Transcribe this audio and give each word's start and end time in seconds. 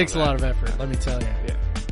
Takes 0.00 0.14
a 0.14 0.18
lot 0.18 0.34
of 0.34 0.42
effort, 0.42 0.78
let 0.78 0.88
me 0.88 0.96
tell 0.96 1.20
you. 1.20 1.28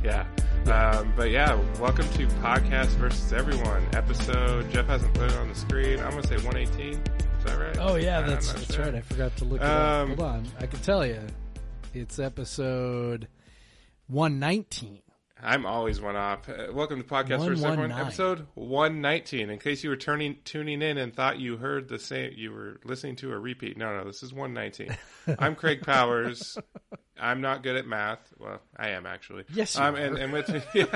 Yeah, 0.03 0.25
yeah. 0.65 0.73
Um, 0.99 1.13
but 1.15 1.31
yeah, 1.31 1.61
welcome 1.79 2.09
to 2.15 2.27
Podcast 2.43 2.87
versus 2.97 3.35
Everyone 3.35 3.87
episode. 3.93 4.71
Jeff 4.73 4.87
hasn't 4.87 5.13
put 5.13 5.31
it 5.31 5.37
on 5.37 5.47
the 5.51 5.55
screen. 5.55 5.99
I'm 6.01 6.13
gonna 6.13 6.27
say 6.27 6.37
118. 6.37 6.93
Is 6.95 6.99
that 7.45 7.59
right? 7.59 7.77
Oh 7.79 7.97
yeah, 7.97 8.21
I'm 8.21 8.27
that's 8.27 8.51
that's 8.51 8.75
sure. 8.75 8.87
right. 8.87 8.95
I 8.95 9.03
forgot 9.03 9.37
to 9.37 9.45
look 9.45 9.61
it 9.61 9.65
Um, 9.67 10.13
up. 10.13 10.19
Hold 10.19 10.31
on, 10.31 10.47
I 10.59 10.65
can 10.65 10.81
tell 10.81 11.05
you, 11.05 11.21
it's 11.93 12.19
episode 12.19 13.29
one 14.07 14.39
nineteen. 14.39 15.01
I'm 15.43 15.67
always 15.67 16.01
one 16.01 16.17
off. 16.17 16.49
Uh, 16.49 16.73
welcome 16.73 17.01
to 17.01 17.07
Podcast 17.07 17.47
versus 17.47 17.65
Everyone, 17.65 17.93
episode 17.93 18.47
119. 18.55 19.51
In 19.51 19.59
case 19.59 19.85
you 19.85 19.91
were 19.91 19.97
turning 19.97 20.37
tuning 20.45 20.83
in 20.83 20.99
and 20.99 21.15
thought 21.15 21.39
you 21.39 21.57
heard 21.57 21.89
the 21.89 21.99
same, 21.99 22.33
you 22.35 22.53
were 22.53 22.81
listening 22.85 23.15
to 23.17 23.33
a 23.33 23.39
repeat. 23.39 23.77
No, 23.77 23.97
no, 23.97 24.05
this 24.05 24.25
is 24.25 24.33
119. 24.33 24.97
I'm 25.39 25.55
Craig 25.55 25.83
Powers. 25.83 26.59
I'm 27.21 27.41
not 27.41 27.63
good 27.63 27.77
at 27.77 27.87
math. 27.87 28.19
Well, 28.39 28.61
I 28.77 28.91
am 28.91 29.07
actually. 29.07 29.45
Yes, 29.53 29.77
you 29.77 29.83
um, 29.83 29.95
and, 29.95 30.19
and 30.19 30.33
with 30.33 30.49
yeah, 30.75 30.87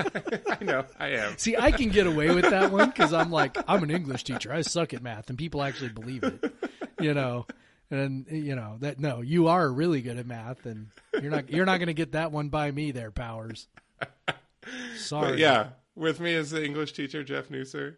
I 0.49 0.63
know 0.63 0.85
I 0.99 1.07
am. 1.09 1.37
See, 1.37 1.55
I 1.55 1.71
can 1.71 1.89
get 1.89 2.05
away 2.05 2.33
with 2.33 2.49
that 2.49 2.71
one 2.71 2.89
because 2.89 3.13
I'm 3.13 3.31
like, 3.31 3.57
I'm 3.67 3.83
an 3.83 3.91
English 3.91 4.25
teacher. 4.25 4.51
I 4.51 4.61
suck 4.61 4.93
at 4.93 5.01
math, 5.01 5.29
and 5.29 5.37
people 5.37 5.63
actually 5.63 5.89
believe 5.89 6.23
it. 6.23 6.53
You 6.99 7.13
know, 7.13 7.45
and 7.89 8.25
you 8.29 8.55
know 8.55 8.75
that 8.81 8.99
no, 8.99 9.21
you 9.21 9.47
are 9.47 9.69
really 9.71 10.01
good 10.01 10.17
at 10.17 10.25
math, 10.27 10.65
and 10.65 10.87
you're 11.13 11.31
not 11.31 11.49
you're 11.49 11.65
not 11.65 11.77
going 11.77 11.87
to 11.87 11.93
get 11.93 12.11
that 12.11 12.33
one 12.33 12.49
by 12.49 12.71
me, 12.71 12.91
there, 12.91 13.11
Powers. 13.11 13.67
Sorry. 14.97 15.31
But 15.31 15.39
yeah, 15.39 15.69
with 15.95 16.19
me 16.19 16.33
is 16.33 16.51
the 16.51 16.63
English 16.63 16.93
teacher 16.93 17.23
Jeff 17.23 17.49
Nusser. 17.49 17.95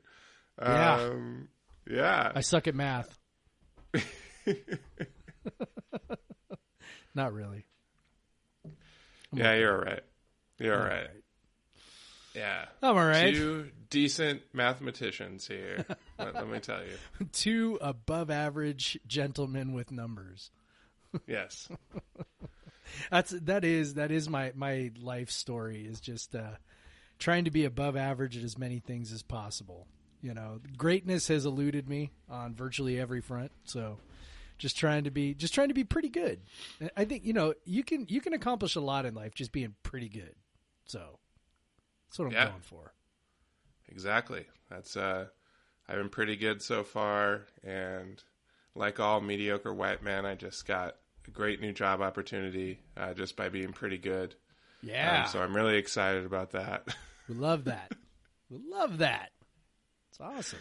Yeah. 0.61 0.95
Um, 0.95 1.49
yeah. 1.89 2.31
I 2.33 2.41
suck 2.41 2.67
at 2.67 2.75
math. 2.75 3.17
not 7.15 7.33
really. 7.33 7.65
yeah, 9.31 9.55
you're 9.55 9.77
all 9.77 9.83
right. 9.83 10.03
You're 10.59 10.79
all 10.79 10.87
right. 10.87 11.09
Yeah. 12.33 12.65
I'm 12.81 12.97
all 12.97 13.05
right. 13.05 13.33
Two 13.33 13.69
decent 13.89 14.41
mathematicians 14.53 15.47
here. 15.47 15.85
let, 16.19 16.35
let 16.35 16.49
me 16.49 16.59
tell 16.59 16.81
you. 16.81 17.27
Two 17.31 17.77
above 17.81 18.29
average 18.29 18.99
gentlemen 19.07 19.73
with 19.73 19.91
numbers. 19.91 20.51
Yes. 21.27 21.69
That's 23.11 23.31
that 23.31 23.63
is 23.63 23.95
that 23.95 24.11
is 24.11 24.29
my 24.29 24.51
my 24.55 24.91
life 25.01 25.29
story 25.31 25.85
is 25.85 25.99
just 25.99 26.35
uh, 26.35 26.55
trying 27.19 27.45
to 27.45 27.51
be 27.51 27.65
above 27.65 27.95
average 27.95 28.37
at 28.37 28.43
as 28.43 28.57
many 28.57 28.79
things 28.79 29.11
as 29.11 29.23
possible. 29.23 29.87
You 30.21 30.33
know, 30.33 30.59
greatness 30.77 31.27
has 31.27 31.45
eluded 31.45 31.87
me 31.87 32.11
on 32.29 32.55
virtually 32.55 32.99
every 32.99 33.21
front, 33.21 33.51
so 33.63 33.99
just 34.57 34.77
trying 34.77 35.03
to 35.03 35.11
be 35.11 35.33
just 35.33 35.53
trying 35.53 35.67
to 35.67 35.73
be 35.73 35.83
pretty 35.83 36.09
good. 36.09 36.39
I 36.95 37.05
think 37.05 37.25
you 37.25 37.33
know 37.33 37.53
you 37.65 37.83
can 37.83 38.05
you 38.09 38.21
can 38.21 38.33
accomplish 38.33 38.75
a 38.75 38.81
lot 38.81 39.05
in 39.05 39.13
life 39.13 39.35
just 39.35 39.51
being 39.51 39.75
pretty 39.83 40.09
good. 40.09 40.35
So 40.85 41.19
that's 42.07 42.19
what 42.19 42.25
I'm 42.27 42.31
Yeah. 42.33 42.47
going 42.49 42.61
for. 42.61 42.93
Exactly. 43.89 44.45
That's 44.69 44.97
uh 44.97 45.27
I've 45.87 45.97
been 45.97 46.09
pretty 46.09 46.35
good 46.35 46.61
so 46.61 46.83
far 46.83 47.45
and 47.63 48.23
like 48.73 48.99
all 48.99 49.21
mediocre 49.21 49.73
white 49.73 50.01
men, 50.03 50.25
I 50.25 50.35
just 50.35 50.65
got 50.65 50.95
a 51.27 51.31
great 51.31 51.61
new 51.61 51.71
job 51.73 52.01
opportunity 52.01 52.79
uh, 52.97 53.13
just 53.13 53.35
by 53.35 53.49
being 53.49 53.73
pretty 53.73 53.97
good. 53.97 54.35
Yeah, 54.81 55.23
Um, 55.23 55.27
so 55.31 55.41
I'm 55.41 55.55
really 55.55 55.77
excited 55.77 56.25
about 56.25 56.51
that. 56.51 56.87
we 57.29 57.35
love 57.35 57.65
that. 57.65 57.91
we 58.49 58.59
love 58.69 58.99
that. 58.99 59.29
It's 60.09 60.19
awesome. 60.19 60.59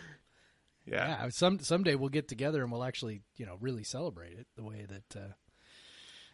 yeah. 0.87 1.23
yeah 1.25 1.29
some 1.31 1.59
someday 1.61 1.95
we'll 1.95 2.09
get 2.09 2.29
together 2.29 2.63
and 2.63 2.73
we'll 2.73 2.85
actually 2.85 3.23
you 3.37 3.47
know 3.47 3.57
really 3.61 3.85
celebrate 3.85 4.33
it 4.39 4.47
the 4.57 4.65
way 4.65 4.87
that 4.89 5.17
uh 5.21 5.33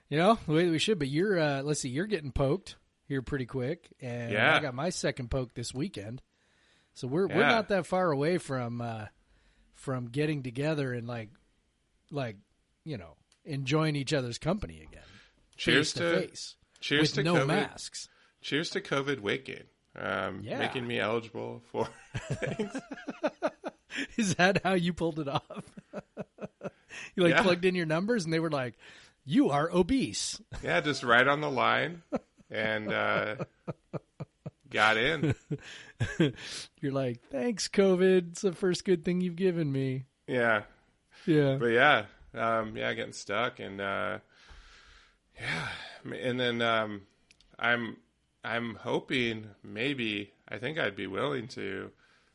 you 0.08 0.16
know 0.18 0.38
the 0.46 0.52
way 0.52 0.64
that 0.64 0.70
we 0.72 0.78
should 0.78 0.98
but 0.98 1.06
you're 1.08 1.38
uh 1.38 1.62
let's 1.62 1.80
see 1.82 1.88
you're 1.88 2.06
getting 2.06 2.32
poked 2.32 2.76
here 3.06 3.22
pretty 3.22 3.46
quick 3.46 3.88
and 4.00 4.32
Yeah. 4.32 4.56
i 4.56 4.58
got 4.60 4.74
my 4.74 4.88
second 4.90 5.30
poke 5.30 5.54
this 5.54 5.72
weekend 5.74 6.20
so 6.94 7.06
we're 7.06 7.28
we're 7.28 7.46
not 7.46 7.68
that 7.68 7.86
far 7.86 8.10
away 8.10 8.38
from 8.38 8.80
uh 8.80 9.06
from 9.74 10.06
getting 10.06 10.42
together 10.42 10.92
and 10.94 11.06
like 11.06 11.28
like 12.10 12.36
you 12.84 12.96
know 12.98 13.16
enjoying 13.50 13.96
each 13.96 14.12
other's 14.12 14.38
company 14.38 14.80
again 14.82 15.02
Cheers 15.56 15.92
to 15.94 15.98
to 16.00 16.20
face 16.28 16.56
cheers 16.80 17.02
with 17.02 17.14
to 17.14 17.22
no 17.22 17.34
COVID. 17.34 17.46
masks 17.48 18.08
Cheers 18.42 18.70
to 18.70 18.80
COVID 18.80 19.20
weight 19.20 19.44
gain. 19.44 19.64
Um, 19.96 20.40
Yeah. 20.42 20.58
making 20.60 20.86
me 20.86 20.98
eligible 20.98 21.62
for 21.70 21.88
is 24.16 24.34
that 24.36 24.62
how 24.64 24.74
you 24.74 24.92
pulled 24.92 25.18
it 25.18 25.28
off 25.28 25.64
you 27.14 27.22
like 27.22 27.34
Yeah. 27.34 27.42
plugged 27.42 27.64
in 27.64 27.74
your 27.74 27.86
numbers 27.86 28.24
and 28.24 28.32
they 28.32 28.40
were 28.40 28.50
like 28.50 28.74
you 29.24 29.50
are 29.50 29.70
obese 29.72 30.40
Yeah, 30.62 30.80
just 30.80 31.02
right 31.02 31.26
on 31.26 31.40
the 31.40 31.50
line 31.50 32.02
and 32.50 32.92
uh 32.92 33.36
got 34.70 34.96
in. 34.96 35.34
You're 36.80 36.92
like, 36.92 37.20
thanks, 37.32 37.66
COVID. 37.66 38.30
It's 38.30 38.42
the 38.42 38.52
first 38.52 38.84
good 38.84 39.04
thing 39.04 39.20
you've 39.20 39.34
given 39.34 39.70
me. 39.72 40.04
Yeah. 40.28 40.62
Yeah. 41.26 41.56
But 41.58 41.66
yeah, 41.72 42.04
um, 42.34 42.76
yeah, 42.76 42.92
getting 42.94 43.12
stuck 43.12 43.58
and 43.60 43.80
uh, 43.80 44.18
yeah, 45.40 45.68
and 46.14 46.38
then 46.38 46.62
um, 46.62 47.02
I'm 47.58 47.96
I'm 48.44 48.74
hoping 48.76 49.46
maybe 49.62 50.32
I 50.48 50.58
think 50.58 50.78
I'd 50.78 50.96
be 50.96 51.06
willing 51.06 51.48
to 51.48 51.90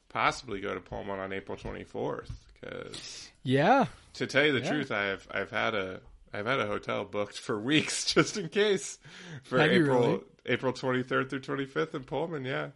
possibly 0.10 0.60
go 0.62 0.74
to 0.74 0.80
Pullman 0.80 1.20
on 1.20 1.34
April 1.34 1.58
24th 1.58 2.30
because 2.54 3.30
Yeah. 3.44 3.86
to 4.14 4.28
tell 4.28 4.46
you 4.46 4.54
the 4.54 4.60
Yeah. 4.62 4.70
truth, 4.70 4.92
I've 4.92 5.28
I've 5.32 5.52
had 5.52 5.76
a 5.76 6.00
I've 6.34 6.46
had 6.46 6.60
a 6.60 6.68
hotel 6.68 7.06
booked 7.06 7.40
for 7.40 7.60
weeks 7.72 8.14
just 8.14 8.38
in 8.38 8.50
case 8.50 8.98
for 9.44 9.60
Have 9.60 9.72
April 9.72 10.02
really? 10.02 10.20
April 10.48 10.74
23rd 10.74 11.30
through 11.30 11.40
25th 11.42 11.96
in 11.96 12.04
Pullman. 12.04 12.46
Yeah, 12.46 12.70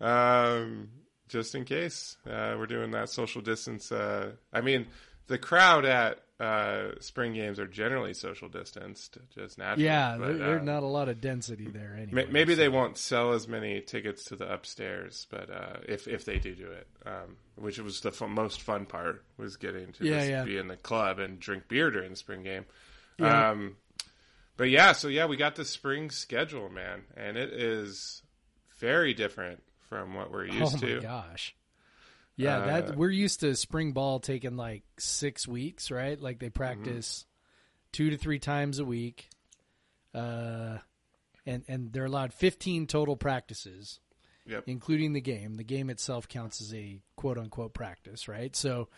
um, 0.00 0.88
just 1.28 1.54
in 1.54 1.64
case 1.64 2.16
uh, 2.26 2.54
we're 2.58 2.66
doing 2.66 2.90
that 2.92 3.10
social 3.10 3.42
distance. 3.42 3.90
Uh, 3.92 4.32
I 4.52 4.60
mean, 4.60 4.86
the 5.26 5.38
crowd 5.38 5.84
at 5.84 6.20
uh, 6.40 6.90
spring 7.00 7.34
games 7.34 7.58
are 7.58 7.66
generally 7.66 8.14
social 8.14 8.48
distanced, 8.48 9.18
just 9.34 9.58
naturally. 9.58 9.84
Yeah. 9.86 10.16
but, 10.18 10.26
there, 10.26 10.36
there's 10.38 10.60
uh, 10.62 10.64
not 10.64 10.82
a 10.84 10.86
lot 10.86 11.08
of 11.08 11.20
density 11.20 11.66
there 11.68 11.96
anyway. 12.00 12.26
Ma- 12.26 12.30
Maybe 12.32 12.54
so- 12.54 12.60
they 12.60 12.68
won't 12.68 12.96
sell 12.96 13.32
as 13.32 13.48
many 13.48 13.80
tickets 13.80 14.24
to 14.26 14.36
the 14.36 14.52
upstairs, 14.52 15.26
but 15.30 15.50
uh, 15.50 15.78
if 15.88 16.06
if 16.06 16.24
they 16.24 16.38
do 16.38 16.54
do 16.54 16.66
it, 16.70 16.86
um, 17.06 17.36
which 17.56 17.78
was 17.80 18.00
the 18.00 18.12
fu- 18.12 18.28
most 18.28 18.60
fun 18.62 18.86
part 18.86 19.24
was 19.36 19.56
getting 19.56 19.92
to 19.94 20.04
Yeah, 20.04 20.18
just 20.18 20.30
yeah. 20.30 20.44
be 20.44 20.56
in 20.58 20.68
the 20.68 20.76
club 20.76 21.18
and 21.18 21.40
drink 21.40 21.66
beer 21.68 21.90
during 21.90 22.10
the 22.10 22.16
spring 22.16 22.42
game. 22.44 22.64
Yeah. 23.18 23.50
Um, 23.50 23.76
but 24.56 24.70
yeah, 24.70 24.92
so 24.92 25.08
yeah, 25.08 25.26
we 25.26 25.36
got 25.36 25.56
the 25.56 25.64
spring 25.64 26.10
schedule, 26.10 26.68
man, 26.68 27.02
and 27.16 27.36
it 27.36 27.52
is 27.52 28.22
very 28.78 29.12
different 29.14 29.62
from 29.88 30.14
what 30.14 30.30
we're 30.30 30.44
used 30.46 30.78
to. 30.80 30.86
oh 30.86 30.94
my 30.94 30.94
to. 30.96 31.00
gosh. 31.00 31.54
Yeah, 32.38 32.58
Uh, 32.58 32.66
that 32.82 32.96
we're 32.96 33.10
used 33.10 33.40
to 33.40 33.54
spring 33.56 33.92
ball 33.92 34.20
taking 34.20 34.56
like 34.56 34.84
six 34.98 35.46
weeks, 35.48 35.90
right? 35.90 36.18
Like 36.20 36.38
they 36.38 36.50
practice 36.50 37.26
two 37.92 38.10
to 38.10 38.16
three 38.16 38.38
times 38.38 38.78
a 38.78 38.84
week, 38.84 39.28
uh, 40.14 40.78
and 41.46 41.64
and 41.68 41.92
they're 41.92 42.04
allowed 42.04 42.32
fifteen 42.32 42.86
total 42.86 43.16
practices, 43.16 44.00
Yep. 44.46 44.64
including 44.66 45.12
the 45.12 45.20
game. 45.20 45.54
The 45.56 45.64
game 45.64 45.90
itself 45.90 46.28
counts 46.28 46.60
as 46.60 46.72
a 46.74 47.00
quote 47.16 47.38
unquote 47.38 47.74
practice, 47.74 48.28
right? 48.28 48.54
So 48.54 48.88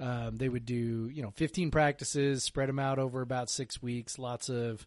um, 0.00 0.36
they 0.36 0.48
would 0.48 0.64
do 0.64 1.08
you 1.12 1.22
know 1.22 1.30
15 1.32 1.70
practices, 1.70 2.42
spread 2.44 2.68
them 2.68 2.78
out 2.78 2.98
over 2.98 3.20
about 3.20 3.50
six 3.50 3.82
weeks. 3.82 4.18
Lots 4.18 4.48
of 4.48 4.86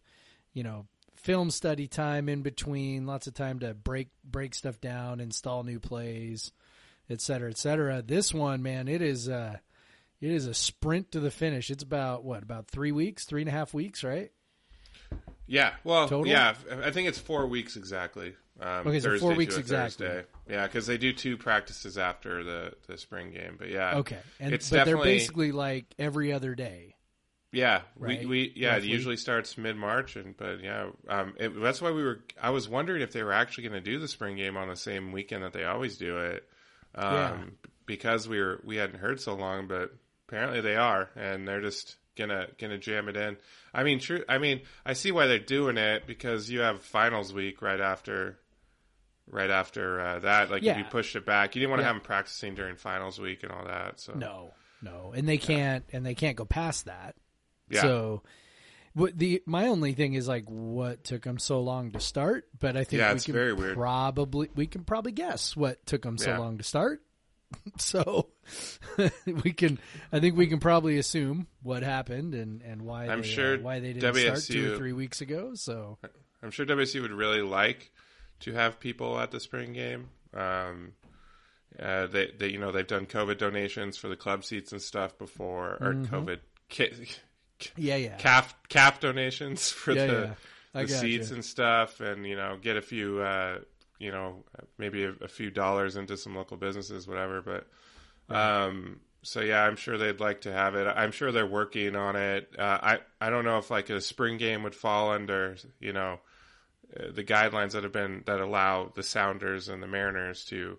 you 0.54 0.64
know 0.64 0.88
film 1.16 1.52
study 1.52 1.88
time 1.88 2.30
in 2.30 2.42
between. 2.42 3.06
Lots 3.06 3.28
of 3.28 3.34
time 3.34 3.60
to 3.60 3.74
break 3.74 4.10
break 4.24 4.56
stuff 4.56 4.82
down, 4.82 5.20
install 5.20 5.64
new 5.64 5.80
plays, 5.80 6.52
et 7.10 7.22
cetera, 7.22 7.50
et 7.50 7.58
cetera. 7.58 8.02
This 8.02 8.34
one, 8.34 8.62
man, 8.62 8.88
it 8.88 9.02
is. 9.02 9.28
Uh, 9.30 9.58
it 10.20 10.32
is 10.32 10.46
a 10.46 10.54
sprint 10.54 11.14
to 11.14 11.20
the 11.20 11.32
finish. 11.32 11.72
It's 11.72 11.82
about 11.84 12.24
what? 12.24 12.44
About 12.44 12.68
three 12.68 12.92
weeks, 12.92 13.26
three 13.26 13.42
and 13.42 13.50
a 13.50 13.52
half 13.52 13.74
weeks, 13.74 14.04
right? 14.04 14.32
Yeah, 15.48 15.74
well, 15.84 16.08
Total? 16.08 16.32
yeah, 16.32 16.54
I 16.84 16.92
think 16.92 17.08
it's 17.10 17.18
four 17.20 17.46
weeks 17.48 17.76
exactly. 17.76 18.36
Um, 18.60 18.88
Okay, 18.88 19.00
so 19.00 19.10
Thursday 19.10 19.26
four 19.28 19.36
weeks 19.36 19.58
exactly. 19.58 20.06
Thursday. 20.08 20.26
Yeah, 20.50 20.68
because 20.68 20.86
they 20.88 20.98
do 20.98 21.12
two 21.12 21.36
practices 21.38 21.98
after 21.98 22.44
the 22.44 22.74
the 22.88 22.98
spring 22.98 23.32
game. 23.32 23.56
But 23.58 23.70
yeah, 23.70 23.96
Okay, 23.98 24.20
and 24.40 24.54
it's 24.54 24.70
but 24.70 24.78
they're 24.86 24.96
definitely 24.96 25.14
basically 25.14 25.52
like 25.52 25.86
every 26.00 26.32
other 26.32 26.56
day. 26.56 26.96
yeah. 27.52 27.82
right, 27.98 28.20
We 28.22 28.26
we 28.28 28.54
yeah, 28.56 28.78
it 28.78 28.84
usually 28.84 29.18
starts 29.18 29.58
mid 29.58 29.76
March, 29.76 30.16
and 30.16 30.38
but 30.38 30.62
yeah, 30.64 30.90
um, 31.10 31.34
it, 31.40 31.60
that's 31.60 31.82
why 31.82 31.92
we 31.92 32.04
were. 32.04 32.20
I 32.42 32.52
was 32.52 32.70
wondering 32.70 33.02
if 33.02 33.12
they 33.12 33.24
were 33.24 33.34
actually 33.34 33.68
going 33.68 33.84
to 33.84 33.92
do 33.92 34.00
the 34.00 34.08
spring 34.08 34.38
game 34.38 34.56
on 34.56 34.70
the 34.70 34.78
same 34.78 35.12
weekend 35.12 35.44
that 35.44 35.52
they 35.52 35.66
always 35.66 35.98
do 35.98 36.18
it. 36.20 36.48
Um, 36.96 37.14
Yeah. 37.14 37.44
because 37.86 38.28
we 38.28 38.40
were 38.40 38.62
we 38.64 38.78
hadn't 38.78 39.00
heard 39.00 39.20
so 39.20 39.34
long, 39.36 39.68
but 39.68 39.92
apparently 40.28 40.62
they 40.62 40.76
are, 40.76 41.10
and 41.16 41.48
they're 41.48 41.62
just 41.62 41.98
gonna 42.18 42.48
gonna 42.58 42.78
jam 42.78 43.08
it 43.10 43.16
in. 43.18 43.38
I 43.74 43.84
mean, 43.84 44.00
true. 44.00 44.24
I 44.28 44.38
mean, 44.38 44.62
I 44.86 44.94
see 44.94 45.12
why 45.12 45.28
they're 45.28 45.40
doing 45.40 45.78
it 45.78 46.06
because 46.08 46.50
you 46.50 46.60
have 46.62 46.82
finals 46.82 47.34
week 47.34 47.62
right 47.62 47.80
after, 47.80 48.38
right 49.28 49.50
after 49.50 50.00
uh, 50.00 50.20
that. 50.20 50.52
Like 50.52 50.64
Yeah. 50.64 50.74
if 50.74 50.78
you 50.80 50.84
pushed 50.86 51.16
it 51.16 51.26
back, 51.26 51.56
you 51.56 51.60
didn't 51.62 51.72
want 51.72 51.80
to 51.80 51.84
Yeah. 51.84 51.88
have 51.88 51.96
them 51.96 52.04
practicing 52.06 52.56
during 52.56 52.76
finals 52.76 53.20
week 53.20 53.44
and 53.44 53.52
all 53.52 53.66
that. 53.66 54.00
So 54.00 54.14
No, 54.14 54.54
no, 54.82 55.14
and 55.16 55.28
they 55.28 55.38
can't, 55.38 55.86
and 55.94 56.06
they 56.06 56.16
can't 56.16 56.36
go 56.38 56.46
past 56.46 56.86
that. 56.86 57.16
yeah, 57.70 57.82
So, 57.82 58.24
what 58.94 59.18
the 59.18 59.42
my 59.46 59.68
only 59.68 59.94
thing 59.94 60.14
is 60.14 60.28
like, 60.28 60.46
what 60.48 61.04
took 61.04 61.24
them 61.24 61.38
so 61.38 61.62
long 61.62 61.92
to 61.92 62.00
start? 62.00 62.48
But 62.60 62.76
I 62.78 62.84
think 62.84 63.00
Yeah, 63.00 63.10
we 63.12 63.16
it's 63.16 63.26
can 63.26 63.34
very 63.34 63.54
weird. 63.54 63.76
probably 63.76 64.50
we 64.56 64.68
can 64.68 64.84
probably 64.84 65.12
guess 65.12 65.56
what 65.56 65.86
took 65.86 66.02
them 66.04 66.18
so 66.18 66.32
Yeah. 66.32 66.38
long 66.40 66.58
to 66.58 66.64
start. 66.64 67.02
so 67.78 68.30
we 69.44 69.52
can, 69.52 69.78
I 70.12 70.20
think 70.22 70.38
we 70.38 70.48
can 70.48 70.60
probably 70.60 70.98
assume 70.98 71.48
what 71.62 71.84
happened 71.84 72.34
and 72.34 72.62
and 72.62 72.82
why 72.84 73.08
I'm 73.08 73.22
they, 73.22 73.28
uh, 73.28 73.32
sure 73.32 73.60
why 73.60 73.80
they 73.80 73.94
didn't 73.94 74.16
start 74.16 74.44
two 74.44 74.74
or 74.74 74.78
three 74.78 74.94
weeks 74.94 75.20
ago. 75.22 75.52
So 75.56 75.98
I'm 76.42 76.52
sure 76.52 76.66
WSU 76.66 77.02
would 77.02 77.12
really 77.12 77.42
like 77.42 77.92
to 78.42 78.54
have 78.54 78.80
people 78.80 79.20
at 79.20 79.32
the 79.32 79.40
spring 79.40 79.74
game. 79.74 80.10
Um, 80.34 80.94
uh, 81.80 82.08
they, 82.08 82.32
they, 82.38 82.48
you 82.50 82.58
know, 82.60 82.72
they've 82.72 82.88
done 82.88 83.06
COVID 83.06 83.38
donations 83.38 83.96
for 83.98 84.08
the 84.10 84.16
club 84.16 84.44
seats 84.44 84.72
and 84.72 84.82
stuff 84.82 85.18
before, 85.18 85.78
or 85.80 85.94
Mm-hmm. 85.94 86.14
COVID 86.16 86.40
ki- 86.70 87.08
yeah, 87.78 87.96
yeah, 87.96 88.16
calf 88.18 88.56
calf 88.70 89.00
donations 89.00 89.70
for 89.72 89.94
Yeah, 89.96 90.06
the, 90.08 90.14
yeah. 90.14 90.34
The 90.74 90.80
gotcha. 90.88 91.00
seats 91.00 91.32
and 91.32 91.44
stuff, 91.46 92.00
and 92.00 92.26
you 92.26 92.36
know, 92.36 92.58
get 92.62 92.78
a 92.78 92.82
few, 92.82 93.20
uh, 93.22 93.60
you 94.00 94.12
know, 94.12 94.44
maybe 94.78 95.04
a, 95.04 95.14
a 95.22 95.28
few 95.28 95.50
dollars 95.52 95.96
into 95.98 96.16
some 96.18 96.36
local 96.36 96.58
businesses, 96.58 97.08
whatever. 97.08 97.42
But 97.42 97.68
um, 98.36 99.00
so 99.22 99.42
yeah, 99.42 99.64
I'm 99.64 99.76
sure 99.76 99.98
they'd 99.98 100.20
like 100.20 100.42
to 100.42 100.52
have 100.52 100.76
it. 100.76 100.88
I'm 100.88 101.12
sure 101.12 101.32
they're 101.32 101.46
working 101.46 101.96
on 101.96 102.16
it. 102.16 102.50
Uh, 102.58 102.80
I 102.82 103.00
I 103.20 103.30
don't 103.30 103.46
know 103.46 103.58
if 103.58 103.70
like 103.70 103.90
a 103.90 104.02
spring 104.02 104.38
game 104.38 104.64
would 104.64 104.76
fall 104.76 105.12
under, 105.12 105.56
you 105.80 105.94
know, 105.94 106.20
uh, 106.98 107.12
the 107.14 107.24
guidelines 107.24 107.72
that 107.74 107.84
have 107.84 107.92
been 107.94 108.24
that 108.26 108.40
allow 108.40 108.92
the 108.96 109.04
Sounders 109.04 109.68
and 109.70 109.84
the 109.84 109.88
Mariners 109.88 110.46
to 110.46 110.78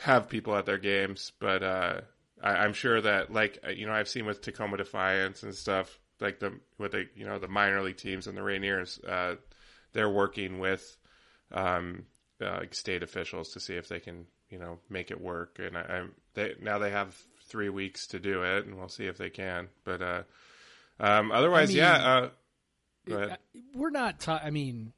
have 0.00 0.28
people 0.28 0.56
at 0.56 0.66
their 0.66 0.78
games, 0.78 1.32
but 1.38 1.62
uh, 1.62 2.00
I, 2.42 2.56
I'm 2.56 2.72
sure 2.72 3.00
that 3.00 3.32
like 3.32 3.58
uh, 3.66 3.70
you 3.70 3.86
know 3.86 3.92
I've 3.92 4.08
seen 4.08 4.26
with 4.26 4.40
Tacoma 4.42 4.76
Defiance 4.76 5.42
and 5.42 5.54
stuff 5.54 5.98
like 6.20 6.40
the 6.40 6.58
with 6.78 6.92
the 6.92 7.06
you 7.14 7.26
know 7.26 7.38
the 7.38 7.48
minor 7.48 7.82
league 7.82 7.96
teams 7.96 8.26
and 8.26 8.36
the 8.36 8.42
Rainiers, 8.42 8.98
uh, 9.08 9.36
they're 9.92 10.10
working 10.10 10.58
with 10.58 10.96
um, 11.52 12.04
uh, 12.44 12.60
state 12.70 13.02
officials 13.02 13.50
to 13.52 13.60
see 13.60 13.74
if 13.74 13.88
they 13.88 14.00
can 14.00 14.26
you 14.50 14.58
know 14.58 14.78
make 14.88 15.10
it 15.10 15.20
work, 15.20 15.58
and 15.58 15.76
I, 15.76 15.82
I'm 15.82 16.12
they 16.34 16.54
now 16.60 16.78
they 16.78 16.90
have 16.90 17.16
three 17.48 17.68
weeks 17.68 18.06
to 18.08 18.18
do 18.20 18.42
it, 18.42 18.66
and 18.66 18.76
we'll 18.78 18.88
see 18.88 19.06
if 19.06 19.18
they 19.18 19.30
can. 19.30 19.68
But 19.84 20.02
uh, 20.02 20.22
um, 20.98 21.32
otherwise, 21.32 21.70
I 21.70 21.72
mean, 21.72 21.76
yeah. 21.78 22.28
Uh, 23.08 23.36
we're 23.74 23.90
not. 23.90 24.20
Ta- 24.20 24.40
I 24.44 24.50
mean, 24.50 24.92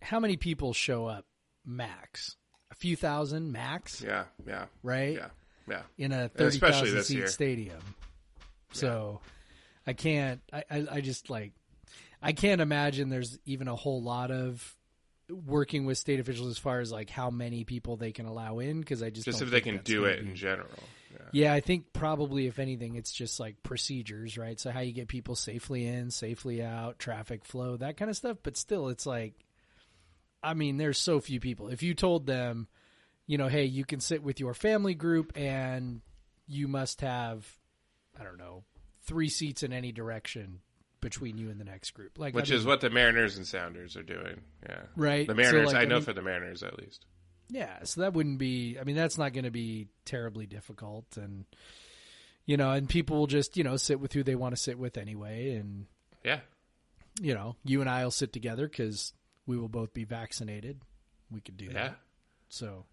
how 0.00 0.20
many 0.20 0.36
people 0.36 0.72
show 0.72 1.06
up? 1.06 1.24
Max, 1.66 2.36
a 2.70 2.74
few 2.74 2.96
thousand 2.96 3.52
max, 3.52 4.00
Yeah, 4.00 4.24
yeah, 4.46 4.66
right? 4.82 5.16
yeah, 5.16 5.28
yeah. 5.68 5.82
In 5.96 6.12
a 6.12 6.28
thirty 6.28 6.58
thousand 6.58 7.02
seat 7.04 7.16
year. 7.16 7.26
stadium. 7.26 7.80
So, 8.72 9.20
I 9.86 9.92
can't. 9.92 10.40
I, 10.52 10.64
I 10.70 10.86
I 10.92 11.00
just 11.00 11.30
like. 11.30 11.52
I 12.20 12.32
can't 12.32 12.60
imagine 12.60 13.10
there's 13.10 13.38
even 13.46 13.68
a 13.68 13.76
whole 13.76 14.02
lot 14.02 14.30
of 14.30 14.76
working 15.46 15.84
with 15.84 15.98
state 15.98 16.20
officials 16.20 16.48
as 16.48 16.58
far 16.58 16.80
as 16.80 16.90
like 16.90 17.10
how 17.10 17.30
many 17.30 17.64
people 17.64 17.96
they 17.96 18.12
can 18.12 18.26
allow 18.26 18.58
in 18.58 18.80
because 18.80 19.02
I 19.02 19.10
just 19.10 19.26
Just 19.26 19.42
if 19.42 19.50
they 19.50 19.60
can 19.60 19.78
do 19.84 20.04
it 20.04 20.20
be- 20.22 20.30
in 20.30 20.34
general. 20.34 20.68
Yeah. 21.10 21.18
Yeah, 21.32 21.52
I 21.54 21.60
think 21.60 21.92
probably 21.92 22.46
if 22.46 22.58
anything, 22.58 22.96
it's 22.96 23.12
just 23.12 23.40
like 23.40 23.62
procedures, 23.62 24.36
right? 24.36 24.58
So 24.58 24.70
how 24.70 24.80
you 24.80 24.92
get 24.92 25.08
people 25.08 25.36
safely 25.36 25.86
in, 25.86 26.10
safely 26.10 26.62
out, 26.62 26.98
traffic 26.98 27.44
flow, 27.44 27.76
that 27.76 27.96
kind 27.96 28.10
of 28.10 28.16
stuff. 28.16 28.38
But 28.42 28.56
still, 28.56 28.88
it's 28.88 29.06
like, 29.06 29.34
I 30.42 30.54
mean, 30.54 30.76
there's 30.76 30.98
so 30.98 31.20
few 31.20 31.40
people. 31.40 31.68
If 31.68 31.82
you 31.82 31.94
told 31.94 32.26
them, 32.26 32.68
you 33.28 33.38
know, 33.38 33.46
hey, 33.46 33.64
you 33.66 33.84
can 33.84 34.00
sit 34.00 34.24
with 34.24 34.40
your 34.40 34.54
family 34.54 34.94
group 34.94 35.32
and 35.36 36.00
you 36.48 36.66
must 36.66 37.02
have, 37.02 37.46
I 38.18 38.24
don't 38.24 38.38
know, 38.38 38.64
three 39.02 39.28
seats 39.28 39.62
in 39.62 39.72
any 39.72 39.92
direction 39.92 40.60
between 41.00 41.38
you 41.38 41.48
and 41.50 41.60
the 41.60 41.64
next 41.64 41.92
group, 41.92 42.18
like 42.18 42.34
Which 42.34 42.50
I 42.50 42.56
is 42.56 42.64
what 42.64 42.80
the 42.80 42.90
Mariners 42.90 43.36
and 43.36 43.46
Sounders 43.46 43.96
are 43.96 44.02
doing. 44.02 44.40
Yeah. 44.68 44.80
Right. 44.96 45.26
The 45.28 45.32
So, 45.34 45.36
Mariners, 45.36 45.66
like, 45.68 45.76
I 45.76 45.82
I 45.82 45.84
know 45.84 45.96
mean- 45.96 46.04
for 46.04 46.12
the 46.12 46.22
Mariners 46.22 46.64
at 46.64 46.76
least. 46.80 47.06
Yeah, 47.50 47.84
so 47.84 48.00
that 48.02 48.12
wouldn't 48.12 48.38
be. 48.38 48.76
I 48.78 48.84
mean, 48.84 48.94
that's 48.96 49.16
not 49.16 49.32
going 49.32 49.44
to 49.46 49.50
be 49.50 49.88
terribly 50.04 50.44
difficult, 50.46 51.16
and 51.16 51.46
you 52.44 52.58
know, 52.58 52.72
and 52.72 52.86
people 52.86 53.16
will 53.16 53.26
just 53.26 53.56
you 53.56 53.64
know 53.64 53.78
sit 53.78 54.00
with 54.00 54.12
who 54.12 54.22
they 54.22 54.34
want 54.34 54.54
to 54.54 54.60
sit 54.60 54.78
with 54.78 54.98
anyway, 54.98 55.54
and 55.54 55.86
Yeah. 56.22 56.40
you 57.22 57.32
know, 57.32 57.56
you 57.64 57.80
and 57.80 57.88
I 57.88 58.04
will 58.04 58.10
sit 58.10 58.34
together 58.34 58.68
because 58.68 59.14
we 59.46 59.56
will 59.56 59.70
both 59.70 59.94
be 59.94 60.04
vaccinated. 60.04 60.82
We 61.30 61.40
could 61.40 61.56
do 61.56 61.66
Yeah. 61.66 61.72
that. 61.72 61.98
So, 62.50 62.84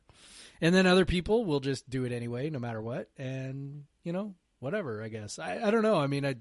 and 0.62 0.74
then 0.74 0.88
other 0.88 1.06
people 1.06 1.46
will 1.46 1.60
just 1.60 1.90
do 1.90 2.06
it 2.06 2.12
anyway, 2.12 2.50
no 2.50 2.60
matter 2.60 2.82
what, 2.82 3.10
and 3.18 3.84
you 4.04 4.14
know, 4.14 4.36
whatever. 4.60 5.02
I 5.02 5.10
guess 5.10 5.40
I, 5.40 5.60
I 5.64 5.72
don't 5.72 5.84
know. 5.84 5.98
I 5.98 6.08
mean, 6.08 6.26
I 6.26 6.36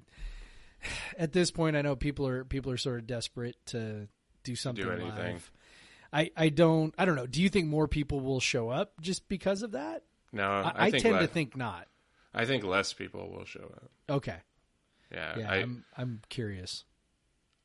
at 1.19 1.33
this 1.33 1.51
point, 1.51 1.77
I 1.77 1.83
know 1.83 1.97
people 1.97 2.27
are 2.27 2.45
people 2.45 2.73
are 2.73 2.77
sort 2.77 3.01
of 3.01 3.07
desperate 3.07 3.57
to 3.67 4.09
do 4.43 4.57
something 4.57 4.87
anything. 4.87 5.35
live. 5.35 5.51
I, 6.13 6.31
I 6.37 6.49
don't 6.49 6.95
I 6.97 7.05
don't 7.05 7.17
know. 7.17 7.27
Do 7.27 7.43
you 7.43 7.49
think 7.49 7.67
more 7.67 7.89
people 7.89 8.21
will 8.21 8.41
show 8.41 8.69
up 8.69 8.93
just 9.01 9.29
because 9.29 9.63
of 9.63 9.73
that? 9.73 10.05
No, 10.33 10.49
I, 10.49 10.63
I, 10.63 10.87
I 10.87 10.91
tend 10.91 11.15
less, 11.15 11.23
to 11.23 11.27
think 11.29 11.57
not. 11.57 11.87
I 12.33 12.45
think 12.45 12.65
less 12.65 12.93
people 12.93 13.31
will 13.31 13.45
show 13.45 13.65
up. 13.65 13.91
Okay. 14.09 14.37
Yeah. 15.13 15.39
Yeah, 15.39 15.51
I, 15.51 15.57
I'm 15.57 15.85
I'm 15.97 16.21
curious. 16.29 16.85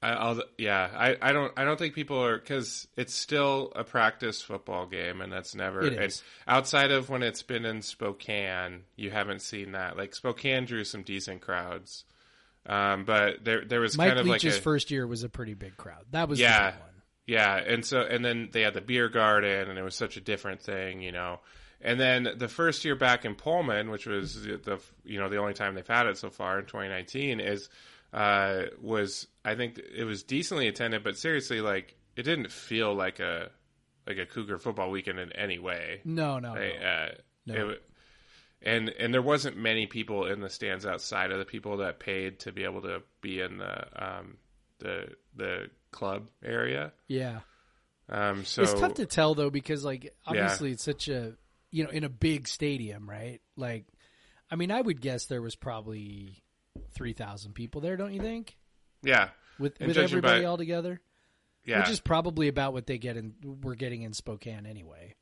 I, 0.01 0.10
I'll, 0.12 0.41
yeah, 0.58 0.89
I, 0.96 1.18
I 1.22 1.34
don't, 1.34 1.51
I 1.58 1.65
don't 1.65 1.77
think 1.77 1.94
people 1.94 2.24
are 2.24 2.38
because 2.38 2.88
it's 2.96 3.13
still 3.13 3.74
a 3.75 3.84
practice 3.84 4.41
football 4.41 4.86
game, 4.86 5.20
and 5.20 5.32
that's 5.32 5.56
never. 5.56 5.82
It 5.82 5.94
and 5.98 6.22
outside 6.48 6.91
of 6.91 7.10
when 7.10 7.22
it's 7.22 7.44
been 7.44 7.65
in 7.65 7.82
Spokane, 7.82 8.84
you 8.96 9.12
haven't 9.12 9.41
seen 9.41 9.74
that. 9.74 9.98
Like 9.98 10.15
Spokane 10.15 10.65
drew 10.65 10.86
some 10.86 11.03
decent 11.03 11.41
crowds, 11.41 12.06
um, 12.65 13.03
but 13.03 13.44
there, 13.44 13.65
there 13.65 13.82
was 13.82 13.98
Mike 13.98 14.10
kind 14.10 14.20
of 14.20 14.25
Leach's 14.25 14.46
like 14.46 14.60
a, 14.60 14.62
first 14.62 14.89
year 14.89 15.06
was 15.06 15.24
a 15.24 15.29
pretty 15.29 15.53
big 15.53 15.75
crowd. 15.75 16.06
That 16.12 16.29
was 16.29 16.39
Yeah. 16.39 16.72
the 16.72 16.77
one. 16.77 16.86
Yeah, 17.27 17.58
and 17.58 17.86
so 17.86 18.00
and 18.01 18.24
then 18.25 18.50
they 18.51 18.62
had 18.62 18.74
the 18.74 18.82
beer 18.82 19.08
garden, 19.10 19.70
and 19.70 19.77
it 19.77 19.84
was 19.84 19.96
such 19.96 20.18
a 20.18 20.22
different 20.22 20.62
thing, 20.62 21.01
you 21.01 21.12
know. 21.12 21.41
And 21.82 22.00
then 22.00 22.27
the 22.38 22.48
first 22.48 22.84
year 22.84 22.96
back 22.96 23.24
in 23.24 23.36
Pullman, 23.36 23.89
which 23.91 24.06
was 24.08 24.44
the 24.44 24.79
you 25.03 25.20
know 25.20 25.29
the 25.29 25.38
only 25.38 25.53
time 25.53 25.75
they've 25.75 25.86
had 25.88 26.08
it 26.08 26.18
so 26.18 26.29
far 26.29 26.58
in 26.60 26.65
2019, 26.65 27.39
is 27.39 27.70
uh, 28.13 28.63
was 28.82 29.28
I 29.46 29.56
think 29.56 29.80
it 29.80 30.04
was 30.04 30.24
decently 30.24 30.68
attended, 30.68 31.04
but 31.04 31.18
seriously, 31.18 31.62
like 31.62 31.96
it 32.16 32.24
didn't 32.24 32.51
feel 32.51 32.94
like 32.94 33.20
a 33.20 33.50
like 34.08 34.18
a 34.18 34.25
Cougar 34.25 34.58
football 34.60 34.89
weekend 34.89 35.20
in 35.20 35.32
any 35.34 35.60
way. 35.60 36.01
No, 36.04 36.39
no, 36.39 36.54
Like, 36.54 36.80
no. 36.82 36.88
uh, 36.88 37.10
No. 37.46 37.70
it 37.70 37.84
and 38.62 38.89
and 38.89 39.13
there 39.13 39.22
wasn't 39.22 39.56
many 39.58 39.86
people 39.86 40.25
in 40.25 40.42
the 40.42 40.50
stands 40.50 40.86
outside 40.86 41.32
of 41.32 41.39
the 41.39 41.46
people 41.46 41.78
that 41.78 42.00
paid 42.00 42.39
to 42.39 42.51
be 42.51 42.63
able 42.63 42.82
to 42.82 43.01
be 43.22 43.39
in 43.39 43.58
the 43.58 44.04
um, 44.06 44.38
the 44.80 45.10
the 45.36 45.70
club 45.92 46.28
area. 46.44 46.92
Yeah. 47.08 47.39
Um, 48.10 48.44
so 48.44 48.63
it's 48.63 48.74
tough 48.74 48.96
to 48.96 49.06
tell 49.06 49.36
though 49.36 49.51
because 49.51 49.86
like 49.86 50.13
obviously 50.25 50.72
it's 50.72 50.84
such 50.84 51.08
a 51.08 51.34
you 51.72 51.84
know 51.84 51.89
in 51.92 52.04
a 52.04 52.10
big 52.10 52.48
stadium, 52.48 53.08
right? 53.10 53.39
Like 53.56 53.86
I 54.51 54.56
mean, 54.56 54.72
I 54.72 54.82
would 54.82 55.00
guess 55.00 55.25
there 55.28 55.42
was 55.44 55.56
probably 55.56 56.42
3,000 56.94 57.54
people 57.54 57.82
there, 57.82 57.98
don't 57.98 58.14
you 58.14 58.22
think? 58.22 58.56
yeah, 59.02 59.30
With 59.58 59.78
And 59.80 59.88
with 59.88 59.98
everybody 59.98 60.42
by- 60.42 60.46
all 60.46 60.58
together? 60.58 61.00
yeah, 61.66 61.80
Which 61.80 61.90
is 61.90 62.00
probably 62.00 62.48
about 62.48 62.74
what 62.74 62.88
they 62.88 62.98
get 62.98 63.18
in 63.18 63.34
we're 63.62 63.76
getting 63.76 64.02
in 64.02 64.14
Spokane 64.14 64.66
anyway. 64.66 65.16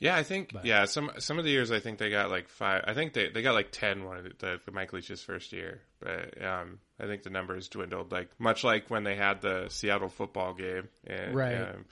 Yeah, 0.00 0.16
I 0.16 0.22
think 0.24 0.52
But- 0.52 0.64
yeah 0.64 0.84
some 0.86 1.10
some 1.18 1.38
of 1.38 1.44
the 1.44 1.50
years 1.50 1.70
I 1.70 1.78
think 1.80 1.98
they 1.98 2.10
got 2.10 2.28
like 2.30 2.48
five. 2.48 2.82
I 2.86 2.94
think 2.94 3.12
they, 3.12 3.30
they 3.30 3.42
got 3.42 3.54
like 3.54 3.68
ten 3.70 4.04
one 4.04 4.18
of 4.18 4.24
the, 4.24 4.30
the, 4.38 4.60
the 4.66 4.72
Mike 4.72 4.92
Leach's 4.92 5.22
first 5.22 5.52
year, 5.52 5.82
but 6.00 6.42
um, 6.44 6.80
I 6.98 7.06
think 7.06 7.22
the 7.22 7.30
numbers 7.30 7.68
dwindled 7.68 8.10
like 8.12 8.28
much 8.38 8.64
like 8.64 8.90
when 8.90 9.04
they 9.04 9.14
had 9.14 9.40
the 9.40 9.68
Seattle 9.68 10.08
football 10.08 10.52
game. 10.54 10.88
And, 11.06 11.34
Right. 11.34 11.54
Um, 11.56 11.84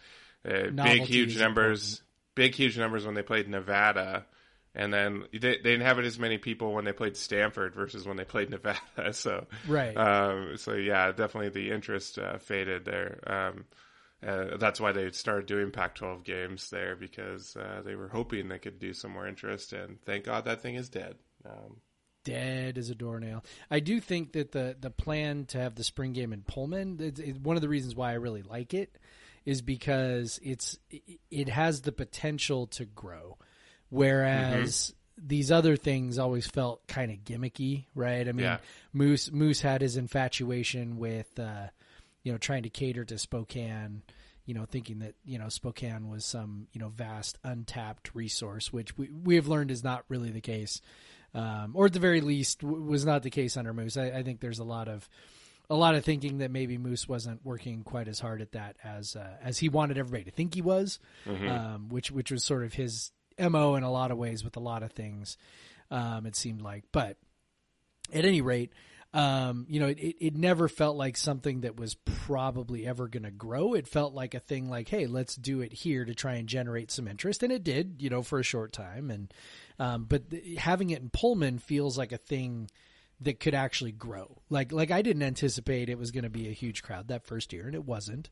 uh, 0.45 0.71
big 0.85 1.03
huge 1.03 1.39
numbers, 1.39 2.03
big 2.35 2.55
huge 2.57 2.77
numbers 2.77 3.07
when 3.07 3.15
they 3.15 3.23
played 3.23 3.49
Nevada. 3.49 4.27
And 4.75 4.93
then 4.93 5.25
they, 5.33 5.39
they 5.39 5.57
didn't 5.59 5.83
have 5.83 5.99
it 5.99 6.07
as 6.07 6.19
many 6.19 6.39
people 6.39 6.73
when 6.73 6.85
they 6.87 6.93
played 6.93 7.17
Stanford 7.17 7.75
versus 7.75 8.07
when 8.07 8.17
they 8.17 8.25
played 8.25 8.51
Nevada. 8.51 8.81
So 9.13 9.47
Right. 9.69 9.95
um, 9.97 10.57
so 10.57 10.73
yeah, 10.75 11.13
definitely 11.13 11.51
the 11.51 11.71
interest 11.75 12.19
uh, 12.19 12.39
faded 12.39 12.85
there. 12.87 13.21
Um, 13.27 13.65
uh, 14.27 14.57
that's 14.57 14.81
why 14.81 14.93
they 14.93 15.11
started 15.11 15.47
doing 15.47 15.73
Pac-12 15.73 16.25
games 16.25 16.71
there 16.71 16.95
because 16.97 17.57
uh, 17.57 17.83
they 17.85 17.97
were 17.97 18.09
hoping 18.09 18.49
they 18.49 18.59
could 18.59 18.79
do 18.79 18.93
some 18.95 19.11
more 19.11 19.27
interest, 19.27 19.73
and 19.73 20.01
thank 20.03 20.25
God 20.25 20.45
that 20.45 20.63
thing 20.63 20.77
is 20.77 20.89
dead. 20.89 21.17
Um, 21.45 21.79
dead 22.25 22.79
as 22.79 22.89
a 22.89 22.95
doornail. 22.95 23.45
I 23.71 23.81
do 23.81 24.01
think 24.01 24.33
that 24.33 24.53
the 24.53 24.77
the 24.81 24.91
plan 24.91 25.45
to 25.47 25.59
have 25.59 25.75
the 25.75 25.83
spring 25.85 26.13
game 26.13 26.33
in 26.33 26.43
Pullman, 26.43 26.99
it's, 27.01 27.19
it's 27.21 27.39
one 27.39 27.57
of 27.57 27.63
the 27.63 27.69
reasons 27.69 27.97
why 27.97 28.11
I 28.13 28.15
really 28.15 28.43
like 28.43 28.75
it, 28.75 28.97
is 29.45 29.61
because 29.61 30.39
it's 30.43 30.79
it- 30.89 31.19
it 31.31 31.49
has 31.49 31.81
the 31.83 31.91
potential 31.93 32.69
to 32.69 32.85
grow, 32.85 33.39
whereas. 33.93 34.95
These 35.25 35.53
other 35.53 35.77
things 35.77 36.19
always 36.19 36.49
felt 36.49 36.85
kind 36.89 37.13
of 37.13 37.19
gimmicky, 37.19 37.85
right? 37.95 38.27
I 38.27 38.33
mean, 38.33 38.45
Yeah. 38.45 38.59
Moose 38.93 39.31
Moose 39.31 39.61
had 39.61 39.81
his 39.81 39.97
infatuation 39.97 40.97
with, 40.97 41.39
uh, 41.39 41.69
you 42.25 42.33
know, 42.33 42.39
trying 42.39 42.65
to 42.65 42.71
cater 42.71 43.05
to 43.05 43.19
Spokane, 43.19 44.03
you 44.47 44.55
know, 44.55 44.65
thinking 44.65 44.99
that 45.01 45.15
you 45.25 45.39
know 45.39 45.49
Spokane 45.49 46.09
was 46.09 46.25
some 46.25 46.67
you 46.73 46.81
know 46.81 46.89
vast 46.89 47.39
untapped 47.45 48.13
resource, 48.15 48.73
which 48.73 48.99
we 48.99 49.11
we 49.11 49.37
have 49.37 49.47
learned 49.47 49.71
is 49.71 49.85
not 49.85 50.05
really 50.09 50.31
the 50.31 50.41
case 50.41 50.81
um, 51.35 51.73
or 51.75 51.87
at 51.87 51.93
the 51.93 52.01
very 52.01 52.21
least 52.21 52.61
w- 52.61 52.83
was 52.83 53.05
not 53.05 53.23
the 53.23 53.31
case 53.31 53.57
under 53.57 53.73
Moose. 53.73 53.97
I, 53.97 54.07
I 54.07 54.23
think 54.25 54.41
there's 54.41 54.59
a 54.59 54.65
lot 54.65 54.89
of 54.89 55.09
a 55.71 55.77
lot 55.77 55.95
of 55.95 56.05
thinking 56.05 56.39
that 56.39 56.51
maybe 56.51 56.79
Moose 56.79 57.09
wasn't 57.09 57.45
working 57.45 57.83
quite 57.85 58.09
as 58.09 58.19
hard 58.19 58.43
at 58.43 58.53
that 58.53 58.77
as 58.83 59.15
uh, 59.15 59.37
as 59.43 59.59
he 59.59 59.69
wanted 59.69 59.99
everybody 59.99 60.25
to 60.25 60.31
think 60.33 60.55
he 60.55 60.63
was, 60.63 60.99
um, 61.49 61.89
which 61.91 62.11
which 62.11 62.33
was 62.33 62.43
sort 62.45 62.65
of 62.65 62.73
his 62.75 63.13
mo 63.39 63.75
in 63.77 63.83
a 63.83 63.91
lot 63.91 64.11
of 64.11 64.19
ways 64.19 64.45
with 64.45 64.57
a 64.57 64.61
lot 64.61 64.83
of 64.83 64.93
things. 64.93 65.37
Um, 65.91 66.27
it 66.27 66.37
seemed 66.37 66.63
like, 66.63 66.85
but 66.93 67.17
at 68.13 68.25
any 68.25 68.41
rate. 68.41 68.73
Um, 69.15 69.67
you 69.69 69.79
know, 69.79 69.89
it, 69.89 69.99
it, 69.99 70.37
never 70.37 70.69
felt 70.69 70.97
like 70.97 71.19
something 71.19 71.63
that 71.63 71.77
was 71.77 71.97
probably 71.97 72.87
ever 72.87 73.09
going 73.09 73.25
to 73.25 73.31
grow. 73.31 73.75
It 73.75 73.87
felt 73.87 74.15
like 74.15 74.33
a 74.33 74.41
thing 74.41 74.71
like, 74.71 74.89
hey, 74.89 75.07
let's 75.07 75.37
do 75.37 75.61
it 75.61 75.71
here 75.71 76.07
to 76.07 76.15
try 76.15 76.37
and 76.37 76.49
generate 76.49 76.91
some 76.91 77.07
interest. 77.07 77.43
And 77.43 77.53
it 77.53 77.63
did, 77.63 77.97
you 77.99 78.09
know, 78.09 78.23
for 78.23 78.39
a 78.39 78.43
short 78.43 78.73
time. 78.73 79.11
And, 79.11 79.35
um, 79.79 80.07
but 80.09 80.31
th- 80.31 80.59
having 80.59 80.89
it 80.89 81.03
in 81.03 81.11
Pullman 81.11 81.59
feels 81.59 81.99
like 81.99 82.13
a 82.13 82.17
thing 82.17 82.71
that 83.21 83.39
could 83.39 83.55
actually 83.55 83.93
grow. 83.93 84.39
Like, 84.49 84.73
like 84.73 84.91
I 84.91 85.03
didn't 85.03 85.23
anticipate 85.23 85.91
it 85.91 85.99
was 85.99 86.11
going 86.11 86.25
to 86.25 86.31
be 86.31 86.49
a 86.49 86.53
huge 86.53 86.83
crowd 86.83 87.09
that 87.09 87.27
first 87.27 87.53
year 87.53 87.67
and 87.67 87.75
it 87.75 87.85
wasn't, 87.85 88.31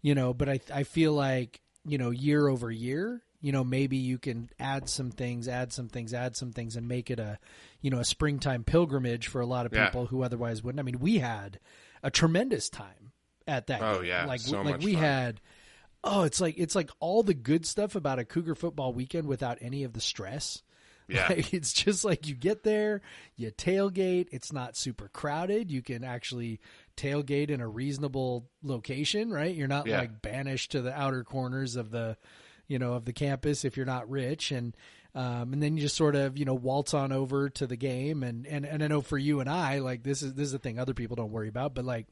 you 0.00 0.14
know, 0.14 0.32
but 0.32 0.48
I, 0.48 0.60
I 0.72 0.84
feel 0.84 1.12
like, 1.12 1.60
you 1.84 1.98
know, 1.98 2.08
year 2.10 2.48
over 2.48 2.70
year, 2.70 3.22
you 3.42 3.52
know, 3.52 3.62
maybe 3.64 3.96
you 3.98 4.18
can 4.18 4.48
add 4.58 4.88
some 4.88 5.10
things, 5.10 5.48
add 5.48 5.72
some 5.72 5.88
things, 5.88 6.14
add 6.14 6.36
some 6.36 6.52
things 6.52 6.76
and 6.76 6.88
make 6.88 7.10
it 7.10 7.18
a, 7.18 7.38
you 7.82 7.90
know, 7.90 7.98
a 7.98 8.04
springtime 8.04 8.64
pilgrimage 8.64 9.26
for 9.26 9.40
a 9.42 9.46
lot 9.46 9.66
of 9.66 9.72
Yeah. 9.74 9.86
people 9.86 10.06
who 10.06 10.22
otherwise 10.22 10.62
wouldn't. 10.62 10.78
I 10.80 10.84
mean, 10.84 11.00
we 11.00 11.18
had 11.18 11.58
a 12.02 12.10
tremendous 12.10 12.70
time 12.70 13.12
at 13.46 13.66
that. 13.66 13.82
Oh, 13.82 13.96
game. 13.96 14.04
yeah, 14.06 14.24
Like, 14.26 14.40
so 14.40 14.62
like 14.62 14.80
we 14.80 14.94
fun. 14.94 15.02
had, 15.02 15.40
oh, 16.04 16.22
it's 16.22 16.40
like, 16.40 16.54
it's 16.56 16.74
like 16.76 16.90
all 17.00 17.22
the 17.24 17.34
good 17.34 17.66
stuff 17.66 17.96
about 17.96 18.18
a 18.20 18.24
Cougar 18.24 18.54
football 18.54 18.92
weekend 18.94 19.26
without 19.26 19.58
any 19.60 19.82
of 19.84 19.92
the 19.92 20.00
stress. 20.00 20.62
Yeah. 21.08 21.26
Like, 21.28 21.52
it's 21.52 21.72
just 21.72 22.04
like 22.04 22.28
you 22.28 22.36
get 22.36 22.62
there, 22.62 23.02
you 23.36 23.50
tailgate. 23.50 24.28
It's 24.30 24.52
not 24.52 24.76
super 24.76 25.08
crowded. 25.08 25.70
You 25.72 25.82
can 25.82 26.04
actually 26.04 26.60
tailgate 26.96 27.50
in 27.50 27.60
a 27.60 27.68
reasonable 27.68 28.48
location, 28.62 29.30
right? 29.32 29.54
You're 29.54 29.66
not 29.68 29.88
Yeah. 29.88 29.98
like 29.98 30.22
banished 30.22 30.70
to 30.72 30.80
the 30.80 30.92
outer 30.96 31.24
corners 31.24 31.74
of 31.74 31.90
the, 31.90 32.16
you 32.72 32.78
know, 32.78 32.94
of 32.94 33.04
the 33.04 33.12
campus 33.12 33.66
if 33.66 33.76
you're 33.76 33.84
not 33.84 34.08
rich. 34.08 34.50
And, 34.50 34.74
um, 35.14 35.52
and 35.52 35.62
then 35.62 35.76
you 35.76 35.82
just 35.82 35.94
sort 35.94 36.16
of, 36.16 36.38
you 36.38 36.46
know, 36.46 36.54
waltz 36.54 36.94
on 36.94 37.12
over 37.12 37.50
to 37.50 37.66
the 37.66 37.76
game. 37.76 38.22
And, 38.22 38.46
and, 38.46 38.64
and 38.64 38.82
I 38.82 38.86
know 38.88 39.02
for 39.02 39.18
you 39.18 39.40
and 39.40 39.50
I, 39.50 39.80
like 39.80 40.02
this 40.02 40.22
is, 40.22 40.32
this 40.32 40.46
is 40.46 40.52
the 40.52 40.58
thing 40.58 40.78
other 40.78 40.94
people 40.94 41.14
don't 41.14 41.30
worry 41.30 41.48
about, 41.48 41.74
but 41.74 41.84
like, 41.84 42.06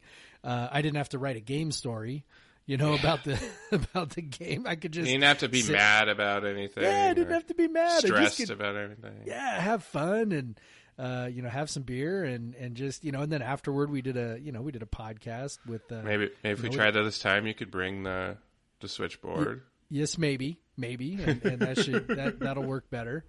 uh, 0.44 0.68
I 0.70 0.82
didn't 0.82 0.98
have 0.98 1.08
to 1.10 1.18
write 1.18 1.36
a 1.36 1.40
game 1.40 1.72
story, 1.72 2.26
you 2.66 2.76
know, 2.76 2.92
about 2.92 3.24
the, 3.24 3.40
about 3.72 4.10
the 4.10 4.20
game. 4.20 4.66
I 4.66 4.74
could 4.74 4.94
you 4.94 5.00
just, 5.00 5.10
didn't 5.10 5.24
have 5.24 5.38
to 5.38 5.48
be 5.48 5.62
sit- 5.62 5.72
mad 5.72 6.10
about 6.10 6.44
anything. 6.44 6.82
yeah, 6.82 7.08
I 7.10 7.14
didn't 7.14 7.32
have 7.32 7.46
to 7.46 7.54
be 7.54 7.66
mad. 7.66 8.02
Stressed 8.02 8.36
could, 8.36 8.50
about 8.50 8.76
anything. 8.76 9.22
yeah, 9.24 9.58
have 9.58 9.82
fun 9.82 10.32
and 10.32 10.60
uh, 10.98 11.26
you 11.32 11.40
know 11.40 11.48
have 11.48 11.70
some 11.70 11.82
beer 11.82 12.24
and 12.24 12.54
and 12.56 12.74
just 12.74 13.02
you 13.02 13.10
know 13.10 13.22
and 13.22 13.32
then 13.32 13.40
afterward 13.40 13.90
we 13.90 14.02
did 14.02 14.18
a 14.18 14.38
you 14.38 14.52
know 14.52 14.60
we 14.60 14.70
did 14.70 14.82
a 14.82 14.86
podcast 14.86 15.58
with 15.66 15.90
uh, 15.90 16.02
Maybe 16.02 16.28
maybe 16.44 16.52
if 16.52 16.62
we 16.62 16.68
know, 16.68 16.76
tried 16.76 16.90
that 16.90 17.04
this 17.04 17.18
time, 17.18 17.46
you 17.46 17.54
could 17.54 17.70
bring 17.70 18.02
the 18.02 18.36
the 18.80 18.88
switchboard. 18.88 19.62
Yes 19.90 20.16
maybe 20.16 20.58
maybe 20.76 21.18
and, 21.22 21.44
and 21.44 21.60
that 21.60 21.78
should 21.78 22.08
that 22.08 22.40
that'll 22.40 22.64
work 22.64 22.90
better. 22.90 23.24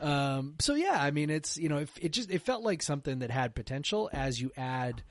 Um, 0.00 0.54
so 0.58 0.74
yeah, 0.74 0.98
I 1.00 1.10
mean 1.10 1.30
it's 1.30 1.56
you 1.56 1.68
know 1.68 1.78
it, 1.78 1.88
it 2.00 2.12
just 2.12 2.30
it 2.30 2.42
felt 2.42 2.62
like 2.62 2.82
something 2.82 3.20
that 3.20 3.30
had 3.30 3.54
potential 3.54 4.10
as 4.12 4.40
you 4.40 4.50
add 4.56 5.02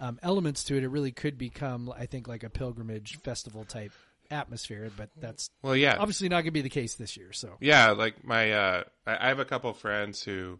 um, 0.00 0.18
elements 0.22 0.64
to 0.64 0.76
it. 0.76 0.82
It 0.82 0.88
really 0.88 1.12
could 1.12 1.38
become 1.38 1.92
I 1.96 2.06
think 2.06 2.28
like 2.28 2.42
a 2.42 2.50
pilgrimage 2.50 3.18
festival 3.20 3.64
type 3.64 3.92
atmosphere, 4.30 4.90
but 4.96 5.10
that's 5.20 5.50
Well, 5.62 5.76
yeah, 5.76 5.96
obviously 5.98 6.28
not 6.28 6.36
going 6.36 6.46
to 6.46 6.50
be 6.52 6.62
the 6.62 6.70
case 6.70 6.94
this 6.94 7.16
year. 7.16 7.32
So 7.32 7.56
Yeah, 7.60 7.90
like 7.90 8.24
my 8.24 8.52
uh 8.52 8.84
I 9.06 9.26
I 9.26 9.28
have 9.28 9.38
a 9.38 9.44
couple 9.44 9.72
friends 9.74 10.22
who 10.22 10.58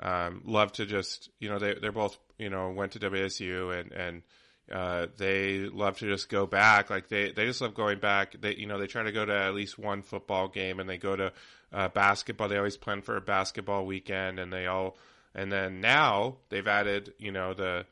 um 0.00 0.42
love 0.44 0.72
to 0.72 0.86
just 0.86 1.30
you 1.38 1.48
know 1.48 1.58
they 1.58 1.74
they're 1.74 1.92
both 1.92 2.18
you 2.38 2.50
know 2.50 2.70
went 2.70 2.92
to 2.92 2.98
WSU 2.98 3.78
and 3.78 3.92
and 3.92 4.22
uh 4.70 5.06
they 5.16 5.58
love 5.58 5.98
to 5.98 6.06
just 6.06 6.28
go 6.28 6.46
back 6.46 6.88
like 6.88 7.08
they 7.08 7.32
they 7.32 7.46
just 7.46 7.60
love 7.60 7.74
going 7.74 7.98
back 7.98 8.36
they 8.40 8.54
you 8.54 8.66
know 8.66 8.78
they 8.78 8.86
try 8.86 9.02
to 9.02 9.12
go 9.12 9.24
to 9.24 9.32
at 9.34 9.54
least 9.54 9.78
one 9.78 10.02
football 10.02 10.46
game 10.48 10.78
and 10.78 10.88
they 10.88 10.96
go 10.98 11.16
to 11.16 11.32
uh 11.72 11.88
basketball 11.88 12.48
they 12.48 12.56
always 12.56 12.76
plan 12.76 13.02
for 13.02 13.16
a 13.16 13.20
basketball 13.20 13.84
weekend 13.84 14.38
and 14.38 14.52
they 14.52 14.66
all 14.66 14.96
and 15.34 15.50
then 15.50 15.80
now 15.80 16.36
they've 16.48 16.68
added 16.68 17.12
you 17.18 17.32
know 17.32 17.54
the 17.54 17.84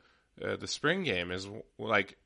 uh, 0.45 0.55
the 0.55 0.67
spring 0.67 1.03
game 1.03 1.29
is 1.29 1.47
like 1.77 2.17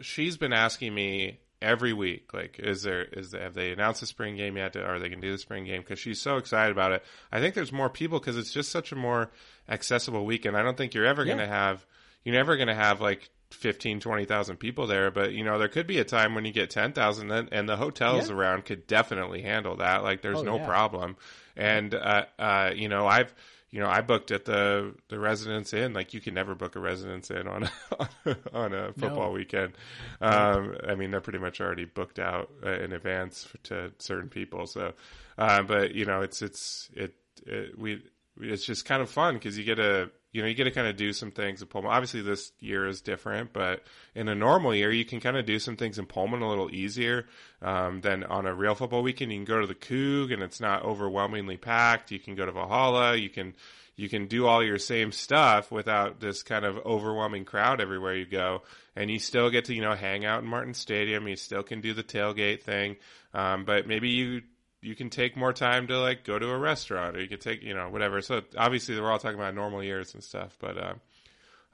she's 0.00 0.36
been 0.36 0.52
asking 0.52 0.94
me 0.94 1.38
every 1.62 1.92
week, 1.94 2.34
like, 2.34 2.58
is 2.58 2.82
there, 2.82 3.04
is 3.04 3.30
there, 3.30 3.42
have 3.42 3.54
they 3.54 3.72
announced 3.72 4.00
the 4.00 4.06
spring 4.06 4.36
game 4.36 4.56
yet? 4.56 4.76
Are 4.76 4.98
they 4.98 5.08
going 5.08 5.20
to 5.20 5.26
do 5.26 5.32
the 5.32 5.38
spring 5.38 5.64
game? 5.64 5.82
Cause 5.82 5.98
she's 5.98 6.20
so 6.20 6.36
excited 6.36 6.72
about 6.72 6.92
it. 6.92 7.02
I 7.32 7.40
think 7.40 7.54
there's 7.54 7.72
more 7.72 7.88
people 7.88 8.20
cause 8.20 8.36
it's 8.36 8.52
just 8.52 8.70
such 8.70 8.92
a 8.92 8.96
more 8.96 9.30
accessible 9.68 10.26
weekend. 10.26 10.56
I 10.58 10.62
don't 10.62 10.76
think 10.76 10.92
you're 10.92 11.06
ever 11.06 11.22
Yeah. 11.24 11.34
going 11.36 11.46
to 11.48 11.54
have, 11.54 11.86
you're 12.22 12.34
never 12.34 12.56
going 12.56 12.68
to 12.68 12.74
have 12.74 13.00
like 13.00 13.30
15, 13.54 14.00
20,000 14.00 14.56
people 14.58 14.86
there, 14.86 15.10
but 15.10 15.32
you 15.32 15.44
know, 15.44 15.58
there 15.58 15.68
could 15.68 15.86
be 15.86 15.98
a 15.98 16.04
time 16.04 16.34
when 16.34 16.44
you 16.44 16.52
get 16.52 16.70
10,000 16.70 17.30
and, 17.30 17.48
and 17.52 17.68
the 17.68 17.76
hotels 17.76 18.28
Yeah. 18.30 18.36
around 18.36 18.64
could 18.64 18.86
definitely 18.86 19.42
handle 19.42 19.76
that. 19.76 20.02
Like 20.02 20.22
there's 20.22 20.40
Oh, 20.40 20.44
no 20.44 20.56
yeah. 20.56 20.66
problem. 20.66 21.16
And, 21.56 21.94
uh, 21.94 22.26
uh, 22.38 22.72
you 22.74 22.88
know, 22.88 23.06
I've, 23.06 23.34
you 23.70 23.80
know, 23.80 23.88
I 23.88 24.02
booked 24.02 24.30
at 24.30 24.44
the 24.44 24.94
the 25.08 25.18
residence 25.18 25.72
inn. 25.72 25.94
Like 25.94 26.14
you 26.14 26.20
can 26.20 26.32
never 26.32 26.54
book 26.54 26.76
a 26.76 26.80
residence 26.80 27.28
inn 27.30 27.48
on 27.48 27.64
a, 27.64 28.36
on 28.52 28.72
a 28.72 28.92
football 28.92 29.26
No. 29.28 29.32
weekend. 29.32 29.72
Um, 30.20 30.76
I 30.88 30.94
mean, 30.94 31.10
they're 31.10 31.20
pretty 31.20 31.40
much 31.40 31.60
already 31.60 31.84
booked 31.84 32.20
out 32.20 32.50
uh, 32.64 32.70
in 32.70 32.92
advance 32.92 33.48
to 33.64 33.90
certain 33.98 34.28
people. 34.28 34.68
So, 34.68 34.92
uh, 35.38 35.62
but 35.64 35.92
you 35.92 36.04
know, 36.04 36.20
it's 36.22 36.40
it's 36.40 36.88
it, 36.94 37.14
it 37.46 37.76
we 37.76 38.00
it's 38.40 38.64
just 38.64 38.84
kind 38.84 39.02
of 39.02 39.10
fun 39.10 39.34
because 39.34 39.58
you 39.58 39.64
get 39.64 39.76
to 39.76 40.10
you 40.34 40.42
know 40.42 40.48
you 40.48 40.54
get 40.54 40.64
to 40.64 40.72
kind 40.72 40.88
of 40.88 40.96
do 40.96 41.12
some 41.12 41.30
things 41.30 41.62
in 41.62 41.68
Pullman. 41.68 41.92
Obviously, 41.92 42.20
this 42.20 42.50
year 42.58 42.88
is 42.88 43.00
different, 43.00 43.52
but 43.52 43.84
in 44.16 44.28
a 44.28 44.34
normal 44.34 44.74
year, 44.74 44.90
you 44.90 45.04
can 45.04 45.20
kind 45.20 45.36
of 45.36 45.46
do 45.46 45.60
some 45.60 45.76
things 45.76 45.96
in 45.96 46.06
Pullman 46.06 46.42
a 46.42 46.48
little 46.48 46.74
easier 46.74 47.26
um, 47.62 48.00
than 48.00 48.24
on 48.24 48.44
a 48.44 48.52
real 48.52 48.74
football 48.74 49.04
weekend. 49.04 49.32
You 49.32 49.38
can 49.38 49.44
go 49.44 49.60
to 49.60 49.66
the 49.68 49.76
Coug 49.76 50.32
and 50.32 50.42
it's 50.42 50.60
not 50.60 50.84
overwhelmingly 50.84 51.56
packed. 51.56 52.10
You 52.10 52.18
can 52.18 52.34
go 52.34 52.44
to 52.44 52.50
Valhalla. 52.50 53.14
You 53.14 53.30
can 53.30 53.54
you 53.94 54.08
can 54.08 54.26
do 54.26 54.48
all 54.48 54.64
your 54.64 54.78
same 54.78 55.12
stuff 55.12 55.70
without 55.70 56.18
this 56.18 56.42
kind 56.42 56.64
of 56.64 56.78
overwhelming 56.78 57.44
crowd 57.44 57.80
everywhere 57.80 58.16
you 58.16 58.26
go. 58.26 58.62
And 58.96 59.08
you 59.08 59.20
still 59.20 59.50
get 59.50 59.66
to, 59.66 59.74
you 59.74 59.82
know, 59.82 59.94
hang 59.94 60.24
out 60.24 60.42
in 60.42 60.48
Martin 60.48 60.74
Stadium. 60.74 61.28
You 61.28 61.36
still 61.36 61.62
can 61.62 61.80
do 61.80 61.94
the 61.94 62.02
tailgate 62.02 62.62
thing. 62.62 62.96
Um, 63.32 63.64
but 63.64 63.86
maybe 63.86 64.08
you, 64.08 64.42
you 64.84 64.94
can 64.94 65.08
take 65.08 65.36
more 65.36 65.52
time 65.52 65.86
to 65.86 65.98
like 65.98 66.24
go 66.24 66.38
to 66.38 66.50
a 66.50 66.58
restaurant 66.58 67.16
or 67.16 67.20
you 67.20 67.28
can 67.28 67.38
take, 67.38 67.62
you 67.62 67.74
know, 67.74 67.88
whatever. 67.88 68.20
So 68.20 68.42
obviously 68.56 69.00
we're 69.00 69.10
all 69.10 69.18
talking 69.18 69.38
about 69.38 69.54
normal 69.54 69.82
years 69.82 70.14
and 70.14 70.22
stuff, 70.22 70.56
but, 70.60 70.76
um, 70.82 71.00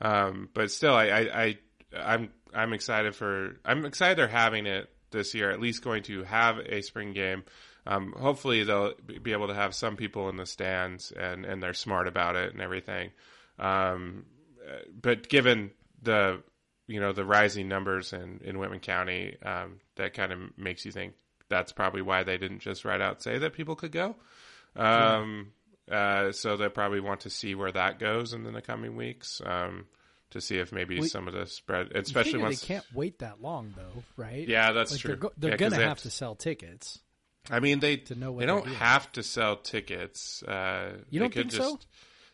um, 0.01 0.49
but 0.55 0.71
still, 0.71 0.95
I, 0.95 1.07
I, 1.07 1.19
I, 1.43 1.59
I'm, 1.97 2.31
I'm 2.55 2.73
excited 2.73 3.15
for, 3.17 3.59
I'm 3.65 3.85
excited 3.85 4.17
they're 4.17 4.29
having 4.29 4.67
it 4.67 4.89
this 5.11 5.35
year, 5.35 5.51
at 5.51 5.61
least 5.61 5.83
going 5.83 6.05
to 6.05 6.23
have 6.23 6.59
a 6.59 6.83
spring 6.83 7.13
game. 7.13 7.43
Um, 7.87 8.15
hopefully 8.17 8.63
they'll 8.63 8.93
be 9.23 9.33
able 9.33 9.49
to 9.49 9.55
have 9.55 9.75
some 9.75 9.97
people 9.97 10.29
in 10.29 10.37
the 10.37 10.47
stands 10.47 11.11
and, 11.11 11.45
and 11.45 11.63
they're 11.63 11.75
smart 11.75 12.07
about 12.07 12.37
it 12.37 12.53
and 12.53 12.63
everything. 12.63 13.11
Um, 13.59 14.27
but 15.03 15.29
given 15.29 15.73
the, 16.01 16.43
you 16.87 17.01
know, 17.01 17.13
the 17.13 17.25
rising 17.25 17.67
numbers 17.69 18.13
in, 18.13 18.41
in 18.45 18.59
Whitman 18.59 18.81
County, 18.81 19.37
um, 19.45 19.81
that 19.97 20.15
kind 20.15 20.33
of 20.33 20.39
makes 20.57 20.85
you 20.85 20.93
think 20.93 21.15
that's 21.51 21.73
probably 21.73 22.01
why 22.01 22.23
they 22.23 22.39
didn't 22.39 22.61
just 22.61 22.87
right 22.87 23.01
out 23.01 23.23
say 23.23 23.37
that 23.39 23.53
people 23.53 23.77
could 23.77 23.93
go. 23.93 24.17
Um, 24.77 25.53
uh, 25.91 26.33
so 26.33 26.57
they 26.57 26.69
probably 26.69 27.01
want 27.01 27.21
to 27.21 27.31
see 27.31 27.55
where 27.55 27.73
that 27.73 27.99
goes 27.99 28.33
in 28.33 28.45
the 28.45 28.63
coming 28.63 28.97
weeks. 28.97 29.43
Um, 29.45 29.87
to 30.31 30.41
see 30.41 30.59
if 30.59 30.71
maybe 30.73 31.01
We- 31.01 31.09
some 31.09 31.27
of 31.27 31.35
the 31.35 31.45
spread, 31.45 31.91
especially 31.97 32.39
once 32.39 32.61
they 32.61 32.67
can't 32.69 32.85
wait 32.95 33.19
that 33.19 33.43
long 33.43 33.75
though, 33.77 34.05
right? 34.17 34.47
Yeah, 34.47 34.71
that's 34.71 34.93
Like, 34.93 35.01
true. 35.01 35.09
They're, 35.09 35.17
go- 35.17 35.33
they're 35.37 35.51
Yeah, 35.51 35.57
gonna 35.57 35.71
they 35.71 35.77
have 35.83 35.89
have 35.89 36.03
to 36.03 36.11
sell 36.13 36.37
tickets. 36.37 37.01
I 37.51 37.59
mean, 37.59 37.81
they 37.81 37.97
to 37.97 38.15
know 38.15 38.31
what 38.31 38.39
they 38.41 38.47
don't 38.47 38.63
doing. 38.65 38.77
have 38.77 39.11
to 39.13 39.25
sell 39.25 39.57
tickets. 39.57 40.45
Uh, 40.45 40.99
You 41.11 41.19
they 41.19 41.25
don't 41.25 41.33
could 41.33 41.51
think 41.51 41.53
so? 41.65 41.75
just, 41.79 41.87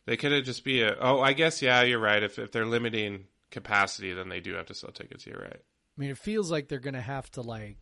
They 0.04 0.18
could 0.18 0.32
have 0.32 0.44
just 0.44 0.62
be 0.62 0.82
a. 0.82 0.94
Oh, 1.00 1.20
I 1.22 1.32
guess 1.32 1.62
yeah, 1.62 1.84
you're 1.84 1.98
right. 1.98 2.22
If 2.22 2.38
if 2.38 2.52
they're 2.52 2.66
limiting 2.66 3.28
capacity, 3.50 4.12
then 4.12 4.28
they 4.28 4.40
do 4.40 4.52
have 4.56 4.66
to 4.66 4.74
sell 4.74 4.90
tickets. 4.90 5.24
You're 5.26 5.38
right. 5.40 5.56
I 5.56 5.96
mean, 6.00 6.10
it 6.10 6.18
feels 6.18 6.50
like 6.50 6.68
they're 6.68 6.78
going 6.80 6.92
to 6.94 7.00
have 7.00 7.30
to 7.30 7.40
like. 7.40 7.78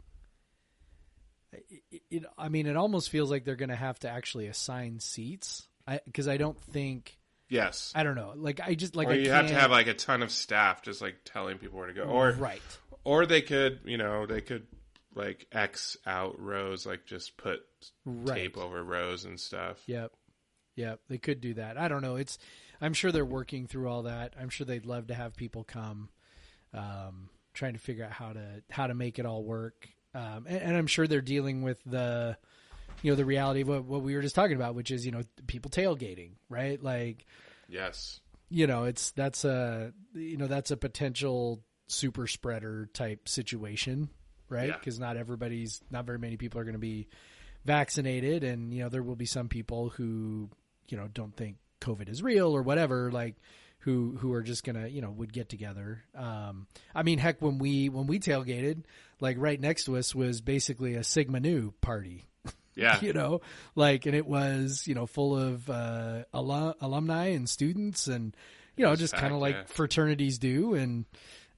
It, 1.91 2.03
it, 2.11 2.25
I 2.39 2.49
mean, 2.49 2.67
it 2.67 2.77
almost 2.77 3.11
feels 3.11 3.31
like 3.31 3.45
they're 3.45 3.57
going 3.57 3.69
to 3.71 3.77
have 3.77 3.99
to 4.01 4.09
actually 4.11 4.47
assign 4.47 5.01
seats. 5.01 5.67
Because 6.07 6.29
I, 6.29 6.39
don't 6.39 6.59
think 6.59 7.19
Yes. 7.49 7.93
I 7.95 8.03
don't 8.03 8.15
know. 8.15 8.33
Like 8.35 8.61
I 8.61 8.75
just 8.75 8.97
like 8.97 9.09
or 9.09 9.13
I 9.13 9.15
you 9.17 9.31
have 9.31 9.49
to 9.49 9.55
have 9.55 9.71
like 9.71 9.87
a 9.87 9.95
ton 9.95 10.23
of 10.23 10.31
staff 10.31 10.83
just 10.83 11.03
like 11.03 11.17
telling 11.25 11.59
people 11.59 11.79
where 11.79 11.89
to 11.89 11.93
go. 11.93 12.03
Or 12.03 12.33
right. 12.33 12.63
or 13.05 13.27
they 13.27 13.43
could, 13.43 13.81
you 13.85 13.99
know, 13.99 14.27
they 14.27 14.41
could 14.41 14.67
like 15.15 15.47
X 15.53 15.97
out 16.07 16.41
rows, 16.41 16.87
like 16.87 17.07
just 17.07 17.37
put 17.37 17.61
Right. 18.05 18.37
tape 18.37 18.57
over 18.57 18.83
rows 18.83 19.25
and 19.25 19.39
stuff. 19.39 19.83
Yep. 19.87 20.13
Yep. 20.77 21.01
They 21.09 21.19
could 21.19 21.41
do 21.41 21.55
that. 21.55 21.77
I 21.79 21.89
don't 21.89 22.03
know. 22.03 22.17
It's. 22.17 22.39
I'm 22.81 22.93
sure 22.93 23.13
they're 23.13 23.25
working 23.25 23.67
through 23.67 23.89
all 23.89 24.03
that. 24.03 24.35
I'm 24.39 24.49
sure 24.49 24.67
they'd 24.67 24.85
love 24.85 25.07
to 25.07 25.15
have 25.15 25.37
people 25.37 25.65
come, 25.65 26.09
um, 26.73 27.31
trying 27.55 27.75
to 27.75 27.79
figure 27.79 28.05
out 28.05 28.11
how 28.11 28.33
to 28.33 28.63
how 28.71 28.87
to 28.89 28.95
make 28.95 29.19
it 29.19 29.27
all 29.27 29.45
work. 29.45 29.89
Um, 30.15 30.47
and, 30.49 30.59
and 30.63 30.77
I'm 30.77 30.87
sure 30.87 31.07
they're 31.07 31.21
dealing 31.21 31.63
with 31.63 31.83
the, 31.85 32.37
you 33.03 33.11
know, 33.11 33.17
the 33.17 33.25
reality 33.25 33.63
of 33.63 33.69
what, 33.69 33.85
what 33.85 34.03
we 34.03 34.15
were 34.15 34.23
just 34.23 34.35
talking 34.35 34.57
about, 34.57 34.75
which 34.75 34.91
is 34.91 35.05
you 35.05 35.13
know 35.13 35.23
people 35.47 35.71
tailgating, 35.71 36.33
right? 36.49 36.83
Like 36.83 37.27
Yes. 37.69 38.21
you 38.51 38.67
know 38.67 38.85
it's 38.85 39.11
that's 39.13 39.45
a 39.45 39.93
you 40.15 40.37
know 40.37 40.47
that's 40.47 40.71
a 40.71 40.77
potential 40.77 41.63
super 41.89 42.27
spreader 42.27 42.89
type 42.93 43.29
situation 43.29 44.09
right 44.49 44.69
Yeah. 44.69 44.77
because 44.79 44.99
not 45.01 45.17
everybody's 45.17 45.83
not 45.91 46.05
very 46.07 46.19
many 46.19 46.37
people 46.37 46.61
are 46.61 46.65
going 46.65 46.75
to 46.75 46.79
be 46.79 47.09
vaccinated 47.65 48.45
and 48.45 48.73
you 48.73 48.83
know 48.83 48.89
there 48.89 49.03
will 49.03 49.17
be 49.17 49.27
some 49.27 49.49
people 49.49 49.89
who 49.89 50.49
you 50.89 50.97
know 50.97 51.09
don't 51.13 51.35
think 51.37 51.57
covid 51.81 52.09
is 52.09 52.23
real 52.23 52.55
or 52.55 52.63
whatever 52.63 53.11
like 53.11 53.37
who 53.85 54.17
who 54.19 54.33
are 54.33 54.43
just 54.43 54.65
gonna 54.65 54.89
you 54.89 55.01
know 55.03 55.11
would 55.11 55.33
get 55.33 55.49
together 55.49 56.03
um 56.15 56.67
i 56.95 57.03
mean 57.03 57.19
heck 57.19 57.41
when 57.43 57.59
we 57.59 57.89
when 57.89 58.07
we 58.07 58.19
tailgated 58.19 58.83
like 59.21 59.37
right 59.39 59.61
next 59.61 59.85
to 59.85 59.97
us 59.97 60.15
was 60.15 60.41
basically 60.41 60.95
a 60.95 61.05
sigma 61.05 61.39
nu 61.41 61.73
party 61.81 62.25
Yeah. 62.75 62.99
you 63.03 63.13
know 63.13 63.41
like 63.75 64.07
and 64.07 64.15
it 64.17 64.27
was 64.27 64.85
you 64.87 64.95
know 64.95 65.07
full 65.07 65.37
of 65.39 65.69
uh 65.71 66.25
alum- 66.33 66.75
alumni 66.81 67.27
and 67.29 67.49
students 67.49 68.09
and 68.09 68.35
you 68.77 68.85
know 68.85 68.97
just 68.97 69.15
kind 69.15 69.33
of 69.35 69.41
like 69.41 69.55
yeah. 69.55 69.63
fraternities 69.67 70.39
do 70.39 70.75
and 70.75 71.05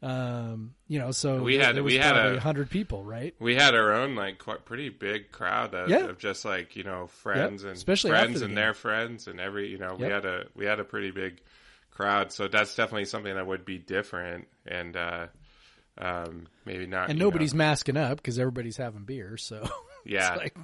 um 0.02 0.74
you 0.88 0.98
know 0.98 1.10
so 1.10 1.42
We 1.42 1.56
had- 1.56 1.80
we 1.82 1.94
had 1.96 2.16
a- 2.16 2.32
100 2.34 2.68
people 2.70 3.02
right 3.02 3.34
We 3.38 3.54
had 3.54 3.74
our 3.74 3.92
own 3.94 4.14
like 4.14 4.38
quite 4.38 4.64
pretty 4.66 4.90
big 4.90 5.32
crowd 5.32 5.74
of, 5.74 5.88
Yeah. 5.88 6.04
of 6.06 6.18
just 6.18 6.44
like 6.44 6.76
you 6.76 6.82
know 6.84 7.06
friends 7.06 7.64
and 7.64 7.72
especially 7.72 8.10
friends 8.10 8.42
and 8.42 8.50
game. 8.50 8.54
their 8.56 8.74
friends 8.74 9.26
and 9.26 9.40
every 9.40 9.68
you 9.68 9.78
know 9.78 9.94
we 9.98 10.04
had 10.06 10.24
a 10.26 10.46
we 10.54 10.66
had 10.66 10.80
a 10.80 10.84
pretty 10.84 11.12
big 11.12 11.40
crowd 11.96 12.30
so 12.32 12.46
that's 12.48 12.74
definitely 12.76 13.04
something 13.04 13.34
that 13.34 13.46
would 13.46 13.64
be 13.64 13.78
different 13.78 14.46
and 14.66 14.96
uh 14.96 15.26
um 15.98 16.46
maybe 16.64 16.86
not 16.86 17.08
and 17.08 17.18
you 17.18 17.20
know- 17.20 17.26
nobody's 17.30 17.54
masking 17.54 17.96
up 17.96 18.18
because 18.18 18.38
everybody's 18.38 18.76
having 18.76 19.04
beer 19.04 19.36
so 19.36 19.66
Yeah. 20.04 20.34
it's 20.34 20.42
like 20.42 20.56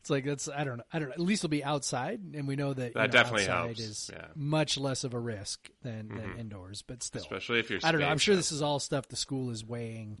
it's 0.00 0.10
like 0.10 0.24
that's 0.24 0.48
i 0.48 0.64
don't 0.64 0.78
know 0.78 0.84
i 0.92 0.98
don't 0.98 1.08
know 1.08 1.14
at 1.14 1.20
least 1.20 1.40
it'll 1.44 1.50
be 1.50 1.62
outside 1.62 2.20
and 2.34 2.48
we 2.48 2.56
know 2.56 2.72
that 2.74 2.86
you 2.88 2.92
That 2.94 3.12
know, 3.12 3.12
definitely 3.12 3.44
helps, 3.44 3.78
is 3.80 4.10
yeah. 4.12 4.22
Mm-hmm. 4.22 4.48
much 4.50 4.78
less 4.78 5.04
of 5.04 5.14
a 5.14 5.18
risk 5.20 5.70
than, 5.82 6.08
than 6.08 6.38
indoors 6.38 6.82
but 6.82 7.02
still 7.02 7.20
especially 7.22 7.60
if 7.60 7.70
you're 7.70 7.80
i 7.84 7.92
don't 7.92 8.00
know 8.00 8.08
i'm 8.08 8.18
sure 8.18 8.34
this 8.34 8.50
is 8.50 8.62
all 8.62 8.80
stuff 8.80 9.06
the 9.08 9.16
school 9.16 9.50
is 9.50 9.64
weighing 9.64 10.18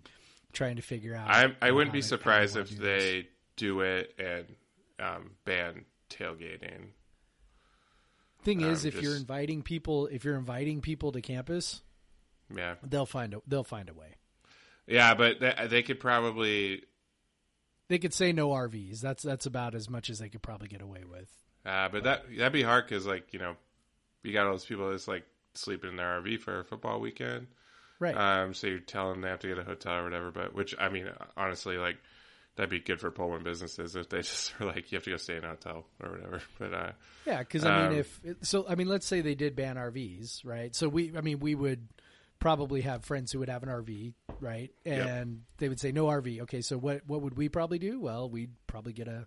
trying 0.52 0.76
to 0.76 0.82
figure 0.82 1.16
out 1.16 1.28
I 1.30 1.56
I 1.62 1.70
wouldn't 1.72 1.94
be 1.94 2.02
surprised 2.02 2.56
if 2.58 2.68
do 2.68 2.76
this. 2.76 3.02
they 3.02 3.28
do 3.56 3.80
it 3.80 4.14
and 4.18 4.44
um 5.00 5.30
ban 5.46 5.86
tailgating 6.10 6.88
Thing 8.42 8.60
is, 8.60 8.84
Um, 8.84 8.88
if 8.88 9.00
you're 9.02 9.16
inviting 9.16 9.62
people, 9.62 10.06
if 10.08 10.24
you're 10.24 10.36
inviting 10.36 10.80
people 10.80 11.12
to 11.12 11.20
campus, 11.20 11.82
yeah 12.54 12.74
they'll 12.82 13.06
find 13.06 13.34
a 13.34 13.40
they'll 13.46 13.64
find 13.64 13.88
a 13.88 13.94
way. 13.94 14.16
yeah 14.86 15.14
but 15.14 15.40
they, 15.40 15.54
they 15.68 15.82
could 15.82 16.00
probably 16.00 16.82
They 17.88 17.98
could 17.98 18.12
say 18.12 18.32
no 18.32 18.50
RVs. 18.50 19.00
That's 19.00 19.22
that's 19.22 19.46
about 19.46 19.74
as 19.74 19.88
much 19.88 20.10
as 20.10 20.18
they 20.18 20.28
could 20.28 20.42
probably 20.42 20.68
get 20.68 20.82
away 20.82 21.04
with. 21.04 21.28
Uh, 21.64 21.88
but 21.88 22.04
that 22.04 22.24
that'd 22.36 22.52
be 22.52 22.62
hard 22.62 22.86
because 22.86 23.06
like 23.06 23.32
you 23.32 23.38
know, 23.38 23.54
you 24.22 24.32
got 24.32 24.46
all 24.46 24.52
those 24.52 24.64
people 24.64 24.90
that's 24.90 25.06
like 25.08 25.24
sleeping 25.54 25.90
in 25.90 25.96
their 25.96 26.20
RV 26.20 26.40
for 26.40 26.60
a 26.60 26.64
football 26.64 27.00
weekend. 27.00 27.46
Right. 28.00 28.16
Um, 28.16 28.52
so 28.54 28.66
you're 28.66 28.80
telling 28.80 29.12
them 29.12 29.20
they 29.22 29.28
have 29.28 29.38
to 29.40 29.48
get 29.48 29.58
a 29.58 29.62
hotel 29.64 29.94
or 29.94 30.02
whatever. 30.04 30.32
But 30.32 30.54
which 30.54 30.74
I 30.80 30.88
mean, 30.88 31.08
honestly, 31.36 31.76
like 31.78 31.98
that'd 32.56 32.70
be 32.70 32.80
good 32.80 33.00
for 33.00 33.10
Pullman 33.10 33.42
businesses 33.42 33.96
if 33.96 34.08
they 34.08 34.18
just 34.22 34.58
were 34.60 34.66
like, 34.66 34.92
you 34.92 34.96
have 34.96 35.04
to 35.04 35.10
go 35.10 35.16
stay 35.16 35.36
in 35.36 35.44
a 35.44 35.48
hotel 35.48 35.84
or 36.02 36.10
whatever. 36.10 36.40
But 36.58 36.74
uh, 36.74 36.92
yeah, 37.26 37.38
because 37.38 37.64
I 37.64 37.88
mean, 37.88 37.92
um, 37.92 37.98
if 37.98 38.20
so, 38.42 38.66
I 38.68 38.74
mean, 38.74 38.88
let's 38.88 39.06
say 39.06 39.20
they 39.20 39.34
did 39.34 39.56
ban 39.56 39.76
RVs, 39.76 40.44
right? 40.44 40.74
So 40.74 40.88
we, 40.88 41.16
I 41.16 41.20
mean, 41.20 41.40
we 41.40 41.54
would 41.54 41.88
probably 42.38 42.80
have 42.82 43.04
friends 43.04 43.30
who 43.32 43.38
would 43.38 43.48
have 43.48 43.62
an 43.62 43.68
RV, 43.68 44.14
right? 44.40 44.70
Yep. 44.84 45.06
And 45.06 45.42
they 45.58 45.68
would 45.68 45.78
say 45.80 45.92
no 45.92 46.06
RV. 46.06 46.42
Okay, 46.42 46.60
so 46.60 46.76
what 46.76 47.02
what 47.06 47.22
would 47.22 47.36
we 47.36 47.48
probably 47.48 47.78
do? 47.78 48.00
Well, 48.00 48.28
we'd 48.28 48.52
probably 48.66 48.92
get 48.92 49.08
a 49.08 49.26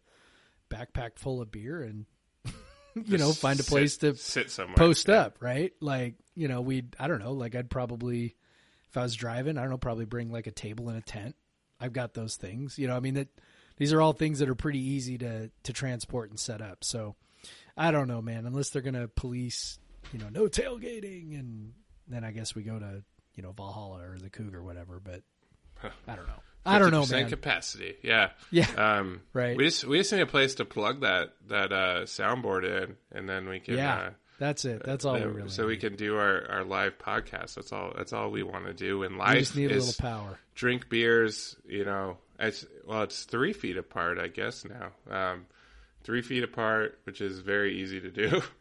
backpack 0.70 1.18
full 1.18 1.42
of 1.42 1.52
beer 1.52 1.82
and 1.84 2.06
you 2.96 3.18
know 3.18 3.32
find 3.32 3.60
a 3.60 3.64
sit- 3.64 3.70
place 3.72 3.98
to 3.98 4.16
sit 4.16 4.52
somewhere, 4.52 4.76
post 4.76 5.08
Yeah. 5.08 5.16
up, 5.22 5.38
right? 5.40 5.72
Like, 5.80 6.16
you 6.36 6.48
know, 6.48 6.62
we'd, 6.62 6.96
I 7.00 7.08
don't 7.08 7.20
know, 7.20 7.34
like 7.34 7.56
I'd 7.56 7.70
probably, 7.70 8.36
if 8.90 8.98
I 8.98 9.04
was 9.04 9.16
driving, 9.16 9.58
I 9.58 9.62
don't 9.62 9.70
know, 9.70 9.78
probably 9.78 10.06
bring 10.06 10.32
like 10.32 10.48
a 10.48 10.52
table 10.52 10.90
and 10.90 10.98
a 10.98 11.02
tent. 11.02 11.36
I've 11.80 11.94
got 11.94 12.14
those 12.14 12.36
things, 12.36 12.78
you 12.80 12.88
know, 12.88 12.96
I 12.96 13.00
mean, 13.00 13.16
that 13.16 13.28
these 13.78 13.92
are 13.94 14.02
all 14.02 14.14
things 14.14 14.40
that 14.40 14.50
are 14.50 14.56
pretty 14.56 14.80
easy 14.80 15.18
to, 15.20 15.50
to 15.64 15.74
transport 15.74 16.30
and 16.30 16.40
set 16.40 16.62
up. 16.62 16.84
So 16.84 17.16
I 17.78 17.92
don't 17.92 18.08
know, 18.08 18.22
man, 18.22 18.46
unless 18.46 18.70
they're 18.70 18.82
going 18.82 18.94
to 18.96 19.08
police, 19.10 19.78
you 20.14 20.20
know, 20.20 20.30
no 20.30 20.48
tailgating. 20.48 21.38
And 21.38 21.74
then 22.08 22.24
I 22.24 22.32
guess 22.32 22.56
we 22.56 22.64
go 22.64 22.80
to, 22.80 23.04
you 23.36 23.44
know, 23.44 23.52
Valhalla 23.52 24.00
or 24.02 24.18
the 24.18 24.30
Cougar 24.30 24.60
or 24.60 24.64
whatever, 24.64 25.02
but 25.04 25.22
I 26.08 26.16
don't 26.16 26.28
know. 26.28 26.42
I 26.68 26.80
don't 26.80 26.90
know, 26.92 27.06
man. 27.06 27.30
capacity. 27.30 27.96
Yeah. 28.02 28.30
Yeah. 28.50 28.68
Um, 28.76 29.22
Right. 29.34 29.56
We 29.56 29.66
just 29.66 29.86
we 29.86 30.00
just 30.00 30.12
need 30.12 30.22
a 30.22 30.26
place 30.26 30.56
to 30.56 30.66
plug 30.66 31.02
that 31.02 31.34
that 31.48 31.72
uh, 31.72 32.02
soundboard 32.06 32.64
in, 32.64 32.96
and 33.12 33.30
then 33.30 33.48
we 33.48 33.60
can. 33.60 33.76
yeah. 33.76 33.96
Uh, 33.96 34.10
that's 34.40 34.66
it. 34.66 34.84
That's 34.84 35.06
all 35.06 35.16
we 35.16 35.22
really 35.24 35.50
so 35.50 35.68
we 35.68 35.78
can 35.78 35.96
do 35.96 36.18
our, 36.18 36.46
our 36.50 36.64
live 36.64 36.98
podcast. 36.98 37.56
That's 37.56 37.72
all. 37.72 37.94
That's 37.96 38.14
all 38.14 38.32
we 38.32 38.44
want 38.44 38.66
to 38.66 38.74
do 38.74 39.04
in 39.04 39.14
We 39.14 39.20
life. 39.20 39.40
just 39.40 39.56
need 39.56 39.72
a 39.72 39.76
little 39.76 39.94
power. 40.00 40.40
drink 40.56 40.90
beers. 40.90 41.56
You 41.68 41.86
know, 41.86 42.18
it's 42.40 42.66
well, 42.86 43.04
it's 43.04 43.24
three 43.24 43.54
feet 43.54 43.78
apart, 43.78 44.20
I 44.20 44.28
guess 44.28 44.66
now. 44.66 44.92
Um, 45.10 45.46
three 46.04 46.22
feet 46.22 46.44
apart, 46.44 47.00
which 47.06 47.22
is 47.22 47.40
very 47.40 47.82
easy 47.82 48.02
to 48.02 48.12
do. 48.12 48.42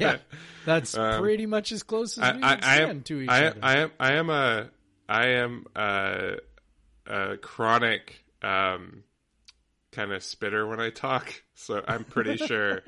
Yeah. 0.00 0.16
That's 0.64 0.96
Um, 0.96 1.20
pretty 1.20 1.44
much 1.44 1.70
as 1.70 1.82
close 1.82 2.16
as 2.16 2.34
we 2.36 2.42
I, 2.42 2.54
can 2.54 2.64
I 2.64 2.74
stand 2.76 2.90
am. 2.90 3.02
to 3.02 3.20
each 3.20 3.28
I, 3.28 3.44
other. 3.48 3.58
I 3.62 3.76
am. 3.78 3.90
I 4.00 4.12
am 4.14 4.30
a. 4.30 4.70
I 5.06 5.26
am 5.26 5.66
a, 5.76 6.36
a 7.06 7.36
chronic 7.36 8.24
um, 8.40 9.04
kind 9.94 10.12
of 10.12 10.22
spitter 10.22 10.66
when 10.66 10.80
I 10.80 10.90
talk. 10.90 11.32
So 11.54 11.82
I'm 11.86 12.04
pretty 12.04 12.36
sure 12.46 12.82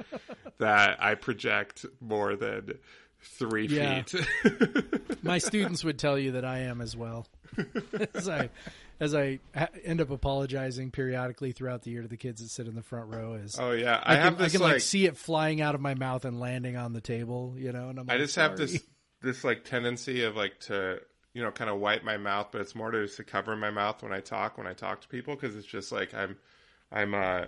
that 0.59 1.03
I 1.03 1.15
project 1.15 1.87
more 2.01 2.37
than 2.37 2.79
three 3.21 3.67
Yeah. 3.67 4.03
feet. 4.03 5.23
my 5.25 5.39
students 5.39 5.85
would 5.85 5.99
tell 5.99 6.19
you 6.19 6.33
that 6.33 6.45
I 6.45 6.61
am 6.61 6.81
as 6.81 6.97
well. 6.97 7.27
as 8.15 8.29
I 8.29 8.51
as 8.99 9.15
I 9.15 9.41
ha- 9.55 9.69
end 9.85 10.01
up 10.01 10.11
apologizing 10.11 10.91
periodically 10.91 11.53
throughout 11.53 11.83
the 11.83 11.91
year 11.91 12.03
to 12.03 12.09
the 12.09 12.17
kids 12.17 12.41
that 12.41 12.49
sit 12.49 12.67
in 12.67 12.75
the 12.75 12.83
front 12.83 13.13
row, 13.13 13.35
is 13.35 13.59
oh 13.59 13.73
yeah, 13.73 14.01
I, 14.03 14.13
I, 14.13 14.17
can, 14.17 14.23
have 14.25 14.39
this 14.39 14.47
I 14.47 14.57
can 14.57 14.61
like, 14.63 14.73
like, 14.75 14.83
see 14.83 15.07
it 15.07 15.17
flying 15.17 15.61
out 15.61 15.75
of 15.75 15.81
my 15.81 15.95
mouth 15.95 16.25
and 16.25 16.41
landing 16.41 16.77
on 16.77 16.93
the 16.93 17.01
table, 17.01 17.55
you 17.57 17.73
know. 17.73 17.89
And 17.91 17.99
I'm 17.99 18.09
I 18.11 18.15
like, 18.15 18.23
just 18.23 18.37
have 18.37 18.57
this 18.57 18.83
this 19.23 19.45
like 19.45 19.65
tendency 19.65 20.25
of 20.25 20.35
like 20.37 20.59
to 20.61 21.01
you 21.35 21.43
know 21.43 21.51
kind 21.51 21.69
of 21.71 21.79
wipe 21.79 22.05
my 22.05 22.17
mouth, 22.17 22.49
but 22.53 22.61
it's 22.63 22.75
more 22.75 22.91
to 22.91 23.05
just 23.05 23.17
to 23.19 23.25
cover 23.25 23.55
my 23.57 23.71
mouth 23.71 24.03
when 24.03 24.13
I 24.13 24.21
talk 24.21 24.57
when 24.59 24.67
I 24.67 24.73
talk 24.73 25.03
to 25.03 25.09
people 25.09 25.35
because 25.35 25.57
it's 25.57 25.67
just 25.67 25.93
like 25.93 26.15
I'm 26.15 26.37
I'm 26.93 27.15
uh 27.15 27.47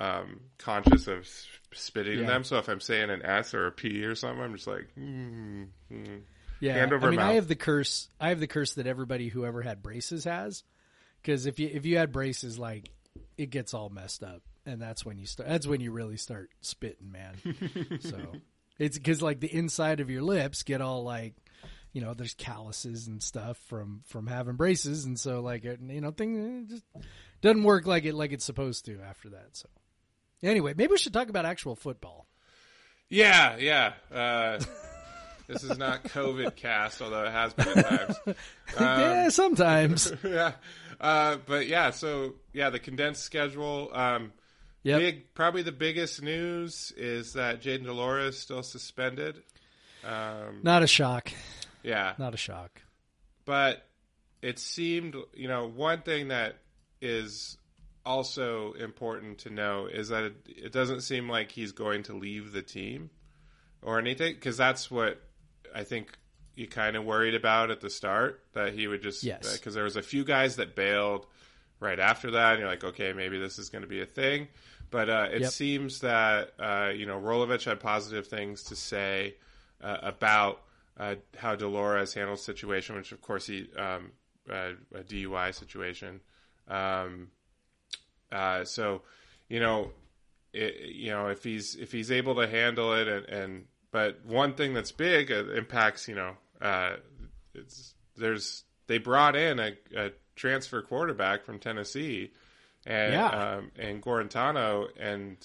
um 0.00 0.40
conscious 0.58 1.06
of 1.06 1.28
spitting 1.72 2.20
Yeah. 2.20 2.26
them. 2.26 2.44
So 2.44 2.58
if 2.58 2.68
I'm 2.68 2.80
saying 2.80 3.10
an 3.10 3.24
S 3.24 3.54
or 3.54 3.66
a 3.66 3.72
P 3.72 4.04
or 4.04 4.14
something, 4.14 4.42
I'm 4.42 4.54
just 4.54 4.66
like 4.66 4.88
mm, 4.98 5.68
mm. 5.92 6.20
Yeah, 6.60 6.74
hand 6.74 6.92
over 6.92 7.08
I 7.08 7.10
mean, 7.10 7.20
I 7.20 7.32
have 7.32 7.48
the 7.48 7.56
curse. 7.56 8.08
I 8.20 8.30
have 8.30 8.40
the 8.40 8.46
curse 8.46 8.74
that 8.74 8.86
everybody 8.86 9.28
who 9.28 9.44
ever 9.44 9.60
had 9.60 9.82
braces 9.82 10.24
has, 10.24 10.62
because 11.20 11.46
if 11.46 11.58
you 11.58 11.68
if 11.72 11.84
you 11.84 11.98
had 11.98 12.12
braces, 12.12 12.58
like 12.58 12.90
it 13.36 13.50
gets 13.50 13.74
all 13.74 13.90
messed 13.90 14.22
up, 14.22 14.42
and 14.64 14.80
that's 14.80 15.04
when 15.04 15.18
you 15.18 15.26
start. 15.26 15.48
That's 15.48 15.66
when 15.66 15.80
you 15.80 15.92
really 15.92 16.16
start 16.16 16.50
spitting, 16.60 17.10
man. 17.10 17.98
so 18.00 18.32
it's 18.78 18.96
because 18.96 19.20
like 19.20 19.40
the 19.40 19.52
inside 19.54 20.00
of 20.00 20.10
your 20.10 20.22
lips 20.22 20.62
get 20.62 20.80
all 20.80 21.02
like, 21.02 21.34
you 21.92 22.00
know, 22.00 22.14
there's 22.14 22.34
calluses 22.34 23.08
and 23.08 23.22
stuff 23.22 23.58
from 23.66 24.02
from 24.06 24.26
having 24.26 24.54
braces, 24.56 25.04
and 25.04 25.18
so 25.18 25.40
like 25.40 25.64
you 25.64 26.00
know, 26.00 26.12
thing 26.12 26.66
just 26.68 26.84
doesn't 27.44 27.62
work 27.62 27.86
like 27.86 28.04
it 28.04 28.14
like 28.14 28.32
it's 28.32 28.44
supposed 28.44 28.86
to 28.86 28.98
after 29.06 29.28
that. 29.30 29.48
So 29.52 29.68
anyway, 30.42 30.74
maybe 30.76 30.92
we 30.92 30.98
should 30.98 31.12
talk 31.12 31.28
about 31.28 31.44
actual 31.44 31.76
football. 31.76 32.26
Yeah, 33.08 33.56
yeah. 33.58 33.92
Uh, 34.12 34.58
this 35.46 35.62
is 35.62 35.76
not 35.78 36.04
COVID 36.04 36.56
cast, 36.56 37.02
although 37.02 37.24
it 37.24 37.30
has 37.32 37.52
been 37.52 37.68
at 37.68 37.86
times. 37.86 38.18
yeah, 38.80 39.28
sometimes. 39.28 40.12
yeah. 40.24 40.52
Uh, 40.98 41.36
but 41.46 41.66
yeah, 41.66 41.90
so 41.90 42.34
yeah, 42.52 42.70
the 42.70 42.78
condensed 42.80 43.22
schedule. 43.22 43.90
Um, 43.92 44.32
Yep. 44.86 45.00
Big, 45.00 45.32
probably 45.32 45.62
the 45.62 45.72
biggest 45.72 46.20
news 46.22 46.92
is 46.94 47.32
that 47.32 47.62
Jayden 47.62 47.84
de 47.84 47.92
Laura 47.94 48.24
is 48.26 48.38
still 48.38 48.62
suspended. 48.62 49.42
Um, 50.04 50.60
Not 50.62 50.82
a 50.82 50.86
shock. 50.86 51.32
yeah, 51.82 52.12
Not 52.18 52.34
a 52.34 52.36
shock. 52.36 52.82
but 53.46 53.82
it 54.42 54.58
seemed, 54.58 55.16
you 55.32 55.48
know, 55.48 55.66
one 55.66 56.02
thing 56.02 56.28
that 56.28 56.58
is 57.04 57.58
also 58.06 58.72
important 58.72 59.38
to 59.38 59.50
know 59.50 59.86
is 59.86 60.08
that 60.08 60.24
it, 60.24 60.36
it 60.46 60.72
doesn't 60.72 61.00
seem 61.00 61.28
like 61.28 61.50
he's 61.50 61.72
going 61.72 62.02
to 62.04 62.14
leave 62.14 62.52
the 62.52 62.62
team 62.62 63.10
or 63.82 63.98
anything 63.98 64.34
because 64.34 64.56
that's 64.56 64.90
what 64.90 65.20
I 65.74 65.84
think 65.84 66.16
you 66.54 66.66
kind 66.68 66.96
of 66.96 67.04
worried 67.04 67.34
about 67.34 67.70
at 67.70 67.80
the 67.80 67.90
start 67.90 68.42
that 68.52 68.74
he 68.74 68.86
would 68.86 69.02
just 69.02 69.22
Yes. 69.24 69.56
because 69.56 69.74
there 69.74 69.84
was 69.84 69.96
a 69.96 70.02
few 70.02 70.24
guys 70.24 70.56
that 70.56 70.74
bailed 70.76 71.26
right 71.80 71.98
after 71.98 72.30
that 72.32 72.52
and 72.52 72.60
you're 72.60 72.68
like 72.68 72.84
okay 72.84 73.12
maybe 73.12 73.38
this 73.38 73.58
is 73.58 73.68
going 73.70 73.82
to 73.82 73.88
be 73.88 74.00
a 74.02 74.06
thing 74.06 74.48
but 74.90 75.08
uh, 75.10 75.28
it 75.32 75.40
Yep. 75.42 75.50
seems 75.52 76.00
that 76.00 76.52
uh, 76.58 76.90
you 76.94 77.06
know 77.06 77.18
Rolovich 77.20 77.64
had 77.64 77.80
positive 77.80 78.26
things 78.26 78.64
to 78.64 78.76
say 78.76 79.34
uh, 79.82 79.98
about 80.02 80.60
uh, 80.98 81.16
how 81.36 81.56
Dolores 81.56 82.14
handled 82.14 82.38
the 82.38 82.42
situation, 82.42 82.94
which 82.94 83.10
of 83.10 83.20
course 83.20 83.46
he 83.46 83.66
um, 83.76 84.12
uh, 84.48 84.72
a 84.94 85.00
DUI 85.02 85.52
situation. 85.52 86.20
Um, 86.68 87.28
uh, 88.32 88.64
so, 88.64 89.02
you 89.48 89.60
know, 89.60 89.90
it, 90.52 90.90
you 90.94 91.10
know 91.10 91.28
if 91.28 91.42
he's 91.44 91.74
if 91.74 91.92
he's 91.92 92.10
able 92.10 92.36
to 92.36 92.46
handle 92.48 92.94
it, 92.94 93.08
and, 93.08 93.26
and 93.26 93.64
but 93.90 94.24
one 94.24 94.54
thing 94.54 94.74
that's 94.74 94.92
big 94.92 95.30
uh, 95.30 95.44
impacts, 95.52 96.08
you 96.08 96.14
know, 96.14 96.36
uh, 96.60 96.96
it's 97.54 97.94
there's 98.16 98.64
they 98.86 98.98
brought 98.98 99.36
in 99.36 99.58
a, 99.58 99.72
a 99.96 100.10
transfer 100.36 100.82
quarterback 100.82 101.44
from 101.44 101.58
Tennessee, 101.58 102.32
and 102.86 103.14
Yeah. 103.14 103.28
um, 103.28 103.70
and 103.78 104.02
Guarantano, 104.02 104.88
and 104.98 105.36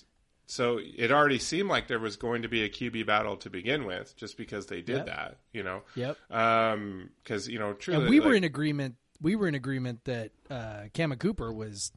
so 0.46 0.80
it 0.82 1.12
already 1.12 1.38
seemed 1.40 1.70
like 1.70 1.88
there 1.88 2.00
was 2.00 2.16
going 2.16 2.42
to 2.42 2.48
be 2.48 2.64
a 2.64 2.70
QB 2.70 3.06
battle 3.06 3.38
to 3.38 3.50
begin 3.52 3.86
with, 3.86 4.16
just 4.16 4.36
because 4.38 4.66
they 4.66 4.82
did 4.82 4.98
Yep. 4.98 5.06
that, 5.06 5.38
you 5.54 5.62
know. 5.64 5.82
Yep. 5.96 6.18
Um, 6.32 7.12
because 7.24 7.48
you 7.48 7.60
know, 7.60 7.74
truly, 7.74 8.02
And 8.02 8.10
we 8.10 8.20
were 8.20 8.34
in 8.34 8.44
agreement. 8.44 8.96
We 9.22 9.36
were 9.36 9.48
in 9.48 9.56
agreement 9.56 10.06
that 10.06 10.32
uh, 10.50 10.84
Cammon 10.94 11.20
Cooper 11.20 11.52
was 11.54 11.92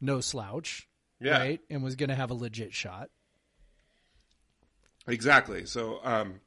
no 0.00 0.20
slouch, 0.20 0.88
Yeah. 1.20 1.38
right, 1.38 1.60
and 1.68 1.82
was 1.82 1.96
going 1.96 2.10
to 2.10 2.14
have 2.14 2.30
a 2.30 2.34
legit 2.34 2.72
shot. 2.74 3.10
Exactly. 5.06 5.66
So, 5.66 5.98
um, 6.04 6.40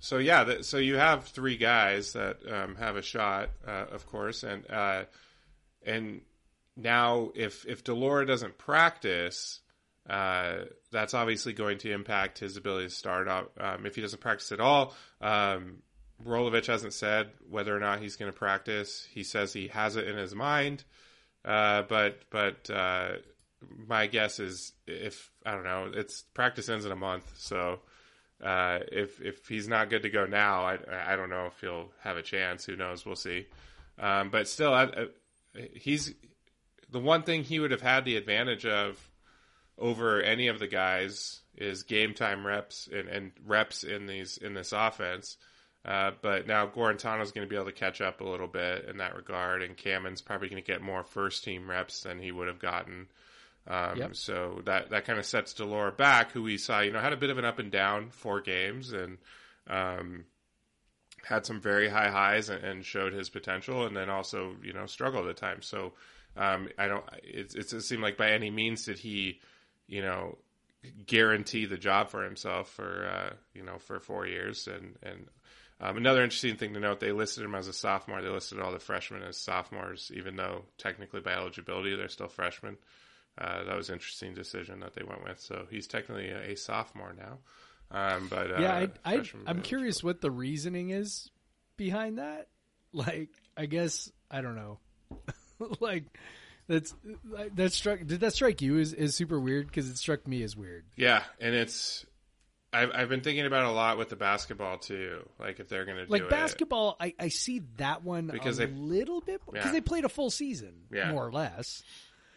so 0.00 0.18
yeah, 0.18 0.44
th- 0.44 0.64
so 0.64 0.78
you 0.78 0.96
have 0.96 1.24
three 1.26 1.56
guys 1.56 2.12
that 2.12 2.38
um, 2.50 2.74
have 2.76 2.96
a 2.96 3.02
shot, 3.02 3.50
uh, 3.66 3.86
of 3.90 4.06
course, 4.06 4.42
and 4.42 4.68
uh, 4.70 5.04
and 5.86 6.20
now 6.76 7.30
if 7.34 7.64
if 7.66 7.84
de 7.84 7.94
Laura 7.94 8.26
doesn't 8.26 8.58
practice, 8.58 9.60
uh, 10.10 10.64
that's 10.90 11.14
obviously 11.14 11.52
going 11.52 11.78
to 11.78 11.92
impact 11.92 12.40
his 12.40 12.56
ability 12.56 12.88
to 12.88 12.94
start. 12.94 13.28
Um, 13.28 13.86
if 13.86 13.94
he 13.94 14.02
doesn't 14.02 14.20
practice 14.20 14.50
at 14.52 14.60
all, 14.60 14.94
um, 15.20 15.76
Rolovich 16.24 16.66
hasn't 16.66 16.92
said 16.92 17.30
whether 17.48 17.76
or 17.76 17.80
not 17.80 18.00
he's 18.00 18.16
going 18.16 18.30
to 18.30 18.38
practice. 18.38 19.06
He 19.12 19.22
says 19.22 19.52
he 19.52 19.68
has 19.68 19.96
it 19.96 20.06
in 20.06 20.16
his 20.16 20.34
mind, 20.34 20.84
uh, 21.44 21.82
but 21.82 22.20
but 22.30 22.68
uh, 22.70 23.16
my 23.86 24.06
guess 24.06 24.38
is 24.40 24.72
if 24.86 25.30
I 25.44 25.52
don't 25.52 25.64
know, 25.64 25.90
it's 25.94 26.22
practice 26.34 26.68
ends 26.68 26.84
in 26.84 26.92
a 26.92 26.96
month, 26.96 27.30
so 27.36 27.80
uh, 28.42 28.80
if 28.90 29.20
if 29.20 29.46
he's 29.46 29.68
not 29.68 29.90
good 29.90 30.02
to 30.02 30.10
go 30.10 30.26
now, 30.26 30.62
I 30.62 30.78
I 31.06 31.16
don't 31.16 31.30
know 31.30 31.46
if 31.46 31.60
he'll 31.60 31.90
have 32.00 32.16
a 32.16 32.22
chance. 32.22 32.64
Who 32.64 32.76
knows? 32.76 33.06
We'll 33.06 33.16
see. 33.16 33.46
Um, 33.98 34.30
but 34.30 34.48
still, 34.48 34.72
I, 34.72 34.84
I, 34.84 35.06
he's 35.74 36.14
the 36.90 36.98
one 36.98 37.22
thing 37.22 37.44
he 37.44 37.60
would 37.60 37.70
have 37.70 37.82
had 37.82 38.04
the 38.04 38.16
advantage 38.16 38.66
of 38.66 39.08
over 39.78 40.20
any 40.20 40.48
of 40.48 40.58
the 40.58 40.66
guys 40.66 41.40
is 41.56 41.82
game 41.82 42.14
time 42.14 42.46
reps 42.46 42.88
and, 42.92 43.08
and 43.08 43.32
reps 43.46 43.84
in 43.84 44.06
these 44.06 44.38
in 44.38 44.54
this 44.54 44.72
offense. 44.72 45.36
Uh, 45.84 46.12
but 46.22 46.46
now 46.46 46.66
Guarantano's 46.66 47.32
going 47.32 47.46
to 47.46 47.50
be 47.50 47.56
able 47.56 47.66
to 47.66 47.72
catch 47.72 48.00
up 48.00 48.20
a 48.20 48.24
little 48.24 48.46
bit 48.46 48.84
in 48.88 48.98
that 48.98 49.16
regard, 49.16 49.62
and 49.62 49.76
Cammon's 49.76 50.20
probably 50.20 50.48
going 50.48 50.62
to 50.62 50.66
get 50.66 50.80
more 50.80 51.02
first 51.02 51.42
team 51.42 51.68
reps 51.68 52.02
than 52.02 52.20
he 52.20 52.30
would 52.30 52.46
have 52.46 52.60
gotten. 52.60 53.08
Um, 53.66 53.96
Yep. 53.96 54.16
So 54.16 54.62
that 54.64 54.90
that 54.90 55.04
kind 55.04 55.18
of 55.18 55.26
sets 55.26 55.54
de 55.54 55.64
Laura 55.64 55.92
back, 55.92 56.32
who 56.32 56.42
we 56.42 56.58
saw, 56.58 56.80
you 56.80 56.92
know, 56.92 57.00
had 57.00 57.12
a 57.12 57.16
bit 57.16 57.30
of 57.30 57.38
an 57.38 57.44
up 57.44 57.58
and 57.58 57.70
down 57.70 58.10
four 58.10 58.40
games, 58.40 58.92
and 58.92 59.18
um, 59.68 60.24
had 61.24 61.46
some 61.46 61.60
very 61.60 61.88
high 61.88 62.10
highs 62.10 62.48
and, 62.48 62.62
and 62.64 62.84
showed 62.84 63.12
his 63.12 63.28
potential, 63.28 63.86
and 63.86 63.96
then 63.96 64.10
also 64.10 64.54
you 64.62 64.72
know 64.72 64.86
struggled 64.86 65.26
at 65.28 65.36
times. 65.36 65.66
So 65.66 65.92
um, 66.36 66.68
I 66.78 66.88
don't. 66.88 67.04
It, 67.22 67.54
it 67.54 67.62
doesn't 67.62 67.82
seem 67.82 68.00
like 68.00 68.16
by 68.16 68.30
any 68.30 68.50
means 68.50 68.84
did 68.84 68.98
he, 68.98 69.40
you 69.86 70.02
know, 70.02 70.38
guarantee 71.06 71.66
the 71.66 71.76
job 71.76 72.10
for 72.10 72.24
himself 72.24 72.70
for 72.70 73.06
uh, 73.06 73.34
you 73.54 73.62
know 73.62 73.78
for 73.78 74.00
four 74.00 74.26
years. 74.26 74.68
And 74.68 74.96
and 75.02 75.26
um, 75.80 75.96
another 75.96 76.22
interesting 76.22 76.56
thing 76.56 76.74
to 76.74 76.80
note, 76.80 77.00
they 77.00 77.12
listed 77.12 77.44
him 77.44 77.54
as 77.54 77.68
a 77.68 77.72
sophomore. 77.72 78.22
They 78.22 78.28
listed 78.28 78.60
all 78.60 78.72
the 78.72 78.78
freshmen 78.78 79.22
as 79.22 79.36
sophomores, 79.36 80.10
even 80.14 80.36
though 80.36 80.64
technically 80.78 81.20
by 81.20 81.32
eligibility 81.32 81.96
they're 81.96 82.08
still 82.08 82.28
freshmen. 82.28 82.76
Uh, 83.38 83.64
that 83.64 83.76
was 83.76 83.88
an 83.88 83.94
interesting 83.94 84.34
decision 84.34 84.80
that 84.80 84.94
they 84.94 85.02
went 85.02 85.24
with. 85.24 85.40
So 85.40 85.66
he's 85.70 85.86
technically 85.86 86.28
a, 86.28 86.52
a 86.52 86.56
sophomore 86.56 87.14
now. 87.16 87.38
Um, 87.90 88.28
but 88.28 88.52
uh, 88.52 88.60
yeah, 88.60 88.74
I, 88.74 88.88
I, 89.04 89.22
I'm 89.46 89.56
by 89.56 89.62
curious 89.62 90.02
what 90.02 90.20
the 90.20 90.30
reasoning 90.30 90.90
is 90.90 91.30
behind 91.76 92.18
that. 92.18 92.48
Like, 92.94 93.30
I 93.56 93.64
guess 93.64 94.12
I 94.30 94.42
don't 94.42 94.54
know. 94.54 94.78
like, 95.80 96.04
that's 96.68 96.94
that 97.54 97.72
struck. 97.72 98.00
Did 98.06 98.20
that 98.20 98.32
strike 98.32 98.62
you 98.62 98.78
as, 98.78 98.92
as 98.92 99.14
super 99.14 99.38
weird? 99.38 99.66
Because 99.66 99.88
it 99.90 99.96
struck 99.98 100.26
me 100.26 100.42
as 100.42 100.56
weird. 100.56 100.84
Yeah, 100.96 101.22
and 101.40 101.54
it's 101.54 102.06
I've 102.72 102.90
I've 102.94 103.08
been 103.08 103.20
thinking 103.20 103.44
about 103.46 103.64
it 103.64 103.68
a 103.68 103.72
lot 103.72 103.98
with 103.98 104.08
the 104.08 104.16
basketball 104.16 104.78
too. 104.78 105.28
Like 105.38 105.60
if 105.60 105.68
they're 105.68 105.84
going 105.84 106.04
to 106.04 106.10
Like 106.10 106.28
basketball, 106.30 106.96
I, 107.00 107.14
I 107.18 107.28
see 107.28 107.62
that 107.76 108.02
one 108.04 108.28
Because 108.28 108.58
a 108.58 108.66
they- 108.66 108.72
little 108.72 109.20
bit 109.20 109.40
because 109.44 109.66
Yeah. 109.66 109.72
they 109.72 109.80
played 109.80 110.04
a 110.04 110.08
full 110.08 110.30
season, 110.30 110.72
Yeah. 110.90 111.10
more 111.12 111.26
or 111.26 111.32
less. 111.32 111.82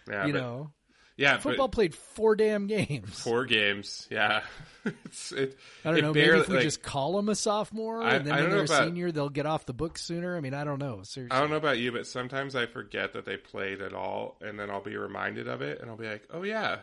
yeah, 0.09 0.25
you 0.25 0.33
know, 0.33 0.71
yeah, 1.17 1.37
football 1.37 1.69
played 1.69 1.95
four 1.95 2.35
damn 2.35 2.67
games. 2.67 3.19
four 3.19 3.45
games. 3.45 4.07
Yeah, 4.11 4.41
it's 5.05 5.31
it. 5.31 5.57
I 5.83 5.91
don't 5.91 6.01
know. 6.01 6.13
barely- 6.13 6.31
maybe 6.31 6.41
if 6.41 6.49
we 6.49 6.55
like, 6.55 6.63
just 6.63 6.83
call 6.83 7.15
them 7.15 7.29
a 7.29 7.35
sophomore, 7.35 8.01
I- 8.03 8.15
and 8.15 8.25
then 8.25 8.33
I 8.33 8.41
when 8.41 8.49
they're 8.49 8.55
know 8.57 8.61
a 8.63 8.65
about- 8.65 8.83
senior, 8.87 9.11
they'll 9.11 9.29
get 9.29 9.45
off 9.45 9.65
the 9.65 9.73
book 9.73 9.97
sooner. 9.97 10.35
I 10.35 10.41
mean, 10.41 10.53
I 10.53 10.63
don't 10.63 10.79
know. 10.79 11.03
Seriously, 11.03 11.35
I 11.35 11.39
don't 11.41 11.49
know 11.49 11.55
about 11.57 11.77
you, 11.77 11.91
but 11.91 12.05
sometimes 12.07 12.55
I 12.55 12.65
forget 12.65 13.13
that 13.13 13.25
they 13.25 13.37
played 13.37 13.81
at 13.81 13.93
all, 13.93 14.37
and 14.41 14.59
then 14.59 14.69
I'll 14.69 14.83
be 14.83 14.97
reminded 14.97 15.47
of 15.47 15.61
it, 15.61 15.79
and 15.81 15.89
I'll 15.89 15.97
be 15.97 16.07
like, 16.09 16.27
"Oh 16.31 16.43
yeah, 16.43 16.79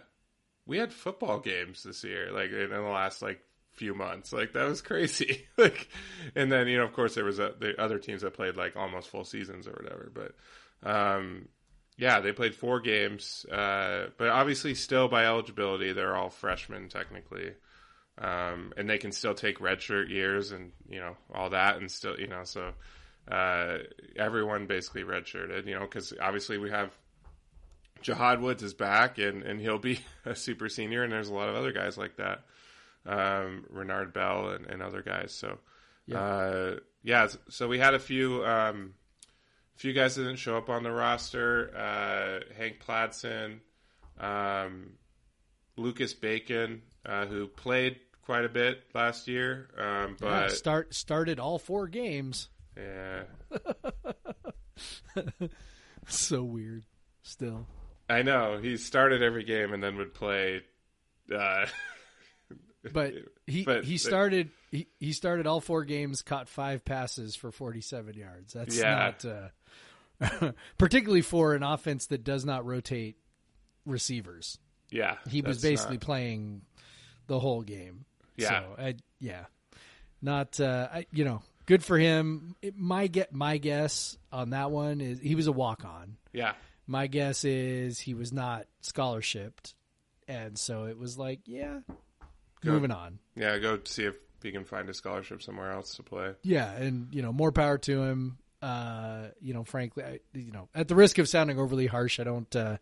we 0.66 0.78
had 0.78 0.92
football 0.92 1.38
games 1.40 1.82
this 1.82 2.02
year, 2.04 2.30
like 2.32 2.50
in 2.52 2.70
the 2.70 2.80
last 2.80 3.20
like 3.22 3.40
few 3.72 3.94
months. 3.94 4.32
Like 4.32 4.52
that 4.54 4.68
was 4.68 4.80
crazy." 4.82 5.46
like, 5.58 5.88
and 6.34 6.50
then 6.50 6.68
you 6.68 6.78
know, 6.78 6.84
of 6.84 6.92
course, 6.94 7.14
there 7.14 7.24
was 7.24 7.38
a, 7.38 7.52
the 7.58 7.80
other 7.80 7.98
teams 7.98 8.22
that 8.22 8.34
played 8.34 8.56
like 8.56 8.76
almost 8.76 9.08
full 9.10 9.24
seasons 9.24 9.66
or 9.68 9.72
whatever. 9.72 10.10
But 10.14 10.34
um, 10.88 11.48
yeah, 12.02 12.18
they 12.18 12.32
played 12.32 12.56
four 12.56 12.80
games, 12.80 13.46
uh, 13.46 14.06
but 14.18 14.28
obviously, 14.28 14.74
still 14.74 15.06
by 15.06 15.24
eligibility, 15.24 15.92
they're 15.92 16.16
all 16.16 16.30
freshmen 16.30 16.88
technically. 16.88 17.52
Um, 18.18 18.72
and 18.76 18.90
they 18.90 18.98
can 18.98 19.12
still 19.12 19.34
take 19.34 19.60
redshirt 19.60 20.10
years 20.10 20.50
and 20.50 20.72
you 20.90 20.98
know 20.98 21.16
all 21.32 21.50
that, 21.50 21.76
and 21.76 21.88
still 21.88 22.18
you 22.18 22.26
know 22.26 22.42
so 22.42 22.72
uh, 23.30 23.78
everyone 24.16 24.66
basically 24.66 25.04
redshirted, 25.04 25.68
you 25.68 25.74
know, 25.74 25.82
because 25.82 26.12
obviously 26.20 26.58
we 26.58 26.70
have 26.70 26.90
Jahad 28.02 28.40
Woods 28.40 28.64
is 28.64 28.74
back 28.74 29.18
and, 29.18 29.44
and 29.44 29.60
he'll 29.60 29.78
be 29.78 30.00
a 30.24 30.34
super 30.34 30.68
senior, 30.68 31.04
and 31.04 31.12
there's 31.12 31.28
a 31.28 31.34
lot 31.34 31.48
of 31.48 31.54
other 31.54 31.70
guys 31.70 31.96
like 31.96 32.16
that, 32.16 32.40
um, 33.06 33.64
Renard 33.70 34.12
Bell 34.12 34.48
and, 34.48 34.66
and 34.66 34.82
other 34.82 35.02
guys. 35.02 35.30
So, 35.30 35.56
uh, 36.12 36.80
yeah, 37.04 37.28
so 37.48 37.68
we 37.68 37.78
had 37.78 37.94
a 37.94 38.00
few 38.00 38.44
um, 38.44 38.94
few 39.76 39.92
guys 39.92 40.14
that 40.16 40.22
didn't 40.24 40.38
show 40.38 40.56
up 40.56 40.68
on 40.68 40.82
the 40.82 40.90
roster. 40.92 41.74
Uh, 41.76 42.40
Hank 42.56 42.76
Pladson, 42.86 43.60
um, 44.20 44.92
Lucas 45.76 46.14
Bacon, 46.14 46.82
uh, 47.06 47.26
who 47.26 47.46
played 47.48 47.98
quite 48.22 48.44
a 48.44 48.48
bit 48.48 48.82
last 48.94 49.26
year, 49.28 49.68
um, 49.78 50.16
Yeah, 50.20 50.46
but 50.46 50.52
start 50.52 50.94
started 50.94 51.40
all 51.40 51.58
four 51.58 51.88
games. 51.88 52.48
yeah. 52.76 53.22
So 56.08 56.42
weird. 56.42 56.84
Still, 57.22 57.66
I 58.10 58.22
know 58.22 58.58
he 58.60 58.76
started 58.76 59.22
every 59.22 59.44
game 59.44 59.72
and 59.72 59.80
then 59.82 59.96
would 59.96 60.12
play. 60.14 60.62
Uh, 61.32 61.66
but 62.92 63.12
he 63.46 63.64
But- 63.64 63.84
he 63.84 63.98
started 63.98 64.50
he, 64.70 64.86
he 64.98 65.12
started 65.12 65.46
all 65.46 65.60
four 65.60 65.84
games, 65.84 66.22
caught 66.22 66.48
five 66.48 66.84
passes 66.84 67.36
for 67.36 67.50
forty 67.52 67.80
seven 67.80 68.14
yards. 68.14 68.52
That's 68.54 68.76
Yeah. 68.78 69.12
not 69.20 69.24
uh, 69.24 70.52
particularly 70.78 71.22
for 71.22 71.54
an 71.54 71.62
offense 71.62 72.06
that 72.06 72.24
does 72.24 72.44
not 72.44 72.64
rotate 72.64 73.16
receivers. 73.86 74.58
Yeah, 74.90 75.16
He 75.28 75.40
was 75.42 75.60
basically 75.62 75.96
not- 75.96 76.02
playing 76.02 76.62
the 77.26 77.38
whole 77.40 77.62
game. 77.62 78.04
Yeah. 78.36 78.48
So, 78.60 78.74
I, 78.78 78.94
yeah. 79.20 79.44
Not 80.20 80.60
uh 80.60 80.88
I, 80.92 81.06
you 81.12 81.24
know, 81.24 81.42
good 81.66 81.82
for 81.82 81.98
him. 81.98 82.54
It, 82.62 82.76
my 82.76 83.06
get 83.08 83.32
my 83.34 83.56
guess 83.58 84.16
on 84.30 84.50
that 84.50 84.70
one 84.70 85.00
is 85.00 85.18
he 85.20 85.34
was 85.34 85.46
a 85.48 85.52
walk 85.52 85.84
on. 85.84 86.16
yeah, 86.32 86.52
My 86.86 87.06
guess 87.08 87.44
is 87.44 87.98
he 87.98 88.14
was 88.14 88.32
not 88.32 88.66
scholarshiped. 88.82 89.74
And 90.28 90.56
so 90.56 90.84
it 90.84 90.96
was 90.96 91.18
like, 91.18 91.40
yeah, 91.46 91.80
Good. 92.62 92.72
moving 92.72 92.90
on. 92.90 93.18
yeah. 93.36 93.58
Go 93.58 93.78
see 93.84 94.04
if 94.04 94.14
he 94.42 94.50
can 94.52 94.64
find 94.64 94.88
a 94.88 94.94
scholarship 94.94 95.42
somewhere 95.42 95.70
else 95.72 95.94
to 95.96 96.02
play. 96.02 96.32
Yeah, 96.42 96.70
and 96.72 97.12
you 97.14 97.22
know, 97.22 97.32
more 97.32 97.52
power 97.52 97.78
to 97.78 98.02
him. 98.02 98.38
Uh, 98.60 99.26
you 99.40 99.52
know, 99.54 99.64
frankly, 99.64 100.04
I, 100.04 100.20
you 100.32 100.52
know, 100.52 100.68
at 100.74 100.86
the 100.88 100.94
risk 100.94 101.18
of 101.18 101.28
sounding 101.28 101.58
overly 101.58 101.86
harsh, 101.88 102.20
I 102.20 102.24
don't, 102.24 102.54
uh, 102.54 102.76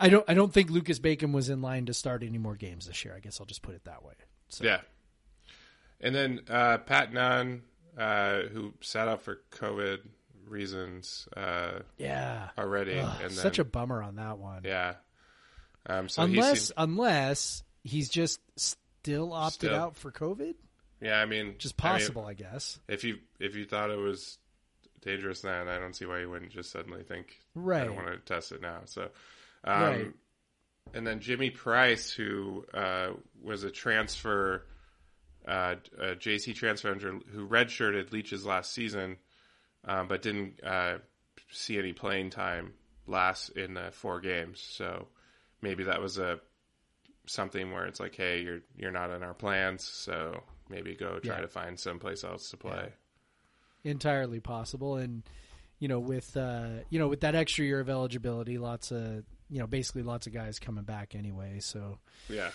I 0.00 0.08
don't, 0.08 0.24
I 0.28 0.34
don't 0.34 0.52
think 0.52 0.70
Lucas 0.70 0.98
Bacon 0.98 1.32
was 1.32 1.48
in 1.50 1.60
line 1.62 1.86
to 1.86 1.94
start 1.94 2.22
any 2.22 2.38
more 2.38 2.54
games 2.56 2.86
this 2.86 3.04
year. 3.04 3.14
I 3.14 3.20
guess 3.20 3.38
I'll 3.40 3.46
just 3.46 3.62
put 3.62 3.74
it 3.74 3.84
that 3.84 4.02
way. 4.02 4.14
So, 4.48 4.64
Yeah. 4.64 4.80
And 6.00 6.14
then 6.14 6.40
uh, 6.48 6.78
Pat 6.78 7.12
Nunn, 7.12 7.62
uh, 7.98 8.42
who 8.52 8.72
sat 8.80 9.08
out 9.08 9.20
for 9.22 9.40
COVID 9.52 9.98
reasons 10.48 11.28
uh, 11.36 11.80
yeah, 11.98 12.48
already, 12.58 12.98
Ugh, 12.98 13.10
and 13.20 13.30
then, 13.30 13.36
such 13.36 13.58
a 13.58 13.64
bummer 13.64 14.02
on 14.02 14.16
that 14.16 14.38
one. 14.38 14.62
yeah. 14.64 14.94
Um, 15.86 16.08
so 16.08 16.22
unless, 16.22 16.68
seemed- 16.68 16.74
unless 16.78 17.62
he's 17.84 18.08
just 18.08 18.40
still 18.56 19.32
opted 19.32 19.70
Still. 19.70 19.74
out 19.74 19.96
for 19.96 20.10
COVID, 20.12 20.54
yeah, 21.00 21.18
I 21.20 21.26
mean, 21.26 21.54
just 21.58 21.74
is 21.78 21.84
I 21.84 21.92
mean, 21.92 21.98
possible, 22.00 22.26
I, 22.26 22.34
guess. 22.34 22.78
if 22.88 23.04
you 23.04 23.18
if 23.38 23.56
you 23.56 23.64
thought 23.64 23.90
it 23.90 23.98
was 23.98 24.38
dangerous 25.00 25.40
then, 25.40 25.68
I 25.68 25.78
don't 25.78 25.94
see 25.96 26.04
why 26.06 26.20
you 26.20 26.28
wouldn't 26.30 26.52
just 26.52 26.70
suddenly 26.70 27.02
think 27.02 27.38
right? 27.54 27.82
I 27.82 27.84
don't 27.86 27.96
want 27.96 28.08
to 28.08 28.18
test 28.18 28.52
it 28.52 28.60
now. 28.60 28.80
So, 28.84 29.08
um, 29.64 29.82
Right. 29.82 30.12
and 30.94 31.06
then 31.06 31.20
Jimmy 31.20 31.50
Price, 31.50 32.10
who 32.10 32.64
uh, 32.74 33.12
was 33.42 33.64
a 33.64 33.70
transfer, 33.70 34.66
uh, 35.48 35.76
a 35.98 36.14
JC 36.16 36.54
transfer 36.54 36.94
who 36.94 37.48
redshirted 37.48 38.12
Leach's 38.12 38.44
last 38.44 38.72
season, 38.72 39.16
um, 39.86 40.06
but 40.08 40.20
didn't 40.20 40.62
uh, 40.62 40.98
see 41.50 41.78
any 41.78 41.94
playing 41.94 42.28
time 42.30 42.74
last 43.06 43.48
in 43.50 43.72
the 43.74 43.90
four 43.92 44.20
games. 44.20 44.60
So 44.60 45.08
maybe 45.62 45.84
that 45.84 46.02
was 46.02 46.18
a 46.18 46.40
something 47.26 47.72
where 47.72 47.86
it's 47.86 48.00
like, 48.00 48.14
hey, 48.16 48.42
you're 48.42 48.60
you're 48.76 48.90
not 48.90 49.10
in 49.10 49.22
our 49.22 49.34
plans, 49.34 49.84
so 49.84 50.42
maybe 50.68 50.94
go 50.94 51.18
try 51.18 51.36
Yeah. 51.36 51.40
to 51.42 51.48
find 51.48 51.78
someplace 51.78 52.24
else 52.24 52.50
to 52.50 52.56
play. 52.56 52.92
entirely 53.84 54.40
possible 54.40 54.96
and 54.96 55.22
you 55.78 55.88
know 55.88 55.98
with 55.98 56.36
uh 56.36 56.68
you 56.90 56.98
know 56.98 57.08
with 57.08 57.20
that 57.20 57.34
extra 57.34 57.64
year 57.64 57.80
of 57.80 57.88
eligibility 57.88 58.58
lots 58.58 58.90
of 58.90 59.24
you 59.48 59.58
know 59.58 59.66
basically 59.66 60.02
lots 60.02 60.26
of 60.26 60.34
guys 60.34 60.58
coming 60.58 60.84
back 60.84 61.14
anyway 61.14 61.58
so 61.60 61.98
Yeah. 62.28 62.50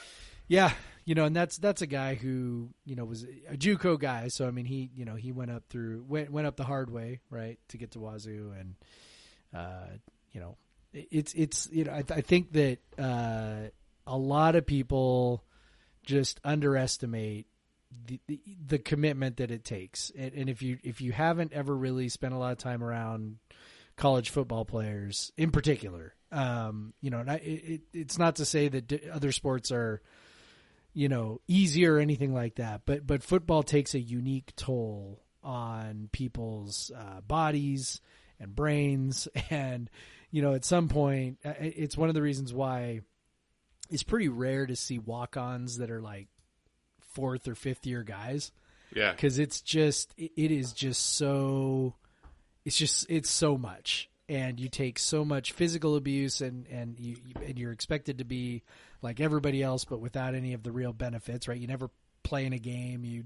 yeah 0.47 0.71
you 1.03 1.15
know 1.15 1.25
and 1.25 1.35
that's 1.35 1.57
that's 1.57 1.81
a 1.81 1.87
guy 1.87 2.13
who 2.13 2.69
you 2.85 2.95
know 2.95 3.05
was 3.05 3.23
a 3.49 3.57
JUCO 3.57 3.99
guy 3.99 4.27
so 4.27 4.47
I 4.47 4.51
mean 4.51 4.65
he 4.65 4.91
you 4.93 5.03
know 5.03 5.15
he 5.15 5.31
went 5.31 5.49
up 5.49 5.63
through 5.67 6.05
went 6.07 6.29
went 6.31 6.45
up 6.45 6.57
the 6.57 6.63
hard 6.63 6.91
way 6.91 7.21
right 7.31 7.57
to 7.69 7.77
get 7.79 7.91
to 7.93 7.99
Wazoo 7.99 8.53
and 8.59 8.75
uh 9.51 9.87
you 10.31 10.39
know 10.41 10.57
it- 10.93 11.07
it's 11.09 11.33
it's 11.33 11.67
you 11.71 11.85
know 11.85 11.91
I, 11.93 12.03
I 12.07 12.21
think 12.21 12.51
that 12.53 12.77
uh 12.99 13.69
a 14.07 14.17
lot 14.17 14.55
of 14.55 14.65
people 14.65 15.43
just 16.03 16.39
underestimate 16.43 17.47
the, 18.07 18.19
the 18.27 18.39
the 18.67 18.79
commitment 18.79 19.37
that 19.37 19.51
it 19.51 19.63
takes. 19.63 20.11
And, 20.17 20.33
and 20.33 20.49
if 20.49 20.61
you 20.61 20.77
if 20.83 21.01
you 21.01 21.11
haven't 21.11 21.53
ever 21.53 21.75
really 21.75 22.09
spent 22.09 22.33
a 22.33 22.37
lot 22.37 22.51
of 22.51 22.57
time 22.57 22.83
around 22.83 23.37
college 23.95 24.29
football 24.29 24.65
players 24.65 25.31
in 25.37 25.51
particular, 25.51 26.13
um, 26.31 26.93
you 27.01 27.09
know, 27.09 27.23
I, 27.25 27.35
it, 27.35 27.39
it, 27.39 27.81
it's 27.93 28.17
not 28.17 28.37
to 28.37 28.45
say 28.45 28.67
that 28.67 29.09
other 29.09 29.31
sports 29.31 29.71
are 29.71 30.01
you 30.93 31.09
know 31.09 31.41
easier 31.47 31.95
or 31.95 31.99
anything 31.99 32.33
like 32.33 32.55
that, 32.55 32.81
but 32.85 33.05
but 33.05 33.23
football 33.23 33.63
takes 33.63 33.93
a 33.95 33.99
unique 33.99 34.53
toll 34.55 35.21
on 35.43 36.09
people's 36.11 36.91
uh, 36.95 37.21
bodies 37.21 38.01
and 38.39 38.55
brains, 38.55 39.27
and 39.49 39.89
you 40.31 40.41
know, 40.41 40.53
at 40.53 40.65
some 40.65 40.89
point, 40.89 41.37
uh, 41.45 41.53
it's 41.59 41.95
one 41.95 42.09
of 42.09 42.15
the 42.15 42.21
reasons 42.21 42.53
why 42.53 43.01
it's 43.89 44.03
pretty 44.03 44.29
rare 44.29 44.65
to 44.65 44.75
see 44.75 44.99
walk-ons 44.99 45.77
that 45.77 45.91
are 45.91 46.01
like 46.01 46.27
fourth 47.13 47.47
or 47.47 47.55
fifth 47.55 47.85
year 47.85 48.03
guys. 48.03 48.51
Yeah. 48.93 49.11
because 49.11 49.39
it's 49.39 49.61
just 49.61 50.13
it, 50.17 50.51
is 50.51 50.71
just 50.71 51.15
so 51.17 51.95
it's 52.63 52.77
just 52.77 53.05
it's 53.09 53.29
so 53.29 53.57
much. 53.57 54.09
And 54.29 54.59
you 54.59 54.69
take 54.69 54.97
so 54.99 55.23
much 55.25 55.51
physical 55.51 55.95
abuse 55.95 56.41
and 56.41 56.65
and 56.67 56.99
you 56.99 57.17
and 57.45 57.59
you're 57.59 57.71
expected 57.71 58.19
to 58.19 58.23
be 58.25 58.63
like 59.01 59.19
everybody 59.19 59.61
else 59.61 59.85
but 59.85 59.99
without 59.99 60.33
any 60.35 60.53
of 60.53 60.63
the 60.63 60.71
real 60.71 60.93
benefits 60.93 61.47
right? 61.47 61.59
You 61.59 61.67
never 61.67 61.89
play 62.23 62.45
in 62.45 62.53
a 62.53 62.59
game. 62.59 63.03
You- 63.05 63.25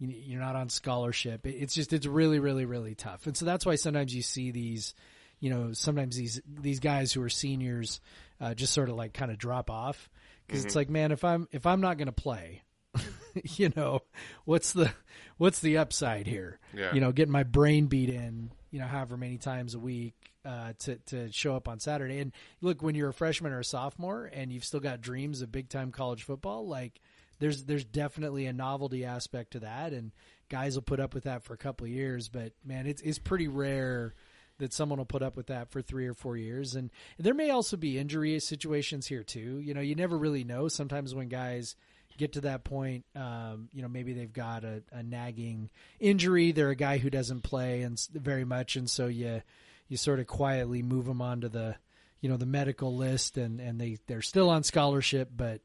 you're 0.00 0.40
not 0.40 0.56
on 0.56 0.68
scholarship. 0.70 1.46
It's 1.46 1.72
just 1.72 1.92
it's 1.92 2.06
really 2.06 2.40
really 2.40 2.64
really 2.64 2.94
tough. 2.96 3.26
And 3.28 3.36
so 3.36 3.44
that's 3.44 3.64
why 3.64 3.76
sometimes 3.76 4.14
you 4.14 4.22
see 4.22 4.50
these 4.50 4.92
you 5.40 5.50
know 5.50 5.72
sometimes 5.72 6.16
these 6.16 6.40
these 6.46 6.80
guys 6.80 7.12
who 7.12 7.22
are 7.22 7.28
seniors 7.28 8.00
uh, 8.40 8.54
just 8.54 8.72
sort 8.72 8.88
of 8.88 8.96
like 8.96 9.14
kind 9.14 9.30
of 9.30 9.38
drop 9.38 9.70
off. 9.70 10.08
Because 10.46 10.64
it's 10.66 10.76
like 10.76 10.90
man 10.90 11.10
if 11.10 11.24
i'm 11.24 11.48
if 11.52 11.64
i'm 11.64 11.80
not 11.80 11.96
going 11.96 12.04
to 12.04 12.12
play 12.12 12.64
you 13.56 13.72
know 13.76 14.02
what's 14.44 14.72
the 14.72 14.92
what's 15.38 15.60
the 15.60 15.78
upside 15.78 16.26
here? 16.26 16.58
Yeah. 16.74 16.94
you 16.94 17.00
know 17.00 17.12
getting 17.12 17.32
my 17.32 17.42
brain 17.42 17.86
beat 17.86 18.10
in 18.10 18.50
you 18.70 18.78
know 18.78 18.86
however 18.86 19.16
many 19.16 19.38
times 19.38 19.74
a 19.74 19.78
week 19.78 20.14
uh, 20.44 20.74
to 20.80 20.96
to 21.06 21.32
show 21.32 21.56
up 21.56 21.68
on 21.68 21.80
Saturday. 21.80 22.18
And 22.18 22.32
look 22.60 22.82
when 22.82 22.94
you're 22.94 23.08
a 23.08 23.14
freshman 23.14 23.52
or 23.52 23.60
a 23.60 23.64
sophomore 23.64 24.30
and 24.32 24.52
you've 24.52 24.64
still 24.64 24.80
got 24.80 25.00
dreams 25.00 25.42
of 25.42 25.50
big 25.50 25.68
time 25.68 25.90
college 25.90 26.22
football 26.22 26.66
like 26.66 27.00
there's 27.38 27.64
there's 27.64 27.84
definitely 27.84 28.46
a 28.46 28.52
novelty 28.52 29.04
aspect 29.04 29.52
to 29.52 29.60
that. 29.60 29.92
And 29.92 30.12
guys 30.48 30.74
will 30.74 30.82
put 30.82 31.00
up 31.00 31.14
with 31.14 31.24
that 31.24 31.42
for 31.42 31.54
a 31.54 31.58
couple 31.58 31.86
of 31.86 31.92
years. 31.92 32.28
But 32.28 32.52
man 32.64 32.86
it's 32.86 33.02
it's 33.02 33.18
pretty 33.18 33.48
rare 33.48 34.14
that 34.58 34.72
someone 34.72 34.98
will 34.98 35.04
put 35.04 35.22
up 35.22 35.36
with 35.36 35.46
that 35.46 35.70
for 35.70 35.82
three 35.82 36.06
or 36.06 36.14
four 36.14 36.36
years 36.36 36.74
and 36.74 36.90
there 37.18 37.34
may 37.34 37.50
also 37.50 37.76
be 37.76 37.98
injury 37.98 38.38
situations 38.40 39.06
here 39.06 39.22
too 39.22 39.58
you 39.60 39.74
know 39.74 39.80
you 39.80 39.94
never 39.94 40.16
really 40.16 40.44
know 40.44 40.68
sometimes 40.68 41.14
when 41.14 41.28
guys 41.28 41.76
get 42.16 42.32
to 42.34 42.42
that 42.42 42.64
point, 42.64 43.04
um, 43.16 43.68
you 43.72 43.82
know, 43.82 43.88
maybe 43.88 44.12
they've 44.12 44.32
got 44.32 44.64
a, 44.64 44.82
a 44.92 45.02
nagging 45.02 45.70
injury. 45.98 46.52
They're 46.52 46.70
a 46.70 46.76
guy 46.76 46.98
who 46.98 47.10
doesn't 47.10 47.42
play 47.42 47.82
and 47.82 48.00
very 48.12 48.44
much, 48.44 48.76
and 48.76 48.88
so 48.88 49.06
you 49.06 49.42
you 49.88 49.96
sort 49.96 50.20
of 50.20 50.26
quietly 50.26 50.82
move 50.82 51.06
them 51.06 51.20
onto 51.20 51.48
the 51.48 51.76
you 52.20 52.28
know 52.28 52.36
the 52.36 52.46
medical 52.46 52.96
list, 52.96 53.36
and 53.36 53.60
and 53.60 53.80
they 53.80 53.98
they're 54.06 54.22
still 54.22 54.50
on 54.50 54.62
scholarship, 54.62 55.30
but 55.34 55.60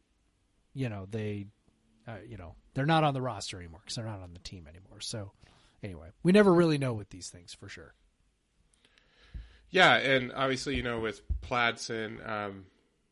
you 0.73 0.89
know 0.89 1.07
they 1.09 1.47
uh, 2.07 2.17
you 2.27 2.37
know 2.37 2.55
they're 2.73 2.85
not 2.85 3.03
on 3.03 3.13
the 3.13 3.21
roster 3.21 3.57
anymore 3.57 3.81
because 3.83 3.95
they're 3.95 4.05
not 4.05 4.21
on 4.21 4.33
the 4.33 4.39
team 4.39 4.67
anymore. 4.67 5.01
So 5.01 5.31
anyway, 5.83 6.09
we 6.23 6.31
never 6.31 6.53
really 6.53 6.77
know 6.77 6.93
with 6.93 7.09
these 7.09 7.29
things 7.29 7.53
for 7.53 7.69
sure. 7.69 7.93
Yeah, 9.71 9.95
and 9.95 10.31
obviously, 10.33 10.75
you 10.75 10.83
know, 10.83 10.99
with 10.99 11.21
Pladson, 11.41 12.27
um, 12.27 12.65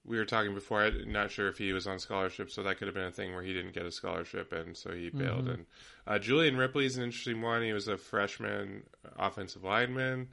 we 0.06 0.18
were 0.18 0.26
talking 0.26 0.54
before. 0.54 0.84
I'm 0.84 1.12
not 1.12 1.32
sure 1.32 1.48
if 1.50 1.58
he 1.58 1.74
was 1.74 1.86
on 1.86 2.00
scholarship, 2.00 2.50
so 2.50 2.64
that 2.64 2.78
could 2.78 2.88
have 2.88 2.96
been 2.96 3.06
a 3.06 3.12
thing 3.12 3.34
where 3.34 3.44
he 3.44 3.54
didn't 3.54 3.74
get 3.74 3.86
a 3.86 3.92
scholarship, 3.92 4.54
and 4.54 4.76
so 4.76 4.92
he 4.92 5.10
bailed. 5.10 5.46
Mm-hmm. 5.46 5.50
And 5.52 5.66
uh, 6.08 6.20
Julian 6.20 6.58
Ripley's 6.58 6.98
an 6.98 7.04
interesting 7.04 7.42
one. 7.42 7.62
He 7.62 7.74
was 7.74 7.88
a 7.88 7.98
freshman 7.98 8.84
offensive 9.18 9.64
lineman, 9.64 10.30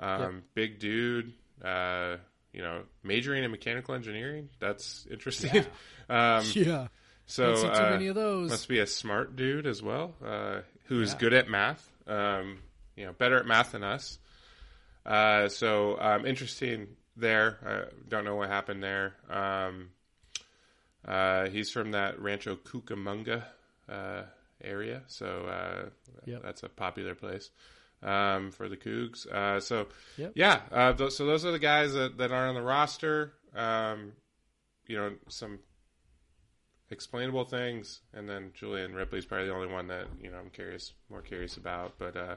um, 0.00 0.42
big 0.54 0.78
dude. 0.78 1.34
Uh, 1.62 2.16
you 2.56 2.62
know, 2.62 2.82
majoring 3.02 3.44
in 3.44 3.50
mechanical 3.50 3.94
engineering. 3.94 4.48
That's 4.58 5.06
interesting. 5.10 5.66
um, 6.08 6.42
Yeah, 6.54 6.88
so 7.26 7.54
too 7.54 7.68
uh, 7.68 7.90
many 7.90 8.06
of 8.06 8.14
those. 8.14 8.50
must 8.50 8.68
be 8.68 8.78
a 8.78 8.86
smart 8.86 9.36
dude 9.36 9.66
as 9.66 9.82
well, 9.82 10.14
uh, 10.24 10.60
who's 10.84 11.14
good 11.14 11.34
at 11.34 11.48
math. 11.48 11.86
Um, 12.06 12.60
you 12.96 13.04
know, 13.04 13.12
better 13.12 13.38
at 13.38 13.46
math 13.46 13.72
than 13.72 13.82
us. 13.82 14.18
Uh, 15.06 15.48
so 15.48 15.98
um, 16.00 16.26
interesting 16.26 16.88
there. 17.16 17.58
I 17.64 17.94
don't 18.08 18.24
know 18.24 18.34
what 18.36 18.48
happened 18.48 18.82
there. 18.82 19.14
Um, 19.30 19.90
uh, 21.06 21.48
he's 21.48 21.70
from 21.70 21.92
that 21.92 22.20
Rancho 22.20 22.56
Cucamonga 22.56 23.44
uh, 23.88 24.22
area, 24.62 25.02
so 25.06 25.46
uh, 25.46 25.88
Yep. 26.24 26.42
that's 26.42 26.62
a 26.64 26.68
popular 26.68 27.14
place 27.14 27.50
um, 28.02 28.50
for 28.50 28.68
the 28.68 28.76
Cougs. 28.76 29.26
Uh, 29.26 29.60
so 29.60 29.86
Yep. 30.16 30.32
yeah, 30.34 30.60
uh, 30.72 30.92
th- 30.92 31.12
so 31.12 31.24
those 31.26 31.44
are 31.44 31.52
the 31.52 31.58
guys 31.60 31.92
that, 31.92 32.18
that 32.18 32.32
are 32.32 32.48
on 32.48 32.54
the 32.56 32.62
roster. 32.62 33.32
Um, 33.54 34.12
you 34.88 34.96
know, 34.96 35.12
some 35.28 35.60
explainable 36.90 37.44
things, 37.44 38.00
and 38.12 38.28
then 38.28 38.50
Julian 38.54 38.94
Ripley's 38.94 39.26
probably 39.26 39.46
the 39.46 39.54
only 39.54 39.72
one 39.72 39.86
that 39.88 40.06
you 40.20 40.30
know 40.30 40.38
I'm 40.38 40.50
curious, 40.50 40.92
more 41.10 41.22
curious 41.22 41.56
about. 41.56 41.94
But 41.98 42.16
uh, 42.16 42.36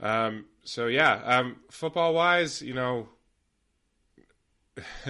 um, 0.00 0.46
so 0.64 0.86
yeah, 0.86 1.20
um, 1.24 1.56
football 1.70 2.14
wise, 2.14 2.62
you 2.62 2.74
know, 2.74 3.08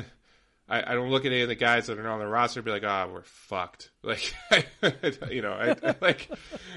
I, 0.69 0.93
I 0.93 0.95
don't 0.95 1.11
look 1.11 1.25
at 1.25 1.33
any 1.33 1.43
of 1.43 1.49
the 1.49 1.55
guys 1.55 1.87
that 1.89 1.99
are 1.99 2.09
on 2.09 2.21
the 2.21 2.27
roster 2.27 2.61
and 2.61 2.65
be 2.65 2.71
like, 2.71 2.85
ah, 2.85 3.07
we're 3.13 3.23
fucked. 3.23 3.91
Like, 4.03 4.35
you 5.31 5.43
know, 5.43 5.53
I, 5.53 5.77
I 5.83 5.95
like, 6.01 6.29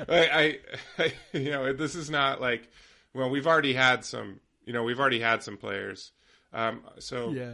I, 0.10 0.60
I, 0.97 1.04
I, 1.04 1.13
you 1.32 1.52
know, 1.52 1.71
this 1.73 1.95
is 1.95 2.10
not 2.10 2.41
like, 2.41 2.69
well, 3.13 3.30
we've 3.30 3.47
already 3.47 3.73
had 3.73 4.04
some, 4.04 4.39
you 4.65 4.73
know, 4.73 4.84
we've 4.84 4.99
already 4.99 5.19
had 5.19 5.41
some 5.43 5.58
players. 5.58 6.12
Um, 6.52 6.82
so 6.99 7.32
yeah, 7.32 7.54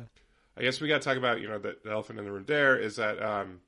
I 0.58 0.62
guess 0.64 0.82
we 0.82 0.88
got 0.88 1.02
to 1.02 1.08
talk 1.08 1.18
about 1.18 1.40
you 1.40 1.48
know 1.48 1.60
the, 1.60 1.78
the 1.86 1.92
elephant 1.92 2.20
in 2.20 2.26
the 2.26 2.32
room. 2.32 2.44
There 2.48 2.78
is 2.78 2.98
that 2.98 3.22
um, 3.24 3.62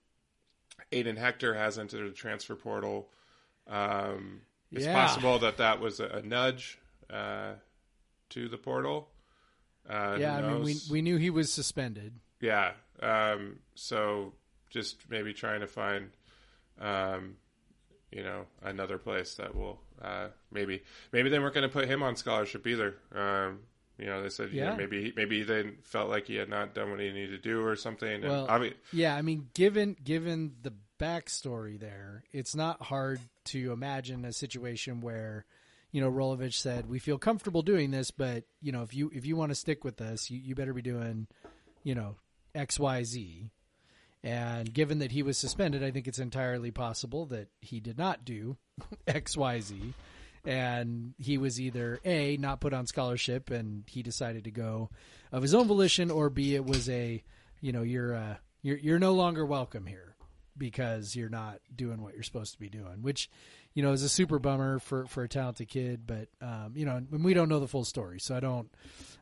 Aiden 0.91 1.17
Hector 1.17 1.53
has 1.53 1.77
entered 1.79 2.09
the 2.09 2.13
transfer 2.15 2.55
portal. 2.55 3.09
Um, 3.67 4.41
it's 4.73 4.85
Yeah. 4.85 4.93
possible 4.93 5.39
that 5.39 5.57
that 5.57 5.79
was 5.79 5.99
a, 6.01 6.05
a 6.07 6.21
nudge 6.21 6.79
uh, 7.11 7.53
to 8.29 8.47
the 8.49 8.57
portal. 8.57 9.09
Uh, 9.89 10.17
yeah, 10.19 10.37
I 10.37 10.41
mean, 10.41 10.63
we 10.63 10.75
we 10.89 11.01
knew 11.01 11.17
he 11.17 11.29
was 11.29 11.51
suspended. 11.51 12.13
Yeah. 12.39 12.73
Um, 13.01 13.59
so 13.75 14.33
just 14.69 15.09
maybe 15.09 15.33
trying 15.33 15.61
to 15.61 15.67
find, 15.67 16.11
um, 16.79 17.35
you 18.11 18.23
know, 18.23 18.45
another 18.61 18.97
place 18.97 19.35
that 19.35 19.55
will 19.55 19.79
uh, 20.01 20.27
maybe 20.51 20.83
maybe 21.11 21.29
they 21.29 21.39
weren't 21.39 21.53
going 21.53 21.67
to 21.67 21.73
put 21.73 21.87
him 21.87 22.03
on 22.03 22.15
scholarship 22.15 22.65
either. 22.67 22.95
Um, 23.13 23.59
you 23.97 24.05
know, 24.05 24.21
they 24.23 24.29
said 24.29 24.51
you 24.51 24.61
know, 24.61 24.71
Yeah. 24.71 24.75
maybe 24.77 25.13
maybe 25.15 25.43
they 25.43 25.71
felt 25.83 26.09
like 26.09 26.27
he 26.27 26.35
had 26.35 26.49
not 26.49 26.73
done 26.73 26.91
what 26.91 26.99
he 26.99 27.11
needed 27.11 27.31
to 27.43 27.49
do 27.49 27.63
or 27.65 27.75
something. 27.75 28.07
And 28.09 28.23
Well, 28.23 28.45
I 28.49 28.57
mean, 28.59 28.73
Yeah, 28.93 29.15
I 29.15 29.21
mean, 29.21 29.49
given 29.53 29.95
given 30.03 30.55
the 30.61 30.73
backstory 30.99 31.79
there, 31.79 32.23
it's 32.31 32.55
not 32.55 32.83
hard 32.83 33.19
to 33.45 33.71
imagine 33.71 34.25
a 34.25 34.31
situation 34.33 35.01
where, 35.01 35.45
you 35.91 36.01
know, 36.01 36.11
Rolovich 36.11 36.53
said, 36.53 36.89
"We 36.89 36.99
feel 36.99 37.17
comfortable 37.17 37.61
doing 37.61 37.91
this, 37.91 38.11
but 38.11 38.43
you 38.61 38.71
know, 38.71 38.81
if 38.81 38.93
you 38.93 39.11
if 39.13 39.25
you 39.25 39.35
want 39.35 39.51
to 39.51 39.55
stick 39.55 39.83
with 39.83 40.01
us, 40.01 40.29
you, 40.29 40.39
you 40.39 40.55
better 40.55 40.73
be 40.73 40.81
doing, 40.81 41.27
you 41.83 41.95
know, 41.95 42.15
X 42.55 42.79
Y 42.79 43.03
Z." 43.03 43.51
And 44.23 44.71
given 44.71 44.99
that 44.99 45.11
he 45.11 45.23
was 45.23 45.37
suspended, 45.37 45.83
I 45.83 45.91
think 45.91 46.07
it's 46.07 46.19
entirely 46.19 46.69
possible 46.69 47.25
that 47.27 47.47
he 47.59 47.79
did 47.79 47.97
not 47.97 48.23
do 48.23 48.57
X 49.07 49.35
Y 49.35 49.59
Z, 49.59 49.93
and 50.45 51.13
he 51.17 51.37
was 51.37 51.59
either 51.59 51.99
a 52.05 52.37
not 52.37 52.61
put 52.61 52.73
on 52.73 52.87
scholarship 52.87 53.49
and 53.49 53.83
he 53.87 54.03
decided 54.03 54.45
to 54.45 54.51
go 54.51 54.89
of 55.31 55.41
his 55.41 55.53
own 55.53 55.67
volition, 55.67 56.09
or 56.11 56.29
b 56.29 56.55
it 56.55 56.65
was 56.65 56.87
a, 56.89 57.21
you 57.59 57.71
know, 57.71 57.81
you're 57.81 58.15
uh, 58.15 58.35
you're 58.61 58.77
you're 58.77 58.99
no 58.99 59.13
longer 59.13 59.45
welcome 59.45 59.85
here 59.85 60.10
because 60.57 61.15
you're 61.15 61.29
not 61.29 61.59
doing 61.73 62.01
what 62.01 62.13
you're 62.13 62.23
supposed 62.23 62.53
to 62.53 62.59
be 62.59 62.69
doing, 62.69 63.01
which 63.01 63.29
you 63.73 63.83
know 63.83 63.91
is 63.91 64.03
a 64.03 64.09
super 64.09 64.39
bummer 64.39 64.79
for 64.79 65.05
for 65.05 65.23
a 65.23 65.29
talented 65.29 65.67
kid. 65.67 66.05
But 66.05 66.29
um, 66.41 66.73
you 66.75 66.85
know, 66.85 66.97
and 66.97 67.23
we 67.23 67.33
don't 67.33 67.49
know 67.49 67.59
the 67.59 67.67
full 67.67 67.85
story, 67.85 68.19
so 68.19 68.35
I 68.35 68.39
don't 68.39 68.69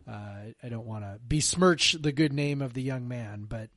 uh, 0.08 0.54
I 0.63 0.70
don't 0.70 0.86
want 0.86 1.04
to 1.04 1.20
besmirch 1.26 1.94
the 1.94 2.12
good 2.12 2.34
name 2.34 2.62
of 2.62 2.74
the 2.74 2.82
young 2.82 3.08
man, 3.08 3.46
but 3.48 3.70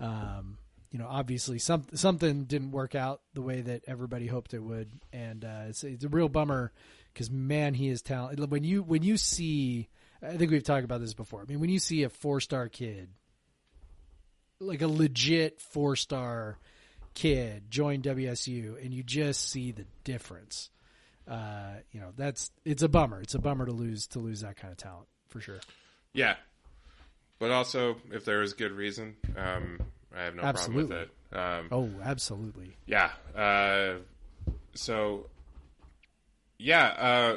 um, 0.00 0.58
you 0.90 0.98
know, 0.98 1.06
obviously 1.08 1.58
some, 1.58 1.84
something 1.94 2.44
didn't 2.44 2.70
work 2.70 2.94
out 2.94 3.20
the 3.34 3.42
way 3.42 3.60
that 3.60 3.84
everybody 3.86 4.26
hoped 4.26 4.54
it 4.54 4.62
would, 4.62 4.90
and 5.12 5.44
uh, 5.44 5.64
it's, 5.68 5.84
it's 5.84 6.04
a 6.04 6.08
real 6.08 6.28
bummer 6.28 6.72
because 7.12 7.30
man, 7.30 7.74
he 7.74 7.88
is 7.88 8.02
talented. 8.02 8.50
When 8.50 8.64
you 8.64 8.82
when 8.82 9.02
you 9.02 9.16
see, 9.16 9.88
I 10.22 10.36
think 10.36 10.50
we've 10.50 10.64
talked 10.64 10.84
about 10.84 11.00
this 11.00 11.14
before. 11.14 11.42
I 11.42 11.44
mean, 11.44 11.60
when 11.60 11.70
you 11.70 11.78
see 11.78 12.02
a 12.02 12.08
four 12.08 12.40
star 12.40 12.68
kid, 12.68 13.10
like 14.60 14.82
a 14.82 14.88
legit 14.88 15.60
four 15.60 15.96
star 15.96 16.58
kid 17.16 17.68
join 17.70 18.02
WSU, 18.02 18.80
and 18.84 18.94
you 18.94 19.02
just 19.02 19.50
see 19.50 19.72
the 19.72 19.86
difference. 20.04 20.70
Uh, 21.26 21.78
you 21.90 21.98
know, 21.98 22.12
that's 22.16 22.52
it's 22.64 22.82
a 22.84 22.88
bummer. 22.88 23.20
It's 23.20 23.34
a 23.34 23.40
bummer 23.40 23.66
to 23.66 23.72
lose 23.72 24.06
to 24.08 24.20
lose 24.20 24.42
that 24.42 24.56
kind 24.56 24.70
of 24.70 24.78
talent 24.78 25.08
for 25.28 25.40
sure. 25.40 25.58
yeah. 26.12 26.36
But 27.38 27.50
also, 27.50 27.96
if 28.12 28.24
there 28.24 28.40
is 28.40 28.54
good 28.54 28.72
reason, 28.72 29.14
um, 29.36 29.78
I 30.16 30.22
have 30.22 30.34
no 30.36 30.42
Absolutely. 30.42 30.86
problem 30.86 31.08
with 31.32 31.34
it. 31.34 31.38
Um, 31.38 31.68
Oh, 31.70 31.90
absolutely. 32.02 32.76
Yeah. 32.86 33.10
Uh, 33.34 33.96
so, 34.74 35.26
yeah. 36.58 36.86
Uh, 36.86 37.36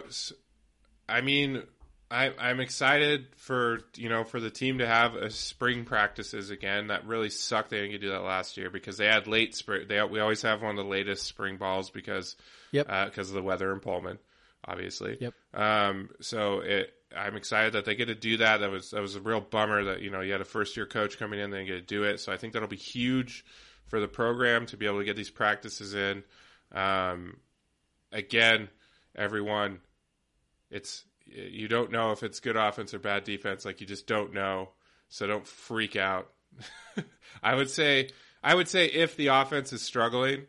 I 1.09 1.19
mean, 1.19 1.63
I, 2.11 2.31
I'm 2.39 2.59
excited 2.59 3.27
for 3.37 3.81
you 3.95 4.09
know 4.09 4.23
for 4.23 4.39
the 4.39 4.49
team 4.49 4.79
to 4.79 4.87
have 4.87 5.15
a 5.15 5.29
spring 5.29 5.85
practices 5.85 6.49
again. 6.49 6.87
That 6.87 7.05
really 7.05 7.29
sucked. 7.29 7.69
They 7.69 7.77
didn't 7.77 7.91
get 7.91 8.01
to 8.01 8.07
do 8.07 8.11
that 8.13 8.23
last 8.23 8.57
year 8.57 8.69
because 8.69 8.97
they 8.97 9.05
had 9.05 9.27
late 9.27 9.55
spring. 9.55 9.85
They 9.87 10.01
we 10.03 10.19
always 10.19 10.41
have 10.41 10.61
one 10.61 10.71
of 10.71 10.83
the 10.83 10.89
latest 10.89 11.25
spring 11.25 11.57
balls 11.57 11.89
because 11.89 12.35
Yep. 12.71 12.87
because 13.05 13.29
of 13.29 13.35
the 13.35 13.41
weather 13.41 13.71
in 13.73 13.79
Pullman, 13.79 14.19
obviously. 14.63 15.17
Yep. 15.19 15.33
Um, 15.55 16.09
so 16.21 16.59
it, 16.59 16.93
I'm 17.15 17.35
excited 17.35 17.73
that 17.73 17.85
they 17.85 17.95
get 17.95 18.05
to 18.05 18.15
do 18.15 18.37
that. 18.37 18.57
That 18.57 18.69
was 18.69 18.91
that 18.91 19.01
was 19.01 19.15
a 19.15 19.21
real 19.21 19.41
bummer 19.41 19.83
that 19.85 20.01
you 20.01 20.09
know 20.11 20.21
you 20.21 20.31
had 20.31 20.41
a 20.41 20.45
first 20.45 20.77
year 20.77 20.85
coach 20.85 21.17
coming 21.17 21.39
in, 21.39 21.49
they 21.49 21.57
didn't 21.57 21.67
get 21.67 21.87
to 21.87 21.95
do 21.95 22.03
it. 22.03 22.19
So 22.19 22.31
I 22.31 22.37
think 22.37 22.53
that'll 22.53 22.67
be 22.67 22.75
huge 22.75 23.43
for 23.87 23.99
the 23.99 24.07
program 24.07 24.65
to 24.67 24.77
be 24.77 24.85
able 24.85 24.99
to 24.99 25.05
get 25.05 25.15
these 25.15 25.31
practices 25.31 25.95
in. 25.95 26.23
Um, 26.71 27.37
again, 28.11 28.69
everyone, 29.15 29.79
it's 30.69 31.03
you 31.33 31.67
don't 31.67 31.91
know 31.91 32.11
if 32.11 32.23
it's 32.23 32.39
good 32.39 32.55
offense 32.57 32.93
or 32.93 32.99
bad 32.99 33.23
defense. 33.23 33.65
Like 33.65 33.81
you 33.81 33.87
just 33.87 34.07
don't 34.07 34.33
know. 34.33 34.69
So 35.09 35.25
don't 35.27 35.47
freak 35.47 35.95
out. 35.95 36.29
I 37.43 37.55
would 37.55 37.69
say 37.69 38.09
I 38.43 38.55
would 38.55 38.67
say 38.67 38.85
if 38.87 39.15
the 39.15 39.27
offense 39.27 39.73
is 39.73 39.81
struggling, 39.81 40.45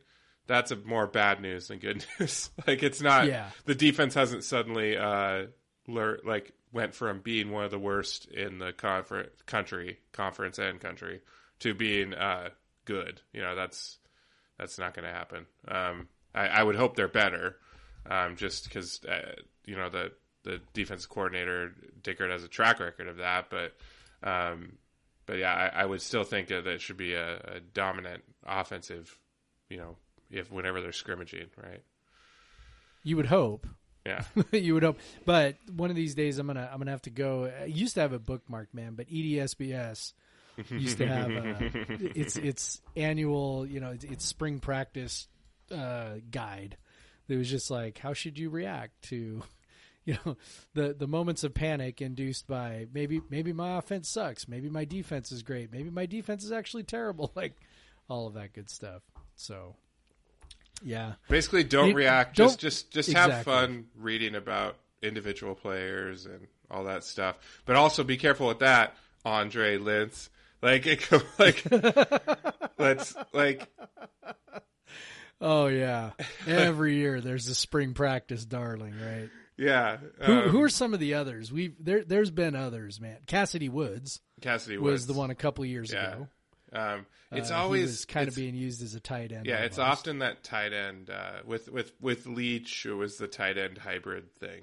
that's 0.46 0.70
a 0.70 0.76
more 0.76 1.06
bad 1.06 1.40
news 1.40 1.68
than 1.68 1.78
good 1.78 2.04
news. 2.20 2.50
like 2.66 2.82
it's 2.82 3.00
not 3.00 3.26
Yeah. 3.26 3.48
the 3.64 3.74
defense 3.74 4.14
hasn't 4.14 4.44
suddenly 4.44 4.96
uh 4.96 5.46
like 5.86 6.52
went 6.72 6.94
from 6.94 7.20
being 7.20 7.50
one 7.50 7.64
of 7.64 7.70
the 7.70 7.78
worst 7.78 8.26
in 8.26 8.58
the 8.58 8.72
conference 8.72 9.30
country, 9.46 9.98
conference 10.12 10.58
and 10.58 10.80
country 10.80 11.20
to 11.60 11.74
being 11.74 12.14
uh 12.14 12.50
good. 12.84 13.20
You 13.32 13.42
know, 13.42 13.54
that's 13.56 13.98
that's 14.58 14.78
not 14.78 14.94
going 14.94 15.06
to 15.06 15.12
happen. 15.12 15.46
Um 15.68 16.08
I, 16.34 16.46
I 16.48 16.62
would 16.62 16.76
hope 16.76 16.94
they're 16.96 17.08
better. 17.08 17.56
Um 18.08 18.36
just 18.36 18.70
cuz 18.70 19.00
uh, 19.04 19.32
you 19.66 19.76
know 19.76 19.88
the 19.90 20.12
the 20.42 20.60
defense 20.72 21.06
coordinator 21.06 21.72
Dickert 22.02 22.30
has 22.30 22.44
a 22.44 22.48
track 22.48 22.80
record 22.80 23.08
of 23.08 23.18
that, 23.18 23.50
but 23.50 23.74
um 24.22 24.72
but 25.26 25.38
yeah, 25.38 25.52
I, 25.52 25.82
I 25.82 25.86
would 25.86 26.02
still 26.02 26.24
think 26.24 26.48
that 26.48 26.66
it 26.66 26.80
should 26.80 26.96
be 26.96 27.14
a, 27.14 27.36
a 27.36 27.60
dominant 27.72 28.24
offensive, 28.44 29.16
you 29.68 29.76
know, 29.76 29.96
if 30.30 30.50
whenever 30.50 30.80
they're 30.80 30.90
scrimmaging, 30.90 31.46
right? 31.56 31.82
You 33.04 33.16
would 33.16 33.26
hope. 33.26 33.66
Yeah. 34.04 34.24
you 34.52 34.74
would 34.74 34.82
hope. 34.82 34.98
But 35.24 35.56
one 35.72 35.90
of 35.90 35.96
these 35.96 36.14
days, 36.14 36.38
I'm 36.38 36.46
gonna 36.46 36.68
I'm 36.72 36.78
gonna 36.78 36.90
have 36.90 37.02
to 37.02 37.10
go. 37.10 37.50
I 37.60 37.66
used 37.66 37.94
to 37.94 38.00
have 38.00 38.12
a 38.12 38.18
bookmark, 38.18 38.74
man, 38.74 38.94
but 38.94 39.08
EDSBS 39.08 40.12
used 40.70 40.98
to 40.98 41.06
have 41.06 41.30
uh, 41.30 41.66
its 42.14 42.36
its 42.36 42.80
annual, 42.96 43.66
you 43.66 43.80
know, 43.80 43.90
its, 43.90 44.04
its 44.04 44.24
spring 44.24 44.58
practice 44.60 45.28
uh, 45.70 46.14
guide. 46.30 46.76
That 47.28 47.38
was 47.38 47.48
just 47.48 47.70
like, 47.70 47.98
how 47.98 48.12
should 48.12 48.38
you 48.38 48.50
react 48.50 49.02
to, 49.10 49.42
you 50.04 50.16
know, 50.24 50.36
the 50.74 50.94
the 50.94 51.06
moments 51.06 51.44
of 51.44 51.54
panic 51.54 52.00
induced 52.00 52.46
by 52.46 52.86
maybe 52.92 53.20
maybe 53.30 53.52
my 53.52 53.76
offense 53.78 54.08
sucks, 54.08 54.48
maybe 54.48 54.68
my 54.70 54.84
defense 54.84 55.30
is 55.32 55.42
great, 55.42 55.70
maybe 55.72 55.90
my 55.90 56.06
defense 56.06 56.42
is 56.44 56.52
actually 56.52 56.82
terrible, 56.84 57.30
like 57.36 57.54
all 58.08 58.26
of 58.26 58.34
that 58.34 58.52
good 58.52 58.68
stuff. 58.70 59.02
So, 59.36 59.76
yeah, 60.82 61.14
Basically, 61.28 61.64
don't 61.64 61.90
You- 61.90 61.94
react. 61.96 62.36
don't- 62.36 62.48
just 62.48 62.60
just 62.60 62.90
just 62.92 63.12
have 63.12 63.28
Exactly. 63.30 63.52
fun 63.52 63.86
reading 63.96 64.34
about 64.34 64.76
individual 65.02 65.54
players 65.54 66.26
and 66.26 66.46
all 66.70 66.84
that 66.84 67.04
stuff. 67.04 67.36
But 67.66 67.76
also 67.76 68.02
be 68.04 68.16
careful 68.16 68.48
with 68.48 68.58
that, 68.60 68.96
Andre 69.24 69.78
Lintz. 69.78 70.28
Like 70.62 70.86
it, 70.86 71.08
like 71.38 71.64
let's 72.78 73.14
like 73.32 73.66
Oh 75.40 75.68
yeah. 75.68 76.10
Every 76.46 76.96
year 76.96 77.20
there's 77.22 77.48
a 77.48 77.54
spring 77.54 77.94
practice 77.94 78.44
darling, 78.44 78.94
right? 79.00 79.30
Yeah. 79.60 79.98
Who, 80.22 80.32
um, 80.40 80.48
who 80.48 80.62
are 80.62 80.68
some 80.70 80.94
of 80.94 81.00
the 81.00 81.14
others? 81.14 81.52
We've 81.52 81.74
there 81.78 82.02
there's 82.02 82.30
been 82.30 82.56
others, 82.56 82.98
man. 83.00 83.18
Kassidy 83.26 83.68
Woods 83.68 84.20
Kassidy 84.40 84.78
was 84.78 85.06
the 85.06 85.12
one 85.12 85.30
a 85.30 85.34
couple 85.34 85.64
years 85.66 85.92
Yeah. 85.92 86.12
ago. 86.12 86.28
Um, 86.72 87.06
it's 87.32 87.50
Uh, 87.50 87.54
he 87.54 87.60
always 87.60 87.86
was 87.88 88.04
kind 88.06 88.26
of 88.28 88.34
being 88.34 88.54
used 88.54 88.82
as 88.82 88.94
a 88.94 89.00
tight 89.00 89.32
end. 89.32 89.44
Yeah, 89.44 89.58
it's 89.64 89.78
often 89.78 90.20
that 90.20 90.42
tight 90.42 90.72
end 90.72 91.10
uh, 91.10 91.40
with 91.44 91.68
with 91.70 91.92
with 92.00 92.26
Leach. 92.26 92.86
It 92.86 92.94
was 92.94 93.18
the 93.18 93.28
tight 93.28 93.58
end 93.58 93.76
hybrid 93.78 94.32
thing. 94.36 94.62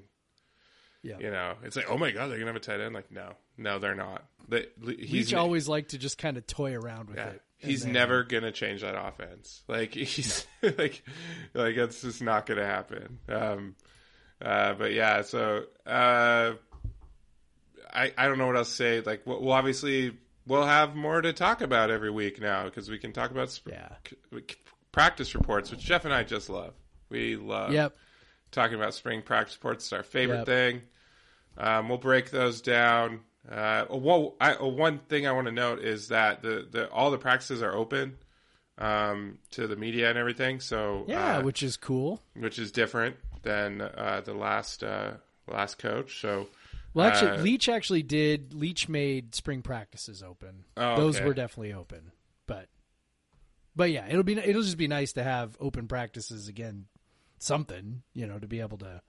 Yeah. 1.04 1.20
You 1.20 1.30
know, 1.32 1.54
it's 1.64 1.76
like, 1.76 1.86
oh 1.90 1.98
my 1.98 2.12
god, 2.12 2.28
they're 2.32 2.40
gonna 2.40 2.50
have 2.52 2.56
a 2.56 2.60
tight 2.60 2.82
end. 2.82 2.96
Like, 2.96 3.12
no, 3.12 3.34
no, 3.58 3.78
they're 3.80 3.94
not. 3.96 4.26
They, 4.50 4.66
he's 5.00 5.28
Leach 5.28 5.34
always 5.36 5.68
liked 5.68 5.92
to 5.92 5.98
just 5.98 6.18
kind 6.18 6.38
of 6.38 6.48
toy 6.48 6.74
around 6.74 7.10
with 7.10 7.18
yeah, 7.18 7.28
it. 7.30 7.42
he's 7.58 7.84
then- 7.84 7.94
never 7.94 8.24
gonna 8.24 8.52
change 8.52 8.82
that 8.82 8.96
offense. 9.00 9.64
Like 9.68 9.94
he's 9.94 10.48
like 10.64 11.04
like 11.54 11.76
that's 11.76 12.02
just 12.02 12.22
not 12.22 12.46
gonna 12.48 12.66
happen. 12.66 13.20
Um, 13.30 13.76
uh, 14.42 14.74
but 14.74 14.94
yeah, 14.94 15.22
so 15.22 15.64
uh, 15.86 16.54
I 17.94 18.12
I 18.18 18.28
don't 18.28 18.38
know 18.38 18.48
what 18.48 18.56
else 18.58 18.70
to 18.70 18.76
say. 18.76 19.02
Like, 19.02 19.22
we'll, 19.26 19.42
we'll 19.42 19.54
obviously 19.54 20.18
we'll 20.46 20.66
have 20.66 20.96
more 20.96 21.22
to 21.22 21.34
talk 21.34 21.62
about 21.62 21.90
every 21.92 22.12
week 22.12 22.40
now 22.42 22.66
because 22.66 22.90
we 22.90 22.98
can 22.98 23.14
talk 23.14 23.32
about 23.32 23.50
sp- 23.52 23.70
Yeah. 23.72 23.90
c- 24.06 24.56
practice 24.92 25.36
reports, 25.36 25.72
which 25.72 25.80
Jeff 25.82 26.06
and 26.06 26.14
I 26.14 26.24
just 26.24 26.50
love. 26.50 26.74
We 27.10 27.36
love 27.36 27.72
Yep. 27.74 27.96
talking 28.52 28.76
about 28.76 28.94
spring 28.94 29.22
practice 29.22 29.56
reports. 29.58 29.86
It's 29.86 29.94
our 29.94 30.04
favorite 30.04 30.38
Yep. 30.40 30.46
thing. 30.46 30.82
Um, 31.58 31.90
we'll 31.90 31.98
break 31.98 32.30
those 32.32 32.62
down. 32.62 33.22
Uh, 33.50 33.86
well, 33.90 34.36
I, 34.42 34.54
one 34.62 35.00
thing 35.00 35.26
I 35.26 35.32
want 35.32 35.48
to 35.48 35.52
note 35.54 35.80
is 35.80 36.10
that 36.10 36.42
the, 36.42 36.68
the 36.70 36.90
all 36.92 37.12
the 37.12 37.18
practices 37.18 37.62
are 37.62 37.74
open 37.74 38.18
um, 38.78 39.40
to 39.52 39.68
the 39.68 39.76
media 39.76 40.10
and 40.10 40.18
everything. 40.20 40.60
So 40.60 41.06
Yeah, 41.08 41.38
uh, 41.38 41.42
which 41.44 41.64
is 41.64 41.78
cool. 41.78 42.22
which 42.36 42.60
is 42.60 42.72
different 42.72 43.16
than 43.48 43.82
uh, 43.82 44.22
the 44.24 44.34
last 44.34 44.84
uh, 44.84 45.14
last 45.48 45.78
coach. 45.78 46.20
So 46.22 46.48
Well, 46.94 47.08
actually, 47.08 47.32
Uh, 47.32 47.42
Leach 47.42 47.70
actually 47.70 48.04
did. 48.04 48.54
Leach 48.54 48.90
made 48.90 49.34
spring 49.34 49.62
practices 49.62 50.22
open. 50.22 50.66
Oh, 50.76 50.98
Those 50.98 51.16
okay. 51.18 51.26
were 51.26 51.34
definitely 51.34 51.74
open, 51.74 52.12
but 52.46 52.68
but 53.76 53.90
yeah, 53.92 54.06
it'll 54.10 54.24
be 54.24 54.38
it'll 54.38 54.62
just 54.62 54.78
be 54.78 54.88
nice 54.88 55.14
to 55.14 55.24
have 55.24 55.56
open 55.60 55.88
practices 55.88 56.48
again. 56.48 56.86
Something 57.40 58.02
you 58.14 58.28
know 58.28 58.38
to 58.40 58.48
be 58.48 58.60
able 58.60 58.80
to 58.80 59.02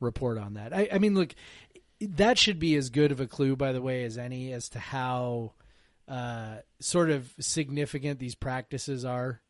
report 0.00 0.36
on 0.36 0.54
that. 0.54 0.74
I, 0.74 0.88
I 0.92 0.98
mean, 0.98 1.14
look, 1.14 1.34
that 2.00 2.36
should 2.36 2.58
be 2.58 2.74
as 2.76 2.90
good 2.90 3.12
of 3.12 3.20
a 3.20 3.26
clue, 3.26 3.56
by 3.56 3.72
the 3.72 3.80
way, 3.80 4.04
as 4.04 4.18
any 4.18 4.52
as 4.52 4.68
to 4.70 4.80
how 4.80 5.52
uh, 6.08 6.56
sort 6.80 7.10
of 7.10 7.32
significant 7.38 8.18
these 8.18 8.34
practices 8.34 9.04
are. 9.04 9.40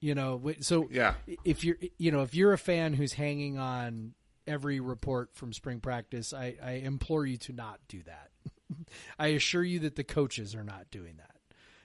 You 0.00 0.14
know, 0.14 0.40
so 0.60 0.88
Yeah. 0.90 1.14
if 1.44 1.62
you're 1.64 1.76
you 1.98 2.10
know 2.10 2.22
if 2.22 2.34
you're 2.34 2.52
a 2.52 2.58
fan 2.58 2.94
who's 2.94 3.12
hanging 3.12 3.58
on 3.58 4.14
every 4.46 4.80
report 4.80 5.34
from 5.34 5.52
spring 5.52 5.80
practice, 5.80 6.32
I, 6.32 6.56
I 6.62 6.72
implore 6.72 7.26
you 7.26 7.36
to 7.38 7.52
not 7.52 7.80
do 7.88 8.02
that. 8.04 8.30
I 9.18 9.28
assure 9.28 9.62
you 9.62 9.80
that 9.80 9.96
the 9.96 10.04
coaches 10.04 10.54
are 10.54 10.64
not 10.64 10.90
doing 10.90 11.16
that. 11.18 11.36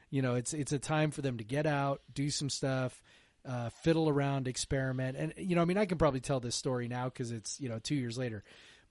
You 0.09 0.21
know, 0.21 0.35
it's 0.35 0.53
it's 0.53 0.71
a 0.71 0.79
time 0.79 1.11
for 1.11 1.21
them 1.21 1.37
to 1.39 1.43
get 1.43 1.65
out, 1.65 2.01
do 2.13 2.29
some 2.29 2.49
stuff, 2.49 3.03
uh, 3.45 3.69
fiddle 3.69 4.07
around, 4.07 4.47
experiment, 4.47 5.17
and 5.17 5.33
you 5.37 5.55
know, 5.55 5.61
I 5.61 5.65
mean, 5.65 5.77
I 5.77 5.85
can 5.85 5.97
probably 5.97 6.21
tell 6.21 6.39
this 6.39 6.55
story 6.55 6.87
now 6.87 7.05
because 7.05 7.31
it's 7.31 7.59
you 7.59 7.67
know 7.67 7.79
two 7.79 7.95
years 7.95 8.17
later. 8.17 8.43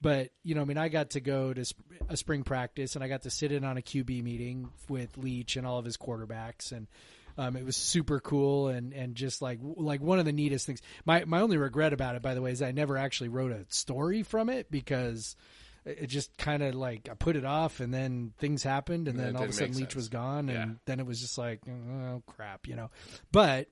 But 0.02 0.32
you 0.42 0.54
know, 0.54 0.60
I 0.60 0.64
mean, 0.64 0.76
I 0.76 0.88
got 0.90 1.10
to 1.10 1.20
go 1.20 1.54
to 1.54 1.64
sp- 1.64 1.80
a 2.10 2.16
spring 2.18 2.42
practice, 2.44 2.94
and 2.94 3.02
I 3.02 3.08
got 3.08 3.22
to 3.22 3.30
sit 3.30 3.52
in 3.52 3.64
on 3.64 3.78
a 3.78 3.80
QB 3.82 4.22
meeting 4.22 4.68
with 4.88 5.16
Leach 5.16 5.56
and 5.56 5.66
all 5.66 5.78
of 5.78 5.86
his 5.86 5.96
quarterbacks, 5.96 6.72
and 6.72 6.88
um, 7.36 7.56
it 7.56 7.64
was 7.64 7.76
super 7.76 8.20
cool 8.20 8.68
and, 8.68 8.92
and 8.92 9.14
just 9.14 9.42
like 9.42 9.58
like 9.62 10.00
one 10.00 10.18
of 10.18 10.24
the 10.24 10.32
neatest 10.32 10.66
things. 10.66 10.80
My 11.04 11.24
my 11.24 11.40
only 11.40 11.56
regret 11.56 11.92
about 11.92 12.14
it, 12.16 12.22
by 12.22 12.34
the 12.34 12.42
way, 12.42 12.52
is 12.52 12.62
I 12.62 12.72
never 12.72 12.96
actually 12.96 13.28
wrote 13.28 13.52
a 13.52 13.64
story 13.68 14.22
from 14.22 14.48
it 14.48 14.70
because 14.70 15.36
it 15.84 16.06
just 16.06 16.36
kind 16.38 16.62
of 16.62 16.74
like 16.74 17.08
I 17.10 17.14
put 17.14 17.36
it 17.36 17.44
off, 17.44 17.80
and 17.80 17.92
then 17.92 18.32
things 18.38 18.62
happened, 18.62 19.06
and 19.08 19.18
Yeah, 19.18 19.26
then 19.26 19.36
all 19.36 19.44
of 19.44 19.50
a 19.50 19.52
sudden 19.52 19.76
Leach 19.76 19.94
was 19.94 20.08
gone, 20.08 20.48
and 20.48 20.70
Yeah. 20.70 20.74
then 20.86 21.00
it 21.00 21.06
was 21.06 21.20
just 21.20 21.36
like 21.36 21.60
oh 21.68 22.22
crap, 22.26 22.66
you 22.66 22.74
know. 22.76 22.90
But 23.32 23.68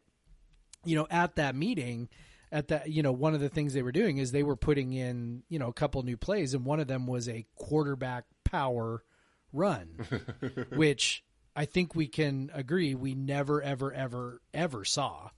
you 0.84 0.96
know, 0.96 1.06
at 1.10 1.36
that 1.36 1.54
meeting, 1.54 2.08
at 2.50 2.68
that, 2.68 2.90
you 2.90 3.02
know, 3.02 3.12
one 3.12 3.34
of 3.34 3.40
the 3.40 3.48
things 3.48 3.72
they 3.72 3.82
were 3.82 3.92
doing 3.92 4.18
is 4.18 4.32
they 4.32 4.42
were 4.42 4.56
putting 4.56 4.92
in, 4.92 5.44
you 5.48 5.58
know, 5.58 5.68
a 5.68 5.72
couple 5.72 6.02
new 6.02 6.16
plays, 6.16 6.52
and 6.54 6.64
one 6.66 6.80
of 6.80 6.88
them 6.88 7.06
was 7.06 7.28
a 7.28 7.46
quarterback 7.56 8.24
power 8.44 9.04
run, 9.52 10.04
which 10.74 11.22
I 11.54 11.64
think 11.66 11.94
we 11.94 12.06
can 12.06 12.50
agree 12.54 12.94
we 12.94 13.14
never, 13.14 13.62
ever, 13.62 13.92
ever, 13.92 14.40
ever 14.54 14.84
saw 14.84 15.30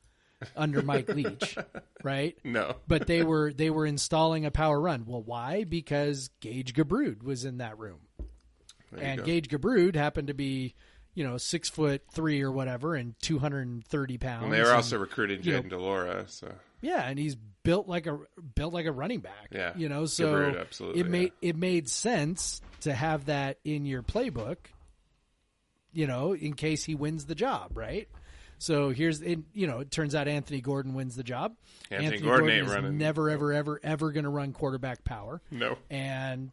under 0.57 0.83
Mike 0.83 1.09
Leach, 1.15 1.57
right? 2.03 2.37
No. 2.45 2.77
But 2.87 3.07
they 3.07 3.23
were 3.23 3.53
they 3.53 3.71
were 3.71 3.87
installing 3.87 4.45
a 4.45 4.51
power 4.51 4.81
run. 4.81 5.05
Well, 5.07 5.23
why? 5.23 5.65
Because 5.65 6.31
Gage 6.41 6.75
Gubrud 6.75 7.23
was 7.23 7.45
in 7.45 7.59
that 7.59 7.79
room 7.79 8.01
and 8.97 9.19
go. 9.21 9.25
Gage 9.25 9.49
Gubrud 9.49 9.95
happened 9.97 10.29
to 10.29 10.35
be, 10.35 10.75
you 11.15 11.25
know, 11.25 11.37
six 11.37 11.69
foot 11.69 12.03
three 12.13 12.43
or 12.43 12.53
whatever, 12.53 12.95
and 12.95 13.15
two 13.21 13.39
hundred 13.39 13.67
and 13.67 13.85
thirty 13.85 14.19
pounds. 14.19 14.45
And 14.45 14.53
they 14.53 14.61
were 14.61 14.67
and- 14.67 14.77
also 14.77 14.99
recruiting 14.99 15.41
Jayden 15.41 15.69
de 15.71 15.79
Laura, 15.79 16.25
so 16.29 16.53
yeah, 16.81 17.03
and 17.09 17.19
he's 17.19 17.37
built 17.63 17.89
like 17.89 18.07
a 18.07 18.19
built 18.55 18.75
like 18.75 18.87
a 18.87 18.93
running 18.93 19.21
back. 19.21 19.49
Yeah. 19.51 19.73
you 19.75 19.89
know, 19.89 20.07
so 20.07 20.27
Gubrud, 20.27 20.61
absolutely, 20.61 21.01
it 21.01 21.09
made 21.09 21.33
it 21.41 21.57
made 21.57 21.89
sense 21.89 22.61
to 22.83 22.93
have 22.93 23.27
that 23.27 23.59
in 23.65 23.87
your 23.87 24.03
playbook. 24.03 24.57
You 25.95 26.07
know, 26.07 26.35
in 26.35 26.55
case 26.55 26.85
he 26.85 26.95
wins 26.95 27.27
the 27.27 27.35
job, 27.35 27.77
right? 27.77 28.09
So 28.59 28.91
here's, 28.91 29.21
it, 29.21 29.41
you 29.53 29.67
know, 29.67 29.81
it 29.81 29.91
turns 29.91 30.15
out 30.15 30.29
Anthony 30.29 30.61
Gordon 30.61 30.95
wins 30.95 31.17
the 31.17 31.25
job. 31.25 31.57
Anthony 31.91 32.21
Gordon 32.21 32.51
ain't 32.51 32.67
is 32.67 32.73
running. 32.73 32.99
never, 32.99 33.29
ever, 33.29 33.53
ever, 33.53 33.81
ever 33.83 34.13
going 34.13 34.25
to 34.25 34.31
run 34.31 34.53
quarterback 34.53 35.05
power 35.05 35.43
no. 35.51 35.77
and 35.91 36.51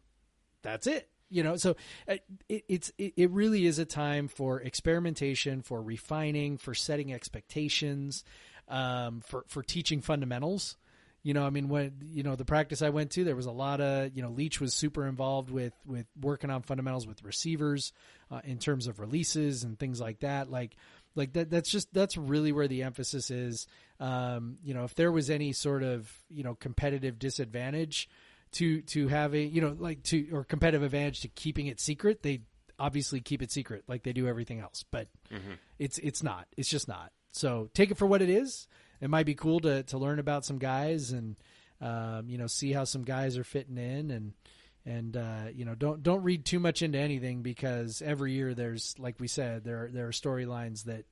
that's 0.62 0.86
it 0.86 1.08
you 1.32 1.42
know 1.42 1.56
so 1.56 1.74
uh, 2.06 2.16
it, 2.48 2.64
it's 2.68 2.92
it, 2.98 3.14
it 3.16 3.30
really 3.30 3.66
is 3.66 3.78
a 3.78 3.84
time 3.84 4.28
for 4.28 4.60
experimentation 4.60 5.62
for 5.62 5.82
refining 5.82 6.58
for 6.58 6.74
setting 6.74 7.12
expectations 7.12 8.22
um, 8.68 9.20
for 9.26 9.44
for 9.48 9.62
teaching 9.62 10.00
fundamentals 10.00 10.76
you 11.22 11.34
know 11.34 11.46
i 11.46 11.50
mean 11.50 11.68
when 11.68 11.92
you 12.10 12.22
know 12.22 12.36
the 12.36 12.44
practice 12.44 12.82
i 12.82 12.90
went 12.90 13.10
to 13.10 13.24
there 13.24 13.36
was 13.36 13.46
a 13.46 13.52
lot 13.52 13.80
of 13.80 14.14
you 14.14 14.22
know 14.22 14.30
leach 14.30 14.60
was 14.60 14.74
super 14.74 15.06
involved 15.06 15.50
with 15.50 15.72
with 15.86 16.06
working 16.20 16.50
on 16.50 16.62
fundamentals 16.62 17.06
with 17.06 17.22
receivers 17.22 17.92
uh, 18.32 18.40
in 18.44 18.58
terms 18.58 18.86
of 18.86 18.98
releases 18.98 19.62
and 19.62 19.78
things 19.78 20.00
like 20.00 20.20
that. 20.20 20.50
Like 20.50 20.74
like 21.14 21.34
that 21.34 21.50
that's 21.50 21.70
just 21.70 21.92
that's 21.92 22.16
really 22.16 22.50
where 22.50 22.66
the 22.66 22.82
emphasis 22.82 23.30
is. 23.30 23.66
Um, 24.00 24.56
you 24.64 24.74
know 24.74 24.84
if 24.84 24.94
there 24.94 25.12
was 25.12 25.30
any 25.30 25.52
sort 25.52 25.82
of 25.82 26.10
you 26.30 26.42
know 26.42 26.54
competitive 26.54 27.18
disadvantage 27.18 28.08
to 28.52 28.80
to 28.82 29.08
have 29.08 29.34
a 29.34 29.42
you 29.42 29.60
know 29.60 29.76
like 29.78 30.02
to 30.04 30.28
or 30.32 30.44
competitive 30.44 30.82
advantage 30.82 31.20
to 31.20 31.28
keeping 31.28 31.66
it 31.66 31.78
secret 31.80 32.22
they 32.22 32.40
obviously 32.78 33.20
keep 33.20 33.42
it 33.42 33.52
secret 33.52 33.84
like 33.86 34.02
they 34.02 34.12
do 34.12 34.26
everything 34.26 34.60
else. 34.60 34.84
But 34.90 35.08
it's 35.78 35.98
it's 35.98 36.22
not. 36.22 36.46
It's 36.56 36.68
just 36.68 36.88
not. 36.88 37.12
So 37.32 37.68
take 37.74 37.90
it 37.90 37.96
for 37.96 38.06
what 38.06 38.22
it 38.22 38.30
is 38.30 38.66
it 39.02 39.10
might 39.10 39.26
be 39.26 39.34
cool 39.34 39.60
to 39.60 39.82
to 39.82 39.98
learn 39.98 40.18
about 40.18 40.46
some 40.46 40.56
guys 40.58 41.12
and 41.12 41.36
um, 41.82 42.30
you 42.30 42.38
know 42.38 42.46
see 42.46 42.72
how 42.72 42.84
some 42.84 43.02
guys 43.02 43.36
are 43.36 43.44
fitting 43.44 43.76
in 43.76 44.10
and 44.10 44.32
and 44.86 45.16
uh, 45.16 45.44
you 45.52 45.66
know 45.66 45.74
don't 45.74 46.02
don't 46.02 46.22
read 46.22 46.46
too 46.46 46.58
much 46.58 46.80
into 46.80 46.98
anything 46.98 47.42
because 47.42 48.00
every 48.00 48.32
year 48.32 48.54
there's 48.54 48.94
like 48.98 49.20
we 49.20 49.28
said 49.28 49.64
there 49.64 49.90
there 49.92 50.06
are 50.06 50.12
storylines 50.12 50.84
that 50.84 51.04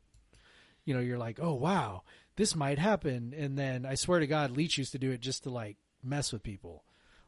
you 0.87 0.95
know 0.95 1.01
you're 1.01 1.19
like 1.19 1.39
oh 1.43 1.53
wow 1.53 2.03
this 2.41 2.57
might 2.57 2.79
happen. 2.79 3.35
And 3.37 3.59
then 3.59 3.85
I 3.85 3.95
swear 3.97 4.19
to 4.21 4.27
God 4.27 4.51
Leach 4.53 4.79
used 4.79 4.93
to 4.93 4.99
do 4.99 5.11
it 5.11 5.21
just 5.21 5.43
to 5.43 5.51
like 5.51 5.77
mess 6.03 6.33
with 6.33 6.43
people. 6.43 6.85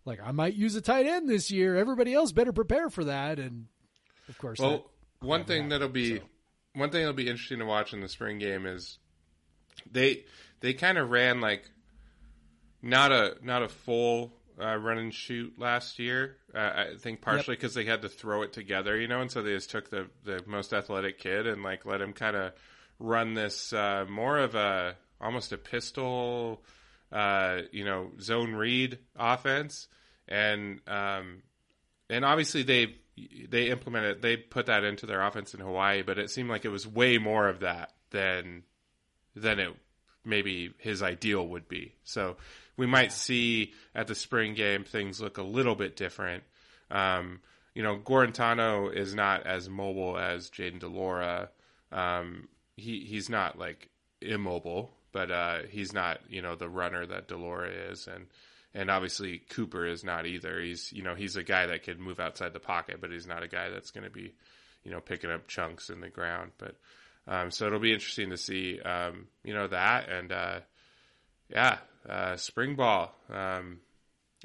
Like 0.07 0.21
I 0.25 0.33
might 0.33 0.55
use 0.55 0.75
a 0.75 0.81
tight 0.81 1.07
end 1.07 1.29
this 1.29 1.51
year. 1.51 1.77
Everybody 1.77 2.15
else 2.15 2.33
better 2.33 2.53
prepare 2.53 2.89
for 2.89 3.05
that. 3.05 3.39
And 3.39 3.67
of 4.29 4.39
course 4.39 4.59
Well, 4.59 4.91
one 5.21 5.45
thing 5.45 5.65
happened, 5.65 5.73
that'll 5.73 5.89
be 5.89 6.17
so. 6.17 6.23
one 6.75 6.91
thing 6.91 7.01
that'll 7.01 7.13
be 7.13 7.29
interesting 7.29 7.59
to 7.59 7.67
watch 7.67 7.93
in 7.93 8.01
the 8.01 8.09
spring 8.09 8.39
game 8.39 8.65
is 8.65 8.99
they 9.91 10.25
they 10.63 10.73
kind 10.73 10.97
of 10.97 11.11
ran 11.11 11.41
like 11.41 11.69
not 12.81 13.13
a 13.13 13.37
not 13.43 13.63
a 13.63 13.69
full 13.69 14.33
uh, 14.61 14.77
run 14.77 14.99
and 14.99 15.13
shoot 15.13 15.59
last 15.59 15.99
year. 15.99 16.37
Uh, 16.55 16.59
I 16.59 16.87
think 16.99 17.21
partially 17.21 17.57
because 17.57 17.75
they 17.75 17.85
had 17.85 18.03
to 18.03 18.09
throw 18.09 18.43
it 18.43 18.53
together, 18.53 18.99
you 18.99 19.09
know, 19.09 19.21
and 19.21 19.31
so 19.31 19.43
they 19.43 19.53
just 19.53 19.71
took 19.71 19.91
the 19.91 20.09
the 20.25 20.43
most 20.47 20.73
athletic 20.73 21.19
kid 21.19 21.47
and 21.47 21.63
like 21.63 21.85
let 21.85 22.01
him 22.01 22.13
kind 22.13 22.37
of 22.37 22.53
run 22.99 23.35
this 23.35 23.73
uh, 23.73 24.07
more 24.09 24.39
of 24.39 24.55
a 24.55 24.97
almost 25.21 25.53
a 25.53 25.59
pistol, 25.59 26.63
uh, 27.11 27.59
you 27.73 27.85
know, 27.85 28.11
zone 28.21 28.55
read 28.55 28.99
offense, 29.17 29.89
and 30.29 30.81
um, 30.87 31.43
and 32.09 32.25
obviously 32.25 32.63
they 32.63 32.95
they 33.49 33.69
implemented 33.69 34.23
they 34.23 34.37
put 34.37 34.67
that 34.67 34.85
into 34.85 35.07
their 35.07 35.23
offense 35.23 35.55
in 35.55 35.61
Hawaii, 35.61 36.03
but 36.03 36.19
it 36.19 36.31
seemed 36.31 36.49
like 36.49 36.65
it 36.65 36.71
was 36.71 36.87
way 36.87 37.19
more 37.19 37.49
of 37.49 37.61
that 37.61 37.93
than 38.11 38.63
than 39.35 39.59
it 39.59 39.75
maybe 40.25 40.73
his 40.79 41.03
ideal 41.03 41.47
would 41.49 41.69
be. 41.69 41.95
So 42.05 42.37
we 42.77 42.87
might 42.87 43.13
see 43.13 43.73
at 43.95 44.07
the 44.07 44.15
spring 44.15 44.55
game 44.55 44.85
things 44.85 45.21
look 45.21 45.39
a 45.39 45.43
little 45.43 45.75
bit 45.75 45.97
different. 45.97 46.45
Um, 46.91 47.41
you 47.75 47.83
know, 47.83 47.97
Guarantano 47.97 48.95
is 48.95 49.15
not 49.15 49.47
as 49.47 49.69
mobile 49.69 50.19
as 50.19 50.51
Jayden 50.51 50.81
de 50.81 50.89
Laura. 50.89 51.49
Um, 51.91 52.49
he 52.77 53.01
he's 53.01 53.29
not 53.29 53.59
like 53.59 53.89
immobile, 54.21 54.91
but 55.13 55.31
uh, 55.31 55.59
he's 55.71 55.93
not 55.93 56.21
you 56.29 56.43
know 56.43 56.55
the 56.55 56.69
runner 56.69 57.07
that 57.07 57.29
de 57.29 57.37
Laura 57.37 57.71
is, 57.71 58.07
and 58.07 58.27
and 58.75 58.91
obviously 58.91 59.39
Cooper 59.39 59.87
is 59.87 60.05
not 60.05 60.27
either. 60.27 60.61
He's 60.61 60.93
you 60.93 61.03
know 61.03 61.15
he's 61.15 61.37
a 61.37 61.43
guy 61.43 61.67
that 61.67 61.83
could 61.83 62.01
move 62.01 62.21
outside 62.21 62.53
the 62.53 62.61
pocket, 62.61 63.01
but 63.01 63.11
he's 63.11 63.27
not 63.27 63.43
a 63.43 63.49
guy 63.49 63.71
that's 63.71 63.91
going 63.91 64.05
to 64.05 64.11
be 64.11 64.35
you 64.85 64.91
know 64.91 65.01
picking 65.01 65.31
up 65.31 65.49
chunks 65.49 65.91
in 65.91 66.01
the 66.01 66.09
ground. 66.09 66.53
But 66.59 66.77
um, 67.27 67.51
so 67.51 67.67
it'll 67.67 67.79
be 67.79 67.93
interesting 67.93 68.31
to 68.31 68.37
see 68.37 68.81
um, 68.81 69.29
you 69.45 69.55
know 69.55 69.69
that 69.69 70.09
and 70.09 70.33
uh, 70.33 70.61
yeah, 71.49 71.79
uh, 72.09 72.37
spring 72.37 72.75
ball. 72.75 73.15
Um, 73.31 73.81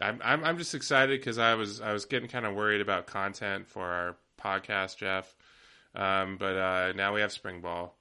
I'm, 0.02 0.22
I'm 0.24 0.44
I'm 0.44 0.58
just 0.58 0.76
excited 0.76 1.20
because 1.20 1.38
I 1.38 1.56
was 1.56 1.82
I 1.82 1.94
was 1.94 2.06
getting 2.06 2.30
kind 2.30 2.46
of 2.46 2.54
worried 2.54 2.82
about 2.82 3.08
content 3.08 3.68
for 3.68 3.84
our 3.84 4.16
podcast, 4.42 4.98
Jeff. 4.98 5.34
Um, 5.96 6.38
but 6.38 6.56
uh, 6.56 6.94
now 6.96 7.14
we 7.16 7.22
have 7.22 7.32
spring 7.32 7.62
ball, 7.62 7.98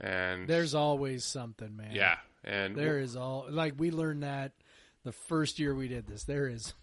and 0.00 0.48
there's 0.48 0.74
always 0.74 1.24
something 1.24 1.76
man 1.76 1.92
yeah, 1.92 2.16
and 2.42 2.74
There 2.74 2.98
is 2.98 3.14
all 3.14 3.46
like 3.48 3.74
we 3.78 3.92
learned 3.92 4.24
that 4.24 4.52
the 5.04 5.12
first 5.12 5.60
year 5.60 5.74
we 5.74 5.86
did 5.86 6.08
this. 6.08 6.24
There 6.24 6.48
is 6.48 6.74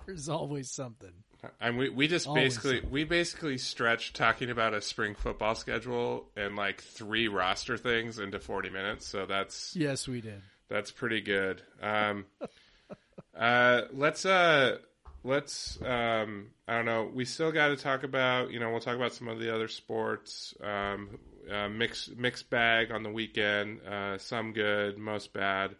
there's 0.06 0.28
always 0.28 0.70
something. 0.70 1.12
And 1.60 1.76
we, 1.76 1.88
we 1.88 2.06
just 2.06 2.28
Always 2.28 2.54
basically 2.54 2.76
something. 2.76 2.90
we 2.90 3.04
basically 3.04 3.58
stretched 3.58 4.14
talking 4.14 4.48
about 4.50 4.74
a 4.74 4.80
spring 4.80 5.14
football 5.16 5.54
schedule 5.56 6.28
and 6.36 6.54
like 6.54 6.80
three 6.80 7.26
roster 7.28 7.76
things 7.76 8.18
into 8.20 8.38
forty 8.38 8.70
minutes. 8.70 9.06
So 9.08 9.26
that's 9.26 9.74
Yes, 9.74 10.06
we 10.06 10.20
did. 10.20 10.40
that's 10.68 10.92
pretty 10.92 11.20
good. 11.20 11.62
Um, 11.82 12.26
uh, 13.36 13.82
let's 13.92 14.24
uh, 14.24 14.78
let's 15.24 15.80
um, 15.82 16.48
I 16.68 16.76
don't 16.76 16.86
know. 16.86 17.10
We 17.12 17.24
still 17.24 17.50
got 17.50 17.68
to 17.68 17.76
talk 17.76 18.04
about 18.04 18.52
you 18.52 18.60
know 18.60 18.70
we'll 18.70 18.80
talk 18.80 18.96
about 18.96 19.12
some 19.12 19.26
of 19.28 19.40
the 19.40 19.52
other 19.54 19.68
sports. 19.68 20.54
Um, 20.62 21.18
uh, 21.50 21.68
mix 21.68 22.08
mixed 22.16 22.50
bag 22.50 22.92
on 22.92 23.02
the 23.02 23.10
weekend. 23.10 23.80
Uh, 23.82 24.16
some 24.18 24.52
good, 24.52 24.96
most 24.96 25.32
bad. 25.32 25.74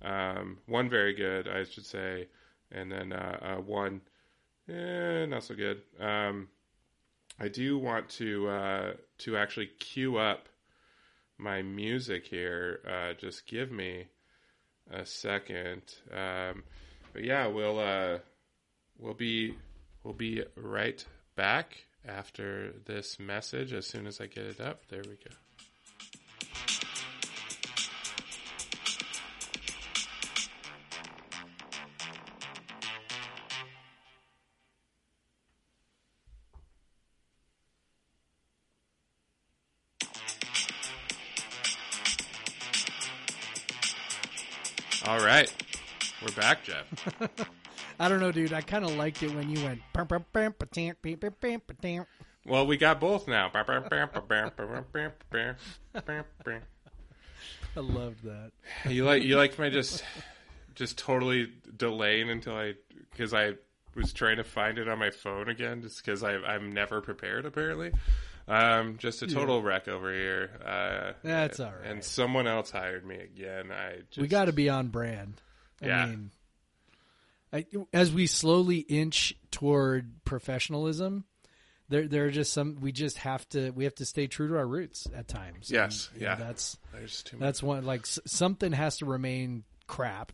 Um, 0.00 0.58
one 0.66 0.88
very 0.88 1.12
good, 1.12 1.48
I 1.48 1.64
should 1.64 1.84
say, 1.84 2.28
and 2.72 2.90
then 2.90 3.12
uh, 3.12 3.56
uh, 3.56 3.60
one 3.60 4.00
Eh, 4.68 5.24
not 5.26 5.44
so 5.44 5.54
good. 5.54 5.80
Um, 5.98 6.48
I 7.40 7.48
do 7.48 7.78
want 7.78 8.10
to 8.10 8.48
uh, 8.48 8.92
to 9.18 9.36
actually 9.36 9.70
queue 9.78 10.18
up 10.18 10.48
my 11.38 11.62
music 11.62 12.26
here. 12.26 13.14
Just 13.18 13.46
give 13.46 13.70
me 13.70 14.08
a 14.90 15.06
second. 15.06 15.82
Um, 16.12 16.64
but 17.12 17.24
yeah, 17.24 17.46
we'll 17.46 17.78
uh, 17.78 18.18
we'll 18.98 19.14
be 19.14 19.54
we'll 20.04 20.14
be 20.14 20.44
right 20.56 21.02
back 21.34 21.86
after 22.06 22.72
this 22.84 23.18
message 23.18 23.72
as 23.72 23.86
soon 23.86 24.06
as 24.06 24.20
I 24.20 24.26
get 24.26 24.44
it 24.44 24.60
up. 24.60 24.86
There 24.88 25.02
we 25.02 25.16
go. 25.16 25.34
I 48.00 48.08
don't 48.08 48.20
know, 48.20 48.32
dude. 48.32 48.52
I 48.52 48.60
kind 48.60 48.84
of 48.84 48.94
liked 48.96 49.22
it 49.22 49.34
when 49.34 49.50
you 49.50 49.62
went. 49.64 49.80
Well, 52.46 52.66
we 52.66 52.76
got 52.76 53.00
both 53.00 53.28
now. 53.28 53.50
I 57.76 57.80
loved 57.80 58.24
that. 58.24 58.52
You 58.88 59.04
like 59.04 59.22
you 59.22 59.36
like 59.36 59.58
my 59.58 59.68
just 59.70 60.02
just 60.74 60.98
totally 60.98 61.52
delaying 61.76 62.30
until 62.30 62.56
I 62.56 62.74
because 63.10 63.34
I 63.34 63.54
was 63.94 64.12
trying 64.12 64.36
to 64.38 64.44
find 64.44 64.78
it 64.78 64.88
on 64.88 64.98
my 64.98 65.10
phone 65.10 65.48
again 65.48 65.82
just 65.82 66.04
because 66.04 66.22
I 66.22 66.34
I'm 66.36 66.72
never 66.72 67.00
prepared 67.00 67.44
apparently. 67.46 67.92
Um, 68.46 68.96
just 68.96 69.20
a 69.20 69.26
total 69.26 69.60
wreck 69.60 69.88
over 69.88 70.10
here. 70.10 70.50
Uh, 70.64 71.12
That's 71.22 71.60
all 71.60 71.66
right. 71.66 71.90
And 71.90 72.02
someone 72.02 72.46
else 72.46 72.70
hired 72.70 73.04
me 73.04 73.16
again. 73.16 73.70
I 73.70 73.96
just, 74.08 74.16
we 74.18 74.26
got 74.26 74.46
to 74.46 74.54
be 74.54 74.70
on 74.70 74.88
brand. 74.88 75.34
I 75.82 75.86
Yeah. 75.86 76.06
mean, 76.06 76.30
I, 77.52 77.64
as 77.92 78.12
we 78.12 78.26
slowly 78.26 78.78
inch 78.78 79.34
toward 79.50 80.24
professionalism, 80.24 81.24
there 81.88 82.06
there 82.06 82.26
are 82.26 82.30
just 82.30 82.52
some 82.52 82.76
we 82.80 82.92
just 82.92 83.18
have 83.18 83.48
to 83.50 83.70
we 83.70 83.84
have 83.84 83.94
to 83.96 84.04
stay 84.04 84.26
true 84.26 84.48
to 84.48 84.56
our 84.56 84.66
roots 84.66 85.06
at 85.14 85.28
times. 85.28 85.70
Yes, 85.70 86.08
And, 86.12 86.20
you 86.20 86.26
know, 86.26 86.32
yeah. 86.32 86.38
that's 86.38 86.76
There's 86.92 87.22
too 87.22 87.36
much. 87.36 87.46
that's 87.46 87.62
one 87.62 87.84
like 87.84 88.04
something 88.06 88.72
has 88.72 88.98
to 88.98 89.06
remain 89.06 89.64
crap, 89.86 90.32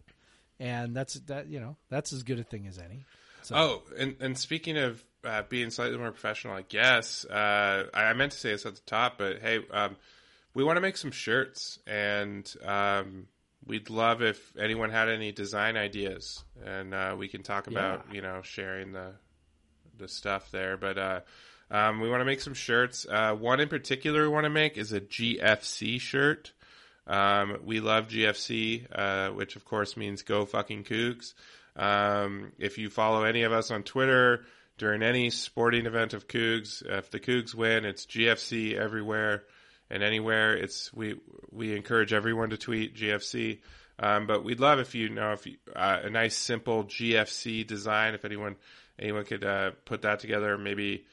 and 0.59 0.97
that's 0.97 1.15
that 1.27 1.47
you 1.49 1.61
know 1.61 1.77
that's 1.91 2.13
as 2.13 2.23
good 2.25 2.41
a 2.41 2.45
thing 2.45 2.67
as 2.67 2.79
any. 2.79 3.05
So, 3.43 3.55
Oh, 3.57 3.83
and 3.97 4.17
and 4.21 4.39
speaking 4.39 4.77
of 4.79 5.05
uh, 5.23 5.43
being 5.49 5.71
slightly 5.71 5.97
more 5.97 6.11
professional, 6.11 6.55
I 6.55 6.63
guess 6.63 7.25
uh, 7.25 7.85
I 7.95 8.05
I 8.05 8.13
meant 8.15 8.33
to 8.33 8.39
say 8.39 8.51
this 8.51 8.67
at 8.67 8.75
the 8.75 8.81
top, 8.83 9.19
but 9.19 9.41
hey, 9.41 9.61
um, 9.71 9.97
we 10.55 10.65
want 10.65 10.77
to 10.77 10.81
make 10.81 10.97
some 10.97 11.11
shirts, 11.13 11.79
and 11.87 12.53
um, 12.65 13.27
we'd 13.67 13.91
love 13.91 14.23
if 14.23 14.57
anyone 14.59 14.91
had 14.91 15.09
any 15.09 15.33
design 15.33 15.77
ideas, 15.77 16.43
and 16.65 16.95
uh, 16.95 17.15
we 17.19 17.29
can 17.29 17.43
talk 17.43 17.67
about 17.67 18.13
you 18.13 18.21
know 18.21 18.41
sharing 18.43 18.93
the 18.93 19.13
the 19.99 20.09
stuff 20.09 20.51
there. 20.51 20.77
But 20.77 20.99
uh, 20.99 21.21
um, 21.71 22.01
we 22.01 22.11
want 22.11 22.21
to 22.21 22.25
make 22.25 22.41
some 22.41 22.55
shirts. 22.55 23.07
Uh, 23.09 23.35
one 23.35 23.61
in 23.61 23.69
particular 23.69 24.23
we 24.23 24.29
want 24.29 24.45
to 24.45 24.51
make 24.51 24.77
is 24.77 24.93
a 24.93 25.01
GFC 25.01 26.01
shirt. 26.01 26.53
Um, 27.07 27.59
we 27.65 27.81
love 27.81 28.09
GFC, 28.09 28.87
uh, 28.91 29.31
which 29.31 29.57
of 29.57 29.65
course 29.65 29.97
means 29.97 30.23
go 30.23 30.47
fucking 30.47 30.85
Cougs. 30.85 31.35
Um, 31.77 32.53
if 32.59 32.79
you 32.79 32.89
follow 32.89 33.25
any 33.25 33.43
of 33.43 33.53
us 33.53 33.71
on 33.71 33.83
Twitter 33.83 34.45
during 34.79 35.03
any 35.03 35.31
sporting 35.31 35.87
event 35.87 36.15
of 36.15 36.29
Cougs, 36.29 36.83
if 36.87 37.11
the 37.11 37.21
Cougs 37.21 37.55
win, 37.55 37.85
it's 37.85 38.07
GFC 38.07 38.75
everywhere 38.75 39.45
and 39.91 40.03
anywhere. 40.03 40.57
It's 40.57 40.93
we 40.93 41.17
we 41.51 41.77
encourage 41.77 42.13
everyone 42.13 42.51
to 42.51 42.57
tweet 42.57 42.95
GFC. 42.95 43.61
Um, 43.99 44.27
but 44.27 44.43
we'd 44.43 44.59
love 44.59 44.81
if 44.81 44.95
you 44.95 45.09
know 45.09 45.33
if 45.33 45.47
you, 45.47 45.57
uh, 45.75 46.01
a 46.03 46.11
nice 46.11 46.37
simple 46.37 46.85
GFC 46.85 47.67
design. 47.67 48.15
If 48.15 48.25
anyone 48.25 48.57
anyone 48.99 49.25
could 49.25 49.45
uh, 49.45 49.73
put 49.85 50.03
that 50.03 50.21
together, 50.21 50.59
maybe 50.59 51.05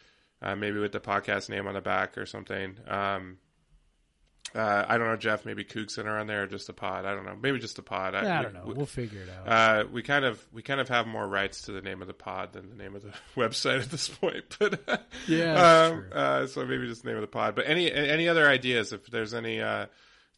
uh, 0.42 0.56
maybe 0.56 0.80
with 0.80 0.92
the 0.92 1.00
podcast 1.00 1.50
name 1.50 1.68
on 1.68 1.76
the 1.76 1.82
back 1.82 2.18
or 2.18 2.26
something. 2.26 2.78
Um, 2.88 3.38
uh, 4.54 4.86
I 4.88 4.98
don't 4.98 5.08
know, 5.08 5.16
Jeff. 5.16 5.46
Maybe 5.46 5.64
CougCenter 5.64 6.20
on 6.20 6.28
there, 6.28 6.44
or 6.44 6.48
just 6.48 6.68
a 6.70 6.74
pod. 6.74 7.06
I 7.06 7.14
don't 7.16 7.26
know. 7.26 7.38
Maybe 7.42 7.60
just 7.60 7.78
a 7.80 7.82
pod. 7.82 8.16
I 8.16 8.22
we- 8.40 8.44
don't 8.44 8.54
know. 8.54 8.64
we- 8.66 8.74
we'll 8.74 8.86
figure 8.86 9.22
it 9.22 9.30
out. 9.30 9.48
uh, 9.48 9.88
we 9.92 10.02
kind 10.04 10.26
of 10.26 10.46
we 10.52 10.62
kind 10.62 10.80
of 10.82 10.90
have 10.90 11.08
more 11.08 11.28
rights 11.28 11.64
to 11.64 11.72
the 11.72 11.82
name 11.82 12.02
of 12.02 12.08
the 12.08 12.14
pod 12.14 12.54
than 12.54 12.70
the 12.70 12.76
name 12.76 12.96
of 12.96 13.02
the 13.04 13.14
website 13.36 13.82
at 13.82 13.90
this 13.92 14.10
point. 14.10 14.44
But 14.60 15.06
Yeah, 15.28 15.90
um, 15.94 16.06
uh, 16.12 16.46
so 16.48 16.66
maybe 16.66 16.88
just 16.88 17.04
the 17.04 17.10
name 17.10 17.18
of 17.18 17.22
the 17.22 17.28
pod. 17.28 17.56
But 17.56 17.68
any 17.68 17.92
any 17.92 18.28
other 18.28 18.48
ideas? 18.48 18.92
If 18.94 19.08
there's 19.08 19.34
any 19.34 19.62
uh, 19.62 19.86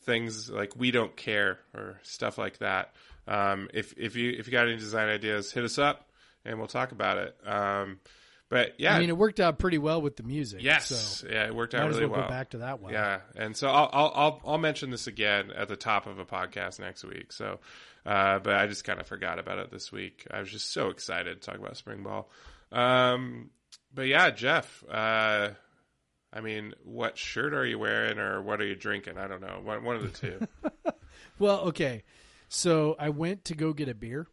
things 0.04 0.50
like 0.50 0.74
we 0.76 0.92
don't 0.92 1.16
care 1.16 1.60
or 1.74 2.00
stuff 2.04 2.38
like 2.38 2.60
that, 2.60 2.94
um, 3.28 3.70
if 3.74 3.94
if 3.98 4.16
you 4.16 4.32
if 4.38 4.48
you 4.48 4.52
got 4.52 4.68
any 4.68 4.78
design 4.78 5.10
ideas, 5.10 5.52
hit 5.52 5.64
us 5.64 5.78
up 5.80 6.08
and 6.46 6.58
we'll 6.60 6.68
talk 6.68 6.92
about 6.92 7.18
it. 7.18 7.36
Um, 7.46 8.00
but 8.54 8.80
yeah, 8.80 8.96
I 8.96 9.00
mean, 9.00 9.10
it 9.10 9.18
worked 9.18 9.40
out 9.40 9.58
pretty 9.58 9.80
well 9.80 10.00
with 10.00 10.16
the 10.16 10.22
music. 10.22 10.62
yes, 10.62 10.86
so 10.86 11.28
yeah, 11.28 11.48
it 11.48 11.56
worked 11.56 11.74
out 11.74 11.88
really 11.88 12.06
well, 12.06 12.20
well. 12.20 12.28
go 12.28 12.30
back 12.30 12.52
to 12.52 12.60
that 12.60 12.80
one. 12.80 12.94
Yeah, 12.94 13.22
and 13.36 13.58
so 13.58 13.68
I'll, 13.68 13.90
I'll 13.92 14.12
I'll 14.14 14.42
I'll 14.46 14.58
mention 14.60 14.92
this 14.92 15.08
again 15.08 15.52
at 15.52 15.68
the 15.70 15.76
top 15.76 16.06
of 16.06 16.20
a 16.20 16.26
podcast 16.26 16.80
next 16.80 17.04
week. 17.04 17.32
So, 17.34 17.60
uh, 18.06 18.38
but 18.38 18.56
I 18.56 18.68
just 18.68 18.84
kind 18.84 19.00
of 19.00 19.08
forgot 19.08 19.40
about 19.40 19.58
it 19.58 19.72
this 19.72 19.92
week. 19.92 20.28
I 20.30 20.40
was 20.40 20.52
just 20.52 20.72
so 20.72 20.90
excited 20.90 21.42
to 21.42 21.50
talk 21.50 21.60
about 21.60 21.76
spring 21.78 22.04
ball. 22.04 22.30
Um, 22.72 23.50
but 23.92 24.04
yeah, 24.04 24.30
Jeff. 24.30 24.84
Uh, 24.88 25.50
I 26.32 26.42
mean, 26.42 26.76
what 26.84 27.18
shirt 27.18 27.56
are 27.56 27.66
you 27.66 27.80
wearing, 27.80 28.20
or 28.20 28.42
what 28.44 28.62
are 28.62 28.66
you 28.68 28.76
drinking? 28.76 29.18
I 29.18 29.28
don't 29.28 29.42
know. 29.42 29.62
One 29.64 29.84
one 29.84 29.96
of 29.96 30.04
the 30.04 30.10
two. 30.10 30.48
Well, 31.40 31.62
okay. 31.62 32.04
So 32.48 32.96
I 33.00 33.10
went 33.10 33.46
to 33.46 33.56
go 33.56 33.74
get 33.74 33.90
a 33.90 33.96
beer 33.96 34.28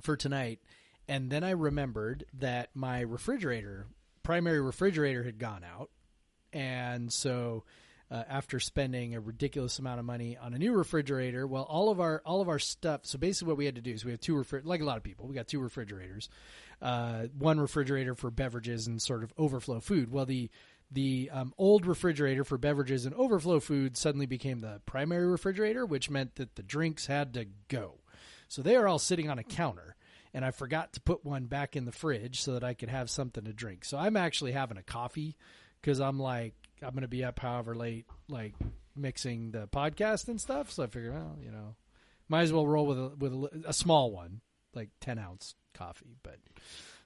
for 0.00 0.16
tonight, 0.16 0.60
and 1.08 1.30
then 1.30 1.44
I 1.44 1.50
remembered 1.50 2.24
that 2.38 2.70
my 2.74 3.00
refrigerator, 3.00 3.86
primary 4.22 4.60
refrigerator, 4.60 5.22
had 5.22 5.38
gone 5.38 5.64
out, 5.64 5.90
and 6.52 7.12
so 7.12 7.64
uh, 8.10 8.24
after 8.28 8.60
spending 8.60 9.14
a 9.14 9.20
ridiculous 9.20 9.78
amount 9.78 9.98
of 9.98 10.04
money 10.04 10.36
on 10.36 10.52
a 10.52 10.58
new 10.58 10.72
refrigerator, 10.72 11.46
well, 11.46 11.62
all 11.62 11.88
of 11.88 11.98
our 11.98 12.22
all 12.26 12.42
of 12.42 12.48
our 12.48 12.58
stuff. 12.58 13.00
So 13.04 13.18
basically, 13.18 13.48
what 13.48 13.56
we 13.56 13.64
had 13.64 13.76
to 13.76 13.80
do 13.80 13.92
is 13.92 14.04
we 14.04 14.10
have 14.10 14.20
two 14.20 14.34
refri- 14.34 14.64
like 14.64 14.82
a 14.82 14.84
lot 14.84 14.98
of 14.98 15.02
people, 15.02 15.26
we 15.26 15.34
got 15.34 15.48
two 15.48 15.60
refrigerators, 15.60 16.28
uh, 16.82 17.24
one 17.38 17.58
refrigerator 17.58 18.14
for 18.14 18.30
beverages 18.30 18.86
and 18.86 19.00
sort 19.00 19.24
of 19.24 19.32
overflow 19.38 19.80
food. 19.80 20.12
Well, 20.12 20.26
the 20.26 20.50
the 20.90 21.30
um, 21.32 21.54
old 21.56 21.86
refrigerator 21.86 22.44
for 22.44 22.58
beverages 22.58 23.06
and 23.06 23.14
overflow 23.14 23.60
food 23.60 23.96
suddenly 23.96 24.26
became 24.26 24.60
the 24.60 24.82
primary 24.84 25.26
refrigerator, 25.26 25.86
which 25.86 26.10
meant 26.10 26.34
that 26.34 26.56
the 26.56 26.62
drinks 26.62 27.06
had 27.06 27.32
to 27.34 27.46
go. 27.68 28.00
So 28.48 28.60
they 28.60 28.76
are 28.76 28.86
all 28.86 28.98
sitting 28.98 29.30
on 29.30 29.38
a 29.38 29.42
counter, 29.42 29.96
and 30.34 30.44
I 30.44 30.50
forgot 30.50 30.94
to 30.94 31.00
put 31.00 31.24
one 31.24 31.44
back 31.46 31.76
in 31.76 31.84
the 31.84 31.92
fridge 31.92 32.40
so 32.40 32.54
that 32.54 32.64
I 32.64 32.74
could 32.74 32.88
have 32.88 33.10
something 33.10 33.44
to 33.44 33.52
drink. 33.52 33.84
So 33.84 33.98
I'm 33.98 34.16
actually 34.16 34.52
having 34.52 34.78
a 34.78 34.82
coffee 34.82 35.36
because 35.80 36.00
I'm 36.00 36.18
like 36.18 36.54
I'm 36.82 36.90
going 36.90 37.02
to 37.02 37.08
be 37.08 37.24
up 37.24 37.38
however 37.38 37.74
late, 37.74 38.06
like 38.28 38.54
mixing 38.96 39.52
the 39.52 39.68
podcast 39.68 40.28
and 40.28 40.40
stuff. 40.40 40.70
So 40.70 40.82
I 40.82 40.86
figured, 40.86 41.14
well, 41.14 41.36
you 41.40 41.50
know, 41.50 41.76
might 42.28 42.42
as 42.42 42.52
well 42.52 42.66
roll 42.66 42.86
with 42.86 42.98
a, 42.98 43.08
with 43.18 43.32
a, 43.32 43.68
a 43.68 43.72
small 43.72 44.10
one, 44.10 44.40
like 44.74 44.90
ten 45.00 45.18
ounce 45.18 45.54
coffee. 45.74 46.16
But 46.22 46.38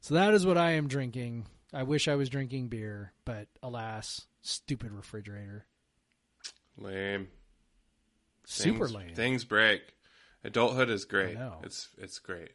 so 0.00 0.14
that 0.14 0.34
is 0.34 0.46
what 0.46 0.56
I 0.58 0.72
am 0.72 0.88
drinking. 0.88 1.46
I 1.74 1.82
wish 1.82 2.08
I 2.08 2.14
was 2.14 2.28
drinking 2.30 2.68
beer, 2.68 3.12
but 3.24 3.48
alas, 3.62 4.26
stupid 4.42 4.92
refrigerator. 4.92 5.66
Lame. 6.78 7.28
Super 8.44 8.86
Things- 8.86 8.94
lame. 8.94 9.14
Things 9.14 9.44
break. 9.44 9.82
Adulthood 10.44 10.90
is 10.90 11.04
great. 11.04 11.36
It's 11.64 11.88
it's 11.98 12.18
great. 12.20 12.50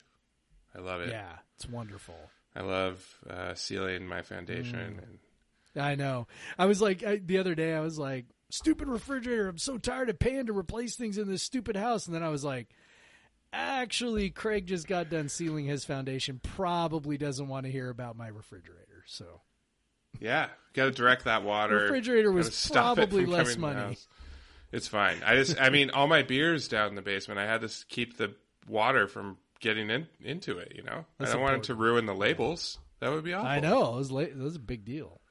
I 0.76 0.80
love 0.80 1.02
it. 1.02 1.10
Yeah, 1.10 1.34
it's 1.56 1.68
wonderful. 1.68 2.16
I 2.56 2.62
love 2.62 3.06
uh, 3.30 3.54
sealing 3.54 4.08
my 4.08 4.22
foundation 4.22 4.76
Mm. 4.76 5.04
and 5.04 5.20
I 5.84 5.96
know. 5.96 6.28
I 6.60 6.66
was 6.66 6.82
like 6.82 7.04
I, 7.04 7.16
the 7.18 7.38
other 7.38 7.56
day. 7.56 7.74
I 7.74 7.80
was 7.80 7.98
like, 7.98 8.26
"Stupid 8.50 8.88
refrigerator! 8.90 9.48
I'm 9.48 9.58
so 9.58 9.78
tired 9.78 10.10
of 10.10 10.20
paying 10.20 10.48
to 10.48 10.54
replace 10.54 10.96
things 10.96 11.18
in 11.18 11.30
this 11.30 11.44
stupid 11.44 11.78
house." 11.78 12.08
And 12.08 12.16
then 12.16 12.24
I 12.24 12.30
was 12.30 12.44
like, 12.44 12.68
"Actually, 13.54 14.30
Craig 14.30 14.68
just 14.68 14.88
got 14.88 15.10
done 15.10 15.30
sealing 15.30 15.66
his 15.66 15.86
foundation. 15.86 16.40
Probably 16.44 17.18
doesn't 17.18 17.48
want 17.48 17.66
to 17.66 17.72
hear 17.72 17.90
about 17.90 18.18
my 18.18 18.28
refrigerator." 18.28 19.04
So 19.08 19.42
Yeah, 20.20 20.48
got 20.74 20.86
to 20.86 20.92
direct 20.92 21.24
that 21.26 21.44
water. 21.44 21.84
Refrigerator 21.84 22.32
was 22.32 22.48
Gotta 22.48 22.58
stop 22.58 22.98
it 22.98 23.10
probably 23.10 23.26
less 23.26 23.54
the 23.56 23.60
money. 23.62 23.98
It's 24.74 24.88
fine. 24.88 25.18
I 25.26 25.36
just, 25.36 25.60
I 25.60 25.70
mean, 25.70 25.90
all 25.90 26.08
my 26.08 26.22
beers 26.24 26.68
down 26.70 26.90
in 26.90 26.96
the 26.96 27.02
basement. 27.02 27.40
I 27.40 27.46
had 27.46 27.62
to 27.62 27.70
keep 27.90 28.18
the 28.18 28.36
water 28.68 29.08
from 29.08 29.38
getting 29.62 29.90
in, 29.90 30.08
into 30.22 30.58
it. 30.58 30.74
You 30.76 30.84
know, 30.84 31.06
That's 31.18 31.32
I 31.32 31.34
don't 31.36 31.44
want 31.44 31.56
it 31.58 31.64
to 31.64 31.76
ruin 31.76 32.06
the 32.06 32.14
labels. 32.16 32.78
That 33.00 33.12
would 33.12 33.24
be 33.24 33.34
awful. 33.34 33.48
I 33.50 33.60
know 33.60 33.94
it 33.94 33.98
was 33.98 34.12
late. 34.12 34.30
It 34.30 34.38
was 34.38 34.56
a 34.56 34.60
big 34.60 34.84
deal. 34.86 35.22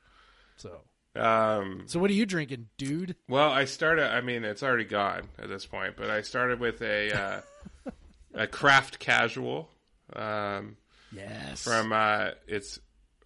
So, 0.56 0.80
Um, 1.14 1.82
so 1.86 1.98
what 2.00 2.10
are 2.10 2.14
you 2.14 2.26
drinking, 2.26 2.68
dude? 2.78 3.16
well, 3.28 3.50
I 3.50 3.64
started. 3.66 4.10
I 4.12 4.20
mean, 4.22 4.44
it's 4.44 4.62
already 4.62 4.84
gone 4.84 5.28
at 5.38 5.48
this 5.48 5.66
point, 5.66 5.94
but 5.96 6.10
I 6.10 6.22
started 6.22 6.58
with 6.60 6.80
a 6.82 7.12
uh, 7.12 7.40
a 8.34 8.46
craft 8.46 8.98
casual. 8.98 9.68
Um, 10.14 10.76
Yes. 11.12 11.64
from 11.64 11.92
uh, 11.92 12.30
it's 12.46 12.78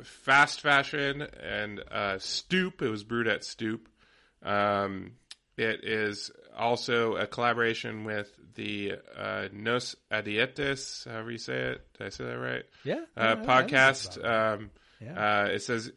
fast 0.02 0.62
fashion 0.62 1.20
and 1.22 1.80
uh, 1.90 2.14
Stoup. 2.18 2.80
It 2.80 2.88
was 2.88 3.04
brewed 3.04 3.28
at 3.28 3.42
Stoup. 3.42 3.80
Um, 4.42 5.12
it 5.58 5.84
is 5.84 6.30
also 6.56 7.16
a 7.16 7.26
collaboration 7.26 8.04
with 8.04 8.30
the 8.54 8.94
uh, 9.16 9.48
Nos 9.52 9.96
Audietis, 10.10 11.06
however 11.08 11.30
you 11.30 11.38
say 11.38 11.54
it. 11.72 11.80
Did 11.98 12.06
I 12.06 12.08
say 12.10 12.24
that 12.24 12.38
right? 12.38 12.64
yeah. 12.84 13.04
uh, 13.16 13.36
yeah, 13.38 13.44
podcast. 13.44 14.16
it. 14.18 14.24
Um, 14.24 14.70
Yeah. 15.00 15.42
uh, 15.42 15.46
it 15.48 15.62
says 15.62 15.90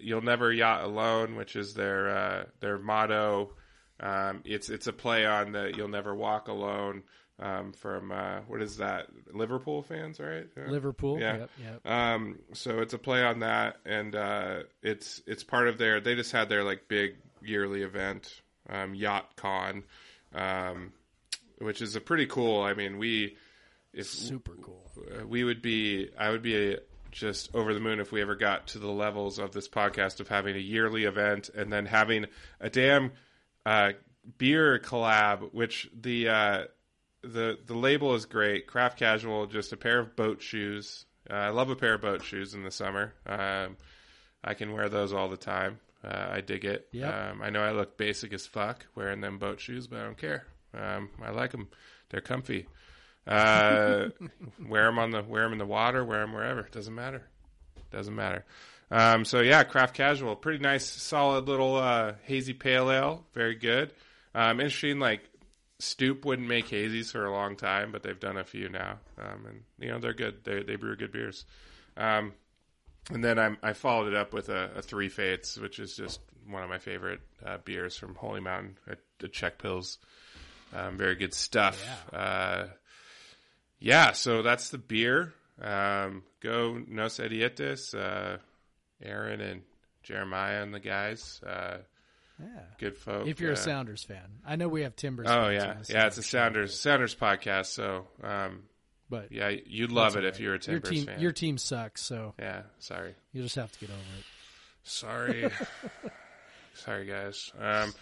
"You'll 0.00 0.22
never 0.22 0.52
yacht 0.52 0.84
alone," 0.84 1.36
which 1.36 1.56
is 1.56 1.74
their 1.74 2.08
uh, 2.16 2.44
their 2.60 2.78
motto. 2.78 3.54
Um, 4.00 4.42
it's 4.44 4.68
it's 4.70 4.86
a 4.86 4.92
play 4.92 5.26
on 5.26 5.52
the 5.52 5.72
"You'll 5.76 5.88
never 5.88 6.14
walk 6.14 6.48
alone" 6.48 7.02
um, 7.40 7.72
from 7.72 8.12
uh, 8.12 8.40
what 8.46 8.62
is 8.62 8.76
that? 8.78 9.06
Liverpool 9.32 9.82
fans, 9.82 10.20
right? 10.20 10.46
Yeah. 10.56 10.68
Liverpool. 10.68 11.18
Yeah. 11.20 11.36
Yep. 11.38 11.50
Yep. 11.62 11.86
Um, 11.92 12.38
so 12.52 12.78
it's 12.80 12.94
a 12.94 12.98
play 12.98 13.22
on 13.24 13.40
that, 13.40 13.76
and 13.84 14.14
uh, 14.14 14.58
it's 14.82 15.20
it's 15.26 15.42
part 15.44 15.68
of 15.68 15.78
their. 15.78 16.00
They 16.00 16.14
just 16.14 16.32
had 16.32 16.48
their 16.48 16.62
like 16.64 16.86
big 16.88 17.16
yearly 17.42 17.82
event, 17.82 18.40
um, 18.68 18.94
Yacht 18.94 19.36
Con, 19.36 19.84
um, 20.34 20.92
which 21.58 21.82
is 21.82 21.96
a 21.96 22.00
pretty 22.00 22.26
cool. 22.26 22.62
I 22.62 22.74
mean, 22.74 22.98
we 22.98 23.36
if 23.92 24.06
Super 24.06 24.52
cool. 24.60 24.90
uh, 25.20 25.26
we 25.26 25.44
would 25.44 25.62
be 25.62 26.10
I 26.18 26.30
would 26.30 26.42
be 26.42 26.76
just 27.10 27.54
over 27.54 27.72
the 27.72 27.80
moon 27.80 28.00
if 28.00 28.10
we 28.10 28.20
ever 28.20 28.34
got 28.34 28.66
to 28.68 28.78
the 28.80 28.90
levels 28.90 29.38
of 29.38 29.52
this 29.52 29.68
podcast 29.68 30.18
of 30.18 30.26
having 30.28 30.56
a 30.56 30.58
yearly 30.58 31.04
event 31.04 31.48
and 31.54 31.72
then 31.72 31.86
having 31.86 32.26
a 32.60 32.68
damn 32.68 33.12
uh, 33.64 33.92
beer 34.36 34.80
collab, 34.80 35.52
which 35.52 35.88
the 35.98 36.28
uh, 36.28 36.64
the 37.22 37.58
the 37.64 37.74
label 37.74 38.14
is 38.14 38.26
great. 38.26 38.66
Craft 38.66 38.98
casual, 38.98 39.46
just 39.46 39.72
a 39.72 39.76
pair 39.76 39.98
of 40.00 40.16
boat 40.16 40.42
shoes. 40.42 41.06
Uh, 41.30 41.34
I 41.34 41.48
love 41.50 41.70
a 41.70 41.76
pair 41.76 41.94
of 41.94 42.02
boat 42.02 42.22
shoes 42.22 42.52
in 42.54 42.64
the 42.64 42.70
summer. 42.70 43.14
Um, 43.26 43.76
I 44.42 44.54
can 44.54 44.72
wear 44.72 44.88
those 44.88 45.12
all 45.12 45.28
the 45.28 45.36
time. 45.38 45.78
Uh, 46.04 46.28
I 46.32 46.40
dig 46.40 46.64
it. 46.64 46.88
Yep. 46.92 47.14
Um, 47.14 47.42
I 47.42 47.50
know 47.50 47.60
I 47.60 47.72
look 47.72 47.96
basic 47.96 48.32
as 48.32 48.46
fuck 48.46 48.86
wearing 48.94 49.20
them 49.20 49.38
boat 49.38 49.60
shoes, 49.60 49.86
but 49.86 50.00
I 50.00 50.04
don't 50.04 50.18
care. 50.18 50.44
Um, 50.78 51.08
I 51.22 51.30
like 51.30 51.52
them. 51.52 51.68
They're 52.10 52.20
comfy. 52.20 52.66
Uh, 53.26 54.08
wear 54.68 54.84
them 54.84 54.98
on 54.98 55.10
the 55.10 55.22
wear 55.22 55.44
them 55.44 55.52
in 55.52 55.58
the 55.58 55.66
water. 55.66 56.04
Wear 56.04 56.20
them 56.20 56.32
wherever. 56.32 56.60
It 56.60 56.72
Doesn't 56.72 56.94
matter. 56.94 57.22
Doesn't 57.90 58.14
matter. 58.14 58.44
Um, 58.90 59.24
so 59.24 59.40
yeah, 59.40 59.64
craft 59.64 59.94
casual, 59.94 60.36
pretty 60.36 60.58
nice, 60.58 60.84
solid 60.84 61.48
little 61.48 61.76
uh, 61.76 62.14
hazy 62.24 62.52
pale 62.52 62.90
ale. 62.90 63.24
Very 63.32 63.54
good. 63.54 63.92
Um, 64.34 64.60
interesting. 64.60 64.98
Like 64.98 65.22
Stoup 65.80 66.24
wouldn't 66.24 66.48
make 66.48 66.68
hazies 66.68 67.10
for 67.10 67.24
a 67.24 67.32
long 67.32 67.56
time, 67.56 67.92
but 67.92 68.02
they've 68.02 68.18
done 68.18 68.36
a 68.36 68.44
few 68.44 68.68
now, 68.68 68.98
um, 69.18 69.46
and 69.46 69.62
you 69.78 69.90
know 69.90 69.98
they're 69.98 70.12
good. 70.12 70.44
They 70.44 70.62
they 70.62 70.76
brew 70.76 70.96
good 70.96 71.12
beers. 71.12 71.44
Um, 71.96 72.32
and 73.12 73.22
then 73.22 73.38
I'm, 73.38 73.56
I 73.62 73.72
followed 73.72 74.08
it 74.08 74.14
up 74.14 74.32
with 74.32 74.48
a, 74.48 74.70
a 74.76 74.82
Three 74.82 75.08
Fates, 75.08 75.56
which 75.58 75.78
is 75.78 75.96
just 75.96 76.20
one 76.48 76.62
of 76.62 76.68
my 76.68 76.78
favorite 76.78 77.20
uh, 77.44 77.58
beers 77.64 77.96
from 77.96 78.14
Holy 78.14 78.40
Mountain, 78.40 78.76
a 79.22 79.28
Czech 79.28 79.58
Pills. 79.58 79.98
Um, 80.74 80.96
very 80.96 81.14
good 81.14 81.32
stuff. 81.34 81.82
Yeah. 82.12 82.18
Uh, 82.18 82.66
yeah, 83.78 84.12
so 84.12 84.42
that's 84.42 84.70
the 84.70 84.78
beer. 84.78 85.32
Um, 85.60 86.22
go 86.40 86.78
Nos 86.88 87.18
Audietis, 87.18 87.94
uh, 87.94 88.38
Aaron 89.02 89.40
and 89.40 89.62
Jeremiah 90.02 90.62
and 90.62 90.74
the 90.74 90.80
guys. 90.80 91.40
Uh, 91.46 91.78
Yeah. 92.40 92.46
good 92.78 92.96
folks. 92.96 93.28
If 93.28 93.40
you're 93.40 93.50
uh, 93.50 93.54
a 93.54 93.56
Sounders 93.56 94.02
fan, 94.04 94.40
I 94.46 94.56
know 94.56 94.68
we 94.68 94.82
have 94.82 94.96
Timbers. 94.96 95.28
Oh 95.30 95.48
yeah, 95.48 95.76
yeah. 95.88 96.06
It's 96.06 96.18
a 96.18 96.22
Sounders 96.22 96.78
Sounders 96.78 97.14
podcast. 97.14 97.66
So 97.66 98.06
um, 98.22 98.64
but 99.14 99.32
yeah, 99.32 99.50
you'd 99.66 99.92
love 99.92 100.16
it 100.16 100.24
all 100.24 100.28
if 100.28 100.40
you're 100.40 100.54
a 100.54 100.60
your 100.66 100.80
team. 100.80 101.06
fan. 101.06 101.20
Your 101.20 101.32
team 101.32 101.58
sucks, 101.58 102.02
so 102.02 102.34
yeah, 102.38 102.62
sorry. 102.78 103.14
you 103.32 103.42
just 103.42 103.56
have 103.56 103.70
to 103.72 103.78
get 103.80 103.90
over 103.90 103.98
it. 104.18 104.24
Sorry, 104.82 105.50
sorry 106.74 107.06
guys. 107.06 107.52
Um, 107.58 107.94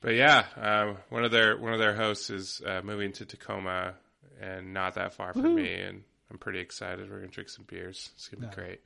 but 0.00 0.14
yeah, 0.14 0.44
um, 0.60 0.98
one 1.08 1.24
of 1.24 1.30
their 1.30 1.56
one 1.58 1.72
of 1.72 1.78
their 1.78 1.94
hosts 1.94 2.30
is 2.30 2.62
uh, 2.64 2.80
moving 2.84 3.12
to 3.12 3.24
Tacoma, 3.26 3.94
and 4.40 4.72
not 4.72 4.94
that 4.94 5.14
far 5.14 5.32
from 5.32 5.54
me, 5.54 5.74
and 5.74 6.02
I'm 6.30 6.38
pretty 6.38 6.60
excited. 6.60 7.10
We're 7.10 7.18
gonna 7.18 7.28
drink 7.30 7.50
some 7.50 7.64
beers. 7.68 8.10
It's 8.14 8.28
gonna 8.28 8.48
be 8.48 8.54
great. 8.54 8.80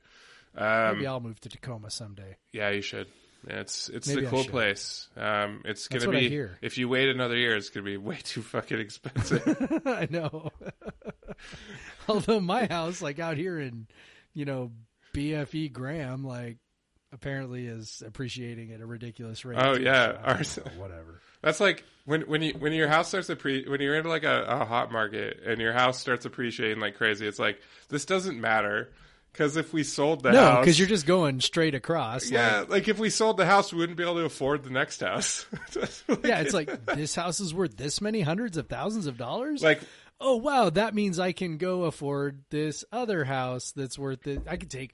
Um, 0.55 0.95
Maybe 0.95 1.07
I'll 1.07 1.19
move 1.21 1.39
to 1.41 1.49
Tacoma 1.49 1.89
someday. 1.91 2.37
yeah, 2.51 2.69
you 2.71 2.81
should. 2.81 3.07
It's 3.47 3.89
it's 3.89 4.07
Maybe 4.07 4.21
the 4.21 4.27
cool 4.27 4.43
place. 4.43 5.07
Um, 5.17 5.61
it's 5.65 5.87
That's 5.87 6.05
gonna 6.05 6.19
be 6.19 6.45
if 6.61 6.77
you 6.77 6.87
wait 6.87 7.09
another 7.09 7.35
year, 7.35 7.55
it's 7.55 7.69
gonna 7.69 7.85
be 7.85 7.97
way 8.09 8.19
too 8.23 8.41
fucking 8.41 8.79
expensive. 8.79 9.81
I 9.85 10.07
know. 10.09 10.51
Although 12.07 12.39
my 12.39 12.65
house, 12.65 13.01
like 13.01 13.19
out 13.19 13.37
here 13.37 13.59
in, 13.59 13.87
you 14.33 14.45
know, 14.45 14.71
BFE 15.13 15.71
Graham, 15.71 16.23
like 16.25 16.57
apparently 17.13 17.67
is 17.67 18.01
appreciating 18.05 18.71
at 18.71 18.81
a 18.81 18.85
ridiculous 18.85 19.43
rate. 19.45 19.57
Oh, 19.61 19.73
yeah. 19.73 20.13
so 20.13 20.19
I 20.23 20.33
Ours- 20.33 20.57
know, 20.57 20.71
whatever. 20.81 21.21
That's 21.41 21.59
like 21.59 21.83
when 22.05 22.21
when 22.21 22.41
you 22.43 22.53
when 22.59 22.71
your 22.73 22.87
house 22.87 23.07
starts 23.07 23.27
appre- 23.29 23.67
when 23.67 23.81
you're 23.81 23.95
into 23.95 24.09
like 24.09 24.23
a, 24.23 24.43
a 24.43 24.65
hot 24.65 24.91
market 24.91 25.39
and 25.45 25.59
your 25.59 25.73
house 25.73 25.99
starts 25.99 26.25
appreciating 26.25 26.79
like 26.79 26.95
crazy. 26.97 27.27
It's 27.27 27.39
like 27.39 27.59
this 27.89 28.05
doesn't 28.05 28.39
matter 28.39 28.89
because 29.33 29.57
if 29.57 29.73
we 29.73 29.83
sold 29.83 30.21
the 30.21 30.31
No, 30.31 30.39
house, 30.41 30.59
because 30.65 30.77
you're 30.77 30.87
just 30.87 31.07
going 31.07 31.39
straight 31.41 31.73
across. 31.73 32.25
like- 32.25 32.31
yeah, 32.33 32.65
like 32.67 32.87
if 32.87 32.99
we 32.99 33.09
sold 33.09 33.37
the 33.37 33.45
house, 33.47 33.71
we 33.73 33.79
wouldn't 33.79 33.97
be 33.97 34.03
able 34.03 34.15
to 34.15 34.25
afford 34.25 34.63
the 34.63 34.69
next 34.69 35.01
house. 35.01 35.45
Like, 35.75 35.89
yeah, 36.25 36.41
it's 36.41 36.53
like 36.53 36.85
this 36.85 37.15
house 37.15 37.39
is 37.39 37.53
worth 37.55 37.75
this 37.75 38.01
many 38.01 38.21
hundreds 38.21 38.57
of 38.57 38.67
thousands 38.67 39.07
of 39.07 39.17
dollars. 39.17 39.63
like 39.63 39.81
oh 40.21 40.37
wow, 40.37 40.69
that 40.69 40.93
means 40.95 41.19
I 41.19 41.31
can 41.33 41.57
go 41.57 41.83
afford 41.83 42.43
this 42.49 42.85
other 42.91 43.25
house 43.25 43.71
that's 43.75 43.99
worth 43.99 44.27
it. 44.27 44.43
I 44.47 44.55
could 44.57 44.69
take 44.69 44.93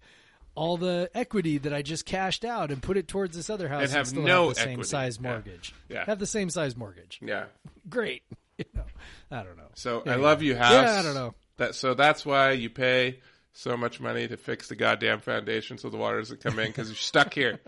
all 0.56 0.78
the 0.78 1.10
equity 1.14 1.60
that 1.60 1.74
I 1.74 1.84
just 1.84 2.06
cashed 2.06 2.44
out 2.44 2.72
and 2.72 2.82
put 2.82 2.98
it 2.98 3.08
towards 3.08 3.36
this 3.36 3.50
other 3.50 3.68
house 3.68 3.84
And 3.84 3.92
have 3.92 4.14
no 4.16 4.48
have 4.48 4.56
the 4.56 4.62
same 4.64 4.84
size 4.84 5.20
mortgage. 5.20 5.76
Yeah. 5.88 6.06
Have 6.06 6.18
the 6.18 6.26
same 6.26 6.50
size 6.50 6.76
mortgage. 6.76 7.20
yeah. 7.22 7.46
Great. 7.90 8.24
You 8.58 8.66
know, 8.74 8.86
I 9.30 9.44
don't 9.44 9.56
know. 9.56 9.70
So 9.76 10.02
I 10.08 10.16
love 10.16 10.42
you, 10.42 10.56
house. 10.56 10.74
Yeah, 10.74 11.00
I 11.00 11.04
don't 11.04 11.14
know. 11.14 11.36
That 11.58 11.76
so 11.76 11.94
that's 11.94 12.26
why 12.26 12.54
you 12.54 12.72
pay 12.72 13.20
so 13.54 13.78
much 13.78 14.00
money 14.00 14.28
to 14.28 14.36
fix 14.36 14.68
the 14.68 14.76
goddamn 14.76 15.20
foundation 15.20 15.78
so 15.78 15.92
the 15.92 15.98
water 15.98 16.18
doesn't 16.18 16.42
come 16.42 16.58
in 16.58 16.66
because 16.66 16.90
you're 16.90 16.96
stuck 16.96 17.36
here. 17.36 17.60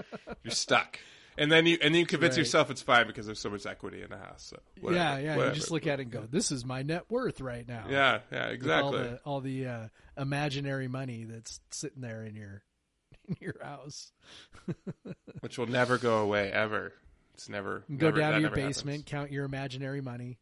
You're 0.43 0.49
stuck. 0.49 0.97
And 1.39 1.51
then 1.51 1.65
you 1.65 1.77
and 1.81 1.95
then 1.95 1.99
you 2.01 2.05
convince 2.05 2.33
Right. 2.33 2.39
yourself 2.39 2.69
it's 2.69 2.81
fine 2.81 3.07
because 3.07 3.25
there's 3.25 3.39
so 3.39 3.49
much 3.49 3.65
equity 3.65 4.01
in 4.03 4.09
the 4.09 4.17
house. 4.17 4.43
So 4.43 4.59
whatever, 4.81 4.99
yeah, 5.03 5.17
yeah. 5.19 5.35
whatever. 5.37 5.53
You 5.55 5.59
just 5.59 5.71
look 5.71 5.87
at 5.87 5.99
it 5.99 6.03
and 6.03 6.11
go, 6.11 6.27
"This 6.29 6.51
is 6.51 6.65
my 6.65 6.81
net 6.83 7.05
worth 7.09 7.39
right 7.41 7.65
now." 7.67 7.85
Yeah, 7.89 8.19
yeah, 8.31 8.49
With 8.51 8.69
All 8.69 8.93
exactly. 8.93 8.99
the 8.99 9.19
all 9.25 9.41
the 9.41 9.65
uh, 9.67 9.87
imaginary 10.17 10.87
money 10.89 11.23
that's 11.23 11.59
sitting 11.71 12.01
there 12.01 12.23
in 12.25 12.35
your 12.35 12.61
in 13.27 13.37
your 13.39 13.55
house. 13.63 14.11
Which 15.39 15.57
will 15.57 15.67
never 15.67 15.97
go 15.97 16.17
away 16.19 16.51
ever. 16.51 16.93
It's 17.35 17.47
never 17.47 17.85
Go 17.95 18.07
never- 18.07 18.17
down 18.19 18.33
to 18.33 18.41
your 18.41 18.49
basement, 18.49 18.97
happens. 18.97 19.09
count 19.09 19.31
your 19.31 19.45
imaginary 19.45 20.01
money. 20.01 20.37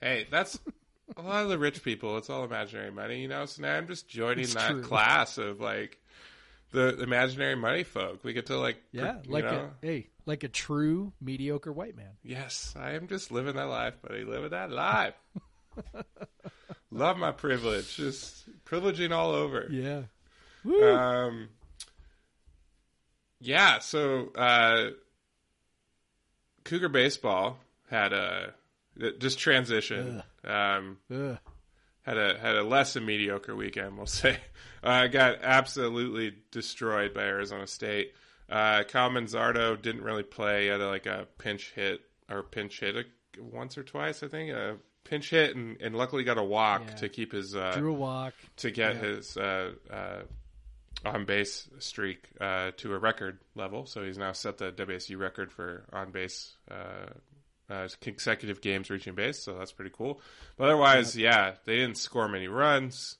Hey, 0.00 0.26
that's 0.30 0.58
a 1.16 1.22
lot 1.22 1.42
of 1.42 1.48
the 1.48 1.58
rich 1.58 1.82
people. 1.82 2.16
It's 2.18 2.30
all 2.30 2.44
imaginary 2.44 2.92
money, 2.92 3.22
you 3.22 3.28
know. 3.28 3.44
So 3.46 3.62
now 3.62 3.76
I'm 3.76 3.88
just 3.88 4.08
joining 4.08 4.44
It's 4.44 4.54
that 4.54 4.70
true. 4.70 4.82
class 4.82 5.36
of 5.38 5.60
like 5.60 5.98
the 6.74 7.00
imaginary 7.02 7.54
money 7.54 7.84
folk. 7.84 8.22
We 8.24 8.32
get 8.32 8.46
to 8.46 8.58
like, 8.58 8.76
Yeah, 8.92 9.18
like 9.26 9.44
know? 9.44 9.70
a 9.82 9.86
hey, 9.86 10.08
like 10.26 10.42
a 10.44 10.48
true 10.48 11.12
mediocre 11.20 11.72
white 11.72 11.96
man. 11.96 12.10
Yes, 12.22 12.74
I 12.78 12.92
am 12.92 13.06
just 13.08 13.30
living 13.30 13.56
that 13.56 13.68
life, 13.68 13.94
buddy. 14.02 14.24
Living 14.24 14.50
that 14.50 14.70
life. 14.70 15.14
Love 16.90 17.16
my 17.16 17.32
privilege. 17.32 17.96
Just 17.96 18.44
privileging 18.64 19.12
all 19.12 19.32
over. 19.32 19.66
Yeah. 19.70 20.02
Um, 20.66 21.48
yeah, 23.40 23.78
so 23.80 24.28
uh, 24.34 24.90
Cougar 26.64 26.88
baseball 26.88 27.58
had 27.90 28.12
a 28.12 28.54
just 29.18 29.38
transition. 29.38 30.22
Um, 30.44 30.98
Ugh. 31.12 31.38
Had 32.04 32.16
a 32.16 32.38
had 32.38 32.56
a 32.56 32.62
less 32.62 32.94
than 32.94 33.04
mediocre 33.06 33.54
weekend, 33.56 33.96
we'll 33.96 34.06
say. 34.22 34.38
Uh, 34.82 35.06
got 35.08 35.38
absolutely 35.42 36.34
destroyed 36.50 37.12
by 37.14 37.22
Arizona 37.22 37.66
State. 37.66 38.12
Uh, 38.50 38.82
Kyle 38.84 39.10
Manzardo 39.10 39.80
didn't 39.80 40.02
really 40.04 40.22
play. 40.22 40.62
He 40.64 40.68
had 40.68 40.80
a, 40.80 40.88
like 40.88 41.06
a 41.06 41.26
pinch 41.38 41.72
hit 41.74 42.00
or 42.30 42.42
pinch 42.42 42.80
hit 42.80 42.94
a, 42.96 43.04
once 43.42 43.78
or 43.78 43.82
twice, 43.82 44.22
I 44.22 44.28
think. 44.28 44.50
A 44.50 44.76
pinch 45.04 45.30
hit 45.30 45.56
and, 45.56 45.80
and 45.80 45.94
luckily 45.96 46.24
got 46.24 46.36
a 46.38 46.42
walk 46.42 46.82
Yeah. 46.86 46.94
to 46.96 47.08
keep 47.08 47.32
his 47.32 47.54
uh, 47.56 47.72
Drew 47.76 47.90
a 47.94 47.98
walk. 47.98 48.34
to 48.58 48.70
get 48.70 48.96
his 48.96 49.36
uh, 49.38 49.72
uh, 49.90 50.22
on 51.06 51.24
base 51.24 51.68
streak 51.78 52.18
uh, 52.40 52.72
to 52.78 52.94
a 52.94 52.98
record 52.98 53.38
level. 53.54 53.86
So 53.86 54.02
he's 54.04 54.18
now 54.18 54.32
set 54.32 54.58
the 54.58 54.70
WSU 54.72 55.18
record 55.18 55.50
for 55.50 55.84
on 55.92 56.10
base 56.10 56.54
uh, 57.70 57.88
consecutive 58.00 58.60
games 58.60 58.90
reaching 58.90 59.14
base. 59.14 59.42
So 59.44 59.54
that's 59.58 59.72
pretty 59.72 59.92
cool. 59.94 60.20
But 60.56 60.64
otherwise, 60.64 61.16
yeah, 61.16 61.54
they 61.64 61.76
didn't 61.76 61.98
score 61.98 62.28
many 62.28 62.48
runs. 62.48 63.16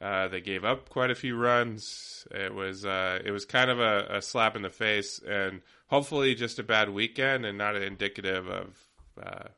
Uh, 0.00 0.28
they 0.28 0.40
gave 0.40 0.64
up 0.64 0.88
quite 0.88 1.10
a 1.10 1.14
few 1.14 1.36
runs. 1.36 2.26
It 2.30 2.54
was 2.54 2.84
uh, 2.86 3.18
it 3.24 3.30
was 3.32 3.44
kind 3.44 3.70
of 3.70 3.80
a, 3.80 4.06
a 4.18 4.22
slap 4.22 4.54
in 4.54 4.62
the 4.62 4.70
face, 4.70 5.20
and 5.26 5.60
hopefully 5.88 6.34
just 6.36 6.58
a 6.60 6.62
bad 6.62 6.90
weekend 6.90 7.44
and 7.44 7.58
not 7.58 7.74
indicative 7.74 8.46
of 8.48 8.78
uh, 9.20 9.48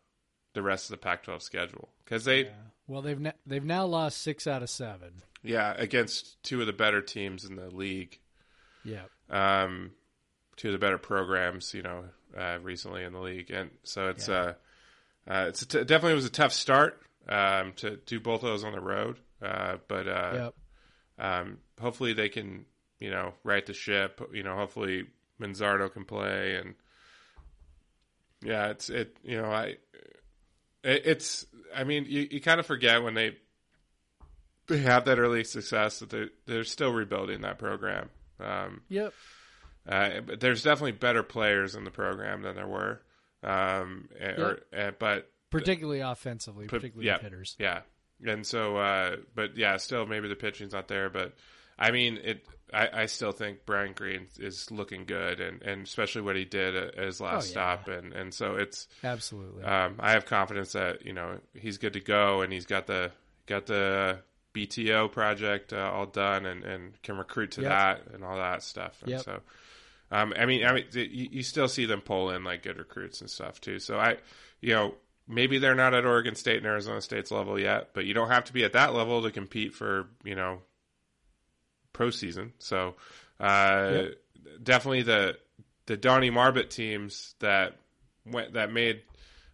the 0.55 0.63
rest 0.63 0.87
of 0.87 0.93
the 0.93 0.97
Pac-12 1.05 1.43
schedule 1.43 1.91
because 2.05 2.25
they 2.25 2.51
Well, 2.89 3.03
they've 3.03 3.21
ne- 3.21 3.35
they've 3.47 3.65
now 3.65 3.85
lost 3.85 4.23
six 4.23 4.47
out 4.47 4.63
of 4.63 4.71
seven. 4.71 5.23
yeah, 5.43 5.75
against 5.77 6.43
two 6.43 6.61
of 6.63 6.67
the 6.67 6.73
better 6.73 7.03
teams 7.03 7.45
in 7.45 7.57
the 7.57 7.69
league. 7.69 8.19
Yeah. 8.83 9.03
um, 9.29 9.91
two 10.57 10.69
of 10.69 10.73
the 10.73 10.79
better 10.79 10.97
programs, 10.99 11.75
you 11.75 11.83
know, 11.83 12.05
uh, 12.37 12.59
recently 12.63 13.05
in 13.05 13.13
the 13.13 13.21
league, 13.21 13.51
and 13.51 13.71
so 13.83 14.09
it's 14.09 14.29
uh, 14.29 14.55
uh, 15.29 15.47
it's 15.49 15.63
a 15.63 15.67
t- 15.67 15.85
definitely 15.85 16.15
was 16.15 16.25
a 16.27 16.31
tough 16.31 16.53
start 16.53 17.01
um, 17.29 17.73
to 17.77 17.97
do 18.07 18.21
both 18.21 18.43
of 18.43 18.49
those 18.49 18.65
on 18.65 18.73
the 18.73 18.81
road, 18.81 19.19
uh, 19.43 19.77
but 19.89 20.09
uh, 20.09 20.33
Yep. 20.35 20.55
um, 21.19 21.59
hopefully 21.81 22.13
they 22.13 22.29
can, 22.29 22.65
you 22.99 23.11
know, 23.11 23.35
right 23.45 23.65
the 23.65 23.75
ship. 23.75 24.21
You 24.33 24.43
know, 24.43 24.57
hopefully 24.57 25.07
Manzardo 25.41 25.93
can 25.93 26.05
play, 26.05 26.57
and 26.57 26.75
yeah, 28.43 28.69
it's 28.69 28.89
it. 28.91 29.17
You 29.23 29.41
know, 29.43 29.51
I 29.51 29.77
it, 30.83 31.03
it's. 31.05 31.47
I 31.75 31.85
mean, 31.85 32.07
you, 32.09 32.27
you 32.31 32.41
kind 32.41 32.59
of 32.61 32.67
forget 32.67 33.03
when 33.03 33.15
they 33.15 33.37
they 34.67 34.79
have 34.79 35.05
that 35.07 35.19
early 35.19 35.45
success 35.45 35.99
that 36.01 36.11
they 36.11 36.27
they're 36.47 36.65
still 36.65 36.93
rebuilding 36.93 37.43
that 37.43 37.59
program. 37.59 38.09
Um, 38.39 38.81
Yep. 38.89 39.13
Uh, 39.91 40.21
but 40.21 40.41
there's 40.41 40.63
definitely 40.63 40.93
better 40.93 41.23
players 41.23 41.75
in 41.75 41.85
the 41.85 41.91
program 41.91 42.43
than 42.43 42.55
there 42.57 42.67
were. 42.67 43.01
Um, 43.43 44.09
eh, 44.19 44.33
or, 44.41 44.61
uh, 44.77 44.91
but 44.99 45.31
Particularly 45.51 46.01
offensively, 46.01 46.67
particularly 46.67 47.07
yeah, 47.07 47.19
hitters. 47.19 47.57
Yeah, 47.59 47.81
and 48.25 48.47
so, 48.47 48.77
uh, 48.77 49.17
but 49.35 49.57
yeah, 49.57 49.77
still 49.79 50.07
maybe 50.07 50.29
the 50.29 50.37
pitching's 50.37 50.73
not 50.73 50.87
there. 50.89 51.11
But 51.11 51.35
I 51.79 51.91
mean, 51.91 52.19
it. 52.23 52.47
I, 52.73 52.89
I 53.03 53.07
still 53.07 53.33
think 53.33 53.67
Brian 53.67 53.95
Green 53.95 54.29
is 54.39 54.71
looking 54.71 55.05
good, 55.07 55.41
and, 55.41 55.61
and 55.63 55.83
especially 55.85 56.23
what 56.23 56.37
he 56.37 56.45
did 56.45 56.77
at 56.77 56.95
his 56.97 57.21
last 57.21 57.47
Oh, 57.47 57.47
yeah. 57.47 57.51
stop, 57.51 57.89
and, 57.89 58.13
and 58.13 58.33
so 58.33 58.55
it's. 58.55 58.87
Absolutely. 59.03 59.65
Um, 59.65 59.97
I 59.99 60.13
have 60.13 60.25
confidence 60.25 60.73
that 60.75 61.05
you 61.05 61.13
know 61.13 61.41
he's 61.55 61.79
good 61.79 61.95
to 61.95 62.01
go, 62.01 62.43
and 62.43 62.53
he's 62.53 62.67
got 62.67 62.87
the 62.87 63.11
got 63.47 63.67
the 63.67 64.21
BTO 64.55 65.11
project 65.11 65.73
uh, 65.73 65.91
all 65.93 66.07
done, 66.07 66.47
and, 66.47 66.63
and 66.63 67.03
can 67.03 67.17
recruit 67.19 67.53
to 67.53 67.63
Yep. 67.63 67.71
that 67.71 68.15
and 68.15 68.23
all 68.23 68.37
that 68.37 68.63
stuff. 68.63 68.99
And 69.03 69.11
Yep. 69.11 69.21
so, 69.23 69.41
um, 70.11 70.35
I 70.37 70.47
mean, 70.47 70.65
I 70.65 70.73
mean, 70.73 70.85
you, 70.93 71.29
you 71.31 71.43
still 71.43 71.69
see 71.69 71.87
them 71.87 72.01
pull 72.01 72.31
in 72.31 72.43
like 72.45 72.63
good 72.63 72.79
recruits 72.79 73.21
and 73.21 73.31
stuff 73.31 73.61
too. 73.61 73.79
So 73.79 73.99
I, 73.99 74.17
you 74.61 74.75
know, 74.75 74.95
maybe 75.29 75.59
they're 75.59 75.75
not 75.75 75.95
at 75.95 76.05
Oregon 76.05 76.35
State 76.35 76.59
and 76.59 76.67
Arizona 76.67 77.01
State's 77.01 77.31
level 77.31 77.59
yet, 77.59 77.91
but 77.95 78.05
you 78.05 78.15
don't 78.15 78.29
have 78.29 78.45
to 78.47 78.53
be 78.53 78.65
at 78.65 78.73
that 78.73 78.95
level 78.95 79.23
to 79.23 79.31
compete 79.31 79.75
for 79.75 80.09
you 80.25 80.35
know 80.35 80.61
pro 81.93 82.11
season. 82.11 82.53
So 82.59 82.97
uh, 83.39 84.07
definitely 84.63 85.03
the 85.03 85.39
the 85.87 85.97
Donnie 85.97 86.31
Marbut 86.31 86.71
teams 86.71 87.35
that 87.39 87.77
went 88.27 88.55
that 88.55 88.73
made 88.73 89.03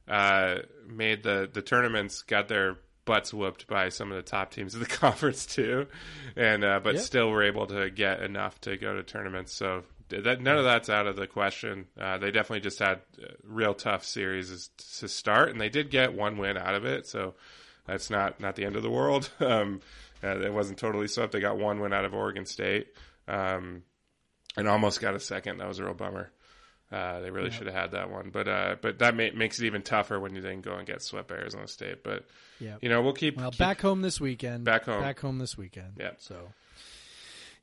uh, 0.08 0.56
made 0.88 1.22
the 1.22 1.48
the 1.52 1.62
tournaments 1.62 2.22
got 2.22 2.48
their 2.48 2.78
butts 3.04 3.32
whooped 3.32 3.68
by 3.68 3.90
some 3.90 4.10
of 4.10 4.16
the 4.16 4.22
top 4.22 4.50
teams 4.50 4.74
of 4.74 4.80
the 4.80 4.86
conference 4.96 5.44
too, 5.44 5.86
and 6.34 6.64
uh, 6.64 6.80
but 6.82 7.00
still 7.00 7.30
were 7.30 7.42
able 7.42 7.66
to 7.66 7.90
get 7.90 8.22
enough 8.22 8.58
to 8.62 8.76
go 8.78 8.94
to 8.94 9.02
tournaments. 9.02 9.52
So 9.52 9.84
that 10.08 10.40
none 10.40 10.56
of 10.58 10.64
that's 10.64 10.88
out 10.88 11.06
of 11.06 11.16
the 11.16 11.26
question. 11.26 11.86
Uh, 12.00 12.18
they 12.18 12.30
definitely 12.30 12.60
just 12.60 12.78
had 12.78 13.00
uh, 13.22 13.26
real 13.42 13.74
tough 13.74 14.04
series 14.04 14.70
to 14.98 15.08
start, 15.08 15.50
and 15.50 15.60
they 15.60 15.68
did 15.68 15.90
get 15.90 16.14
one 16.14 16.38
win 16.38 16.56
out 16.56 16.74
of 16.74 16.84
it. 16.84 17.06
So 17.06 17.34
that's 17.86 18.08
not 18.10 18.40
not 18.40 18.56
the 18.56 18.64
end 18.64 18.76
of 18.76 18.82
the 18.82 18.90
world. 18.90 19.30
Um, 19.40 19.80
uh, 20.24 20.38
it 20.40 20.52
wasn't 20.52 20.78
totally 20.78 21.08
swept. 21.08 21.32
They 21.32 21.40
got 21.40 21.58
one 21.58 21.78
win 21.80 21.92
out 21.92 22.04
of 22.06 22.14
Oregon 22.14 22.46
State, 22.46 22.88
um, 23.28 23.82
and 24.56 24.66
almost 24.66 25.00
got 25.00 25.14
a 25.14 25.20
second. 25.20 25.58
That 25.58 25.68
was 25.68 25.78
a 25.78 25.84
real 25.84 25.92
bummer. 25.94 26.30
Uh, 26.90 27.20
they 27.20 27.30
really 27.30 27.50
should 27.50 27.66
have 27.66 27.74
had 27.74 27.90
that 27.90 28.10
one, 28.10 28.30
but 28.30 28.46
uh, 28.48 28.76
but 28.80 29.00
that 29.00 29.14
ma- 29.16 29.28
makes 29.34 29.58
it 29.60 29.66
even 29.66 29.82
tougher 29.82 30.18
when 30.20 30.34
you 30.34 30.40
then 30.40 30.60
go 30.62 30.74
and 30.76 30.86
get 30.86 31.02
swept 31.02 31.28
by 31.28 31.34
Arizona 31.34 31.66
State. 31.68 32.02
But 32.04 32.24
Yeah. 32.60 32.76
you 32.80 32.88
know 32.88 33.02
we'll 33.02 33.12
keep 33.12 33.36
Well, 33.36 33.50
keep- 33.50 33.58
back 33.58 33.80
home 33.80 34.02
this 34.02 34.20
weekend. 34.20 34.64
Back 34.64 34.84
home. 34.84 35.02
Back 35.02 35.18
home 35.20 35.38
this 35.38 35.58
weekend. 35.58 35.94
Yeah. 35.98 36.12
So, 36.18 36.48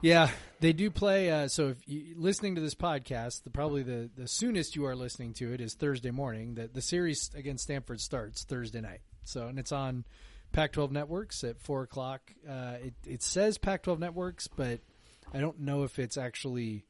yeah, 0.04 0.30
they 0.60 0.74
do 0.74 0.92
play. 0.92 1.32
Uh, 1.32 1.48
so, 1.48 1.70
if 1.70 1.78
you 1.88 2.14
listening 2.18 2.56
to 2.56 2.62
this 2.62 2.76
podcast, 2.76 3.44
the, 3.44 3.50
probably 3.50 3.84
the, 3.84 4.10
the 4.16 4.28
soonest 4.28 4.76
you 4.76 4.86
are 4.86 4.98
listening 4.98 5.34
to 5.36 5.54
it 5.54 5.62
is 5.62 5.76
Thursday 5.76 6.12
morning. 6.12 6.56
That 6.56 6.74
the 6.74 6.82
series 6.82 7.32
against 7.34 7.64
Stanford 7.64 8.02
starts 8.02 8.44
Thursday 8.44 8.82
night. 8.82 9.00
So, 9.24 9.48
and 9.48 9.58
it's 9.58 9.72
on 9.72 10.04
Pac-12 10.52 10.92
networks 10.92 11.46
at 11.46 11.62
four 11.62 11.84
o'clock. 11.84 12.34
Uh, 12.48 12.76
it 12.84 12.94
it 13.08 13.24
says 13.24 13.58
Pac-12 13.58 13.98
networks, 14.00 14.48
but 14.50 14.82
I 15.34 15.40
don't 15.40 15.62
know 15.62 15.84
if 15.84 15.98
it's 15.98 16.18
actually 16.18 16.86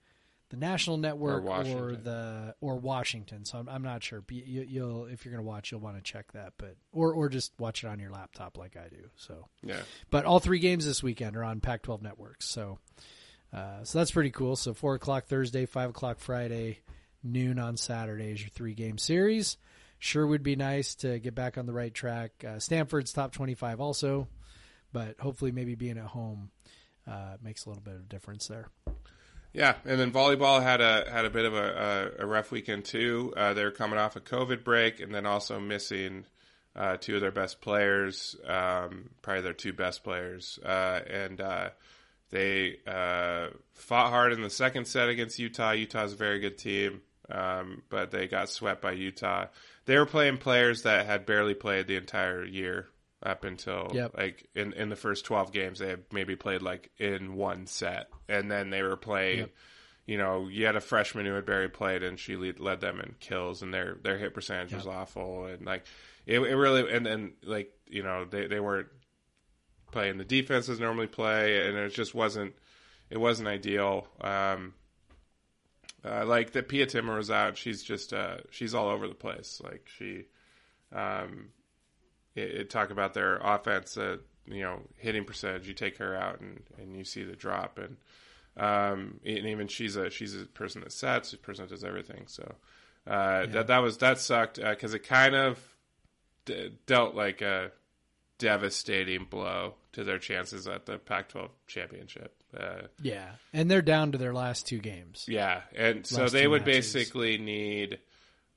the 0.54 0.60
national 0.60 0.98
network 0.98 1.42
or, 1.42 1.48
Washington. 1.48 2.04
the 2.04 2.56
or 2.62 2.76
Washington. 2.78 3.44
So 3.44 3.58
I'm, 3.58 3.68
I'm 3.68 3.82
not 3.82 4.04
sure. 4.04 4.22
But 4.22 4.36
you, 4.36 4.62
you'll 4.62 5.06
if 5.06 5.26
you're 5.26 5.34
going 5.34 5.44
to 5.44 5.48
watch, 5.50 5.72
you'll 5.72 5.82
want 5.82 5.96
to 5.98 6.04
check 6.04 6.32
that. 6.34 6.54
But 6.60 6.76
or 6.92 7.12
or 7.12 7.28
just 7.28 7.54
watch 7.58 7.84
it 7.84 7.88
on 7.88 8.00
your 8.00 8.12
laptop 8.12 8.56
like 8.60 8.78
I 8.78 8.88
do. 8.88 9.10
So 9.16 9.48
yeah 9.64 9.82
but 10.12 10.26
all 10.26 10.40
three 10.40 10.60
games 10.60 10.86
this 10.86 11.02
weekend 11.02 11.36
are 11.36 11.44
on 11.44 11.60
Pac-12 11.60 12.04
networks. 12.04 12.48
So, 12.48 12.78
uh, 13.52 13.84
so 13.84 13.98
that's 13.98 14.12
pretty 14.12 14.30
cool. 14.30 14.56
So 14.56 14.76
four 14.76 14.94
o'clock 14.94 15.26
Thursday, 15.26 15.66
five 15.66 15.90
o'clock 15.90 16.20
Friday, 16.20 16.82
noon 17.24 17.58
on 17.58 17.76
Saturday 17.76 18.30
is 18.32 18.40
your 18.40 18.52
three-game 18.52 19.00
series. 19.00 19.58
Sure 19.98 20.28
would 20.28 20.44
be 20.44 20.56
nice 20.56 20.94
to 20.96 21.18
get 21.18 21.34
back 21.34 21.58
on 21.58 21.66
the 21.66 21.74
right 21.74 21.94
track. 21.94 22.32
Uh, 22.48 22.60
Stanford's 22.60 23.12
top 23.12 23.32
twenty-five 23.32 23.82
also, 23.82 24.28
but 24.92 25.20
hopefully 25.20 25.52
maybe 25.52 25.74
being 25.74 25.98
at 25.98 26.06
home 26.06 26.52
uh, 27.10 27.38
makes 27.42 27.66
a 27.66 27.70
little 27.70 27.84
bit 27.84 27.96
of 27.96 28.08
difference 28.08 28.48
there. 28.48 28.68
Yeah, 29.54 29.76
and 29.86 30.00
then 30.00 30.12
volleyball 30.12 30.64
had 30.64 30.82
a 30.82 31.06
had 31.10 31.26
a 31.26 31.30
bit 31.30 31.46
of 31.46 31.54
a, 31.54 32.12
a, 32.20 32.24
a 32.24 32.26
rough 32.26 32.52
weekend 32.52 32.86
too. 32.86 33.34
Uh, 33.38 33.54
they 33.54 33.64
were 33.64 33.72
coming 33.72 34.00
off 34.00 34.16
a 34.16 34.20
COVID 34.20 34.64
break, 34.64 35.00
and 35.00 35.14
then 35.14 35.28
also 35.28 35.60
missing 35.60 36.26
uh, 36.76 36.98
two 36.98 37.16
of 37.16 37.22
their 37.22 37.32
best 37.32 37.62
players, 37.62 38.36
um, 38.48 39.12
probably 39.22 39.44
their 39.44 39.54
two 39.54 39.72
best 39.72 40.04
players, 40.04 40.58
uh, 40.66 41.00
and 41.08 41.40
uh, 41.40 41.70
they 42.32 42.78
uh, 42.88 43.50
fought 43.76 44.10
hard 44.10 44.34
in 44.34 44.42
the 44.42 44.50
second 44.50 44.86
set 44.86 45.10
against 45.10 45.38
Utah. 45.38 45.72
Utah's 45.72 46.14
a 46.14 46.18
very 46.18 46.40
good 46.40 46.58
team, 46.58 47.02
um, 47.30 47.84
but 47.90 48.10
they 48.10 48.28
got 48.28 48.50
swept 48.50 48.82
by 48.82 48.94
Utah. 48.94 49.46
They 49.86 50.00
were 50.00 50.08
playing 50.08 50.38
players 50.38 50.82
that 50.82 51.06
had 51.06 51.28
barely 51.28 51.54
played 51.54 51.86
the 51.86 51.98
entire 51.98 52.44
year 52.44 52.88
up 53.26 53.44
until 53.44 53.90
Yep. 53.94 54.18
like 54.18 54.48
in 54.56 54.74
in 54.74 54.90
the 54.90 54.96
first 54.96 55.26
12 55.26 55.52
games 55.52 55.80
they 55.80 55.88
had 55.90 56.04
maybe 56.12 56.36
played 56.36 56.62
like 56.62 56.92
in 56.98 57.36
one 57.36 57.68
set. 57.68 58.10
And 58.28 58.50
then 58.52 58.70
they 58.70 58.82
were 58.82 58.98
playing 58.98 59.40
Yep. 59.40 59.50
you 60.06 60.18
know 60.18 60.48
you 60.48 60.66
had 60.66 60.76
a 60.76 60.82
freshman 60.82 61.26
who 61.26 61.34
had 61.34 61.46
barely 61.46 61.70
played 61.70 62.04
and 62.04 62.20
she 62.20 62.36
lead, 62.36 62.60
led 62.60 62.82
them 62.82 63.00
in 63.00 63.16
kills 63.20 63.62
and 63.62 63.74
their 63.74 63.96
their 64.04 64.18
hit 64.18 64.34
percentage 64.34 64.74
was 64.74 64.88
awful. 64.88 65.46
And 65.46 65.66
like 65.66 65.86
it, 66.26 66.40
it 66.40 66.56
really 66.56 66.92
and 66.92 67.06
then 67.06 67.34
like 67.44 67.72
you 67.88 68.04
know 68.04 68.26
they 68.26 68.48
they 68.48 68.60
weren't 68.60 68.88
playing 69.92 70.18
the 70.18 70.26
defenses 70.26 70.80
normally 70.80 71.08
play 71.08 71.68
and 71.68 71.78
it 71.78 71.94
just 71.94 72.14
wasn't 72.16 72.54
it 73.10 73.18
wasn't 73.20 73.48
ideal. 73.48 74.08
Um 74.22 74.74
uh, 76.06 76.26
like 76.26 76.52
that 76.52 76.68
Pia 76.68 76.86
Timmer 76.86 77.16
was 77.16 77.32
out. 77.32 77.58
She's 77.58 77.82
just 77.84 78.12
uh 78.14 78.38
she's 78.50 78.74
all 78.74 78.90
over 78.90 79.08
the 79.08 79.14
place. 79.16 79.62
Like 79.64 79.88
she 79.98 80.26
um 80.92 81.50
it, 82.36 82.52
it 82.52 82.70
talk 82.70 82.90
about 82.92 83.14
their 83.14 83.38
offense, 83.38 83.98
uh, 83.98 84.18
you 84.46 84.62
know, 84.62 84.80
hitting 84.98 85.26
percentage. 85.26 85.68
You 85.68 85.74
take 85.74 85.98
her 85.98 86.16
out 86.16 86.40
and, 86.42 86.62
and 86.78 86.96
you 86.96 87.04
see 87.04 87.24
the 87.24 87.36
drop, 87.36 87.78
and 87.80 87.98
um, 88.58 89.20
and 89.26 89.46
even 89.48 89.68
she's 89.68 89.96
a 89.96 90.10
she's 90.10 90.36
a 90.40 90.46
person 90.46 90.82
that 90.82 90.92
sets, 90.92 91.34
a 91.34 91.38
person 91.38 91.66
that 91.66 91.70
does 91.72 91.84
everything. 91.84 92.24
So 92.28 92.56
uh, 93.08 93.46
that 93.48 93.68
that 93.68 93.80
was 93.80 93.98
that 94.00 94.20
sucked 94.20 94.60
because 94.62 94.94
it 94.94 95.00
kind 95.08 95.36
of 95.36 95.60
d- 96.46 96.72
dealt 96.86 97.16
like 97.16 97.42
a 97.42 97.72
devastating 98.40 99.26
blow 99.30 99.76
to 99.94 100.04
their 100.04 100.18
chances 100.20 100.68
at 100.68 100.86
the 100.86 100.98
Pac-12 100.98 101.50
championship. 101.68 102.34
Uh, 102.58 102.88
Yeah, 103.02 103.32
and 103.54 103.70
they're 103.70 103.82
down 103.82 104.12
to 104.12 104.18
their 104.18 104.34
last 104.34 104.68
two 104.68 104.80
games. 104.80 105.26
yeah, 105.28 105.62
and 105.76 106.06
so 106.06 106.28
they 106.28 106.48
would 106.48 106.66
matches. 106.66 106.94
basically 106.94 107.38
need 107.38 108.00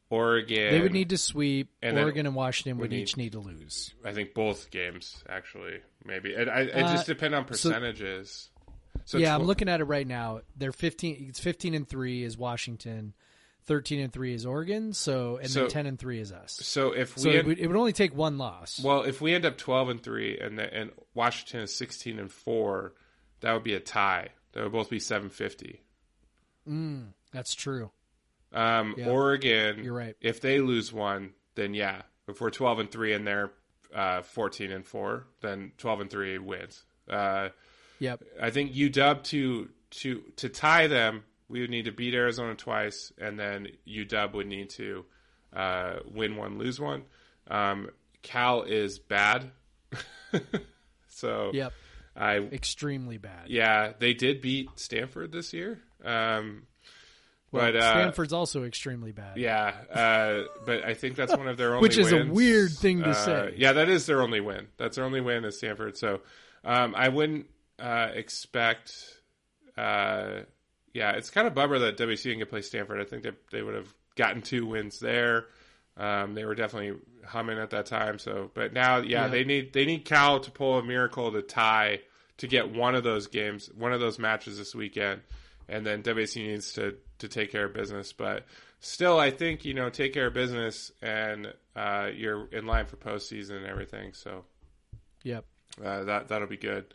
Oregon. 0.09 0.71
They 0.73 0.81
would 0.81 0.93
need 0.93 1.11
to 1.11 1.19
sweep. 1.19 1.71
and 1.83 1.99
Oregon 1.99 2.27
and 2.27 2.35
Washington 2.35 2.79
would 2.79 2.91
need- 2.91 3.03
each 3.03 3.17
need 3.17 3.33
to 3.33 3.41
lose. 3.41 3.93
I 4.05 4.13
think 4.13 4.35
both 4.35 4.71
games 4.71 5.23
actually, 5.29 5.81
maybe. 6.05 6.31
It, 6.31 6.49
I, 6.49 6.61
it 6.63 6.75
Uh, 6.85 6.93
just 6.93 7.07
depend 7.07 7.35
on 7.35 7.45
percentages. 7.45 8.51
So, 9.05 9.19
yeah, 9.19 9.35
I'm 9.35 9.43
looking 9.45 9.69
at 9.69 9.81
it 9.81 9.85
right 9.85 10.07
now. 10.07 10.41
They're 10.57 10.73
15. 10.73 11.27
It's 11.29 11.39
15 11.41 11.75
and 11.75 11.89
three 11.89 12.23
is 12.23 12.37
Washington, 12.39 13.15
13 13.65 14.01
and 14.01 14.13
three 14.13 14.33
is 14.33 14.47
Oregon. 14.47 14.93
So 14.93 15.37
and 15.37 15.51
So- 15.51 15.61
then 15.63 15.71
10 15.71 15.87
and 15.87 15.99
three 15.99 16.19
is 16.21 16.33
us. 16.33 16.53
So 16.63 16.93
if 16.93 17.17
we 17.17 17.23
So 17.23 17.31
it 17.31 17.45
would, 17.47 17.59
it 17.59 17.67
would 17.67 17.77
only 17.77 17.93
take 17.93 18.15
one 18.15 18.39
loss. 18.39 18.81
well, 18.83 19.03
if 19.03 19.21
we 19.21 19.35
end 19.35 19.45
up 19.45 19.59
twelve 19.59 19.89
and 19.89 20.03
three, 20.03 20.39
and 20.39 20.59
the, 20.59 20.73
and 20.73 20.93
Washington 21.15 21.61
is 21.63 21.75
sixteen 21.75 22.19
and 22.19 22.31
four, 22.33 22.95
that 23.41 23.53
would 23.53 23.65
be 23.65 23.75
a 23.75 23.81
tie. 23.81 24.29
That 24.53 24.63
would 24.63 24.73
both 24.73 24.89
be 24.91 24.99
seven 25.01 25.29
fifty. 25.31 25.83
That's 27.33 27.55
true. 27.55 27.91
Um, 28.53 28.95
Yeah. 28.97 29.09
Oregon, 29.09 29.85
You're 29.85 29.95
right. 29.95 30.17
If 30.21 30.41
they 30.41 30.61
lose 30.61 30.93
one, 30.93 31.33
then 31.55 31.75
yeah. 31.75 32.03
If 32.29 32.41
we're 32.41 32.51
twelve 32.51 32.79
and 32.79 32.91
three 32.91 33.13
and 33.13 33.27
they're 33.27 33.53
uh, 33.95 34.23
fourteen 34.23 34.71
and 34.73 34.85
four, 34.87 35.27
then 35.41 35.73
twelve 35.79 36.01
and 36.01 36.11
three 36.11 36.39
wins. 36.39 36.85
Uh, 37.09 37.51
Yep. 37.99 38.23
I 38.43 38.51
think 38.51 38.73
UW 38.75 39.23
to 39.25 39.69
to 39.91 40.21
to 40.37 40.49
tie 40.49 40.87
them, 40.87 41.25
we 41.49 41.61
would 41.61 41.71
need 41.71 41.85
to 41.87 41.93
beat 41.93 42.13
Arizona 42.15 42.55
twice, 42.55 43.13
and 43.19 43.39
then 43.39 43.69
UW 43.87 44.33
would 44.35 44.47
need 44.49 44.71
to 44.71 45.05
uh, 45.53 46.01
win 46.13 46.37
one, 46.37 46.59
lose 46.59 46.79
one. 46.81 47.05
Um, 47.49 47.89
Cal 48.23 48.63
is 48.65 48.99
bad, 48.99 49.51
so 51.09 51.51
Yep. 51.55 51.73
I 52.15 52.39
extremely 52.39 53.19
bad. 53.19 53.49
yeah, 53.49 53.93
they 53.99 54.15
did 54.15 54.41
beat 54.41 54.69
Stanford 54.77 55.33
this 55.33 55.53
year. 55.53 55.81
Um, 56.05 56.63
but 57.57 57.77
uh, 57.77 57.91
Stanford's 57.93 58.33
also 58.33 58.65
extremely 58.65 59.13
bad. 59.13 59.37
yeah, 59.37 59.75
uh, 59.93 60.43
but 60.65 60.85
I 60.85 60.95
think 60.95 61.17
that's 61.17 61.37
one 61.37 61.49
of 61.49 61.57
their 61.57 61.71
only 61.75 61.83
Which 61.83 61.99
is 61.99 62.13
a 62.13 62.25
weird 62.25 62.73
thing 62.73 63.03
to 63.03 63.11
Uh, 63.11 63.15
say. 63.15 63.55
Yeah, 63.57 63.73
that 63.75 63.89
is 63.89 64.07
their 64.07 64.23
only 64.23 64.41
win. 64.41 64.69
That's 64.77 64.97
their 64.97 65.05
only 65.05 65.21
win 65.21 65.45
is 65.45 65.59
Stanford. 65.59 65.97
So 65.97 66.21
um, 66.65 66.95
I 66.97 67.09
wouldn't 67.09 67.47
uh, 67.79 68.09
expect. 68.15 68.95
Uh, 69.77 70.41
yeah, 70.93 71.13
it's 71.13 71.31
kind 71.31 71.47
of 71.47 71.55
bummer 71.55 71.79
that 71.81 71.97
WC 71.99 72.23
didn't 72.23 72.39
get 72.39 72.51
play 72.51 72.63
Stanford. 72.63 73.01
I 73.01 73.05
think 73.05 73.23
they 73.23 73.33
they 73.53 73.63
would 73.63 73.75
have 73.75 73.93
gotten 74.17 74.43
two 74.43 74.67
wins 74.67 74.99
there. 75.01 75.47
Um, 75.99 76.35
they 76.35 76.45
were 76.45 76.55
definitely 76.55 76.99
humming 77.25 77.59
at 77.59 77.71
that 77.71 77.87
time. 77.87 78.19
So, 78.19 78.51
but 78.55 78.73
now, 78.73 78.99
yeah, 78.99 79.23
Yeah. 79.25 79.29
they 79.29 79.45
need 79.45 79.73
they 79.73 79.85
need 79.85 80.05
Cal 80.05 80.41
to 80.41 80.51
pull 80.51 80.79
a 80.79 80.83
miracle 80.83 81.33
to 81.33 81.43
tie 81.43 82.01
to 82.39 82.47
get 82.47 82.71
one 82.75 82.95
of 82.95 83.03
those 83.05 83.27
games, 83.29 83.71
one 83.77 83.93
of 83.95 84.01
those 84.01 84.19
matches 84.19 84.59
this 84.59 84.75
weekend, 84.75 85.23
and 85.69 85.85
then 85.87 86.03
WC 86.03 86.47
needs 86.47 86.73
to 86.75 86.97
to 87.19 87.29
take 87.29 87.51
care 87.53 87.67
of 87.67 87.75
business. 87.75 88.13
But 88.13 88.45
still, 88.81 89.19
I 89.19 89.31
think 89.31 89.65
you 89.65 89.75
know 89.75 89.91
take 89.91 90.13
care 90.15 90.27
of 90.27 90.35
business, 90.35 90.93
and 91.03 91.53
uh, 91.75 92.09
you're 92.15 92.47
in 92.53 92.67
line 92.67 92.87
for 92.87 92.97
postseason 92.97 93.57
and 93.59 93.67
everything. 93.67 94.13
So 94.13 94.45
Yep. 95.23 95.45
uh, 95.85 96.05
that 96.05 96.29
that'll 96.29 96.49
be 96.49 96.57
good. 96.57 96.95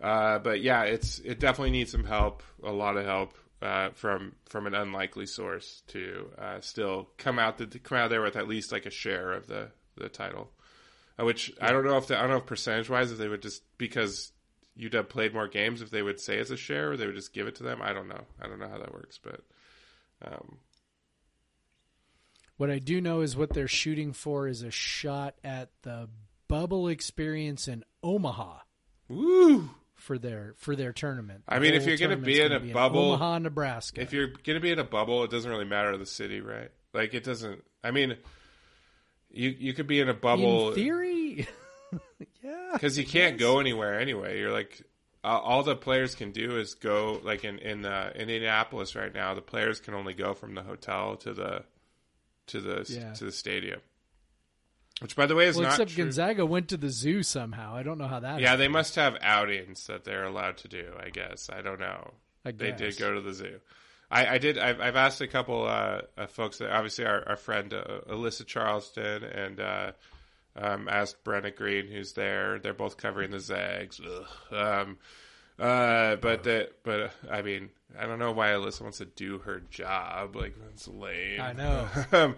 Uh, 0.00 0.38
but 0.38 0.60
yeah, 0.62 0.82
it's 0.84 1.18
it 1.20 1.40
definitely 1.40 1.70
needs 1.72 1.92
some 1.92 2.04
help, 2.04 2.42
a 2.62 2.72
lot 2.72 2.96
of 2.96 3.04
help 3.04 3.34
uh, 3.62 3.90
from 3.90 4.34
from 4.48 4.66
an 4.66 4.74
unlikely 4.74 5.26
source 5.26 5.82
to 5.88 6.30
uh, 6.38 6.60
still 6.60 7.08
come 7.18 7.38
out 7.38 7.58
the, 7.58 7.66
come 7.66 7.98
out 7.98 8.10
there 8.10 8.22
with 8.22 8.36
at 8.36 8.48
least 8.48 8.72
like 8.72 8.86
a 8.86 8.90
share 8.90 9.32
of 9.32 9.46
the 9.46 9.70
the 9.96 10.08
title. 10.08 10.50
Uh, 11.18 11.24
which 11.24 11.52
I 11.60 11.70
don't 11.72 11.84
know 11.84 11.96
if 11.98 12.06
the, 12.06 12.16
I 12.16 12.22
don't 12.22 12.30
know 12.30 12.36
if 12.38 12.46
percentage 12.46 12.88
wise 12.88 13.12
if 13.12 13.18
they 13.18 13.28
would 13.28 13.42
just 13.42 13.62
because 13.76 14.32
UW 14.80 15.08
played 15.08 15.34
more 15.34 15.48
games 15.48 15.82
if 15.82 15.90
they 15.90 16.02
would 16.02 16.18
say 16.20 16.38
it's 16.38 16.50
a 16.50 16.56
share 16.56 16.92
or 16.92 16.96
they 16.96 17.06
would 17.06 17.14
just 17.16 17.32
give 17.32 17.46
it 17.46 17.56
to 17.56 17.62
them. 17.62 17.80
I 17.82 17.92
don't 17.92 18.08
know. 18.08 18.22
I 18.40 18.46
don't 18.46 18.58
know 18.58 18.68
how 18.68 18.78
that 18.78 18.92
works, 18.92 19.18
but 19.22 19.40
um, 20.24 20.58
What 22.56 22.70
I 22.70 22.78
do 22.78 23.00
know 23.00 23.20
is 23.20 23.36
what 23.36 23.52
they're 23.52 23.68
shooting 23.68 24.12
for 24.12 24.46
is 24.48 24.62
a 24.62 24.70
shot 24.70 25.34
at 25.44 25.70
the 25.82 26.08
bubble 26.48 26.88
experience 26.88 27.68
in 27.68 27.84
Omaha 28.02 28.58
woo. 29.08 29.70
for 29.94 30.18
their 30.18 30.54
for 30.58 30.74
their 30.76 30.92
tournament. 30.92 31.44
I 31.48 31.58
mean, 31.58 31.74
if 31.74 31.86
you're 31.86 31.96
gonna 31.96 32.16
be 32.16 32.40
in 32.40 32.52
a 32.52 32.60
bubble- 32.60 33.12
Omaha, 33.12 33.38
Nebraska. 33.38 34.00
If 34.00 34.12
you're 34.12 34.32
gonna 34.44 34.60
be 34.60 34.70
in 34.72 34.78
a 34.78 34.84
bubble, 34.84 35.24
it 35.24 35.30
doesn't 35.30 35.50
really 35.50 35.64
matter 35.64 35.96
the 35.96 36.06
city, 36.06 36.40
right? 36.40 36.70
Like 36.92 37.14
it 37.14 37.24
doesn't. 37.24 37.64
I 37.84 37.92
mean, 37.92 38.16
you 39.30 39.54
you 39.58 39.72
could 39.72 39.86
be 39.86 40.00
in 40.00 40.08
a 40.08 40.14
bubble 40.14 40.70
in 40.70 40.74
theory, 40.74 41.48
yeah, 42.42 42.70
because 42.72 42.98
you 42.98 43.06
can't 43.06 43.38
go 43.38 43.60
anywhere 43.60 43.98
anyway. 43.98 44.38
You're 44.38 44.52
like 44.52 44.82
uh, 45.22 45.38
all 45.38 45.62
the 45.62 45.76
players 45.76 46.14
can 46.14 46.32
do 46.32 46.58
is 46.58 46.74
go 46.74 47.20
like 47.22 47.44
in 47.44 47.58
in 47.58 47.84
uh, 47.84 48.12
Indianapolis 48.14 48.94
right 48.94 49.12
now. 49.12 49.34
The 49.34 49.42
players 49.42 49.80
can 49.80 49.94
only 49.94 50.14
go 50.14 50.34
from 50.34 50.54
the 50.54 50.62
hotel 50.62 51.16
to 51.16 51.32
the 51.32 51.64
to 52.48 52.60
the 52.60 52.86
Yeah. 52.88 53.12
to 53.14 53.24
the 53.24 53.32
stadium. 53.32 53.80
Which, 55.00 55.16
by 55.16 55.24
the 55.24 55.34
way, 55.34 55.46
is 55.46 55.56
well, 55.56 55.64
not 55.64 55.72
except 55.72 55.92
true. 55.92 56.04
Gonzaga 56.04 56.44
went 56.44 56.68
to 56.68 56.76
the 56.76 56.90
zoo 56.90 57.22
somehow. 57.22 57.74
I 57.74 57.82
don't 57.82 57.96
know 57.96 58.06
how 58.06 58.20
that. 58.20 58.40
Yeah, 58.40 58.56
they 58.56 58.68
must 58.68 58.96
have 58.96 59.16
outings 59.22 59.86
that 59.86 60.04
they're 60.04 60.24
allowed 60.24 60.58
to 60.58 60.68
do. 60.68 60.92
I 60.98 61.08
guess 61.08 61.48
I 61.50 61.62
don't 61.62 61.80
know. 61.80 62.12
I 62.44 62.52
They 62.52 62.72
did 62.72 62.98
go 62.98 63.14
to 63.14 63.20
the 63.20 63.32
zoo. 63.32 63.60
I, 64.10 64.34
I 64.34 64.38
did. 64.38 64.58
I've, 64.58 64.80
I've 64.80 64.96
asked 64.96 65.20
a 65.20 65.28
couple 65.28 65.64
uh, 65.66 66.02
uh, 66.18 66.26
folks. 66.26 66.58
That, 66.58 66.70
obviously, 66.70 67.06
our, 67.06 67.26
our 67.28 67.36
friend 67.36 67.72
uh, 67.72 68.00
Alyssa 68.08 68.44
Charlston 68.44 69.22
and 69.22 69.60
uh, 69.60 69.92
um, 70.56 70.88
asked 70.88 71.24
Brenna 71.24 71.54
Greene, 71.54 71.88
who's 71.88 72.12
there. 72.12 72.58
They're 72.58 72.74
both 72.74 72.96
covering 72.96 73.30
the 73.30 73.40
Zags. 73.40 74.00
Ugh. 74.00 74.54
Um, 74.54 74.98
uh, 75.58 76.16
but 76.16 76.42
the, 76.42 76.70
but 76.84 77.00
uh, 77.00 77.08
I 77.30 77.42
mean, 77.42 77.68
I 77.98 78.06
don't 78.06 78.18
know 78.18 78.32
why 78.32 78.48
Alyssa 78.48 78.80
wants 78.80 78.98
to 78.98 79.04
do 79.04 79.38
her 79.40 79.60
job. 79.70 80.34
Like 80.34 80.54
that's 80.58 80.88
lame. 80.88 81.40
I 81.40 81.52
know. 81.52 81.86
um, 82.12 82.36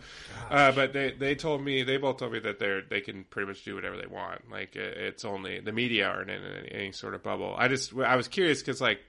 uh, 0.50 0.72
but 0.72 0.92
they 0.92 1.12
they 1.12 1.36
told 1.36 1.62
me 1.62 1.84
they 1.84 1.98
both 1.98 2.18
told 2.18 2.32
me 2.32 2.40
that 2.40 2.58
they're 2.58 2.82
they 2.82 3.00
can 3.00 3.24
pretty 3.24 3.46
much 3.46 3.64
do 3.64 3.76
whatever 3.76 3.96
they 3.96 4.08
want. 4.08 4.50
Like 4.50 4.74
it, 4.74 4.96
it's 4.98 5.24
only 5.24 5.60
the 5.60 5.72
media 5.72 6.08
aren't 6.08 6.30
in 6.30 6.42
any, 6.42 6.72
any 6.72 6.92
sort 6.92 7.14
of 7.14 7.22
bubble. 7.22 7.54
I 7.56 7.68
just 7.68 7.94
I 7.96 8.16
was 8.16 8.26
curious 8.26 8.60
because 8.60 8.80
like 8.80 9.00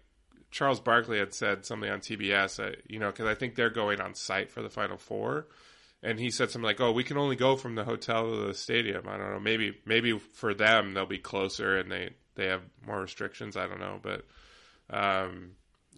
Charles 0.52 0.80
Barkley 0.80 1.18
had 1.18 1.34
said 1.34 1.66
something 1.66 1.90
on 1.90 2.00
TBS, 2.00 2.64
uh, 2.64 2.76
you 2.88 3.00
know, 3.00 3.08
because 3.08 3.26
I 3.26 3.34
think 3.34 3.56
they're 3.56 3.72
going 3.72 4.00
on 4.00 4.14
site 4.14 4.52
for 4.52 4.62
the 4.62 4.70
Final 4.70 4.98
Four, 4.98 5.48
and 6.04 6.20
he 6.20 6.30
said 6.30 6.52
something 6.52 6.66
like, 6.66 6.82
"Oh, 6.82 6.92
we 6.92 7.04
can 7.04 7.18
only 7.18 7.36
go 7.36 7.56
from 7.56 7.76
the 7.76 7.84
hotel 7.84 8.30
to 8.30 8.48
the 8.48 8.54
stadium." 8.54 9.08
I 9.08 9.18
don't 9.18 9.32
know. 9.32 9.40
Maybe 9.40 9.78
maybe 9.86 10.18
for 10.20 10.54
them 10.54 10.94
they'll 10.94 11.06
be 11.06 11.18
closer 11.18 11.78
and 11.78 11.92
they 11.92 12.12
they 12.36 12.48
have 12.48 12.62
more 12.86 13.02
restrictions. 13.02 13.56
I 13.58 13.68
don't 13.68 13.80
know, 13.80 14.00
but 14.02 14.26
um, 14.90 15.52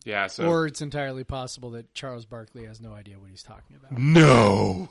yeah. 0.05 0.27
So 0.27 0.47
Or 0.47 0.67
it's 0.67 0.81
entirely 0.81 1.23
possible 1.23 1.71
that 1.71 1.93
Charles 1.93 2.25
Barkley 2.25 2.65
has 2.65 2.79
no 2.79 2.93
idea 2.93 3.19
what 3.19 3.29
he's 3.29 3.43
talking 3.43 3.75
about. 3.75 3.97
no 3.97 4.89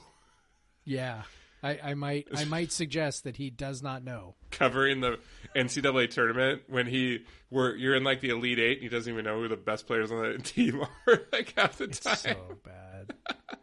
Yeah, 0.85 1.23
I, 1.63 1.79
I 1.83 1.95
might 1.95 2.29
I 2.35 2.45
might 2.45 2.73
suggest 2.73 3.25
that 3.25 3.37
he 3.37 3.51
does 3.51 3.83
not 3.83 4.05
know. 4.05 4.35
covering 4.51 5.01
the 5.01 5.19
NCAA 5.57 6.11
tournament 6.11 6.63
when 6.69 6.87
he 6.87 7.25
were 7.51 7.75
you're 7.77 7.95
in 7.95 8.05
like 8.05 8.21
the 8.21 8.31
elite 8.31 8.59
eight 8.59 8.79
and 8.79 8.83
he 8.83 8.89
doesn't 8.89 9.13
even 9.13 9.25
know 9.25 9.41
who 9.41 9.49
the 9.49 9.57
best 9.57 9.87
players 9.87 10.11
on 10.11 10.21
the 10.33 10.39
team 10.43 10.83
are 11.07 11.21
like 11.33 11.55
half 11.57 11.79
the 11.79 11.87
time. 11.87 12.17
so 12.17 12.59
bad. 12.65 13.15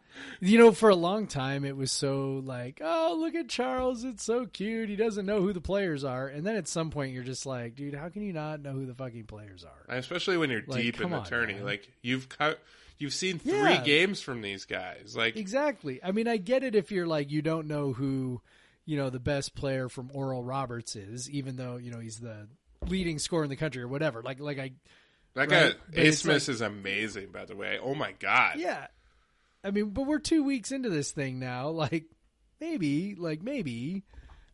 You 0.44 0.58
know, 0.58 0.72
for 0.72 0.88
a 0.88 0.96
long 0.96 1.28
time, 1.28 1.64
it 1.64 1.76
was 1.76 1.92
so 1.92 2.42
like, 2.44 2.80
oh, 2.82 3.16
look 3.20 3.36
at 3.36 3.48
Charles. 3.48 4.02
It's 4.02 4.24
so 4.24 4.44
cute. 4.46 4.88
He 4.88 4.96
doesn't 4.96 5.24
know 5.24 5.40
who 5.40 5.52
the 5.52 5.60
players 5.60 6.02
are. 6.02 6.26
And 6.26 6.44
then 6.44 6.56
at 6.56 6.66
some 6.66 6.90
point, 6.90 7.12
you're 7.12 7.22
just 7.22 7.46
like, 7.46 7.76
dude, 7.76 7.94
how 7.94 8.08
can 8.08 8.22
you 8.22 8.32
not 8.32 8.60
know 8.60 8.72
who 8.72 8.84
the 8.84 8.94
fucking 8.94 9.26
players 9.26 9.64
are? 9.64 9.94
especially 9.96 10.36
when 10.36 10.50
you're 10.50 10.62
Like, 10.66 10.82
deep 10.82 11.00
in 11.00 11.10
the 11.10 11.18
on, 11.18 11.24
tourney. 11.26 11.54
man. 11.54 11.64
Like 11.64 11.88
you've 12.02 12.28
cut, 12.28 12.60
you've 12.98 13.12
seen 13.14 13.38
three 13.38 13.52
Yeah. 13.52 13.84
games 13.84 14.20
from 14.20 14.42
these 14.42 14.64
guys. 14.64 15.14
Like 15.16 15.36
Exactly. 15.36 16.00
I 16.02 16.10
mean, 16.10 16.26
I 16.26 16.38
get 16.38 16.64
it 16.64 16.74
if 16.74 16.90
you're 16.90 17.06
like, 17.06 17.30
you 17.30 17.40
don't 17.40 17.68
know 17.68 17.92
who, 17.92 18.40
you 18.84 18.96
know, 18.96 19.10
the 19.10 19.20
best 19.20 19.54
player 19.54 19.88
from 19.88 20.10
Oral 20.12 20.42
Roberts 20.42 20.96
is, 20.96 21.30
even 21.30 21.54
though, 21.54 21.76
you 21.76 21.92
know, 21.92 22.00
he's 22.00 22.18
the 22.18 22.48
leading 22.88 23.20
scorer 23.20 23.44
in 23.44 23.50
the 23.50 23.54
country 23.54 23.80
or 23.80 23.86
whatever. 23.86 24.22
Like, 24.22 24.40
like 24.40 24.58
I, 24.58 24.72
that 25.34 25.50
Right, 25.52 25.74
guy, 25.94 26.10
Smith 26.10 26.48
like- 26.48 26.48
is 26.52 26.60
amazing. 26.60 27.28
By 27.30 27.44
the 27.44 27.54
way, 27.54 27.78
oh 27.80 27.94
my 27.94 28.10
god, 28.18 28.56
yeah. 28.58 28.88
I 29.64 29.70
mean, 29.70 29.90
but 29.90 30.06
we're 30.06 30.18
two 30.18 30.42
weeks 30.44 30.72
into 30.72 30.90
this 30.90 31.10
thing 31.12 31.38
now. 31.38 31.68
Like, 31.70 32.06
maybe, 32.60 33.14
like 33.16 33.42
maybe, 33.42 34.04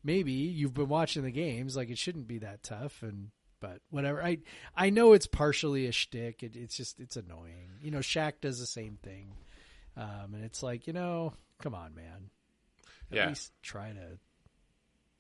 maybe 0.05 0.33
you've 0.33 0.75
been 0.75 0.89
watching 0.89 1.23
the 1.23 1.31
games. 1.31 1.77
Like, 1.77 1.91
it 1.91 1.99
shouldn't 1.99 2.27
be 2.29 2.39
that 2.39 2.63
tough. 2.63 3.03
And 3.03 3.31
but 3.61 3.81
whatever. 3.91 4.23
I 4.23 4.39
I 4.77 4.91
know 4.91 5.13
it's 5.15 5.27
partially 5.27 5.87
a 5.87 5.93
shtick. 5.93 6.43
It, 6.43 6.55
it's 6.57 6.77
just 6.77 7.01
it's 7.01 7.17
annoying. 7.17 7.71
You 7.83 7.91
know, 7.91 7.99
Shaq 7.99 8.35
does 8.41 8.61
the 8.61 8.67
same 8.67 8.99
thing, 9.03 9.33
um, 9.97 10.33
and 10.35 10.45
it's 10.45 10.63
like 10.63 10.87
you 10.87 10.93
know, 10.93 11.33
come 11.61 11.75
on, 11.75 11.95
man. 11.95 12.31
At 13.11 13.17
Yeah. 13.17 13.29
least 13.29 13.53
try 13.63 13.91
to. 13.93 14.01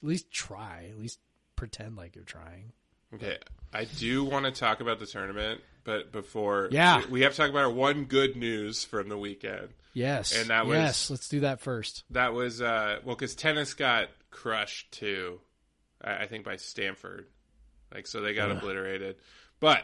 At 0.03 0.09
least 0.09 0.31
try. 0.31 0.87
At 0.91 0.99
least 0.99 1.19
pretend 1.57 1.97
like 1.97 2.15
you're 2.15 2.25
trying. 2.25 2.73
Okay, 3.15 3.39
I 3.73 3.85
do 3.87 4.25
want 4.25 4.45
to 4.45 4.53
talk 4.53 4.81
about 4.81 4.99
the 5.01 5.07
tournament, 5.07 5.61
but 5.89 6.13
before, 6.13 6.69
Yeah. 6.71 6.99
we, 7.07 7.13
we 7.13 7.21
have 7.23 7.33
to 7.33 7.39
talk 7.39 7.49
about 7.49 7.65
our 7.65 7.71
one 7.73 8.05
good 8.05 8.37
news 8.37 8.85
from 8.85 9.09
the 9.09 9.17
weekend. 9.17 9.71
Yes. 9.95 10.37
And 10.39 10.51
that 10.51 10.67
was- 10.67 10.77
yes. 10.77 11.11
Let's 11.11 11.31
do 11.31 11.41
that 11.41 11.61
first. 11.61 12.05
That 12.11 12.35
was 12.35 12.61
uh, 12.61 12.99
well, 13.05 13.17
because 13.17 13.35
tennis 13.35 13.73
got 13.73 14.11
crushed 14.31 14.93
too, 14.93 15.41
I, 16.05 16.25
I 16.25 16.27
think 16.27 16.45
by 16.45 16.57
Stanford, 16.57 17.27
like 17.95 18.07
so 18.07 18.21
they 18.21 18.35
got 18.35 18.51
obliterated. 18.51 19.17
But 19.61 19.83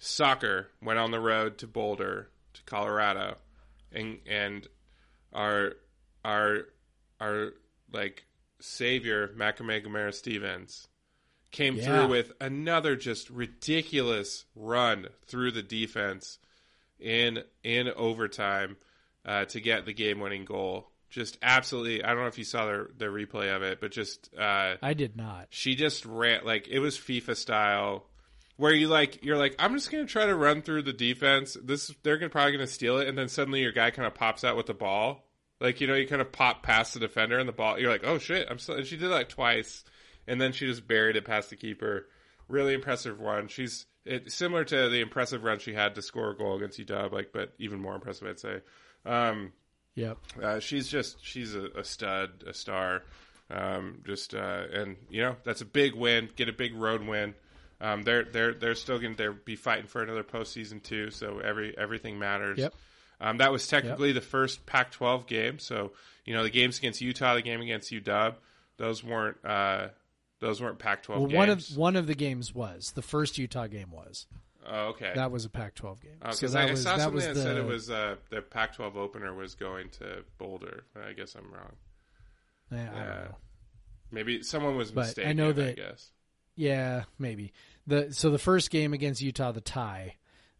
soccer 0.00 0.68
went 0.82 0.98
on 0.98 1.12
the 1.12 1.20
road 1.20 1.58
to 1.58 1.68
Boulder, 1.68 2.28
to 2.54 2.62
Colorado, 2.64 3.36
and 3.92 4.18
and 4.28 4.66
our 5.32 5.74
our 6.24 6.62
our 7.20 7.52
like 7.92 8.24
savior 8.60 9.28
Makamae 9.36 9.86
Gomera 9.86 10.12
Stevens 10.12 10.88
came 11.50 11.76
Yeah. 11.76 11.84
through 11.84 12.08
with 12.08 12.32
another 12.40 12.96
just 12.96 13.28
ridiculous 13.30 14.44
run 14.54 15.08
through 15.26 15.52
the 15.52 15.62
defense 15.62 16.38
in 16.98 17.42
in 17.64 17.88
overtime 17.96 18.76
uh, 19.24 19.44
to 19.46 19.60
get 19.60 19.84
the 19.86 19.92
game 19.92 20.20
winning 20.20 20.44
goal. 20.44 20.88
Just 21.10 21.38
absolutely, 21.42 22.04
I 22.04 22.08
don't 22.10 22.20
know 22.22 22.26
if 22.28 22.38
you 22.38 22.44
saw 22.44 22.66
the 22.66 22.88
the 22.96 23.06
replay 23.06 23.54
of 23.54 23.62
it, 23.62 23.80
but 23.80 23.90
just 23.90 24.30
uh, 24.38 24.76
I 24.80 24.94
did 24.94 25.16
not. 25.16 25.46
she 25.50 25.74
just 25.74 26.04
ran 26.06 26.44
like 26.44 26.68
it 26.68 26.78
was 26.78 26.96
FIFA 26.96 27.36
style, 27.36 28.06
where 28.56 28.72
you 28.72 28.86
like 28.86 29.24
you're 29.24 29.36
like 29.36 29.56
I'm 29.58 29.74
just 29.74 29.90
gonna 29.90 30.06
try 30.06 30.26
to 30.26 30.36
run 30.36 30.62
through 30.62 30.82
the 30.82 30.92
defense. 30.92 31.56
This 31.60 31.92
they're 32.04 32.16
gonna 32.16 32.30
probably 32.30 32.52
gonna 32.52 32.66
steal 32.68 32.98
it, 32.98 33.08
and 33.08 33.18
then 33.18 33.28
suddenly 33.28 33.60
your 33.60 33.72
guy 33.72 33.90
kind 33.90 34.06
of 34.06 34.14
pops 34.14 34.44
out 34.44 34.56
with 34.56 34.66
the 34.66 34.74
ball. 34.74 35.26
Like 35.60 35.80
you 35.80 35.88
know, 35.88 35.94
you 35.94 36.06
kind 36.06 36.22
of 36.22 36.30
pop 36.30 36.62
past 36.62 36.94
the 36.94 37.00
defender 37.00 37.38
and 37.38 37.48
the 37.48 37.52
ball. 37.52 37.78
You're 37.78 37.90
like, 37.90 38.04
oh 38.04 38.18
shit! 38.18 38.46
I'm 38.48 38.58
still. 38.60 38.76
And 38.76 38.86
she 38.86 38.96
did 38.96 39.10
that 39.10 39.28
twice, 39.30 39.82
and 40.26 40.40
then 40.40 40.52
she 40.52 40.66
just 40.66 40.86
buried 40.86 41.16
it 41.16 41.24
past 41.24 41.50
the 41.50 41.56
keeper. 41.56 42.06
Really 42.48 42.74
impressive 42.74 43.20
run. 43.20 43.48
She's 43.48 43.86
it, 44.04 44.32
similar 44.32 44.64
to 44.64 44.88
the 44.88 45.00
impressive 45.00 45.44
run 45.44 45.58
she 45.58 45.74
had 45.74 45.94
to 45.94 46.02
score 46.02 46.30
a 46.30 46.36
goal 46.36 46.56
against 46.56 46.78
UW, 46.78 47.12
like 47.12 47.32
but 47.32 47.52
even 47.58 47.80
more 47.80 47.94
impressive, 47.94 48.28
I'd 48.28 48.40
say. 48.40 48.60
Um, 49.04 49.52
Yep. 49.96 50.18
uh, 50.42 50.60
she's 50.60 50.88
just 50.88 51.24
she's 51.24 51.54
a, 51.54 51.66
a 51.76 51.84
stud, 51.84 52.44
a 52.46 52.54
star. 52.54 53.02
Um, 53.50 54.02
just 54.06 54.34
uh, 54.34 54.62
and 54.72 54.96
you 55.10 55.22
know 55.22 55.36
that's 55.44 55.60
a 55.60 55.64
big 55.66 55.94
win. 55.94 56.28
Get 56.36 56.48
a 56.48 56.52
big 56.52 56.74
road 56.74 57.02
win. 57.06 57.34
Um, 57.80 58.02
they're 58.02 58.24
they're 58.24 58.54
they're 58.54 58.74
still 58.74 58.98
going 58.98 59.16
to 59.16 59.32
be 59.44 59.56
fighting 59.56 59.86
for 59.86 60.02
another 60.02 60.22
postseason 60.22 60.82
too. 60.82 61.10
So 61.10 61.40
every 61.40 61.76
everything 61.76 62.18
matters. 62.18 62.58
Yep. 62.58 62.74
Um, 63.20 63.38
that 63.38 63.52
was 63.52 63.66
technically 63.68 64.12
the 64.12 64.20
first 64.22 64.64
Pac-12 64.64 65.26
game. 65.26 65.58
So 65.58 65.92
you 66.24 66.34
know 66.34 66.42
the 66.42 66.50
games 66.50 66.78
against 66.78 67.00
Utah, 67.00 67.34
the 67.34 67.42
game 67.42 67.60
against 67.60 67.90
UW, 67.90 68.34
those 68.76 69.02
weren't 69.04 69.36
uh, 69.44 69.88
those 70.40 70.60
weren't 70.60 70.78
Pac-12 70.78 71.08
Well, 71.08 71.26
games. 71.26 71.34
one 71.36 71.48
of 71.50 71.76
one 71.76 71.96
of 71.96 72.06
the 72.06 72.14
games 72.14 72.54
was 72.54 72.92
the 72.92 73.02
first 73.02 73.38
Utah 73.38 73.66
game 73.66 73.90
was 73.90 74.26
oh, 74.66 74.86
okay. 74.88 75.12
that 75.14 75.30
was 75.30 75.44
a 75.44 75.50
Pac-12 75.50 76.00
game. 76.00 76.12
Oh, 76.22 76.30
So 76.32 76.48
that 76.48 76.68
I, 76.68 76.70
was 76.70 76.84
I 76.86 76.90
saw 76.90 76.96
that 76.96 77.02
something 77.02 77.14
was 77.16 77.24
that 77.26 77.34
the 77.34 77.42
said 77.42 77.56
it 77.56 77.64
was 77.66 77.90
uh, 77.90 78.16
the 78.30 78.42
Pac-12 78.42 78.96
opener 78.96 79.34
was 79.34 79.54
going 79.54 79.90
to 80.00 80.24
Boulder. 80.38 80.84
I 80.96 81.12
guess 81.12 81.34
I'm 81.34 81.52
wrong. 81.52 81.72
eh, 82.72 82.76
I 82.76 82.84
don't 82.84 82.94
Yeah. 82.94 83.04
know. 83.24 83.36
Maybe 84.12 84.42
someone 84.42 84.76
was 84.76 84.90
But 84.90 85.00
I 85.00 85.04
mistaken. 85.04 85.36
know 85.36 85.48
I 85.50 85.52
that- 85.52 85.76
guess. 85.76 86.10
Yeah, 86.56 87.04
maybe 87.18 87.52
the 87.86 88.12
so 88.12 88.28
the 88.30 88.38
first 88.38 88.70
game 88.70 88.92
against 88.92 89.22
Utah, 89.22 89.52
the 89.52 89.60
tie 89.62 90.16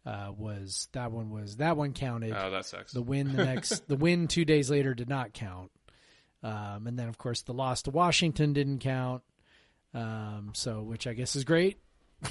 uh, 0.07 0.33
was 0.35 0.89
that 0.93 1.13
one 1.13 1.29
was 1.31 1.57
that 1.59 1.77
one 1.77 1.93
counted. 1.93 2.33
Oh, 2.35 2.51
that 2.53 2.65
sucks. 2.65 2.93
The 2.93 3.03
win 3.03 3.37
the 3.37 3.45
next 3.45 3.87
the 3.87 3.97
win 3.97 4.27
two 4.29 4.47
days 4.47 4.71
later 4.71 4.95
did 4.95 5.09
not 5.11 5.35
count, 5.35 5.71
um, 6.43 6.87
and 6.87 6.99
then 6.99 7.09
of 7.09 7.19
course 7.19 7.43
the 7.43 7.53
loss 7.53 7.83
to 7.83 7.91
Washington 7.91 8.53
didn't 8.55 8.79
count. 8.79 9.23
Um, 9.95 10.51
so 10.55 10.83
which 10.83 11.07
I 11.07 11.15
guess 11.15 11.35
is 11.37 11.45
great. 11.45 11.79
I 12.23 12.29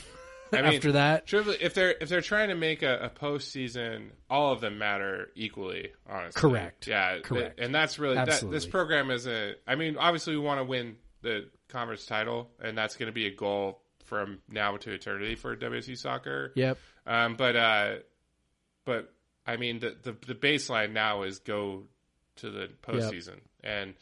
mean, 0.61 0.65
After 0.75 0.93
that, 0.93 1.31
if 1.31 1.73
they're 1.73 1.95
if 1.99 2.09
they're 2.09 2.21
trying 2.21 2.49
to 2.49 2.55
make 2.55 2.81
a, 2.83 2.97
a 3.05 3.09
postseason, 3.09 4.09
all 4.29 4.51
of 4.53 4.61
them 4.61 4.77
matter 4.77 5.29
equally. 5.35 5.91
Honestly, 6.09 6.39
Correct. 6.39 6.87
Yeah, 6.87 7.13
th- 7.13 7.23
Correct. 7.23 7.59
and 7.59 7.73
that's 7.75 7.99
really 7.99 8.15
that, 8.15 8.43
this 8.49 8.65
program 8.65 9.11
isn't. 9.11 9.57
I 9.67 9.75
mean, 9.75 9.97
obviously, 9.97 10.35
we 10.35 10.41
want 10.41 10.59
to 10.59 10.63
win 10.63 10.95
the 11.21 11.49
conference 11.67 12.05
title, 12.05 12.49
and 12.61 12.77
that's 12.77 12.95
going 12.95 13.07
to 13.07 13.13
be 13.13 13.27
a 13.27 13.35
goal 13.35 13.81
from 14.05 14.39
now 14.49 14.75
to 14.77 14.91
eternity 14.91 15.35
for 15.35 15.55
WSU 15.55 15.95
soccer. 15.97 16.51
yep, 16.55 16.79
Um, 17.05 17.35
but 17.35 17.55
uh, 17.55 17.95
but 18.85 19.13
I 19.45 19.57
mean, 19.57 19.79
the, 19.79 19.95
the 20.01 20.15
the 20.25 20.35
baseline 20.35 20.93
now 20.93 21.23
is 21.23 21.39
go 21.39 21.83
to 22.37 22.49
the 22.49 22.69
postseason, 22.81 23.39
and 23.63 23.89
and 23.89 23.93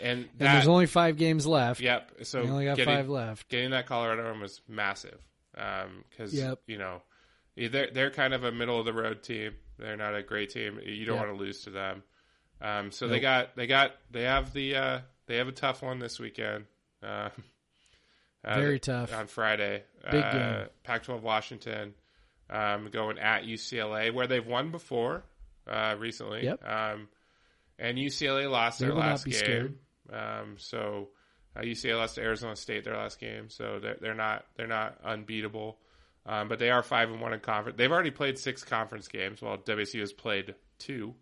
and 0.00 0.28
that 0.38 0.52
there's 0.54 0.66
only 0.68 0.86
five 0.86 1.16
games 1.16 1.46
left. 1.46 1.80
yep. 1.80 2.10
So 2.22 2.42
we 2.42 2.50
only 2.50 2.64
got 2.64 2.76
getting, 2.76 2.94
five 2.94 3.08
left. 3.08 3.48
getting 3.48 3.70
that 3.70 3.86
Colorado 3.86 4.24
one 4.30 4.40
was 4.40 4.60
massive 4.68 5.18
because 5.52 6.32
Yep. 6.34 6.60
you 6.66 6.78
know 6.78 7.02
they're 7.56 7.90
they're 7.92 8.10
kind 8.10 8.34
of 8.34 8.44
a 8.44 8.52
middle 8.52 8.78
of 8.78 8.84
the 8.86 8.92
road 8.92 9.22
team. 9.22 9.52
They're 9.78 9.96
not 9.96 10.14
a 10.14 10.22
great 10.22 10.50
team. 10.50 10.80
You 10.84 11.04
don't 11.04 11.16
Yep. 11.16 11.26
want 11.26 11.38
to 11.38 11.44
lose 11.44 11.62
to 11.62 11.70
them. 11.70 12.02
Um, 12.60 12.90
so 12.92 13.08
they 13.08 13.20
got 13.20 13.54
they 13.56 13.66
got 13.66 13.92
they 14.10 14.22
have 14.22 14.52
the 14.52 14.76
uh, 14.76 14.98
they 15.26 15.36
have 15.36 15.48
a 15.48 15.52
tough 15.52 15.82
one 15.82 15.98
this 15.98 16.18
weekend. 16.20 16.64
Um, 17.02 17.30
uh, 18.44 18.54
Very 18.60 18.78
tough. 18.78 19.12
on 19.14 19.26
Friday. 19.26 19.82
Big 20.10 20.22
uh, 20.22 20.32
game. 20.32 20.66
Pac-12 20.84 21.20
Washington 21.22 21.94
um, 22.50 22.88
going 22.90 23.18
at 23.18 23.44
UCLA 23.44 24.12
where 24.12 24.26
they've 24.26 24.46
won 24.46 24.70
before 24.70 25.22
uh, 25.66 25.96
recently. 25.98 26.44
Yep. 26.44 26.62
Um, 26.66 27.08
and 27.78 27.98
UCLA 27.98 28.50
lost 28.50 28.78
They 28.80 28.86
their 28.86 28.94
last 28.94 29.24
game. 29.24 29.34
scared. 29.34 29.78
Um, 30.12 30.56
so 30.58 31.08
uh, 31.56 31.60
UCLA 31.60 31.98
lost 31.98 32.16
to 32.16 32.22
Arizona 32.22 32.56
State 32.56 32.84
their 32.84 32.96
last 32.96 33.18
game, 33.18 33.48
so 33.48 33.78
they're, 33.80 33.96
they're 34.00 34.14
not 34.14 34.44
they're 34.56 34.66
not 34.66 34.98
unbeatable. 35.04 35.78
Um, 36.26 36.48
but 36.48 36.58
they 36.58 36.70
are 36.70 36.82
five 36.82 37.10
and 37.10 37.20
one 37.20 37.34
in 37.34 37.40
conference. 37.40 37.76
They've 37.76 37.92
already 37.92 38.10
played 38.10 38.38
six 38.38 38.64
conference 38.64 39.08
games, 39.08 39.42
while 39.42 39.58
WSU 39.58 40.00
has 40.00 40.12
played 40.12 40.54
two. 40.78 41.14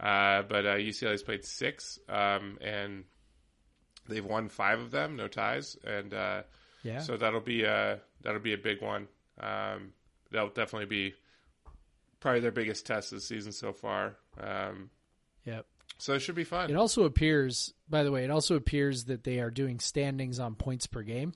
Uh, 0.00 0.42
but 0.42 0.66
uh, 0.66 0.74
UCLA 0.74 1.12
has 1.12 1.22
played 1.22 1.44
six, 1.44 1.98
um, 2.08 2.58
and 2.60 3.04
they've 4.08 4.24
won 4.24 4.48
five 4.48 4.80
of 4.80 4.90
them, 4.90 5.16
no 5.16 5.28
ties, 5.28 5.76
and 5.84 6.12
uh, 6.12 6.42
Yeah, 6.82 6.98
so 7.00 7.16
that'll 7.16 7.40
be 7.40 7.64
a 7.64 8.00
that'll 8.22 8.40
be 8.40 8.54
a 8.54 8.58
big 8.58 8.82
one. 8.82 9.06
Um, 9.40 9.92
that'll 10.32 10.48
definitely 10.48 10.86
be 10.86 11.14
probably 12.20 12.40
their 12.40 12.50
biggest 12.50 12.86
test 12.86 13.10
this 13.10 13.26
season 13.26 13.52
so 13.52 13.72
far. 13.72 14.16
Um, 14.40 14.90
yep. 15.44 15.66
So 15.98 16.14
it 16.14 16.20
should 16.20 16.34
be 16.34 16.44
fun. 16.44 16.70
It 16.70 16.76
also 16.76 17.04
appears, 17.04 17.74
by 17.88 18.02
the 18.02 18.10
way, 18.12 18.24
it 18.24 18.30
also 18.30 18.56
appears 18.56 19.04
that 19.04 19.24
they 19.24 19.40
are 19.40 19.50
doing 19.50 19.78
standings 19.80 20.38
on 20.38 20.54
points 20.54 20.86
per 20.86 21.02
game 21.02 21.34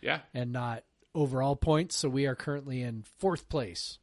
yeah, 0.00 0.20
and 0.32 0.52
not 0.52 0.84
overall 1.14 1.56
points. 1.56 1.96
So 1.96 2.08
we 2.08 2.26
are 2.26 2.34
currently 2.34 2.82
in 2.82 3.04
fourth 3.18 3.48
place 3.48 3.98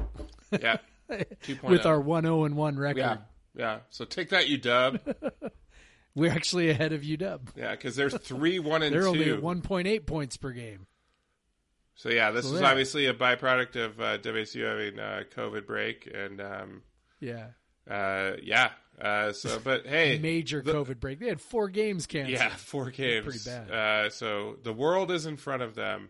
yeah. 0.60 0.78
Two 1.44 1.58
with 1.64 1.86
our 1.86 2.00
one 2.00 2.24
zero 2.24 2.46
and 2.46 2.56
one 2.56 2.78
record. 2.78 3.00
yeah, 3.00 3.18
yeah. 3.56 3.80
So 3.90 4.06
take 4.06 4.30
that, 4.30 4.48
you 4.48 4.58
dub. 4.58 5.00
We're 6.16 6.32
actually 6.32 6.70
ahead 6.70 6.92
of 6.92 7.02
UW. 7.02 7.40
Yeah, 7.56 7.72
because 7.72 7.96
there's 7.96 8.18
three, 8.18 8.60
one, 8.60 8.84
and 8.84 8.94
They're 8.94 9.04
two. 9.04 9.08
only 9.08 9.30
at 9.30 9.42
one 9.42 9.62
point 9.62 9.88
eight 9.88 10.06
points 10.06 10.38
per 10.38 10.52
game. 10.52 10.88
So 11.96 12.10
yeah, 12.10 12.32
this 12.32 12.50
So 12.50 12.56
is 12.56 12.62
obviously 12.62 13.06
a 13.06 13.14
byproduct 13.14 13.76
of 13.76 14.00
uh, 14.02 14.18
WSU 14.18 14.66
having 14.68 15.00
a 15.00 15.24
COVID 15.36 15.66
break, 15.66 16.10
and 16.14 16.42
um, 16.42 16.82
Yeah, 17.20 17.48
uh, 17.90 18.34
yeah. 18.42 18.72
Uh, 19.00 19.32
so, 19.34 19.60
but 19.64 19.86
hey, 19.88 20.20
major 20.20 20.62
the- 20.62 20.74
COVID 20.74 21.00
break. 21.00 21.20
They 21.20 21.28
had 21.28 21.42
four 21.42 21.70
games 21.70 22.06
canceled. 22.08 22.38
Yeah, 22.38 22.50
four 22.50 22.90
games. 22.92 23.24
pretty 23.26 23.40
bad. 23.46 23.72
Uh, 23.72 24.10
so 24.10 24.58
the 24.64 24.74
world 24.74 25.12
is 25.12 25.26
in 25.26 25.38
front 25.38 25.62
of 25.64 25.76
them 25.76 26.10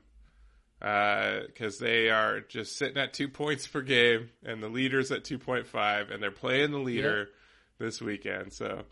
because 0.79 1.77
they 1.79 2.09
are 2.09 2.39
just 2.41 2.75
sitting 2.77 2.97
at 2.97 3.13
two 3.13 3.29
points 3.29 3.67
per 3.67 3.81
game, 3.81 4.29
and 4.43 4.61
the 4.63 4.67
leader's 4.69 5.11
at 5.11 5.23
two 5.23 5.37
point 5.37 5.67
five, 5.67 6.09
and 6.09 6.21
they're 6.21 6.31
playing 6.31 6.71
the 6.71 6.79
leader 6.79 7.29
this 7.77 8.01
weekend. 8.01 8.51
So, 8.53 8.83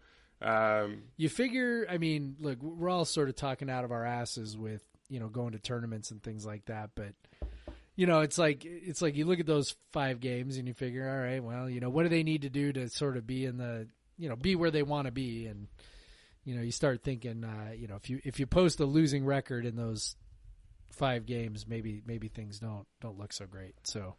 um, 0.41 1.03
You 1.17 1.29
figure, 1.29 1.85
I 1.89 1.97
mean, 1.97 2.35
look, 2.39 2.61
we're 2.61 2.89
all 2.89 3.05
sort 3.05 3.29
of 3.29 3.35
talking 3.35 3.69
out 3.69 3.85
of 3.85 3.91
our 3.91 4.05
asses 4.05 4.55
with 4.57 4.83
you 5.09 5.19
know 5.19 5.27
going 5.29 5.53
to 5.53 5.59
tournaments 5.59 6.11
and 6.11 6.21
things 6.21 6.45
like 6.45 6.65
that, 6.65 6.91
but 6.95 7.13
you 7.99 8.05
know, 8.05 8.21
it's 8.21 8.37
like 8.37 8.63
it's 8.63 9.01
like 9.01 9.17
you 9.17 9.25
look 9.25 9.41
at 9.41 9.45
those 9.45 9.75
five 9.91 10.21
games 10.21 10.55
and 10.55 10.69
you 10.69 10.73
figure, 10.73 11.09
all 11.09 11.17
right, 11.17 11.43
well, 11.43 11.69
you 11.69 11.81
know, 11.81 11.89
what 11.89 12.03
do 12.03 12.09
they 12.09 12.23
need 12.23 12.43
to 12.43 12.49
do 12.49 12.71
to 12.71 12.87
sort 12.87 13.17
of 13.17 13.27
be 13.27 13.43
in 13.43 13.57
the 13.57 13.89
you 14.17 14.29
know 14.29 14.37
be 14.37 14.55
where 14.55 14.71
they 14.71 14.83
want 14.83 15.07
to 15.07 15.11
be, 15.11 15.47
and 15.47 15.67
you 16.45 16.55
know, 16.55 16.61
you 16.61 16.71
start 16.71 17.03
thinking, 17.03 17.43
uh, 17.43 17.73
you 17.75 17.89
know, 17.89 17.97
if 17.97 18.09
you 18.09 18.21
if 18.23 18.39
you 18.39 18.47
post 18.47 18.79
a 18.79 18.85
losing 18.85 19.25
record 19.25 19.65
in 19.65 19.75
those 19.75 20.15
five 20.91 21.25
games, 21.25 21.67
maybe 21.67 22.01
maybe 22.05 22.29
things 22.29 22.59
don't 22.59 22.87
don't 23.01 23.19
look 23.19 23.33
so 23.33 23.45
great. 23.45 23.75
So. 23.83 24.15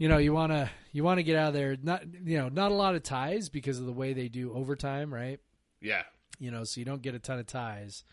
You 0.00 0.06
know, 0.06 0.18
you 0.18 0.32
want 0.32 0.52
to 0.52 0.70
you 0.92 1.02
want 1.02 1.18
to 1.18 1.24
get 1.24 1.34
out 1.34 1.48
of 1.48 1.54
there. 1.54 1.76
Not 1.82 2.04
you 2.24 2.38
know, 2.38 2.48
not 2.48 2.70
a 2.70 2.74
lot 2.74 2.94
of 2.94 3.02
ties 3.02 3.48
because 3.48 3.80
of 3.80 3.86
the 3.86 3.92
way 3.92 4.12
they 4.12 4.28
do 4.28 4.52
overtime, 4.54 5.12
right? 5.12 5.40
yeah, 5.80 6.02
you 6.38 6.52
know, 6.52 6.62
so 6.62 6.78
you 6.78 6.84
don't 6.84 7.02
get 7.02 7.16
a 7.16 7.18
ton 7.18 7.40
of 7.40 7.48
ties. 7.48 8.04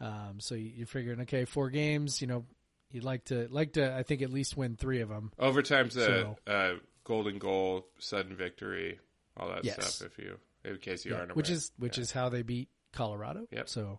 Um, 0.00 0.36
so 0.38 0.54
you, 0.54 0.72
you're 0.76 0.86
figuring, 0.86 1.20
okay, 1.20 1.44
four 1.44 1.68
games, 1.68 2.22
you 2.22 2.26
know, 2.28 2.46
you'd 2.90 3.04
like 3.04 3.24
to 3.26 3.48
like 3.50 3.74
to, 3.74 3.94
I 3.94 4.02
think, 4.02 4.22
at 4.22 4.30
least 4.30 4.56
win 4.56 4.76
three 4.76 5.00
of 5.00 5.08
them. 5.08 5.32
overtime's 5.38 5.96
a, 5.96 6.04
So- 6.04 6.36
a 6.46 6.72
golden 7.04 7.38
goal, 7.38 7.86
sudden 7.98 8.36
victory, 8.36 8.98
all 9.36 9.48
that 9.48 9.64
Yes. 9.64 9.94
stuff. 9.94 10.10
If 10.12 10.18
you, 10.18 10.38
in 10.64 10.76
case 10.78 11.04
you 11.04 11.14
aren't 11.14 11.30
aware, 11.30 11.36
which 11.36 11.50
is 11.50 11.72
which 11.78 11.98
is 11.98 12.10
how 12.12 12.28
they 12.28 12.42
beat 12.42 12.68
Colorado. 12.92 13.46
Yep. 13.50 13.68
So, 13.68 13.98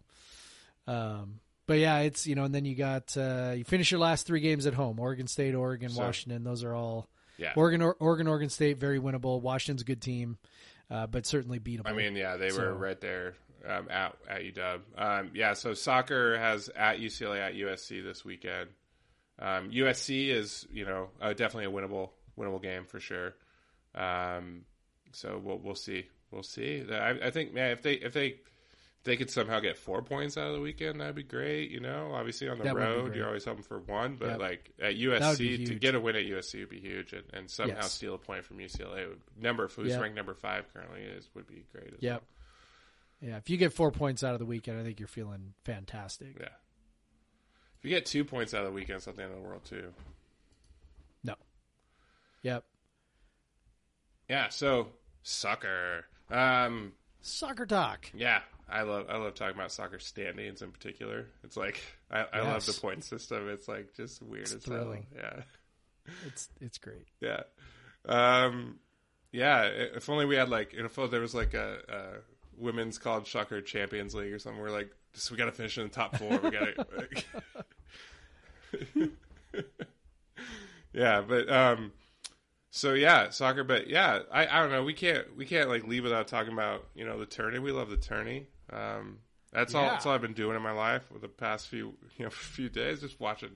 um, 0.87 1.39
but 1.67 1.77
yeah, 1.79 1.99
it's 1.99 2.25
you 2.27 2.35
know, 2.35 2.43
and 2.45 2.53
then 2.53 2.65
you 2.65 2.75
got 2.75 3.15
uh, 3.17 3.53
you 3.55 3.63
finish 3.63 3.91
your 3.91 3.99
last 3.99 4.25
three 4.25 4.39
games 4.41 4.65
at 4.65 4.73
home: 4.73 4.99
Oregon 4.99 5.27
State, 5.27 5.53
Oregon, 5.55 5.89
So- 5.89 6.01
Washington. 6.01 6.43
Those 6.43 6.63
are 6.63 6.73
all 6.73 7.07
yeah. 7.37 7.53
Oregon, 7.55 7.81
or, 7.81 7.93
Oregon, 7.99 8.27
Oregon 8.27 8.49
State, 8.49 8.77
very 8.77 8.99
winnable. 8.99 9.41
Washington's 9.41 9.81
a 9.81 9.85
good 9.85 10.01
team, 10.01 10.37
uh, 10.89 11.07
but 11.07 11.25
certainly 11.25 11.59
beatable. 11.59 11.85
I 11.87 11.93
mean, 11.93 12.15
yeah, 12.15 12.37
they 12.37 12.49
So- 12.49 12.61
were 12.61 12.73
right 12.73 12.99
there 12.99 13.35
um, 13.67 13.87
at 13.89 14.15
at 14.27 14.41
UW. 14.43 14.81
Um, 14.97 15.31
yeah, 15.35 15.53
so 15.53 15.73
soccer 15.73 16.37
has 16.37 16.69
at 16.69 16.99
UCLA 16.99 17.39
at 17.39 17.53
USC 17.55 18.01
this 18.03 18.25
weekend. 18.25 18.69
Um, 19.39 19.71
USC 19.71 20.29
is 20.29 20.67
you 20.71 20.85
know 20.85 21.09
uh, 21.21 21.33
definitely 21.33 21.65
a 21.65 21.71
winnable 21.71 22.09
winnable 22.37 22.61
game 22.61 22.85
for 22.85 22.99
sure. 22.99 23.35
Um, 23.95 24.65
so 25.11 25.39
we'll 25.43 25.57
we'll 25.59 25.75
see 25.75 26.05
we'll 26.31 26.43
see. 26.43 26.85
I, 26.91 27.11
I 27.27 27.31
think 27.31 27.53
man 27.53 27.71
if 27.71 27.81
they 27.81 27.93
if 27.93 28.13
they 28.13 28.27
if 28.99 29.05
they 29.05 29.15
could 29.15 29.29
somehow 29.29 29.61
get 29.61 29.77
four 29.77 30.01
points 30.01 30.37
out 30.37 30.47
of 30.47 30.53
the 30.55 30.59
weekend, 30.59 30.99
that'd 30.99 31.15
be 31.15 31.23
great. 31.23 31.71
You 31.71 31.79
know, 31.79 32.11
obviously 32.13 32.49
on 32.49 32.57
the 32.57 32.65
That 32.65 32.75
road, 32.75 33.15
you're 33.15 33.27
always 33.27 33.45
hoping 33.45 33.63
for 33.63 33.79
one, 33.79 34.17
but 34.19 34.31
Yep. 34.31 34.39
like 34.39 34.71
at 34.81 34.95
That 34.97 35.29
would 35.29 35.37
be 35.39 35.57
USC 35.57 35.65
to 35.67 35.75
get 35.75 35.95
a 35.95 36.01
win 36.01 36.17
at 36.17 36.25
USC 36.25 36.59
would 36.59 36.69
be 36.69 36.81
huge, 36.81 37.13
and, 37.13 37.23
and 37.31 37.49
somehow 37.49 37.77
Yes. 37.77 37.93
steal 37.93 38.15
a 38.15 38.17
point 38.17 38.43
from 38.43 38.57
UCLA. 38.57 39.07
Would, 39.07 39.21
number 39.41 39.69
who's 39.69 39.91
Yep. 39.91 40.01
ranked 40.01 40.17
number 40.17 40.33
five 40.33 40.65
currently 40.73 41.01
is 41.01 41.29
would 41.33 41.47
be 41.47 41.65
great. 41.71 41.93
As 41.93 42.01
Yep. 42.01 42.23
Yeah, 43.21 43.37
if 43.37 43.49
you 43.49 43.55
get 43.55 43.71
four 43.73 43.91
points 43.91 44.21
out 44.23 44.33
of 44.33 44.39
the 44.39 44.45
weekend, 44.45 44.79
I 44.79 44.83
think 44.83 44.99
you're 44.99 45.07
feeling 45.07 45.53
fantastic. 45.63 46.37
Yeah. 46.39 46.49
If 47.79 47.85
you 47.85 47.91
get 47.91 48.05
two 48.05 48.25
points 48.25 48.53
out 48.53 48.61
of 48.61 48.67
the 48.67 48.73
weekend, 48.73 48.97
it's 48.97 49.07
not 49.07 49.15
the 49.15 49.23
end 49.23 49.31
of 49.33 49.37
the 49.41 49.43
world 49.47 49.63
too. 49.65 49.93
No. 51.23 51.35
Yep. 52.43 52.63
Yeah. 54.29 54.49
So 54.49 54.89
soccer. 55.23 56.05
Um. 56.29 56.93
Soccer 57.21 57.65
talk. 57.65 58.09
Yeah. 58.13 58.41
I 58.69 58.83
love 58.83 59.07
I 59.09 59.17
love 59.17 59.33
talking 59.33 59.55
about 59.55 59.71
soccer 59.71 59.99
standings 59.99 60.61
in 60.61 60.71
particular. 60.71 61.27
It's 61.43 61.57
like 61.57 61.81
I, 62.11 62.25
I 62.33 62.41
love 62.41 62.65
the 62.65 62.73
point 62.73 63.03
system. 63.03 63.49
It's 63.49 63.67
like 63.67 63.95
just 63.95 64.21
weird 64.21 64.43
It's 64.43 64.53
as 64.55 64.63
thrilling. 64.63 65.07
hell. 65.15 65.23
Yeah. 65.35 66.13
It's 66.27 66.49
it's 66.61 66.77
great. 66.77 67.07
Yeah. 67.21 67.41
Um. 68.05 68.79
Yeah. 69.31 69.63
If 69.63 70.09
only 70.09 70.25
we 70.25 70.35
had 70.35 70.49
like 70.49 70.73
if 70.73 70.95
there 71.09 71.21
was 71.21 71.33
like 71.33 71.53
a, 71.53 71.77
a 71.87 72.03
women's 72.59 72.97
college 72.97 73.31
soccer 73.31 73.61
champions 73.61 74.13
league 74.13 74.33
or 74.33 74.39
something. 74.39 74.61
We're 74.61 74.69
like, 74.69 74.91
just 75.13 75.31
we 75.31 75.37
got 75.37 75.45
to 75.45 75.51
finish 75.51 75.77
in 75.77 75.85
the 75.85 75.89
top 75.89 76.17
four. 76.17 76.29
We 76.29 76.51
got 76.51 76.75
to. 76.75 76.85
yeah, 80.93 81.21
but 81.21 81.51
um, 81.51 81.91
so 82.71 82.93
yeah, 82.93 83.29
soccer. 83.29 83.63
But 83.63 83.87
yeah, 83.87 84.19
I, 84.31 84.47
I 84.47 84.59
don't 84.61 84.71
know. 84.71 84.83
We 84.83 84.93
can't 84.93 85.35
we 85.37 85.45
can't 85.45 85.69
like 85.69 85.87
leave 85.87 86.03
without 86.03 86.27
talking 86.27 86.53
about 86.53 86.85
you 86.95 87.05
know 87.05 87.19
the 87.19 87.25
tourney. 87.25 87.59
We 87.59 87.71
love 87.71 87.89
the 87.89 87.97
tourney. 87.97 88.47
Um, 88.71 89.19
that's 89.51 89.73
all. 89.73 89.89
That's 89.89 90.05
all 90.05 90.13
I've 90.13 90.21
been 90.21 90.33
doing 90.33 90.55
in 90.55 90.61
my 90.61 90.71
life 90.71 91.03
for 91.11 91.19
the 91.19 91.27
past 91.27 91.67
few 91.67 91.95
you 92.17 92.25
know 92.25 92.29
few 92.31 92.69
days, 92.69 93.01
just 93.01 93.19
watching. 93.19 93.51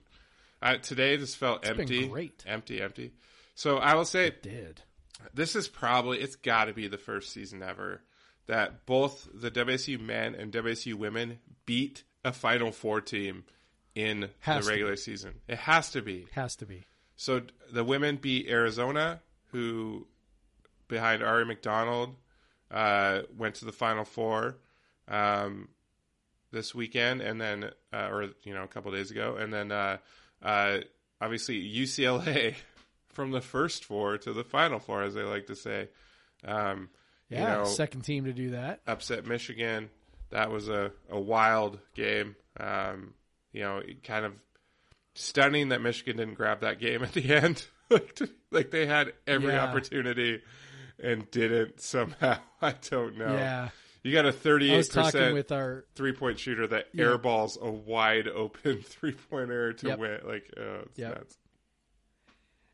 Uh, 0.61 0.77
today 0.77 1.17
just 1.17 1.37
felt 1.37 1.63
been 1.63 1.81
empty, 1.81 2.07
great. 2.07 2.43
empty, 2.47 2.81
empty. 2.81 3.11
So 3.53 3.77
I 3.77 3.95
will 3.95 4.05
say 4.05 4.33
Did 4.41 4.81
this 5.33 5.55
is 5.55 5.67
probably 5.67 6.19
it's 6.19 6.35
got 6.35 6.65
to 6.65 6.73
be 6.73 6.87
the 6.87 6.97
first 6.97 7.31
season 7.31 7.61
ever 7.61 8.01
that 8.47 8.85
both 8.85 9.27
the 9.33 9.51
WSU 9.51 9.99
men 9.99 10.35
and 10.35 10.51
WSU 10.51 10.95
women 10.95 11.39
beat 11.65 12.03
a 12.25 12.33
Final 12.33 12.71
Four 12.71 13.01
team 13.01 13.43
in 13.95 14.29
Has 14.39 14.65
the 14.65 14.71
regular 14.71 14.95
season. 14.95 15.35
It 15.47 15.57
has 15.59 15.91
to 15.91 16.01
be. 16.01 16.27
has 16.33 16.55
to 16.57 16.65
be. 16.65 16.85
So 17.15 17.41
the 17.71 17.83
women 17.83 18.17
beat 18.17 18.47
Arizona, 18.49 19.21
who 19.51 20.07
behind 20.87 21.21
Aari 21.21 21.45
McDonald 21.47 22.15
uh, 22.71 23.21
went 23.37 23.55
to 23.55 23.65
the 23.65 23.71
Final 23.71 24.03
Four 24.03 24.57
um, 25.07 25.69
this 26.51 26.73
weekend, 26.73 27.21
and 27.21 27.39
then 27.39 27.69
uh, 27.93 28.07
or 28.09 28.29
you 28.43 28.53
know 28.53 28.63
a 28.63 28.67
couple 28.67 28.91
days 28.91 29.11
ago, 29.11 29.35
and 29.39 29.53
then 29.53 29.71
uh, 29.71 29.97
uh, 30.41 30.79
obviously 31.21 31.61
UCLA 31.63 32.55
from 33.09 33.31
the 33.31 33.41
first 33.41 33.85
four 33.85 34.17
to 34.17 34.33
the 34.33 34.43
Final 34.43 34.79
Four, 34.79 35.03
as 35.03 35.13
they 35.13 35.23
like 35.23 35.47
to 35.47 35.55
say. 35.55 35.89
Um, 36.45 36.89
Yeah, 37.29 37.39
you 37.39 37.57
know, 37.59 37.65
second 37.65 38.01
team 38.01 38.25
to 38.25 38.33
do 38.33 38.51
that. 38.51 38.81
upset 38.87 39.25
Michigan. 39.25 39.89
That 40.31 40.49
was 40.51 40.67
a, 40.67 40.91
a 41.11 41.19
wild 41.19 41.79
game. 41.93 42.35
Um, 42.59 43.13
you 43.53 43.61
know, 43.61 43.81
kind 44.03 44.25
of 44.25 44.33
stunning 45.15 45.69
that 45.69 45.81
Michigan 45.81 46.17
didn't 46.17 46.33
grab 46.33 46.61
that 46.61 46.79
game 46.79 47.03
at 47.03 47.13
the 47.13 47.33
end. 47.35 47.65
like, 47.89 48.19
like 48.51 48.71
they 48.71 48.85
had 48.85 49.13
every 49.27 49.53
Yeah. 49.53 49.63
opportunity 49.63 50.41
and 51.01 51.29
didn't 51.31 51.79
somehow. 51.81 52.37
I 52.61 52.73
don't 52.89 53.17
know. 53.17 53.35
Yeah, 53.37 53.69
You 54.03 54.11
got 54.13 54.25
a 54.25 54.31
38% 54.33 55.33
with 55.33 55.51
our 55.51 55.85
three 55.95 56.13
point 56.13 56.39
shooter 56.39 56.65
that 56.67 56.87
Yeah. 56.93 57.05
airballs 57.05 57.59
a 57.61 57.69
wide 57.71 58.27
open 58.27 58.81
three 58.83 59.13
pointer 59.13 59.73
to 59.73 59.87
Yep. 59.87 59.99
win. 59.99 60.19
Like, 60.25 60.51
oh, 60.57 60.81
it's 60.87 60.99
Yep. 60.99 61.15
nuts. 61.15 61.37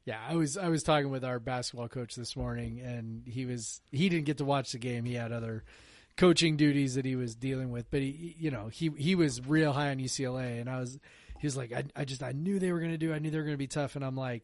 Yeah, 0.05 0.19
I 0.27 0.35
was 0.35 0.57
I 0.57 0.69
was 0.69 0.81
talking 0.81 1.11
with 1.11 1.23
our 1.23 1.39
basketball 1.39 1.87
coach 1.87 2.15
this 2.15 2.35
morning, 2.35 2.79
and 2.79 3.27
he 3.27 3.45
was 3.45 3.81
he 3.91 4.09
didn't 4.09 4.25
get 4.25 4.37
to 4.39 4.45
watch 4.45 4.71
the 4.71 4.79
game. 4.79 5.05
He 5.05 5.13
had 5.13 5.31
other 5.31 5.63
coaching 6.19 6.57
duties 6.57 6.95
that 6.95 7.05
he 7.05 7.15
was 7.15 7.33
dealing 7.33 7.71
with, 7.71 7.89
but 7.89 8.01
he 8.01 8.35
you 8.37 8.51
know 8.51 8.67
he 8.67 8.91
he 8.97 9.15
was 9.15 9.45
real 9.47 9.73
high 9.73 9.89
on 9.89 9.97
UCLA, 9.97 10.59
and 10.59 10.69
I 10.69 10.79
was 10.79 10.99
he 11.39 11.47
was 11.47 11.55
like 11.55 11.71
I 11.71 11.85
I 11.95 12.05
just 12.05 12.21
I 12.21 12.33
knew 12.33 12.59
they 12.59 12.71
were 12.71 12.79
going 12.79 12.91
to 12.91 12.97
do 12.97 13.13
I 13.13 13.19
knew 13.19 13.31
they 13.31 13.37
were 13.37 13.43
going 13.43 13.53
to 13.53 13.57
be 13.57 13.67
tough, 13.67 13.95
and 13.95 14.03
I'm 14.03 14.17
like, 14.17 14.43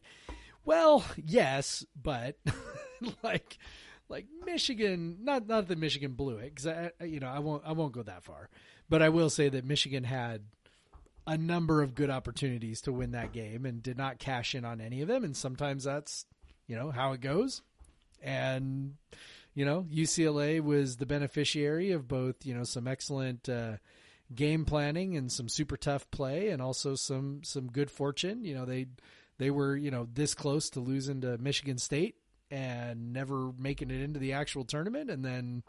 well 0.64 1.04
yes, 1.22 1.84
but 2.00 2.38
like 3.22 3.58
like 4.08 4.26
Michigan 4.44 5.18
not 5.22 5.46
not 5.46 5.68
that 5.68 5.78
Michigan 5.78 6.12
blew 6.12 6.38
it 6.38 6.54
because 6.54 6.66
I 6.66 7.04
you 7.04 7.20
know 7.20 7.28
I 7.28 7.40
won't 7.40 7.62
I 7.66 7.72
won't 7.72 7.92
go 7.92 8.02
that 8.02 8.24
far, 8.24 8.48
but 8.88 9.02
I 9.02 9.10
will 9.10 9.28
say 9.28 9.50
that 9.50 9.64
Michigan 9.64 10.04
had 10.04 10.42
a 11.26 11.36
number 11.36 11.82
of 11.82 11.94
good 11.94 12.08
opportunities 12.08 12.80
to 12.82 12.92
win 12.92 13.10
that 13.10 13.32
game 13.32 13.66
and 13.66 13.82
did 13.82 13.98
not 13.98 14.18
cash 14.18 14.54
in 14.54 14.64
on 14.64 14.80
any 14.80 15.02
of 15.02 15.08
them. 15.08 15.24
And 15.24 15.36
sometimes 15.36 15.84
that's, 15.84 16.24
you 16.68 16.76
know, 16.76 16.90
how 16.90 17.12
it 17.12 17.20
goes. 17.20 17.62
And, 18.22 18.94
you 19.56 19.64
know, 19.64 19.86
UCLA 19.90 20.60
was 20.60 20.98
the 20.98 21.06
beneficiary 21.06 21.92
of 21.92 22.06
both, 22.06 22.44
you 22.44 22.54
know, 22.54 22.62
some 22.62 22.86
excellent 22.86 23.48
uh, 23.48 23.78
game 24.32 24.66
planning 24.66 25.16
and 25.16 25.32
some 25.32 25.48
super 25.48 25.78
tough 25.78 26.10
play 26.10 26.50
and 26.50 26.60
also 26.60 26.94
some, 26.94 27.40
some 27.42 27.68
good 27.68 27.90
fortune. 27.90 28.44
You 28.44 28.54
know, 28.54 28.66
they, 28.66 28.86
they 29.38 29.50
were, 29.50 29.74
you 29.74 29.90
know, 29.90 30.06
this 30.12 30.34
close 30.34 30.68
to 30.70 30.80
losing 30.80 31.22
to 31.22 31.38
Michigan 31.38 31.78
State 31.78 32.16
and 32.50 33.14
never 33.14 33.50
making 33.58 33.90
it 33.90 34.02
into 34.02 34.20
the 34.20 34.34
actual 34.34 34.64
tournament. 34.64 35.10
And 35.10 35.24
then, 35.24 35.62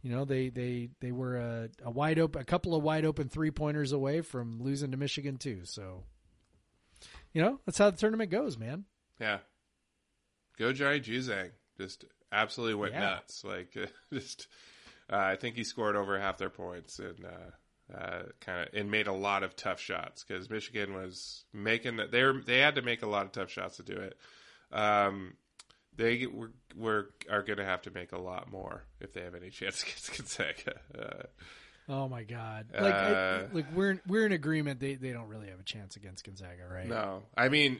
you 0.00 0.10
know, 0.10 0.24
they 0.24 0.48
they 0.48 0.88
they 1.00 1.12
were 1.12 1.36
a, 1.36 1.68
a 1.84 1.90
wide 1.90 2.18
open, 2.18 2.40
a 2.40 2.44
couple 2.46 2.74
of 2.74 2.82
wide 2.82 3.04
open 3.04 3.28
three 3.28 3.50
pointers 3.50 3.92
away 3.92 4.22
from 4.22 4.62
losing 4.62 4.90
to 4.92 4.96
Michigan 4.96 5.36
too. 5.36 5.60
So, 5.64 6.04
you 7.34 7.42
know, 7.42 7.60
that's 7.66 7.76
how 7.76 7.90
the 7.90 7.96
tournament 7.98 8.30
goes, 8.30 8.56
man. 8.56 8.84
Yeah. 9.20 9.38
Go 10.58 10.72
Johnny 10.72 11.00
Juzang. 11.00 11.50
Just 11.78 12.06
absolutely 12.34 12.74
went 12.74 12.92
Yeah. 12.94 13.00
nuts. 13.00 13.44
Like 13.44 13.74
just 14.12 14.46
uh, 15.12 15.16
I 15.16 15.36
think 15.36 15.56
he 15.56 15.64
scored 15.64 15.96
over 15.96 16.18
half 16.18 16.38
their 16.38 16.50
points 16.50 16.98
and 16.98 17.24
uh, 17.24 17.94
uh, 17.96 18.22
kind 18.40 18.66
of 18.68 18.74
and 18.74 18.90
made 18.90 19.06
a 19.06 19.12
lot 19.12 19.42
of 19.42 19.54
tough 19.56 19.80
shots 19.80 20.24
because 20.24 20.50
Michigan 20.50 20.94
was 20.94 21.44
making 21.52 21.96
that 21.98 22.10
they 22.10 22.22
were 22.24 22.40
they 22.44 22.58
had 22.58 22.74
to 22.76 22.82
make 22.82 23.02
a 23.02 23.06
lot 23.08 23.26
of 23.26 23.32
tough 23.32 23.50
shots 23.50 23.76
to 23.76 23.82
do 23.82 23.94
it. 23.96 24.16
Um, 24.72 25.34
they 25.96 26.26
were, 26.26 26.50
were 26.76 27.10
are 27.30 27.42
going 27.42 27.58
to 27.58 27.64
have 27.64 27.82
to 27.82 27.90
make 27.92 28.12
a 28.12 28.18
lot 28.18 28.50
more 28.50 28.84
if 29.00 29.12
they 29.12 29.20
have 29.22 29.34
any 29.34 29.50
chance 29.50 29.82
against 29.82 30.16
Gonzaga. 30.16 30.80
Uh, 30.98 31.22
Oh 31.86 32.08
my 32.08 32.22
God! 32.22 32.68
Like, 32.72 32.94
I, 32.94 33.12
Uh, 33.12 33.48
like 33.52 33.66
we're 33.74 34.00
we're 34.06 34.24
in 34.24 34.32
agreement. 34.32 34.80
They 34.80 34.94
they 34.94 35.12
don't 35.12 35.28
really 35.28 35.48
have 35.50 35.60
a 35.60 35.64
chance 35.64 35.96
against 35.96 36.24
Gonzaga, 36.24 36.66
right? 36.66 36.88
No, 36.88 37.24
I 37.36 37.50
mean, 37.50 37.78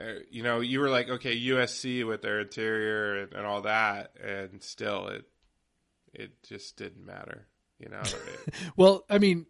Uh, 0.00 0.20
you 0.30 0.42
know, 0.42 0.60
you 0.60 0.80
were 0.80 0.88
like, 0.88 1.08
okay, 1.08 1.38
USC 1.38 2.06
with 2.06 2.22
their 2.22 2.40
interior 2.40 3.18
and, 3.22 3.32
and 3.34 3.46
all 3.46 3.62
that, 3.62 4.12
and 4.22 4.62
still, 4.62 5.08
it 5.08 5.24
it 6.14 6.30
just 6.48 6.76
didn't 6.76 7.04
matter. 7.04 7.46
You 7.78 7.88
know, 7.90 8.00
It- 8.04 8.54
Well, 8.76 9.04
I 9.10 9.18
mean, 9.18 9.44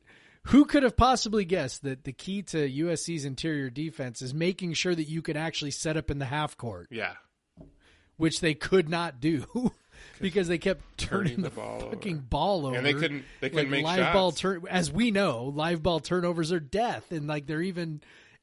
who 0.46 0.64
could 0.64 0.82
have 0.82 0.96
possibly 0.96 1.44
guessed 1.44 1.82
that 1.84 2.02
the 2.04 2.12
key 2.12 2.42
to 2.42 2.68
USC's 2.68 3.24
interior 3.24 3.70
defense 3.70 4.20
is 4.22 4.34
making 4.34 4.72
sure 4.72 4.94
that 4.94 5.08
you 5.08 5.22
can 5.22 5.36
actually 5.36 5.70
set 5.70 5.96
up 5.96 6.10
in 6.10 6.18
the 6.18 6.24
half 6.24 6.56
court, 6.56 6.88
yeah, 6.90 7.14
which 8.16 8.40
they 8.40 8.54
could 8.54 8.88
not 8.88 9.20
do 9.20 9.44
because 10.20 10.48
they 10.48 10.58
kept 10.58 10.82
turning, 10.98 11.36
Turning 11.36 11.42
the, 11.42 11.50
the 11.50 11.54
ball 11.56 11.80
fucking 11.90 12.14
over. 12.14 12.22
ball 12.22 12.66
over. 12.66 12.76
And 12.76 12.84
they 12.84 12.94
couldn't- 12.94 13.24
they 13.40 13.48
couldn't 13.50 13.64
Like, 13.66 13.70
make 13.70 13.84
live 13.84 13.98
shots. 13.98 14.12
ball 14.14 14.32
turn. 14.32 14.62
As 14.68 14.90
we 14.90 15.12
know, 15.12 15.44
live 15.54 15.82
ball 15.84 16.00
turnovers 16.00 16.50
are 16.50 16.60
death, 16.60 17.12
and 17.12 17.28
like 17.28 17.46
they're 17.46 17.62
even 17.62 18.00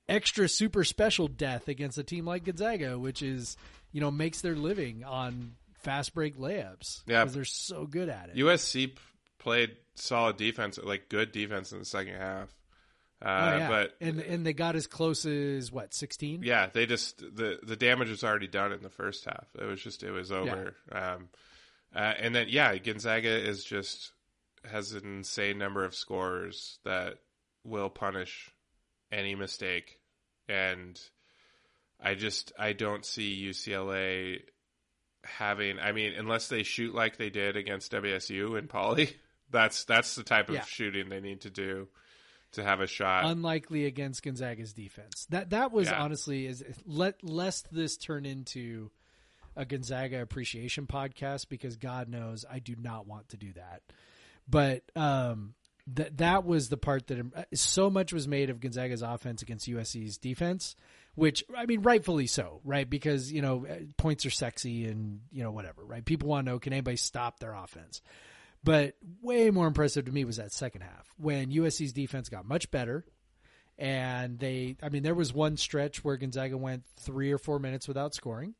extra 0.09 0.49
super 0.49 0.83
special 0.83 1.27
death 1.27 1.67
against 1.67 1.97
a 1.97 2.03
team 2.03 2.25
like 2.25 2.45
Gonzaga, 2.45 2.97
which 2.99 3.21
is 3.21 3.55
you 3.91 4.01
know 4.01 4.11
makes 4.11 4.41
their 4.41 4.55
living 4.55 5.03
on 5.03 5.53
fast 5.79 6.13
break 6.13 6.37
layups. 6.37 7.03
Yeah. 7.07 7.23
because 7.23 7.33
they're 7.35 7.45
so 7.45 7.85
good 7.85 8.09
at 8.09 8.29
it. 8.29 8.35
USC 8.35 8.87
p- 8.87 8.95
played 9.37 9.77
solid 9.95 10.37
defense, 10.37 10.77
like 10.81 11.07
good 11.09 11.31
defense 11.31 11.71
in 11.71 11.79
the 11.79 11.85
second 11.85 12.15
half. 12.15 12.49
Uh, 13.21 13.25
Oh, 13.25 13.57
yeah. 13.57 13.67
But 13.69 13.95
and 13.99 14.19
and 14.21 14.45
they 14.45 14.53
got 14.53 14.75
as 14.77 14.87
close 14.87 15.25
as 15.25 15.71
what 15.71 15.93
sixteen? 15.93 16.41
yeah, 16.43 16.67
they 16.71 16.85
just 16.85 17.19
the 17.19 17.59
the 17.63 17.75
damage 17.75 18.09
was 18.09 18.23
already 18.23 18.47
done 18.47 18.71
in 18.71 18.81
the 18.81 18.89
first 18.89 19.25
half. 19.25 19.45
It 19.59 19.65
was 19.65 19.81
just 19.81 20.03
it 20.03 20.11
was 20.11 20.31
over. 20.31 20.75
Um, 20.91 21.27
uh, 21.93 21.99
and 22.19 22.33
then 22.35 22.47
yeah, 22.49 22.77
Gonzaga 22.77 23.29
is 23.29 23.63
just 23.65 24.11
has 24.69 24.93
an 24.93 25.03
insane 25.05 25.57
number 25.57 25.83
of 25.83 25.95
scorers 25.95 26.79
that 26.85 27.15
will 27.65 27.89
punish 27.89 28.51
any 29.11 29.35
mistake, 29.35 29.98
and 30.49 30.99
I 32.01 32.15
just 32.15 32.51
I 32.59 32.73
don't 32.73 33.05
see 33.05 33.47
UCLA 33.49 34.39
having. 35.23 35.79
I 35.79 35.91
mean, 35.91 36.13
unless 36.17 36.47
they 36.47 36.63
shoot 36.63 36.93
like 36.93 37.17
they 37.17 37.29
did 37.29 37.55
against 37.55 37.91
WSU 37.91 38.57
and 38.57 38.67
Poly, 38.69 39.15
that's 39.51 39.85
that's 39.85 40.15
the 40.15 40.23
type 40.23 40.49
of 40.49 40.55
Yeah. 40.55 40.65
shooting 40.65 41.09
they 41.09 41.21
need 41.21 41.41
to 41.41 41.49
do 41.49 41.87
to 42.53 42.63
have 42.63 42.81
a 42.81 42.87
shot. 42.87 43.25
Unlikely 43.25 43.85
against 43.85 44.23
Gonzaga's 44.23 44.73
defense. 44.73 45.27
That 45.29 45.51
that 45.51 45.71
was 45.71 45.87
Yeah. 45.89 46.01
honestly 46.01 46.45
is 46.47 46.63
let 46.85 47.23
lest 47.23 47.71
this 47.73 47.95
turn 47.95 48.25
into 48.25 48.89
a 49.55 49.65
Gonzaga 49.65 50.21
appreciation 50.21 50.87
podcast 50.87 51.49
because 51.49 51.75
God 51.75 52.07
knows 52.07 52.45
I 52.49 52.59
do 52.59 52.75
not 52.79 53.05
want 53.07 53.29
to 53.29 53.37
do 53.37 53.53
that. 53.53 53.81
But 54.47 54.83
um, 54.95 55.53
that 55.95 56.17
that 56.17 56.45
was 56.45 56.69
the 56.69 56.77
part 56.77 57.07
that 57.07 57.19
uh, 57.19 57.43
so 57.53 57.89
much 57.89 58.13
was 58.13 58.27
made 58.27 58.49
of 58.49 58.59
Gonzaga's 58.59 59.01
offense 59.01 59.41
against 59.41 59.69
USC's 59.69 60.17
defense, 60.17 60.75
which 61.15 61.43
I 61.55 61.65
mean, 61.65 61.81
rightfully 61.81 62.27
so, 62.27 62.61
right? 62.63 62.89
Because 62.89 63.31
you 63.31 63.41
know 63.41 63.65
uh, 63.65 63.75
points 63.97 64.25
are 64.25 64.31
sexy 64.31 64.85
and 64.85 65.21
you 65.31 65.43
know 65.43 65.51
whatever, 65.51 65.83
right? 65.83 66.03
People 66.03 66.29
want 66.29 66.45
to 66.45 66.51
know 66.51 66.59
can 66.59 66.73
anybody 66.73 66.97
stop 66.97 67.39
their 67.39 67.53
offense. 67.53 68.01
But 68.63 68.95
way 69.21 69.49
more 69.51 69.67
impressive 69.67 70.05
to 70.05 70.11
me 70.11 70.25
was 70.25 70.37
that 70.37 70.51
second 70.51 70.81
half 70.81 71.07
when 71.17 71.51
USC's 71.51 71.93
defense 71.93 72.29
got 72.29 72.45
much 72.45 72.71
better. 72.71 73.05
And 73.77 74.37
they, 74.37 74.75
I 74.83 74.89
mean, 74.89 75.03
there 75.03 75.15
was 75.15 75.33
one 75.33 75.55
stretch 75.55 76.03
where 76.03 76.17
Gonzaga 76.17 76.57
went 76.57 76.83
three 76.97 77.31
or 77.31 77.37
four 77.37 77.59
minutes 77.59 77.87
without 77.87 78.13
scoring. 78.13 78.55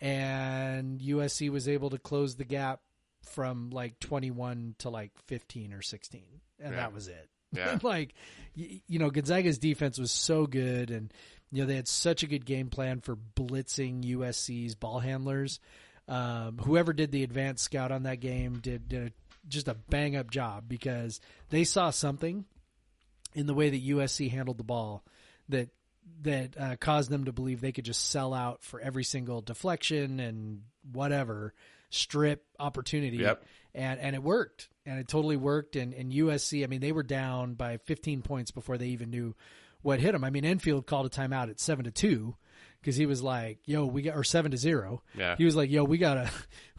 And 0.00 1.00
USC 1.00 1.50
was 1.50 1.68
able 1.68 1.90
to 1.90 1.98
close 1.98 2.36
the 2.36 2.44
gap 2.44 2.80
from 3.26 3.70
like 3.70 3.98
21 4.00 4.74
to 4.78 4.90
like 4.90 5.12
15 5.26 5.72
or 5.72 5.82
16. 5.82 6.22
And 6.60 6.72
Yeah. 6.72 6.76
that 6.80 6.92
was 6.94 7.08
it. 7.08 7.28
Yeah. 7.52 7.78
like, 7.82 8.14
y- 8.56 8.80
you 8.86 8.98
know, 8.98 9.10
Gonzaga's 9.10 9.58
defense 9.58 9.98
was 9.98 10.10
so 10.12 10.46
good. 10.46 10.90
And, 10.90 11.12
you 11.52 11.62
know, 11.62 11.66
they 11.66 11.76
had 11.76 11.88
such 11.88 12.22
a 12.22 12.26
good 12.26 12.44
game 12.44 12.68
plan 12.70 13.00
for 13.00 13.16
blitzing 13.16 14.04
USC's 14.04 14.74
ball 14.74 14.98
handlers. 15.00 15.60
Um, 16.08 16.58
whoever 16.58 16.92
did 16.92 17.10
the 17.12 17.22
advanced 17.24 17.64
scout 17.64 17.92
on 17.92 18.04
that 18.04 18.20
game 18.20 18.58
did, 18.60 18.88
did 18.88 19.08
a, 19.08 19.12
just 19.48 19.68
a 19.68 19.74
bang 19.74 20.16
up 20.16 20.30
job 20.30 20.64
because 20.68 21.20
they 21.50 21.64
saw 21.64 21.90
something 21.90 22.44
in 23.34 23.46
the 23.46 23.54
way 23.54 23.70
that 23.70 23.84
USC 23.86 24.30
handled 24.30 24.58
the 24.58 24.64
ball 24.64 25.04
that 25.48 25.68
that 26.22 26.56
uh, 26.58 26.76
caused 26.80 27.10
them 27.10 27.24
to 27.24 27.32
believe 27.32 27.60
they 27.60 27.72
could 27.72 27.84
just 27.84 28.10
sell 28.10 28.32
out 28.32 28.62
for 28.62 28.80
every 28.80 29.02
single 29.02 29.40
deflection 29.40 30.20
and 30.20 30.62
whatever 30.92 31.52
strip 31.96 32.44
opportunity. 32.58 33.18
Yep. 33.18 33.44
And 33.74 34.00
and 34.00 34.14
it 34.14 34.22
worked. 34.22 34.68
And 34.84 34.98
it 34.98 35.08
totally 35.08 35.36
worked. 35.36 35.76
And, 35.76 35.92
and 35.92 36.12
USC, 36.12 36.62
I 36.62 36.68
mean, 36.68 36.80
they 36.80 36.92
were 36.92 37.02
down 37.02 37.54
by 37.54 37.78
15 37.78 38.22
points 38.22 38.52
before 38.52 38.78
they 38.78 38.86
even 38.88 39.10
knew 39.10 39.34
what 39.82 40.00
hit 40.00 40.12
them. 40.12 40.24
I 40.24 40.30
mean, 40.30 40.44
Enfield 40.44 40.86
called 40.86 41.06
a 41.06 41.08
timeout 41.10 41.50
at 41.50 41.60
seven 41.60 41.84
to 41.84 41.90
two 41.90 42.36
because 42.80 42.96
he 42.96 43.06
was 43.06 43.22
like, 43.22 43.58
"Yo, 43.64 43.84
we 43.84 44.02
got 44.02 44.16
or 44.16 44.24
seven 44.24 44.52
to 44.52 44.56
zero. 44.56 45.02
Yeah. 45.16 45.34
He 45.36 45.44
was 45.44 45.56
like, 45.56 45.70
"Yo, 45.70 45.82
we 45.84 45.98
gotta, 45.98 46.30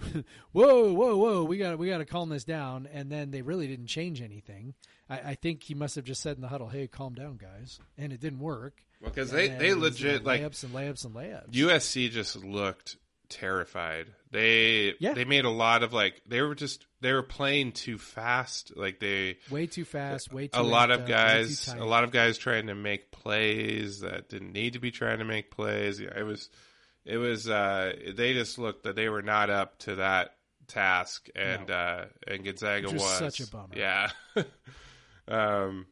whoa, 0.54 0.94
whoa, 0.94 1.18
whoa, 1.18 1.44
we 1.44 1.58
gotta, 1.58 1.78
we 1.78 1.90
gotta 1.90 2.06
calm 2.06 2.30
this 2.30 2.46
down." 2.46 2.88
And 2.92 3.12
then 3.12 3.32
they 3.32 3.42
really 3.42 3.68
didn't 3.68 3.88
change 3.88 4.22
anything. 4.22 4.74
I, 5.10 5.20
I 5.20 5.36
think 5.36 5.64
he 5.64 5.74
must 5.74 5.96
have 5.96 6.06
just 6.06 6.22
said 6.22 6.38
in 6.38 6.42
the 6.42 6.48
huddle, 6.48 6.70
"Hey, 6.70 6.88
calm 6.88 7.14
down, 7.14 7.38
guys," 7.38 7.80
and 7.98 8.14
it 8.14 8.22
didn't 8.22 8.40
work. 8.40 8.84
Well, 9.02 9.12
because 9.12 9.32
they 9.32 9.50
they 9.50 9.74
legit 9.74 10.24
like 10.24 10.42
layups 10.42 10.64
and 10.64 10.74
layups 10.74 11.06
and 11.06 11.14
layups. 11.14 11.52
USC 11.52 12.10
just 12.10 12.38
looked 12.44 12.98
terrified. 13.30 14.08
They 14.32 14.94
Yeah. 15.00 15.14
they 15.14 15.26
made 15.26 15.46
a 15.46 15.50
lot 15.50 15.84
of 15.84 15.94
like 15.94 16.22
they 16.28 16.42
were 16.42 16.56
just 16.56 16.86
they 17.02 17.14
were 17.14 17.24
playing 17.24 17.72
too 17.74 17.98
fast. 17.98 18.76
Like 18.76 19.00
they 19.00 19.38
way 19.50 19.68
too 19.68 19.86
fast, 19.86 20.34
way 20.34 20.48
too 20.48 20.60
a 20.60 20.64
lot 20.64 20.92
of 20.92 21.06
guys 21.08 21.68
a 21.68 21.86
lot 21.86 22.04
of 22.04 22.12
guys 22.12 22.38
trying 22.38 22.68
to 22.68 22.76
make 22.76 23.12
plays 23.12 24.02
that 24.02 24.30
didn't 24.30 24.52
need 24.54 24.74
to 24.74 24.80
be 24.80 24.92
trying 24.92 25.20
to 25.20 25.26
make 25.26 25.52
plays. 25.52 26.00
Yeah, 26.00 26.18
It 26.18 26.24
was 26.24 26.50
it 27.06 27.18
was 27.18 27.48
uh 27.50 27.94
they 28.16 28.34
just 28.34 28.58
looked 28.58 28.84
that 28.84 28.96
they 28.96 29.10
were 29.10 29.22
not 29.22 29.50
up 29.50 29.80
to 29.80 29.96
that 29.96 30.36
task 30.68 31.30
and 31.36 31.72
uh 31.72 32.06
and 32.28 32.44
Gonzaga 32.44 32.92
was 32.92 33.02
was 33.02 33.18
such 33.18 33.40
a 33.40 33.48
bummer. 33.48 33.74
Yeah. 33.76 34.10
um 35.28 35.86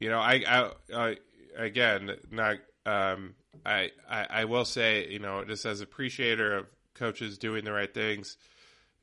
you 0.00 0.08
know, 0.08 0.18
I 0.20 0.42
I, 0.46 0.70
I 0.94 1.16
again 1.56 2.16
not 2.30 2.56
um 2.86 3.34
I, 3.64 3.90
I 4.08 4.26
I 4.30 4.44
will 4.44 4.64
say, 4.64 5.08
you 5.10 5.18
know, 5.18 5.44
just 5.44 5.64
as 5.66 5.80
appreciator 5.80 6.56
of 6.56 6.66
coaches 6.94 7.38
doing 7.38 7.64
the 7.64 7.72
right 7.72 7.92
things, 7.92 8.36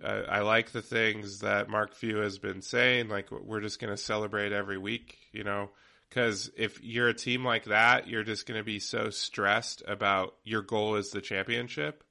uh, 0.03 0.23
I 0.27 0.39
like 0.41 0.71
the 0.71 0.81
things 0.81 1.39
that 1.39 1.69
Mark 1.69 1.93
Few 1.95 2.17
has 2.17 2.37
been 2.39 2.61
saying. 2.61 3.09
Like 3.09 3.31
we're 3.31 3.61
just 3.61 3.79
going 3.79 3.91
to 3.93 3.97
celebrate 3.97 4.51
every 4.51 4.77
week, 4.77 5.17
you 5.31 5.43
know, 5.43 5.69
because 6.09 6.51
if 6.57 6.83
you're 6.83 7.07
a 7.09 7.13
team 7.13 7.45
like 7.45 7.65
that, 7.65 8.07
you're 8.07 8.23
just 8.23 8.45
going 8.45 8.59
to 8.59 8.63
be 8.65 8.79
so 8.79 9.09
stressed 9.09 9.83
about 9.87 10.35
your 10.43 10.61
goal 10.61 10.95
is 10.95 11.11
the 11.11 11.21
championship, 11.21 12.03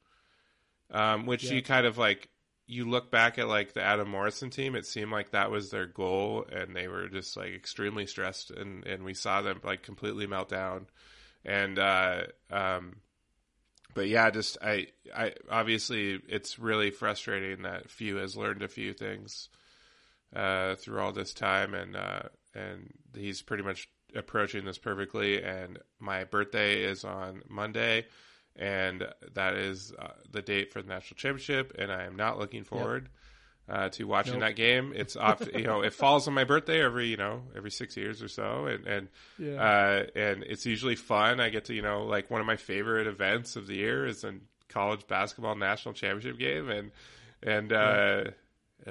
um, 0.90 1.26
which 1.26 1.44
Yeah. 1.44 1.54
you 1.54 1.62
kind 1.62 1.86
of 1.86 1.98
like. 1.98 2.28
You 2.66 2.88
look 2.88 3.10
back 3.10 3.38
at 3.38 3.46
like 3.46 3.74
the 3.74 3.82
Adam 3.82 4.08
Morrison 4.08 4.48
team; 4.48 4.74
it 4.74 4.86
seemed 4.86 5.12
like 5.12 5.32
that 5.32 5.50
was 5.50 5.68
their 5.70 5.84
goal, 5.84 6.46
and 6.50 6.74
they 6.74 6.88
were 6.88 7.08
just 7.10 7.36
like 7.36 7.52
extremely 7.52 8.06
stressed, 8.06 8.50
and 8.50 8.86
and 8.86 9.04
we 9.04 9.12
saw 9.12 9.42
them 9.42 9.60
like 9.62 9.82
completely 9.82 10.26
melt 10.26 10.48
down, 10.48 10.86
and 11.44 11.78
uh, 11.78 12.22
um, 12.50 12.96
but 13.94 14.08
yeah, 14.08 14.30
just 14.30 14.58
I, 14.60 14.88
I 15.14 15.32
obviously 15.50 16.20
it's 16.28 16.58
really 16.58 16.90
frustrating 16.90 17.62
that 17.62 17.90
Few 17.90 18.16
has 18.16 18.36
learned 18.36 18.62
a 18.62 18.68
few 18.68 18.92
things 18.92 19.48
uh, 20.34 20.74
through 20.74 21.00
all 21.00 21.12
this 21.12 21.32
time, 21.32 21.74
and 21.74 21.96
uh, 21.96 22.22
and 22.54 22.92
he's 23.14 23.42
pretty 23.42 23.62
much 23.62 23.88
approaching 24.14 24.64
this 24.64 24.78
perfectly. 24.78 25.42
And 25.42 25.78
my 26.00 26.24
birthday 26.24 26.82
is 26.82 27.04
on 27.04 27.42
Monday, 27.48 28.06
and 28.56 29.06
that 29.34 29.54
is 29.54 29.92
uh, 29.98 30.08
the 30.30 30.42
date 30.42 30.72
for 30.72 30.82
the 30.82 30.88
national 30.88 31.16
championship, 31.16 31.72
and 31.78 31.92
I 31.92 32.04
am 32.04 32.16
not 32.16 32.38
looking 32.38 32.64
forward. 32.64 33.08
Uh, 33.66 33.88
to 33.88 34.04
watching 34.04 34.34
Nope. 34.34 34.42
that 34.42 34.56
game, 34.56 34.92
it's 34.94 35.16
off. 35.16 35.42
You 35.54 35.62
know, 35.64 35.80
it 35.80 35.94
falls 35.94 36.28
on 36.28 36.34
my 36.34 36.44
birthday 36.44 36.84
every 36.84 37.06
you 37.06 37.16
know 37.16 37.44
every 37.56 37.70
six 37.70 37.96
years 37.96 38.22
or 38.22 38.28
so, 38.28 38.66
and 38.66 38.86
and 38.86 39.08
Yeah. 39.38 39.54
uh, 39.54 40.06
and 40.14 40.42
it's 40.44 40.66
usually 40.66 40.96
fun. 40.96 41.40
I 41.40 41.48
get 41.48 41.64
to, 41.66 41.74
you 41.74 41.80
know, 41.80 42.04
like 42.04 42.30
one 42.30 42.42
of 42.42 42.46
my 42.46 42.56
favorite 42.56 43.06
events 43.06 43.56
of 43.56 43.66
the 43.66 43.76
year 43.76 44.04
is 44.06 44.22
a 44.22 44.34
college 44.68 45.06
basketball 45.06 45.54
national 45.56 45.94
championship 45.94 46.38
game, 46.38 46.68
and 46.68 46.90
and 47.42 47.72
uh, 47.72 48.24
uh, 48.86 48.90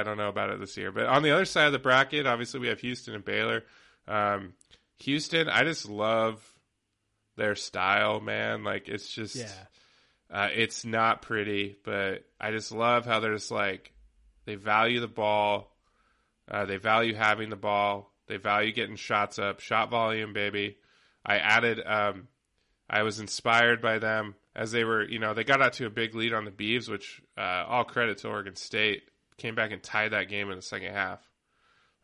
I 0.00 0.02
don't 0.04 0.16
know 0.16 0.28
about 0.28 0.48
it 0.50 0.60
this 0.60 0.76
year. 0.78 0.90
But 0.90 1.06
on 1.06 1.22
the 1.22 1.30
other 1.30 1.44
side 1.44 1.66
of 1.66 1.72
the 1.72 1.78
bracket, 1.78 2.26
obviously 2.26 2.60
we 2.60 2.68
have 2.68 2.80
Houston 2.80 3.14
and 3.14 3.24
Baylor. 3.24 3.62
Um, 4.08 4.54
Houston, 5.00 5.48
I 5.50 5.64
just 5.64 5.88
love 5.88 6.42
their 7.36 7.54
style, 7.56 8.20
man. 8.20 8.64
Like 8.64 8.88
it's 8.88 9.12
just, 9.12 9.36
Yeah. 9.36 9.48
Uh, 10.32 10.48
it's 10.54 10.84
not 10.84 11.22
pretty, 11.22 11.76
but 11.84 12.24
I 12.40 12.50
just 12.50 12.72
love 12.72 13.04
how 13.04 13.20
they're 13.20 13.34
just 13.34 13.50
like 13.50 13.92
they 14.46 14.54
value 14.54 15.00
the 15.00 15.08
ball. 15.08 15.76
Uh, 16.50 16.64
they 16.64 16.78
value 16.78 17.14
having 17.14 17.50
the 17.50 17.56
ball. 17.56 18.12
They 18.26 18.38
value 18.38 18.72
getting 18.72 18.96
shots 18.96 19.38
up, 19.38 19.60
shot 19.60 19.90
volume, 19.90 20.32
baby. 20.32 20.78
I 21.24 21.36
added. 21.36 21.80
Um, 21.84 22.28
I 22.88 23.02
was 23.02 23.20
inspired 23.20 23.80
by 23.80 23.98
them 23.98 24.34
as 24.54 24.72
they 24.72 24.84
were, 24.84 25.02
you 25.02 25.18
know, 25.18 25.34
they 25.34 25.44
got 25.44 25.62
out 25.62 25.74
to 25.74 25.86
a 25.86 25.90
big 25.90 26.14
lead 26.14 26.34
on 26.34 26.44
the 26.44 26.50
Beavs, 26.50 26.88
which 26.88 27.22
uh, 27.38 27.64
all 27.66 27.84
credit 27.84 28.18
to 28.18 28.28
Oregon 28.28 28.56
State. 28.56 29.02
Came 29.38 29.54
back 29.54 29.72
and 29.72 29.82
tied 29.82 30.12
that 30.12 30.28
game 30.28 30.50
in 30.50 30.56
the 30.56 30.62
second 30.62 30.92
half. 30.92 31.20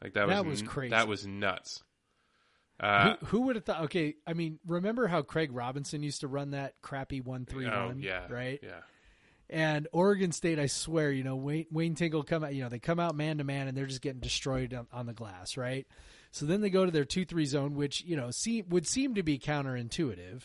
Like 0.02 0.14
that, 0.14 0.28
That 0.28 0.44
was 0.44 0.62
was 0.62 0.68
crazy. 0.68 0.90
That 0.90 1.08
was 1.08 1.26
nuts. 1.26 1.82
Uh, 2.80 3.16
who, 3.20 3.26
who 3.26 3.40
would 3.42 3.56
have 3.56 3.64
thought? 3.64 3.84
Okay, 3.84 4.14
I 4.26 4.34
mean, 4.34 4.58
remember 4.66 5.06
how 5.06 5.22
Craig 5.22 5.50
Robinson 5.52 6.02
used 6.02 6.20
to 6.20 6.28
run 6.28 6.52
that 6.52 6.74
crappy 6.82 7.20
one 7.20 7.44
three 7.44 7.66
oh 7.66 7.86
one, 7.86 8.00
yeah, 8.00 8.26
right? 8.30 8.60
Yeah, 8.62 8.80
And 9.50 9.88
Oregon 9.92 10.30
State, 10.30 10.58
I 10.58 10.66
swear, 10.66 11.10
you 11.10 11.24
know, 11.24 11.36
Wayne, 11.36 11.66
Wayne 11.72 11.94
Tinkle 11.94 12.22
come 12.22 12.44
out, 12.44 12.54
you 12.54 12.62
know, 12.62 12.68
they 12.68 12.78
come 12.78 13.00
out 13.00 13.16
man 13.16 13.38
to 13.38 13.44
man 13.44 13.66
and 13.66 13.76
they're 13.76 13.86
just 13.86 14.00
getting 14.02 14.20
destroyed 14.20 14.72
on, 14.74 14.86
on 14.92 15.06
the 15.06 15.12
glass, 15.12 15.56
right? 15.56 15.86
So 16.30 16.44
then 16.46 16.60
they 16.60 16.70
go 16.70 16.84
to 16.84 16.90
their 16.90 17.06
two 17.06 17.24
three 17.24 17.46
zone, 17.46 17.74
which 17.74 18.04
you 18.04 18.14
know 18.14 18.30
seem 18.30 18.66
would 18.68 18.86
seem 18.86 19.14
to 19.14 19.22
be 19.22 19.38
counterintuitive. 19.38 20.42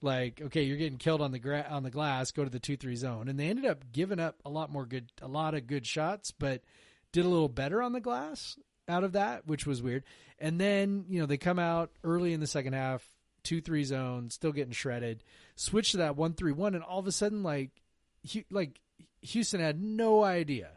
Like, 0.00 0.40
okay, 0.42 0.64
you're 0.64 0.76
getting 0.76 0.98
killed 0.98 1.20
on 1.20 1.30
the 1.30 1.38
gra- 1.38 1.68
on 1.70 1.84
the 1.84 1.90
glass, 1.90 2.32
go 2.32 2.42
to 2.44 2.50
the 2.50 2.58
two 2.58 2.76
three 2.76 2.96
zone, 2.96 3.28
and 3.28 3.38
they 3.38 3.46
ended 3.48 3.64
up 3.64 3.92
giving 3.92 4.18
up 4.18 4.40
a 4.44 4.50
lot 4.50 4.70
more 4.70 4.84
good, 4.84 5.10
a 5.22 5.28
lot 5.28 5.54
of 5.54 5.66
good 5.68 5.86
shots, 5.86 6.32
but 6.32 6.62
did 7.12 7.24
a 7.24 7.28
little 7.28 7.48
better 7.48 7.80
on 7.82 7.92
the 7.92 8.00
glass 8.00 8.56
out 8.88 9.04
of 9.04 9.12
that, 9.12 9.46
which 9.46 9.66
was 9.66 9.82
weird. 9.82 10.04
And 10.38 10.60
then 10.60 11.04
you 11.08 11.20
know 11.20 11.26
they 11.26 11.38
come 11.38 11.58
out 11.58 11.90
early 12.02 12.32
in 12.32 12.40
the 12.40 12.46
second 12.46 12.72
half, 12.72 13.04
two 13.42 13.60
three 13.60 13.84
zone, 13.84 14.30
still 14.30 14.52
getting 14.52 14.72
shredded. 14.72 15.22
Switch 15.54 15.92
to 15.92 15.98
that 15.98 16.16
one 16.16 16.34
three 16.34 16.52
one, 16.52 16.74
and 16.74 16.82
all 16.82 16.98
of 16.98 17.06
a 17.06 17.12
sudden, 17.12 17.42
like, 17.42 17.70
like 18.50 18.80
Houston 19.20 19.60
had 19.60 19.80
no 19.82 20.24
idea 20.24 20.70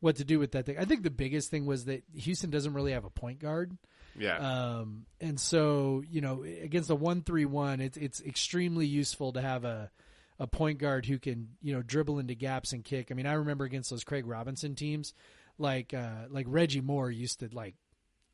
what 0.00 0.16
to 0.16 0.24
do 0.24 0.38
with 0.38 0.52
that 0.52 0.66
thing. 0.66 0.76
I 0.78 0.84
think 0.84 1.02
the 1.02 1.10
biggest 1.10 1.50
thing 1.50 1.66
was 1.66 1.84
that 1.86 2.02
Houston 2.14 2.50
doesn't 2.50 2.74
really 2.74 2.92
have 2.92 3.04
a 3.04 3.10
point 3.10 3.38
guard. 3.38 3.76
yeah. 4.18 4.36
Um, 4.36 5.06
and 5.20 5.38
so, 5.38 6.02
you 6.08 6.20
know, 6.20 6.44
against 6.44 6.90
a 6.90 6.94
one-three-one, 6.94 7.80
it's 7.80 7.96
it's 7.96 8.20
extremely 8.20 8.86
useful 8.86 9.32
to 9.32 9.40
have 9.40 9.64
a 9.64 9.90
a 10.38 10.46
point 10.46 10.78
guard 10.78 11.06
who 11.06 11.18
can, 11.18 11.48
you 11.62 11.74
know, 11.74 11.82
dribble 11.82 12.18
into 12.18 12.34
gaps 12.34 12.72
and 12.72 12.84
kick. 12.84 13.08
I 13.10 13.14
mean, 13.14 13.26
I 13.26 13.34
remember 13.34 13.64
against 13.64 13.90
those 13.90 14.04
Craig 14.04 14.26
Robinson 14.26 14.74
teams, 14.74 15.14
like 15.58 15.94
uh, 15.94 16.26
like 16.30 16.46
Reggie 16.48 16.80
Moore 16.80 17.10
used 17.10 17.40
to 17.40 17.48
like 17.52 17.74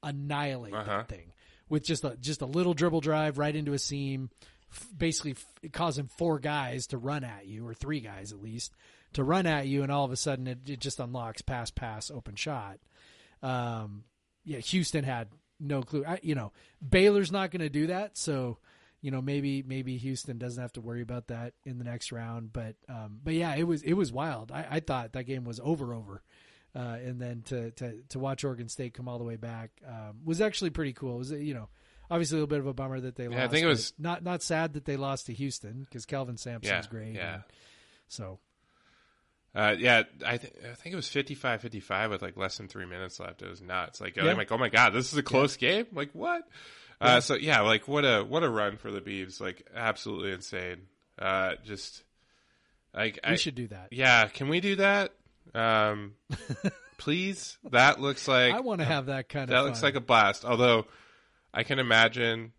annihilate 0.03 0.75
Uh-huh. 0.75 0.99
that 0.99 1.09
thing 1.09 1.33
with 1.69 1.85
just 1.85 2.05
a 2.05 2.17
just 2.21 2.43
a 2.43 2.47
little 2.47 2.75
dribble 2.75 3.01
drive 3.01 3.39
right 3.39 3.55
into 3.55 3.73
a 3.73 3.79
seam, 3.79 4.31
f- 4.73 4.87
basically 4.97 5.33
f- 5.33 5.73
causing 5.73 6.07
four 6.07 6.39
guys 6.39 6.87
to 6.89 6.99
run 6.99 7.23
at 7.25 7.47
you 7.47 7.67
or 7.67 7.75
three 7.75 8.01
guys 8.01 8.33
at 8.33 8.41
least 8.43 8.75
to 9.13 9.25
run 9.25 9.47
at 9.47 9.67
you, 9.67 9.83
and 9.83 9.91
all 9.93 10.05
of 10.05 10.13
a 10.13 10.17
sudden 10.17 10.47
it, 10.47 10.59
it 10.69 10.81
just 10.81 11.01
unlocks 11.01 11.43
pass, 11.43 11.71
pass, 11.71 12.11
open 12.11 12.37
shot. 12.37 12.79
Um, 13.43 14.05
yeah, 14.45 14.59
Houston 14.59 15.05
had 15.05 15.29
no 15.59 15.83
clue. 15.83 16.05
I, 16.07 16.19
you 16.23 16.35
know, 16.35 16.53
Baylor's 16.87 17.33
not 17.33 17.51
going 17.51 17.61
to 17.61 17.69
do 17.69 17.89
that, 17.89 18.17
so 18.17 18.59
you 19.03 19.11
know 19.11 19.21
maybe 19.23 19.63
maybe 19.63 19.97
Houston 19.99 20.39
doesn't 20.39 20.61
have 20.61 20.73
to 20.75 20.81
worry 20.81 21.03
about 21.03 21.29
that 21.29 21.55
in 21.65 21.79
the 21.79 21.85
next 21.85 22.13
round. 22.13 22.53
But 22.53 22.77
um, 22.89 23.19
but 23.23 23.35
yeah, 23.35 23.55
it 23.57 23.65
was 23.65 23.83
it 23.83 23.95
was 23.95 24.13
wild. 24.13 24.51
I, 24.53 24.67
I 24.71 24.81
thought 24.81 25.13
that 25.13 25.25
game 25.25 25.45
was 25.45 25.61
over 25.63 25.93
over. 25.95 26.23
Uh, 26.75 26.79
and 27.05 27.21
then 27.21 27.43
to, 27.47 27.71
to, 27.73 27.95
to 28.11 28.19
watch 28.21 28.45
Oregon 28.45 28.69
State 28.69 28.95
come 28.95 29.09
all 29.09 29.19
the 29.19 29.25
way 29.25 29.37
back 29.37 29.71
um, 29.89 30.19
was 30.25 30.41
actually 30.41 30.71
pretty 30.71 30.93
cool. 30.93 31.17
It 31.17 31.19
was 31.19 31.31
you 31.33 31.55
know 31.55 31.69
obviously 32.11 32.37
a 32.37 32.39
little 32.39 32.47
bit 32.49 32.61
of 32.61 32.67
a 32.67 32.75
bummer 32.75 33.01
that 33.01 33.17
they 33.17 33.27
lost. 33.29 33.41
I 33.41 33.49
think 33.49 33.65
it 33.65 33.69
was- 33.69 33.93
not 33.99 34.23
not 34.23 34.43
sad 34.43 34.75
that 34.75 34.85
they 34.85 34.97
lost 34.97 35.27
to 35.27 35.33
Houston 35.35 35.83
because 35.85 36.07
Kelvin 36.07 36.37
Sampson's 36.37 36.85
Yeah, 36.87 36.91
great. 36.91 37.15
yeah. 37.15 37.41
So 38.09 38.39
Uh, 39.53 39.75
yeah, 39.79 40.05
I, 40.25 40.37
th- 40.37 40.53
I 40.65 40.75
think 40.75 40.93
it 40.93 40.97
was 40.97 41.09
55-55 41.09 42.11
with 42.11 42.23
like 42.23 42.37
less 42.37 42.57
than 42.57 42.69
three 42.69 42.87
minutes 42.87 43.19
left. 43.19 43.43
It 43.43 43.49
was 43.51 43.61
nuts. 43.61 44.01
Like 44.01 44.17
Yeah. 44.17 44.27
I'm 44.27 44.37
like, 44.37 44.53
oh 44.53 44.59
my 44.59 44.69
god, 44.69 44.91
this 44.91 45.13
is 45.13 45.19
a 45.19 45.25
close 45.25 45.57
game. 45.57 45.87
Like 45.93 46.11
what? 46.13 46.47
Uh, 47.01 47.21
so 47.21 47.35
yeah, 47.35 47.63
like 47.63 47.89
what 47.89 48.05
a 48.05 48.23
what 48.23 48.45
a 48.45 48.49
run 48.49 48.77
for 48.77 48.91
the 48.93 49.01
Beavs. 49.01 49.41
Like 49.41 49.67
absolutely 49.75 50.33
insane. 50.33 50.83
Uh, 51.19 51.55
just 51.65 52.05
like 52.95 53.19
we 53.25 53.33
I 53.33 53.35
should 53.37 53.55
do 53.57 53.67
that. 53.69 53.89
yeah, 53.91 54.29
can 54.29 54.49
we 54.49 54.61
do 54.61 54.77
that? 54.77 55.13
Um, 55.55 56.15
please. 56.99 57.59
That 57.71 58.01
looks 58.01 58.29
like 58.29 58.55
I 58.55 58.61
want 58.61 58.81
to 58.81 58.85
have 58.87 59.07
that 59.07 59.29
kind 59.29 59.45
of. 59.45 59.51
that 59.51 59.61
looks 59.65 59.81
fun. 59.81 59.89
like 59.89 59.95
a 59.97 60.01
blast. 60.01 60.45
Although 60.45 60.87
I 61.53 61.63
can 61.63 61.79
imagine 61.79 62.53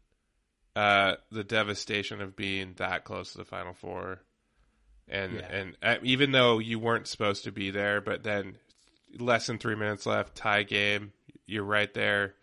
uh, 0.75 1.15
the 1.31 1.43
devastation 1.43 2.21
of 2.21 2.35
being 2.35 2.73
that 2.77 3.03
close 3.03 3.31
to 3.33 3.37
the 3.39 3.45
Final 3.45 3.73
Four, 3.73 4.21
and 5.07 5.33
Yeah. 5.35 5.47
and 5.51 5.77
uh, 5.83 5.95
even 6.03 6.31
though 6.31 6.59
you 6.59 6.79
weren't 6.79 7.07
supposed 7.07 7.43
to 7.45 7.51
be 7.51 7.71
there, 7.71 8.01
but 8.01 8.23
then 8.23 8.57
less 9.19 9.47
than 9.47 9.57
three 9.57 9.75
minutes 9.75 10.05
left, 10.05 10.35
tie 10.35 10.63
game, 10.63 11.11
you're 11.45 11.63
right 11.63 11.93
there. 11.93 12.35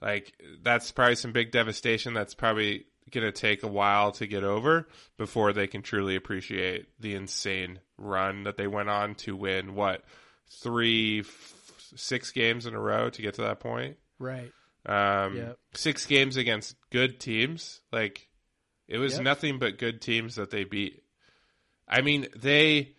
Like 0.00 0.32
that's 0.62 0.92
probably 0.92 1.16
some 1.16 1.32
big 1.32 1.50
devastation. 1.50 2.12
That's 2.14 2.34
probably 2.34 2.84
going 3.10 3.24
to 3.24 3.32
take 3.32 3.62
a 3.62 3.68
while 3.68 4.12
to 4.12 4.26
get 4.26 4.42
over 4.44 4.88
before 5.16 5.52
they 5.52 5.66
can 5.66 5.82
truly 5.82 6.16
appreciate 6.16 6.86
the 7.00 7.14
insane 7.14 7.78
run 7.98 8.44
that 8.44 8.56
they 8.56 8.66
went 8.66 8.88
on 8.90 9.14
to 9.14 9.36
win 9.36 9.74
what 9.74 10.02
three, 10.50 11.20
f- 11.20 11.54
six 11.96 12.30
games 12.32 12.66
in 12.66 12.74
a 12.74 12.80
row 12.80 13.08
to 13.10 13.22
get 13.22 13.34
to 13.34 13.42
that 13.42 13.60
point. 13.60 13.96
Right. 14.18 14.52
Um, 14.84 15.36
Yep. 15.36 15.58
Six 15.74 16.06
games 16.06 16.36
against 16.36 16.76
good 16.90 17.18
teams. 17.20 17.80
Like 17.92 18.28
it 18.88 18.98
was 18.98 19.14
Yep. 19.14 19.22
nothing 19.22 19.58
but 19.58 19.78
good 19.78 20.00
teams 20.00 20.36
that 20.36 20.50
they 20.50 20.64
beat. 20.64 21.02
I 21.88 22.00
mean, 22.02 22.28
they 22.36 22.92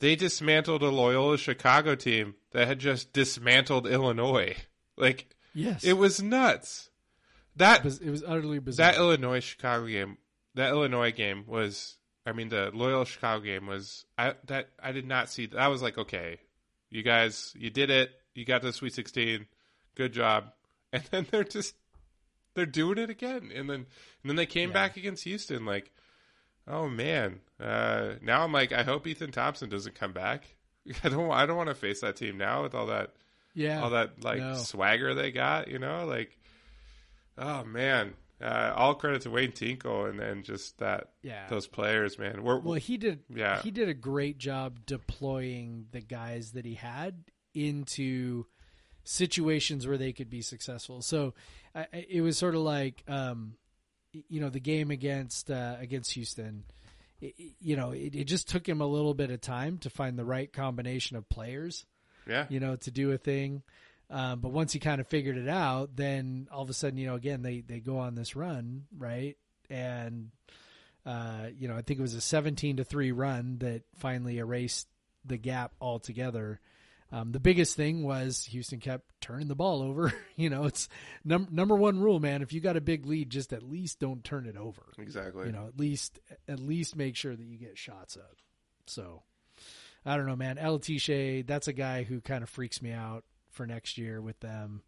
they 0.00 0.16
dismantled 0.16 0.82
a 0.82 0.88
Loyola 0.90 1.38
Chicago 1.38 1.94
team 1.94 2.34
that 2.50 2.66
had 2.66 2.78
just 2.80 3.12
dismantled 3.12 3.86
Illinois. 3.86 4.56
Like 4.96 5.34
Yes. 5.54 5.84
it 5.84 5.94
was 5.94 6.22
nuts. 6.22 6.90
That 7.56 7.78
It 7.80 7.84
was, 7.84 7.98
it 7.98 8.10
was 8.10 8.22
utterly 8.26 8.58
bizarre. 8.58 8.92
that 8.92 8.98
Illinois 8.98 9.40
Chicago 9.40 9.86
game, 9.86 10.16
that 10.54 10.70
Illinois 10.70 11.12
game 11.12 11.44
was. 11.46 11.96
I 12.24 12.32
mean, 12.32 12.48
the 12.50 12.70
Loyal 12.72 13.04
Chicago 13.04 13.42
game 13.44 13.66
was. 13.66 14.04
I 14.16 14.34
that 14.46 14.68
I 14.82 14.92
did 14.92 15.06
not 15.06 15.28
see. 15.28 15.46
That. 15.46 15.58
I 15.58 15.68
was 15.68 15.82
like, 15.82 15.98
okay, 15.98 16.38
you 16.90 17.02
guys, 17.02 17.52
you 17.58 17.68
did 17.70 17.90
it. 17.90 18.10
You 18.34 18.44
got 18.44 18.60
to 18.62 18.68
the 18.68 18.72
Sweet 18.72 18.94
Sixteen. 18.94 19.46
Good 19.94 20.12
job. 20.12 20.52
And 20.94 21.02
then 21.10 21.26
they're 21.30 21.42
just 21.42 21.74
they're 22.54 22.66
doing 22.66 22.98
it 22.98 23.08
again. 23.08 23.50
And 23.54 23.68
then 23.68 23.76
and 23.76 23.86
then 24.26 24.36
they 24.36 24.44
came 24.44 24.68
Yeah. 24.68 24.74
back 24.74 24.98
against 24.98 25.24
Houston. 25.24 25.64
Like, 25.64 25.90
oh 26.68 26.86
man. 26.86 27.40
Uh, 27.58 28.16
now 28.20 28.42
I'm 28.44 28.52
like, 28.52 28.72
I 28.72 28.82
hope 28.82 29.06
Ethan 29.06 29.32
Thompson 29.32 29.70
doesn't 29.70 29.94
come 29.94 30.12
back. 30.12 30.44
I 31.02 31.08
don't. 31.08 31.30
I 31.30 31.46
don't 31.46 31.56
want 31.56 31.70
to 31.70 31.74
face 31.74 32.02
that 32.02 32.16
team 32.16 32.36
now 32.36 32.62
with 32.62 32.74
all 32.74 32.86
that 32.88 33.12
yeah. 33.54 33.80
all 33.82 33.88
that 33.90 34.22
like 34.22 34.40
no. 34.40 34.54
swagger 34.54 35.14
they 35.14 35.30
got, 35.32 35.68
you 35.68 35.78
know, 35.78 36.04
like 36.04 36.36
oh 37.38 37.64
man. 37.64 38.14
Uh, 38.40 38.72
all 38.74 38.96
credit 38.96 39.22
to 39.22 39.30
Wayne 39.30 39.52
Tinkle 39.52 40.06
and 40.06 40.18
then 40.18 40.42
just 40.42 40.78
that 40.78 41.10
Yeah. 41.22 41.46
those 41.48 41.68
players, 41.68 42.18
man. 42.18 42.42
We're, 42.42 42.58
Well, 42.58 42.74
he 42.74 42.96
did. 42.96 43.20
Yeah. 43.28 43.62
he 43.62 43.70
did 43.70 43.88
a 43.88 43.94
great 43.94 44.36
job 44.38 44.84
deploying 44.84 45.86
the 45.92 46.00
guys 46.00 46.50
that 46.52 46.64
he 46.64 46.74
had 46.74 47.22
into 47.54 48.46
situations 49.04 49.86
where 49.86 49.98
they 49.98 50.12
could 50.12 50.30
be 50.30 50.42
successful. 50.42 51.02
So 51.02 51.34
I- 51.74 51.86
it 51.92 52.20
was 52.20 52.36
sort 52.36 52.54
of 52.54 52.62
like, 52.62 53.02
um, 53.08 53.54
you 54.28 54.40
know, 54.40 54.48
the 54.50 54.60
game 54.60 54.90
against 54.90 55.50
uh, 55.50 55.76
against 55.78 56.12
Houston. 56.14 56.64
It- 57.20 57.54
you 57.60 57.76
know, 57.76 57.92
it, 57.92 58.14
it 58.14 58.24
just 58.24 58.48
took 58.48 58.68
him 58.68 58.80
a 58.80 58.86
little 58.86 59.14
bit 59.14 59.30
of 59.30 59.40
time 59.40 59.78
to 59.78 59.90
find 59.90 60.18
the 60.18 60.24
right 60.24 60.52
combination 60.52 61.16
of 61.16 61.28
players. 61.28 61.86
yeah, 62.26 62.46
you 62.48 62.60
know, 62.60 62.76
to 62.76 62.90
do 62.90 63.10
a 63.12 63.18
thing. 63.18 63.62
Um, 64.12 64.40
but 64.40 64.52
once 64.52 64.74
he 64.74 64.78
kind 64.78 65.00
of 65.00 65.08
figured 65.08 65.38
it 65.38 65.48
out, 65.48 65.96
then 65.96 66.46
all 66.52 66.62
of 66.62 66.68
a 66.68 66.74
sudden, 66.74 66.98
you 66.98 67.06
know, 67.06 67.14
again 67.14 67.40
they 67.40 67.62
they 67.62 67.80
go 67.80 67.98
on 67.98 68.14
this 68.14 68.36
run, 68.36 68.84
right? 68.96 69.38
And 69.70 70.30
uh, 71.06 71.46
you 71.58 71.66
know, 71.66 71.76
I 71.76 71.82
think 71.82 71.98
it 71.98 72.02
was 72.02 72.14
a 72.14 72.20
seventeen 72.20 72.76
to 72.76 72.84
three 72.84 73.10
run 73.10 73.56
that 73.60 73.82
finally 73.96 74.36
erased 74.36 74.86
the 75.24 75.38
gap 75.38 75.72
altogether. 75.80 76.60
Um, 77.10 77.32
the 77.32 77.40
biggest 77.40 77.74
thing 77.76 78.02
was 78.04 78.44
Houston 78.50 78.80
kept 78.80 79.04
turning 79.20 79.48
the 79.48 79.54
ball 79.54 79.82
over. 79.82 80.12
you 80.36 80.50
know, 80.50 80.64
it's 80.64 80.88
num- 81.24 81.48
number 81.50 81.74
one 81.74 81.98
rule, 81.98 82.20
man. 82.20 82.42
If 82.42 82.52
you 82.52 82.60
got 82.60 82.76
a 82.76 82.82
big 82.82 83.06
lead, 83.06 83.30
just 83.30 83.52
at 83.52 83.62
least 83.62 83.98
don't 83.98 84.22
turn 84.22 84.46
it 84.46 84.56
over 84.56 84.82
exactly. 84.98 85.46
you 85.46 85.52
know 85.52 85.66
at 85.66 85.78
least 85.78 86.20
at 86.48 86.60
least 86.60 86.96
make 86.96 87.16
sure 87.16 87.34
that 87.34 87.44
you 87.44 87.56
get 87.56 87.78
shots 87.78 88.16
up 88.16 88.36
so 88.86 89.22
i 90.04 90.16
don't 90.16 90.26
know 90.26 90.36
man 90.36 90.56
Alatishe, 90.56 91.46
that's 91.46 91.68
a 91.68 91.72
guy 91.72 92.02
who 92.02 92.20
kind 92.20 92.42
of 92.42 92.48
freaks 92.50 92.82
me 92.82 92.92
out 92.92 93.24
for 93.52 93.66
next 93.66 93.98
year 93.98 94.20
with 94.20 94.38
them. 94.40 94.82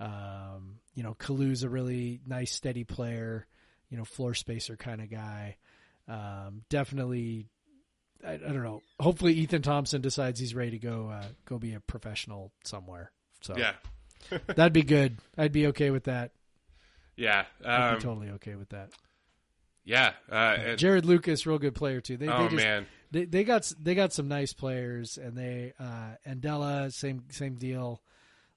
Um, 0.00 0.80
you 0.94 1.02
know 1.02 1.14
Calloo's 1.14 1.62
a 1.62 1.68
really 1.68 2.20
nice 2.26 2.52
steady 2.52 2.84
player 2.84 3.46
you 3.92 3.98
know 3.98 4.04
floor 4.04 4.34
spacer 4.34 4.76
kind 4.76 5.00
of 5.00 5.10
guy. 5.10 5.56
Um, 6.08 6.62
definitely 6.70 7.46
I, 8.26 8.32
I 8.32 8.36
don't 8.38 8.62
know. 8.62 8.82
Hopefully 8.98 9.34
ethan 9.34 9.62
thompson 9.62 10.00
decides 10.00 10.40
he's 10.40 10.54
ready 10.54 10.72
to 10.72 10.78
go 10.78 11.10
uh, 11.12 11.24
go 11.44 11.58
be 11.58 11.74
a 11.74 11.80
professional 11.80 12.52
somewhere. 12.64 13.12
So 13.42 13.54
yeah, 13.56 13.74
that'd 14.46 14.72
be 14.72 14.82
good. 14.82 15.18
I'd 15.36 15.52
be 15.52 15.68
okay 15.68 15.90
with 15.90 16.04
that. 16.04 16.32
Yeah, 17.16 17.44
i'd 17.64 17.90
um, 17.90 17.94
be 17.96 18.02
totally 18.02 18.30
okay 18.30 18.54
with 18.54 18.70
that. 18.70 18.88
yeah. 19.84 20.12
Uh, 20.30 20.56
and- 20.58 20.78
Jarod 20.78 21.04
Lucas 21.04 21.46
real 21.46 21.58
good 21.58 21.74
player 21.74 22.00
too. 22.00 22.16
They, 22.16 22.28
oh 22.28 22.44
they 22.44 22.48
just, 22.48 22.64
man, 22.64 22.86
they 23.12 23.26
they 23.26 23.44
got 23.44 23.70
they 23.80 23.94
got 23.94 24.12
some 24.12 24.26
nice 24.26 24.52
players 24.52 25.18
and 25.18 25.36
they 25.36 25.74
uh 25.78 26.16
Andela 26.26 26.92
same 26.92 27.24
same 27.30 27.54
deal. 27.56 28.02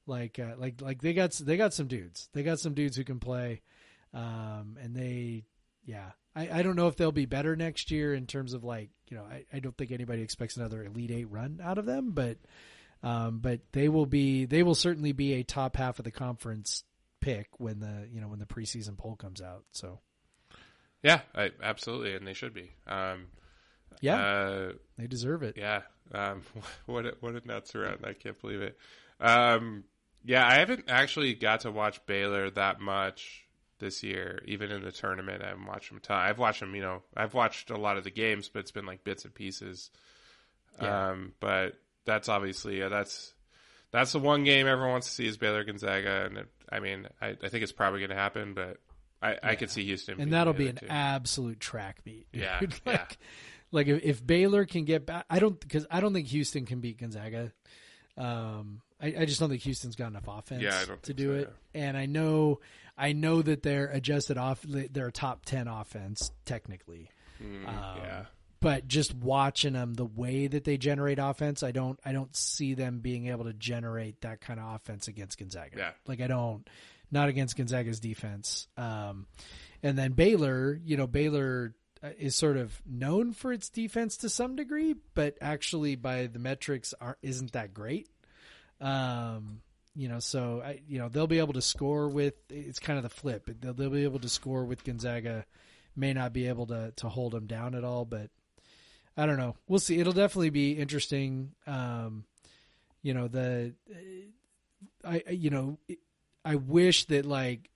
Like 0.08 0.40
uh, 0.40 0.56
like 0.58 0.82
like 0.82 1.02
they 1.02 1.14
got 1.14 1.34
they 1.34 1.58
got 1.58 1.74
some 1.74 1.88
dudes. 1.88 2.30
They 2.34 2.44
got 2.44 2.60
some 2.60 2.74
dudes 2.74 2.96
who 2.96 3.04
can 3.04 3.20
play. 3.20 3.62
Um 4.14 4.78
and 4.82 4.96
they 4.96 5.46
yeah. 5.86 6.12
I, 6.36 6.60
I 6.60 6.64
don't 6.64 6.76
know 6.76 6.88
if 6.88 6.96
they'll 6.96 7.12
be 7.12 7.26
better 7.26 7.56
next 7.56 7.92
year 7.92 8.14
in 8.14 8.28
terms 8.28 8.54
of 8.54 8.64
like 8.64 8.90
you 9.10 9.18
know 9.18 9.24
I, 9.24 9.46
I 9.54 9.60
don't 9.60 9.78
think 9.78 9.92
anybody 9.92 10.22
expects 10.22 10.58
another 10.58 10.84
elite 10.84 11.12
eight 11.12 11.30
run 11.30 11.60
out 11.64 11.78
of 11.78 11.86
them 11.86 12.12
but 12.12 12.38
um 13.04 13.40
but 13.40 13.60
they 13.74 13.90
will 13.90 14.06
be 14.06 14.46
they 14.46 14.64
will 14.64 14.76
certainly 14.76 15.12
be 15.12 15.34
a 15.34 15.44
top 15.44 15.76
half 15.76 16.00
of 16.00 16.06
the 16.06 16.12
conference 16.12 16.84
pick 17.20 17.48
when 17.58 17.80
the 17.80 18.08
you 18.12 18.22
know 18.22 18.28
when 18.28 18.40
the 18.40 18.46
preseason 18.46 18.98
poll 18.98 19.16
comes 19.16 19.42
out 19.42 19.66
so. 19.72 20.00
Yeah, 21.04 21.22
I, 21.36 21.52
absolutely, 21.62 22.16
and 22.16 22.26
they 22.26 22.34
should 22.34 22.56
be. 22.56 22.72
Um, 22.88 23.28
yeah 24.02 24.18
uh, 24.18 24.72
they 24.98 25.08
deserve 25.08 25.44
it 25.44 25.56
Yeah. 25.58 25.82
Um, 26.14 26.44
what 26.86 27.06
a, 27.06 27.16
what 27.20 27.36
a 27.36 27.48
nuts 27.48 27.74
run! 27.74 27.98
I 28.04 28.14
can't 28.14 28.40
believe 28.40 28.62
it. 28.62 28.78
Um, 29.20 29.86
yeah, 30.24 30.48
I 30.48 30.56
haven't 30.56 30.86
actually 30.88 31.34
got 31.34 31.62
to 31.62 31.72
watch 31.72 32.06
Baylor 32.06 32.50
that 32.52 32.80
much 32.80 33.46
this 33.80 34.04
year. 34.04 34.42
Even 34.46 34.72
in 34.72 34.84
the 34.84 34.92
tournament, 34.92 35.44
I 35.44 35.50
haven't 35.50 35.66
watched 35.66 35.90
them. 35.90 36.00
Ton. 36.00 36.18
I've 36.18 36.40
watched 36.40 36.60
them. 36.60 36.76
You 36.76 36.82
know, 36.82 37.02
I've 37.16 37.34
watched 37.34 37.70
a 37.70 37.78
lot 37.78 37.98
of 37.98 38.04
the 38.04 38.12
games, 38.12 38.50
but 38.50 38.60
it's 38.60 38.72
been 38.72 38.86
like 38.86 39.04
bits 39.04 39.26
and 39.26 39.34
pieces. 39.34 39.90
Yeah. 40.82 41.10
Um, 41.10 41.34
but 41.40 41.74
that's 42.06 42.30
obviously 42.30 42.82
uh, 42.84 42.90
that's 42.90 43.34
that's 43.92 44.12
the 44.12 44.20
one 44.20 44.44
game 44.44 44.68
everyone 44.68 44.92
wants 44.92 45.08
to 45.08 45.14
see 45.14 45.28
is 45.28 45.38
Baylor 45.38 45.64
Gonzaga, 45.64 46.26
and 46.26 46.38
it, 46.40 46.48
I 46.72 46.80
mean, 46.80 47.08
I, 47.22 47.30
I 47.30 47.50
think 47.50 47.64
it's 47.64 47.72
probably 47.72 48.00
going 48.00 48.10
to 48.10 48.16
happen, 48.16 48.54
but 48.54 48.78
I, 49.22 49.38
I 49.42 49.56
could 49.56 49.70
see 49.70 49.86
Houston, 49.86 50.20
and 50.20 50.34
that'll 50.34 50.54
be 50.54 50.68
an 50.68 50.76
too. 50.76 50.88
absolute 50.90 51.60
track 51.60 52.00
meet. 52.06 52.28
dude. 52.32 52.42
Yeah, 52.44 52.60
like, 52.62 52.78
yeah. 52.86 53.06
Like 53.76 53.88
if, 53.88 54.04
if 54.04 54.26
Baylor 54.26 54.66
can 54.66 54.86
get 54.86 55.06
back, 55.06 55.26
I 55.30 55.40
don't 55.40 55.60
because 55.60 55.86
I 55.92 56.00
don't 56.00 56.14
think 56.14 56.28
Houston 56.28 56.66
can 56.66 56.80
beat 56.80 57.00
Gonzaga. 57.00 57.52
Um, 58.18 58.82
I, 59.02 59.08
I 59.20 59.26
just 59.26 59.40
don't 59.40 59.50
think 59.50 59.62
Houston's 59.64 59.96
got 59.96 60.08
enough 60.08 60.28
offense 60.28 60.64
Yeah, 60.64 60.86
to 61.04 61.14
do 61.14 61.28
so, 61.28 61.42
it. 61.42 61.54
And 61.74 61.98
I 61.98 62.06
know, 62.06 62.62
I 62.98 63.12
know 63.12 63.42
that 63.42 63.62
they're 63.62 63.88
adjusted 63.88 64.38
off. 64.38 64.62
They're 64.64 65.08
a 65.08 65.12
top 65.12 65.46
ten 65.46 65.68
offense 65.68 66.32
technically. 66.46 67.10
Mm, 67.44 67.68
Um, 67.68 67.98
yeah, 67.98 68.26
But 68.62 68.88
just 68.88 69.14
watching 69.14 69.74
them, 69.74 69.94
the 69.96 70.06
way 70.06 70.48
that 70.48 70.64
they 70.64 70.78
generate 70.78 71.20
offense, 71.20 71.62
I 71.62 71.72
don't, 71.72 72.00
I 72.06 72.14
don't 72.14 72.34
see 72.34 72.74
them 72.74 73.00
being 73.00 73.28
able 73.28 73.44
to 73.44 73.54
generate 73.54 74.22
that 74.22 74.40
kind 74.40 74.62
of 74.62 74.76
offense 74.76 75.10
against 75.10 75.38
Gonzaga. 75.38 75.78
Yeah. 75.78 75.92
Like 76.08 76.22
I 76.22 76.28
don't, 76.28 76.66
not 77.12 77.28
against 77.28 77.58
Gonzaga's 77.58 78.00
defense. 78.00 78.68
Um, 78.78 79.28
and 79.84 79.98
then 79.98 80.14
Baylor, 80.14 80.80
you 80.86 80.96
know, 80.96 81.06
Baylor 81.08 81.76
is 82.20 82.36
sort 82.36 82.58
of 82.58 82.82
known 82.86 83.34
for 83.34 83.52
its 83.52 83.70
defense 83.70 84.18
to 84.18 84.30
some 84.30 84.56
degree, 84.56 84.96
but 85.14 85.38
actually 85.42 85.96
by 85.96 86.28
the 86.28 86.40
metrics 86.40 86.94
aren't 87.00 87.18
isn't 87.22 87.54
that 87.54 87.74
great. 87.74 88.10
Um, 88.82 89.62
you 89.96 90.10
know, 90.10 90.20
so 90.20 90.62
I, 90.64 90.82
you 90.88 91.00
know, 91.00 91.08
they'll 91.08 91.28
be 91.28 91.40
able 91.40 91.54
to 91.54 91.62
score 91.62 92.10
with. 92.10 92.34
It's 92.50 92.80
kind 92.80 92.98
of 92.98 93.04
the 93.04 93.10
flip. 93.10 93.50
They'll, 93.62 93.74
they'll 93.74 93.90
be 93.90 94.04
able 94.04 94.20
to 94.20 94.30
score 94.30 94.66
with 94.66 94.84
Gonzaga. 94.84 95.46
May 95.96 96.12
not 96.14 96.34
be 96.34 96.48
able 96.50 96.68
to 96.68 96.92
to 96.98 97.08
hold 97.10 97.32
them 97.32 97.48
down 97.48 97.74
at 97.76 97.86
all, 97.86 98.04
but 98.04 98.30
I 99.16 99.26
don't 99.26 99.38
know. 99.38 99.56
We'll 99.68 99.80
see. 99.80 99.98
It'll 100.00 100.12
definitely 100.14 100.50
be 100.50 100.74
interesting. 100.74 101.52
Um, 101.66 102.26
you 103.02 103.14
know, 103.14 103.30
the 103.30 103.74
I- 105.06 105.24
you 105.30 105.50
know, 105.50 105.78
I 106.44 106.56
wish 106.56 107.06
that 107.06 107.26
like 107.26 107.70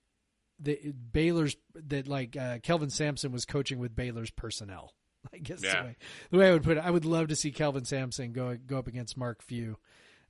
the 0.60 0.92
Baylor's 1.12 1.56
that 1.74 2.06
like 2.08 2.36
uh, 2.36 2.58
Kelvin 2.62 2.90
Sampson 2.90 3.32
was 3.32 3.44
coaching 3.44 3.78
with 3.78 3.94
Baylor's 3.96 4.30
personnel. 4.30 4.92
I 5.34 5.38
guess 5.38 5.62
Yeah. 5.62 5.82
the, 5.82 5.86
way, 5.88 5.96
the 6.30 6.38
way 6.38 6.48
I 6.48 6.52
would 6.52 6.62
put 6.62 6.76
it, 6.76 6.84
I 6.84 6.90
would 6.90 7.04
love 7.04 7.28
to 7.28 7.36
see 7.36 7.50
Kelvin 7.50 7.84
Sampson 7.84 8.32
go 8.32 8.56
go 8.66 8.78
up 8.78 8.86
against 8.86 9.16
Mark 9.16 9.42
Few 9.42 9.76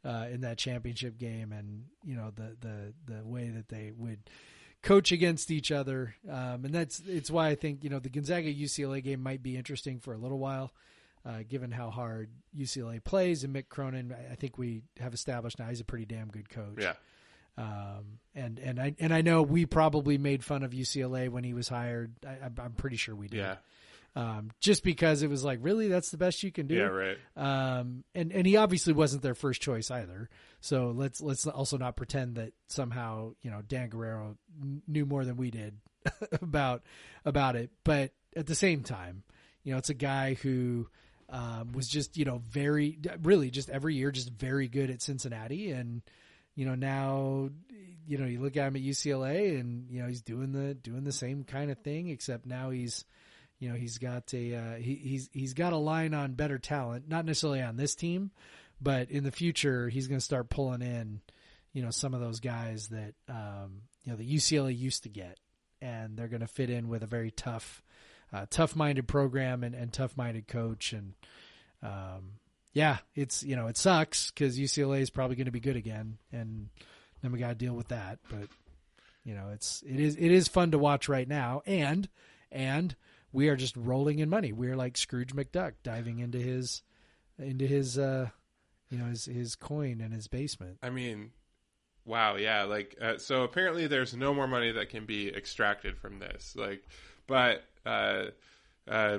uh, 0.04 0.26
in 0.30 0.40
that 0.42 0.58
championship 0.58 1.18
game, 1.18 1.52
and 1.52 1.84
you 2.04 2.16
know 2.16 2.30
the 2.34 2.56
the 2.60 2.94
the 3.16 3.24
way 3.24 3.48
that 3.50 3.68
they 3.68 3.92
would 3.96 4.20
coach 4.82 5.12
against 5.12 5.50
each 5.50 5.70
other, 5.70 6.14
um, 6.28 6.64
and 6.64 6.74
that's 6.74 7.00
it's 7.06 7.30
why 7.30 7.48
I 7.48 7.54
think 7.54 7.84
you 7.84 7.90
know 7.90 7.98
the 7.98 8.08
Gonzaga 8.08 8.52
UCLA 8.52 9.02
game 9.04 9.22
might 9.22 9.42
be 9.42 9.56
interesting 9.56 10.00
for 10.00 10.12
a 10.14 10.18
little 10.18 10.38
while. 10.38 10.72
Uh, 11.22 11.40
given 11.46 11.70
how 11.70 11.90
hard 11.90 12.30
UCLA 12.58 13.04
plays, 13.04 13.44
and 13.44 13.54
Mick 13.54 13.68
Cronin, 13.68 14.10
I 14.10 14.32
I 14.32 14.34
think 14.36 14.56
we 14.56 14.84
have 14.98 15.12
established 15.12 15.58
now 15.58 15.68
he's 15.68 15.80
a 15.80 15.84
pretty 15.84 16.06
damn 16.06 16.28
good 16.28 16.48
coach. 16.48 16.78
yeah, 16.80 16.94
Um, 17.60 18.18
and 18.34 18.58
and 18.58 18.80
I 18.80 18.94
and 18.98 19.12
I 19.12 19.22
know 19.22 19.42
we 19.42 19.66
probably 19.66 20.16
made 20.18 20.44
fun 20.44 20.62
of 20.62 20.70
UCLA 20.70 21.28
when 21.28 21.44
he 21.44 21.52
was 21.52 21.68
hired. 21.68 22.14
I, 22.26 22.30
I'm- 22.44 22.54
I'm 22.58 22.72
pretty 22.72 22.96
sure 22.96 23.14
we 23.14 23.26
did. 23.28 23.38
yeah, 23.38 23.56
Um, 24.14 24.50
just 24.60 24.82
because 24.84 25.22
it 25.22 25.28
was 25.28 25.42
like, 25.44 25.58
really, 25.62 25.88
that's 25.88 26.10
the 26.10 26.16
best 26.16 26.42
you 26.42 26.52
can 26.52 26.66
do. 26.68 26.76
yeah. 26.76 26.82
Right. 26.84 27.18
Um, 27.36 28.04
and 28.14 28.32
and 28.32 28.46
he 28.46 28.56
obviously 28.56 28.92
wasn't 28.92 29.22
their 29.22 29.34
first 29.34 29.60
choice 29.60 29.90
either. 29.90 30.30
So 30.60 30.92
let's 30.94 31.20
let's 31.20 31.46
also 31.46 31.76
not 31.76 31.96
pretend 31.96 32.36
that 32.36 32.52
somehow 32.68 33.34
you 33.42 33.50
know 33.50 33.62
Dan 33.66 33.88
Guerrero 33.88 34.36
knew 34.86 35.04
more 35.06 35.24
than 35.24 35.36
we 35.36 35.50
did 35.50 35.74
about 36.40 36.82
about 37.24 37.56
it, 37.56 37.70
but 37.84 38.12
at 38.36 38.46
the 38.46 38.54
same 38.54 38.82
time, 38.84 39.24
you 39.64 39.72
know, 39.72 39.78
it's 39.78 39.90
a 39.90 39.94
guy 39.94 40.34
who 40.34 40.88
um, 41.28 41.72
was 41.72 41.88
just 41.88 42.16
you 42.16 42.24
know 42.24 42.42
very 42.48 42.98
really 43.22 43.50
just 43.50 43.68
every 43.70 43.96
year 43.96 44.10
just 44.12 44.30
very 44.30 44.68
good 44.68 44.88
at 44.90 45.02
Cincinnati, 45.02 45.72
and 45.72 46.02
you 46.54 46.66
know 46.66 46.74
now 46.74 47.50
you 48.06 48.18
know 48.18 48.26
you 48.26 48.40
look 48.40 48.56
at 48.56 48.66
him 48.66 48.76
at 48.76 48.82
UCLA, 48.82 49.58
and 49.58 49.90
you 49.90 50.02
know 50.02 50.08
he's 50.08 50.22
doing 50.22 50.52
the 50.52 50.74
doing 50.74 51.04
the 51.04 51.12
same 51.12 51.44
kind 51.44 51.70
of 51.70 51.78
thing, 51.78 52.08
except 52.08 52.46
now 52.46 52.70
he's 52.70 53.04
you 53.58 53.68
know 53.68 53.76
he's 53.76 53.98
got 53.98 54.32
a 54.34 54.54
uh, 54.54 54.74
he, 54.76 54.94
he's 54.94 55.28
he's 55.32 55.54
got 55.54 55.72
a 55.72 55.76
line 55.76 56.14
on 56.14 56.32
better 56.32 56.58
talent, 56.58 57.08
not 57.08 57.24
necessarily 57.24 57.62
on 57.62 57.76
this 57.76 57.94
team, 57.94 58.30
but 58.80 59.10
in 59.10 59.24
the 59.24 59.30
future 59.30 59.88
he's 59.88 60.08
going 60.08 60.18
to 60.18 60.24
start 60.24 60.50
pulling 60.50 60.82
in 60.82 61.20
you 61.72 61.82
know 61.82 61.90
some 61.90 62.14
of 62.14 62.20
those 62.20 62.40
guys 62.40 62.88
that 62.88 63.14
um, 63.28 63.82
you 64.04 64.12
know 64.12 64.16
the 64.16 64.28
UCLA 64.28 64.76
used 64.76 65.04
to 65.04 65.08
get, 65.08 65.38
and 65.80 66.16
they're 66.16 66.28
going 66.28 66.40
to 66.40 66.46
fit 66.46 66.70
in 66.70 66.88
with 66.88 67.02
a 67.02 67.06
very 67.06 67.30
tough, 67.30 67.82
uh, 68.32 68.46
tough-minded 68.50 69.06
program 69.06 69.62
and, 69.62 69.74
and 69.74 69.92
tough-minded 69.92 70.48
coach, 70.48 70.92
and 70.92 71.14
um, 71.82 72.32
yeah, 72.72 72.98
it's 73.14 73.42
you 73.42 73.56
know 73.56 73.66
it 73.66 73.76
sucks 73.76 74.30
because 74.30 74.58
UCLA 74.58 75.00
is 75.00 75.10
probably 75.10 75.36
going 75.36 75.46
to 75.46 75.52
be 75.52 75.60
good 75.60 75.76
again, 75.76 76.18
and 76.32 76.68
then 77.22 77.32
we 77.32 77.38
got 77.38 77.48
to 77.48 77.54
deal 77.54 77.74
with 77.74 77.88
that. 77.88 78.18
But 78.30 78.48
you 79.24 79.34
know 79.34 79.50
it's 79.52 79.82
it 79.86 80.00
is 80.00 80.16
it 80.16 80.30
is 80.30 80.48
fun 80.48 80.70
to 80.72 80.78
watch 80.78 81.08
right 81.08 81.28
now, 81.28 81.62
and 81.66 82.08
and 82.50 82.94
we 83.32 83.48
are 83.48 83.56
just 83.56 83.76
rolling 83.76 84.18
in 84.18 84.28
money. 84.28 84.52
We're 84.52 84.76
like 84.76 84.96
Scrooge 84.96 85.34
McDuck 85.34 85.74
diving 85.82 86.18
into 86.18 86.38
his 86.38 86.82
into 87.38 87.66
his 87.66 87.98
uh 87.98 88.28
you 88.90 88.98
know 88.98 89.06
his 89.06 89.24
his 89.24 89.56
coin 89.56 90.00
in 90.00 90.10
his 90.12 90.28
basement. 90.28 90.78
I 90.82 90.90
mean, 90.90 91.30
wow, 92.04 92.36
yeah. 92.36 92.64
Like, 92.64 92.96
uh, 93.00 93.18
so 93.18 93.44
apparently 93.44 93.86
there's 93.86 94.14
no 94.14 94.34
more 94.34 94.46
money 94.46 94.72
that 94.72 94.90
can 94.90 95.06
be 95.06 95.28
extracted 95.34 95.96
from 95.96 96.18
this. 96.18 96.54
Like, 96.56 96.82
but 97.26 97.64
uh, 97.86 98.24
uh, 98.88 99.18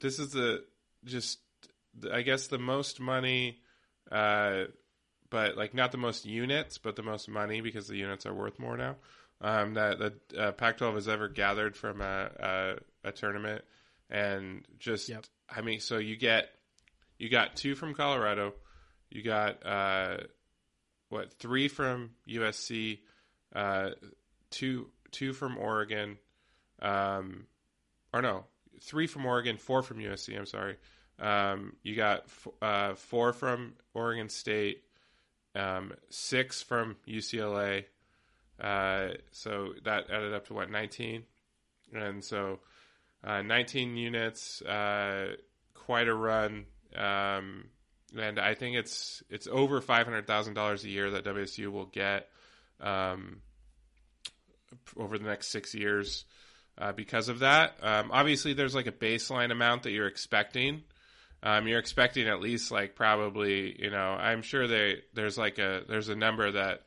this 0.00 0.18
is 0.18 0.32
the 0.32 0.64
just, 1.04 1.38
I 2.12 2.22
guess, 2.22 2.46
the 2.46 2.58
most 2.58 3.00
money, 3.00 3.60
uh, 4.10 4.64
but 5.30 5.56
like 5.56 5.74
not 5.74 5.92
the 5.92 5.98
most 5.98 6.24
units, 6.24 6.78
but 6.78 6.96
the 6.96 7.02
most 7.02 7.28
money 7.28 7.60
because 7.60 7.88
the 7.88 7.96
units 7.96 8.26
are 8.26 8.34
worth 8.34 8.58
more 8.58 8.76
now. 8.76 8.96
Um, 9.40 9.74
that 9.74 9.98
that 9.98 10.38
uh, 10.38 10.52
Pac-12 10.52 10.94
has 10.94 11.08
ever 11.08 11.28
gathered 11.28 11.76
from 11.76 12.00
a 12.00 12.30
a, 12.38 13.08
a 13.08 13.12
tournament, 13.12 13.64
and 14.10 14.64
just, 14.78 15.08
Yep. 15.08 15.26
I 15.48 15.60
mean, 15.60 15.80
so 15.80 15.98
you 15.98 16.16
get 16.16 16.48
you 17.18 17.28
got 17.28 17.56
two 17.56 17.74
from 17.74 17.94
Colorado, 17.94 18.54
you 19.10 19.22
got 19.22 19.64
uh, 19.64 20.18
what 21.08 21.32
three 21.34 21.68
from 21.68 22.10
USC, 22.28 23.00
uh, 23.54 23.90
two 24.50 24.88
two 25.10 25.32
from 25.32 25.56
Oregon, 25.58 26.18
um, 26.80 27.46
or 28.12 28.22
no, 28.22 28.44
three 28.82 29.06
from 29.06 29.26
Oregon, 29.26 29.56
four 29.56 29.82
from 29.82 29.98
USC. 29.98 30.36
I'm 30.36 30.46
sorry. 30.46 30.76
Um, 31.18 31.76
you 31.82 31.96
got 31.96 32.24
f- 32.24 32.48
uh, 32.60 32.94
four 32.94 33.32
from 33.32 33.74
Oregon 33.94 34.28
State, 34.28 34.82
um, 35.54 35.92
six 36.10 36.62
from 36.62 36.96
UCLA. 37.08 37.84
Uh, 38.60 39.08
so 39.32 39.74
that 39.84 40.10
added 40.10 40.34
up 40.34 40.46
to 40.46 40.54
what 40.54 40.70
19, 40.70 41.22
and 41.92 42.24
so 42.24 42.60
uh, 43.24 43.42
19 43.42 43.96
units, 43.96 44.62
uh, 44.62 45.36
quite 45.74 46.08
a 46.08 46.14
run. 46.14 46.66
Um, 46.94 47.64
and 48.16 48.38
I 48.38 48.54
think 48.54 48.76
it's 48.76 49.22
it's 49.28 49.46
over 49.46 49.80
five 49.80 50.06
hundred 50.06 50.26
thousand 50.26 50.54
dollars 50.54 50.84
a 50.84 50.88
year 50.88 51.10
that 51.10 51.24
WSU 51.24 51.70
will 51.70 51.86
get 51.86 52.28
um, 52.80 53.42
over 54.96 55.18
the 55.18 55.24
next 55.24 55.48
six 55.48 55.74
years 55.74 56.24
uh, 56.78 56.92
because 56.92 57.28
of 57.28 57.40
that. 57.40 57.76
Um, 57.82 58.10
obviously, 58.12 58.52
there's 58.52 58.74
like 58.74 58.86
a 58.86 58.92
baseline 58.92 59.50
amount 59.50 59.82
that 59.84 59.90
you're 59.90 60.06
expecting. 60.06 60.82
Um, 61.46 61.68
you're 61.68 61.78
expecting 61.78 62.26
at 62.26 62.40
least 62.40 62.72
like 62.72 62.96
probably 62.96 63.80
you 63.80 63.88
know 63.88 63.98
I'm 63.98 64.42
sure 64.42 64.66
they 64.66 65.02
there's 65.14 65.38
like 65.38 65.60
a 65.60 65.82
there's 65.88 66.08
a 66.08 66.16
number 66.16 66.50
that 66.50 66.82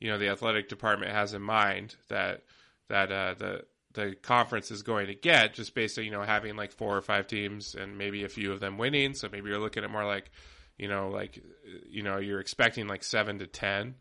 you 0.00 0.10
know 0.10 0.18
the 0.18 0.30
athletic 0.30 0.68
department 0.68 1.12
has 1.12 1.32
in 1.32 1.42
mind 1.42 1.94
that 2.08 2.42
that 2.88 3.12
uh, 3.12 3.34
the 3.38 3.64
the 3.92 4.16
conference 4.20 4.72
is 4.72 4.82
going 4.82 5.06
to 5.06 5.14
get 5.14 5.54
just 5.54 5.76
based 5.76 5.96
on 5.96 6.04
you 6.04 6.10
know 6.10 6.22
having 6.22 6.56
like 6.56 6.72
four 6.72 6.96
or 6.96 7.02
five 7.02 7.28
teams 7.28 7.76
and 7.76 7.98
maybe 7.98 8.24
a 8.24 8.28
few 8.28 8.52
of 8.52 8.58
them 8.58 8.78
winning. 8.78 9.14
So 9.14 9.28
maybe 9.30 9.48
you're 9.48 9.60
looking 9.60 9.84
at 9.84 9.90
more 9.90 10.04
like 10.04 10.32
you 10.76 10.88
know 10.88 11.10
like 11.10 11.40
you 11.88 12.02
know 12.02 12.18
you're 12.18 12.40
expecting 12.40 12.88
like 12.88 13.04
seven 13.04 13.38
to 13.38 13.46
ten. 13.46 13.94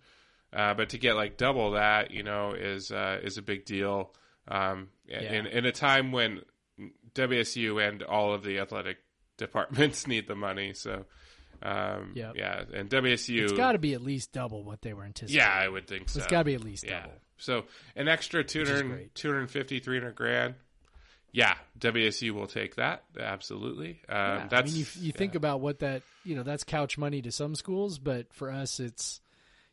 Uh, 0.51 0.73
but 0.73 0.89
to 0.89 0.97
get 0.97 1.13
like 1.13 1.37
double 1.37 1.73
that, 1.73 2.09
you 2.09 2.23
know, 2.23 2.53
is 2.53 2.91
uh, 2.91 3.19
is 3.21 3.37
a 3.37 3.43
big 3.43 3.63
deal. 3.63 4.11
Um, 4.47 4.87
in 5.07 5.45
in 5.45 5.65
a 5.67 5.71
time 5.71 6.11
when 6.11 6.41
WSU 7.13 7.87
and 7.87 8.01
all 8.01 8.33
of 8.33 8.41
the 8.41 8.57
athletic 8.57 8.97
departments 9.39 10.05
need 10.13 10.27
the 10.27 10.35
money, 10.35 10.73
so 10.73 11.05
um, 11.63 12.11
Yep. 12.15 12.33
yeah, 12.37 12.63
and 12.73 12.89
WSU, 12.89 13.43
It's 13.43 13.51
got 13.53 13.71
to 13.73 13.79
be 13.79 13.93
at 13.93 14.01
least 14.01 14.31
double 14.31 14.63
what 14.63 14.81
they 14.81 14.93
were 14.93 15.03
anticipating. 15.03 15.39
yeah, 15.39 15.51
I 15.53 15.67
would 15.67 15.87
think 15.87 16.07
so. 16.09 16.19
it's 16.19 16.27
got 16.27 16.39
to 16.39 16.45
be 16.45 16.53
at 16.53 16.63
least 16.63 16.85
yeah. 16.85 17.01
double. 17.01 17.15
So 17.37 17.65
an 17.95 18.07
extra 18.07 18.43
200, 18.43 18.87
great. 18.87 19.15
250, 19.15 19.79
300 19.79 20.13
grand. 20.15 20.55
Yeah, 21.31 21.55
WSU 21.79 22.31
will 22.31 22.47
take 22.47 22.75
that 22.75 23.03
absolutely. 23.19 23.99
Um, 24.09 24.15
Yeah, 24.17 24.47
that's 24.49 24.71
I 24.71 24.73
mean, 24.73 24.79
you, 24.79 24.85
you 25.07 25.11
think 25.11 25.33
yeah. 25.33 25.37
about 25.37 25.61
what 25.61 25.79
that 25.79 26.01
you 26.25 26.35
know 26.35 26.43
that's 26.43 26.63
couch 26.63 26.97
money 26.97 27.21
to 27.21 27.31
some 27.31 27.53
schools, 27.55 27.99
but 27.99 28.33
for 28.33 28.51
us, 28.51 28.79
it's 28.79 29.21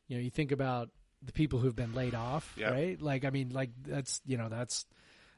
you 0.07 0.17
know 0.17 0.23
you 0.23 0.31
think 0.31 0.53
about 0.53 0.91
the 1.23 1.33
people 1.33 1.59
who've 1.59 1.75
been 1.75 1.95
laid 1.95 2.15
off, 2.15 2.53
Yep. 2.59 2.71
right? 2.73 3.01
Like, 3.03 3.25
I 3.25 3.31
mean, 3.31 3.51
like 3.51 3.71
that's 3.87 4.21
you 4.27 4.37
know 4.37 4.49
that's 4.51 4.85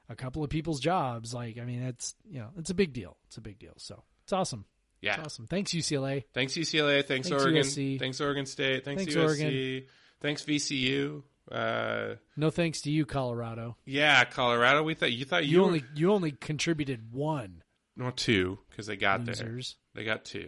a 0.09 0.17
couple 0.17 0.43
of 0.43 0.51
people's 0.51 0.81
jobs. 0.81 1.33
Like, 1.33 1.57
I 1.57 1.65
mean, 1.65 1.83
it's 1.83 2.17
you 2.29 2.41
know 2.41 2.49
it's 2.59 2.71
a 2.71 2.75
big 2.75 2.93
deal. 2.93 3.17
It's 3.29 3.37
a 3.37 3.41
big 3.41 3.59
deal. 3.61 3.75
So 3.77 4.03
it's 4.29 4.33
awesome. 4.35 4.67
yeah. 5.01 5.15
It's 5.17 5.25
awesome. 5.25 5.47
Thanks 5.47 5.73
UCLA. 5.73 6.25
Thanks 6.35 6.53
UCLA. 6.53 7.03
Thanks, 7.03 7.31
Thanks, 7.31 7.43
Oregon. 7.43 7.63
USC. 7.63 7.99
Thanks 7.99 8.21
Oregon 8.21 8.45
State. 8.45 8.85
Thanks, 8.85 9.05
Thanks, 9.05 9.15
USC. 9.17 9.25
Oregon. 9.25 9.83
Thanks 10.21 10.45
VCU. 10.45 11.23
Uh, 11.51 12.17
No 12.37 12.51
thanks 12.51 12.83
to 12.83 12.91
you, 12.91 13.07
Colorado. 13.07 13.77
yeah, 13.87 14.23
Colorado. 14.27 14.83
We 14.83 14.93
thought 14.93 15.13
you 15.13 15.25
thought 15.25 15.47
you, 15.47 15.53
You 15.53 15.61
were- 15.61 15.67
only 15.67 15.85
you 15.95 16.13
only 16.13 16.33
contributed 16.33 17.11
one. 17.11 17.63
no 17.97 18.11
two 18.11 18.59
because 18.69 18.87
they 18.87 18.97
got 18.97 19.25
there. 19.25 19.61
They 19.95 20.05
got 20.05 20.27
two. 20.27 20.47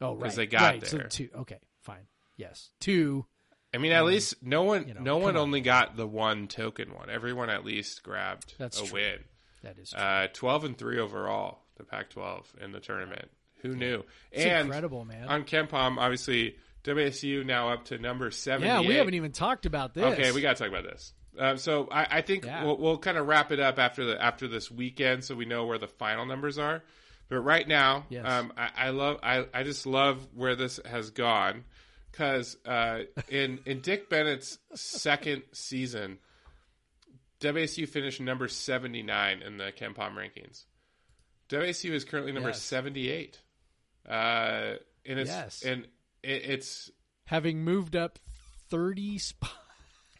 Oh, 0.00 0.12
right. 0.12 0.20
Because 0.20 0.36
they 0.36 0.46
got 0.46 0.62
right. 0.62 0.80
there. 0.80 0.88
So 0.88 0.98
two. 1.08 1.28
Okay, 1.40 1.58
fine. 1.82 2.06
Yes, 2.38 2.70
two. 2.80 3.26
I 3.74 3.78
mean, 3.78 3.92
at 3.92 4.06
least 4.06 4.36
no 4.42 4.62
one, 4.62 4.88
you 4.88 4.94
know, 4.94 5.02
no 5.02 5.16
one 5.18 5.36
on. 5.36 5.42
only 5.42 5.60
got 5.60 5.96
the 5.96 6.06
one 6.06 6.48
token 6.48 6.94
one. 6.94 7.10
Everyone 7.10 7.50
at 7.50 7.62
least 7.66 8.02
grabbed 8.02 8.54
That's 8.56 8.80
a 8.80 8.84
true. 8.86 8.94
win. 8.94 9.18
That 9.64 9.78
is 9.78 9.90
true. 9.90 10.00
Uh, 10.00 10.28
Twelve 10.32 10.64
and 10.64 10.78
three 10.78 10.98
overall, 10.98 11.58
the 11.78 11.84
Pac-12 11.84 12.44
in 12.62 12.72
the 12.72 12.80
tournament. 12.80 13.30
Who 13.62 13.74
knew? 13.74 14.04
It's 14.30 14.44
and 14.44 14.66
incredible, 14.66 15.04
man. 15.04 15.26
on 15.28 15.44
KenPom, 15.44 15.98
obviously 15.98 16.56
WSU 16.84 17.44
now 17.44 17.70
up 17.70 17.86
to 17.86 17.98
number 17.98 18.30
seven. 18.30 18.66
yeah, 18.66 18.80
we 18.80 18.94
haven't 18.94 19.14
even 19.14 19.32
talked 19.32 19.66
about 19.66 19.94
this. 19.94 20.04
Okay, 20.04 20.30
we 20.32 20.40
got 20.40 20.56
to 20.56 20.62
talk 20.64 20.72
about 20.72 20.84
this. 20.84 21.12
Um, 21.38 21.56
so 21.56 21.88
I, 21.90 22.18
I 22.18 22.20
think 22.22 22.44
Yeah. 22.44 22.64
we'll, 22.64 22.76
we'll 22.78 22.98
kind 22.98 23.16
of 23.18 23.26
wrap 23.26 23.50
it 23.52 23.60
up 23.60 23.78
after 23.78 24.04
the 24.04 24.20
after 24.22 24.46
this 24.48 24.70
weekend, 24.70 25.24
so 25.24 25.34
we 25.34 25.44
know 25.44 25.66
where 25.66 25.78
the 25.78 25.88
final 25.88 26.24
numbers 26.26 26.58
are. 26.58 26.82
But 27.28 27.40
right 27.40 27.66
now, 27.66 28.06
Yes. 28.08 28.26
um, 28.26 28.52
I, 28.56 28.70
I 28.76 28.90
love 28.90 29.18
I, 29.22 29.46
I 29.52 29.62
just 29.62 29.86
love 29.86 30.26
where 30.34 30.56
this 30.56 30.80
has 30.84 31.10
gone 31.10 31.64
because 32.10 32.56
uh, 32.64 33.00
in 33.28 33.58
in 33.66 33.80
Dick 33.80 34.08
Bennett's 34.08 34.58
second 34.74 35.42
season, 35.52 36.18
WSU 37.40 37.88
finished 37.88 38.20
number 38.20 38.48
seventy 38.48 39.02
nine 39.02 39.42
in 39.42 39.58
the 39.58 39.70
KenPom 39.72 40.14
rankings. 40.14 40.64
WSU 41.48 41.90
is 41.92 42.04
currently 42.04 42.32
number 42.32 42.50
Yes. 42.50 42.62
seventy 42.62 43.10
eight, 43.10 43.38
uh, 44.08 44.74
and 45.06 45.18
it's 45.18 45.30
Yes. 45.30 45.62
and 45.62 45.84
it, 46.22 46.42
it's 46.50 46.90
having 47.26 47.62
moved 47.64 47.94
up 47.96 48.18
30 48.70 49.18
spots, 49.18 49.52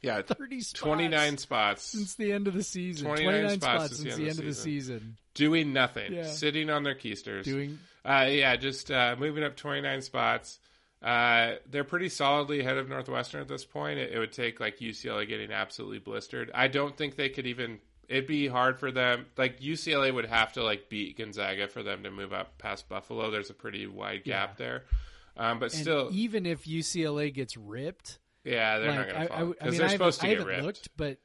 yeah 0.02 0.22
30 0.26 0.60
spots 0.60 0.80
29 0.80 1.38
spots 1.38 1.82
since 1.82 2.14
the 2.14 2.32
end 2.32 2.48
of 2.48 2.54
the 2.54 2.62
season. 2.62 3.06
29 3.06 3.32
29, 3.32 3.60
spots 3.60 3.84
spots, 3.84 4.00
since 4.02 4.16
the 4.16 4.28
end 4.28 4.38
of 4.38 4.44
the 4.44 4.54
season. 4.54 5.16
doing 5.34 5.72
nothing, 5.72 6.12
Yeah. 6.14 6.24
sitting 6.24 6.70
on 6.70 6.82
their 6.82 6.94
keisters. 6.94 7.44
Doing 7.44 7.78
uh, 8.04 8.26
yeah, 8.30 8.56
just 8.56 8.90
uh, 8.90 9.16
moving 9.18 9.44
up 9.44 9.56
29 9.56 10.00
spots. 10.02 10.60
Uh, 11.02 11.56
they're 11.70 11.84
pretty 11.84 12.08
solidly 12.08 12.60
ahead 12.60 12.76
of 12.78 12.88
Northwestern 12.88 13.40
at 13.40 13.48
this 13.48 13.64
point. 13.64 13.98
It, 13.98 14.12
it 14.12 14.18
would 14.18 14.32
take 14.32 14.60
like 14.60 14.78
UCLA 14.78 15.28
getting 15.28 15.52
absolutely 15.52 15.98
blistered. 15.98 16.50
I 16.54 16.68
don't 16.68 16.96
think 16.96 17.16
they 17.16 17.28
could 17.28 17.46
even. 17.46 17.80
It'd 18.08 18.26
be 18.26 18.48
hard 18.48 18.78
for 18.80 18.90
them. 18.90 19.26
Like 19.36 19.60
UCLA 19.60 20.12
would 20.14 20.24
have 20.26 20.54
to 20.54 20.62
like 20.64 20.88
beat 20.88 21.18
Gonzaga 21.18 21.68
for 21.68 21.82
them 21.82 22.04
to 22.04 22.10
move 22.10 22.32
up 22.32 22.56
past 22.58 22.88
Buffalo. 22.88 23.30
There's 23.30 23.50
a 23.50 23.54
pretty 23.54 23.86
wide 23.86 24.24
gap 24.24 24.56
there. 24.56 24.84
Um, 25.36 25.58
but 25.58 25.72
and 25.74 25.82
still, 25.82 26.08
even 26.12 26.46
if 26.46 26.64
UCLA 26.64 27.32
gets 27.32 27.56
ripped, 27.56 28.18
yeah, 28.44 28.78
they're 28.78 28.94
not 28.94 28.98
like 28.98 29.08
going 29.08 29.20
I, 29.22 29.26
to 29.26 29.32
I, 29.32 29.38
fall 29.38 29.54
I 29.60 29.64
mean, 29.68 29.78
they're 29.78 29.86
I 29.88 29.92
supposed 29.92 30.20
to 30.20 30.26
haven't, 30.26 30.44
get 30.46 30.48
ripped. 30.48 30.62
looked, 30.64 30.88
but 30.96 31.18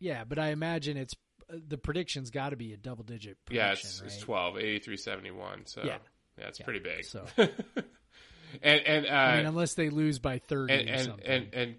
yeah, 0.00 0.24
but 0.24 0.38
I 0.38 0.48
imagine 0.48 0.96
it's 0.96 1.14
uh, 1.52 1.56
the 1.68 1.78
prediction's 1.78 2.30
got 2.30 2.50
to 2.50 2.56
be 2.56 2.72
a 2.72 2.76
double 2.76 3.04
digit. 3.04 3.36
yeah, 3.50 3.72
it's, 3.72 4.00
right? 4.00 4.10
it's 4.10 4.18
12, 4.22 4.58
83, 4.58 4.96
71. 4.96 5.66
So 5.66 5.82
Yeah. 5.84 5.98
yeah, 6.38 6.48
it's 6.48 6.58
Yeah. 6.58 6.64
pretty 6.64 6.80
big. 6.80 7.04
So 7.04 7.26
and 7.36 8.80
and 8.86 9.06
uh, 9.06 9.10
I 9.10 9.36
mean, 9.36 9.46
unless 9.46 9.74
they 9.74 9.90
lose 9.90 10.18
by 10.18 10.38
thirty 10.38 10.72
and 10.74 10.88
and, 10.88 11.20
and 11.24 11.48
and 11.52 11.74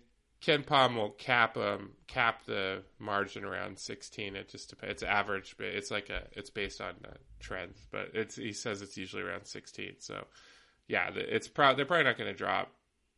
KenPom 0.45 0.95
will 0.95 1.09
cap 1.09 1.57
um 1.57 1.91
cap 2.07 2.45
the 2.45 2.83
margin 2.99 3.43
around 3.43 3.79
16. 3.79 4.35
It 4.35 4.49
just 4.49 4.69
depends. 4.69 4.93
It's 4.93 5.03
average, 5.03 5.55
but 5.57 5.67
it's 5.67 5.89
like 5.89 6.09
a 6.09 6.23
it's 6.33 6.49
based 6.49 6.81
on 6.81 6.93
uh, 7.05 7.13
trends, 7.39 7.87
but 7.91 8.09
it's 8.13 8.35
he 8.35 8.53
says 8.53 8.81
it's 8.81 8.97
usually 8.97 9.23
around 9.23 9.45
16. 9.45 9.95
So 9.99 10.25
yeah, 10.87 11.09
it's 11.15 11.47
probably 11.47 11.77
they're 11.77 11.85
probably 11.85 12.05
not 12.05 12.17
going 12.17 12.31
to 12.31 12.37
drop 12.37 12.71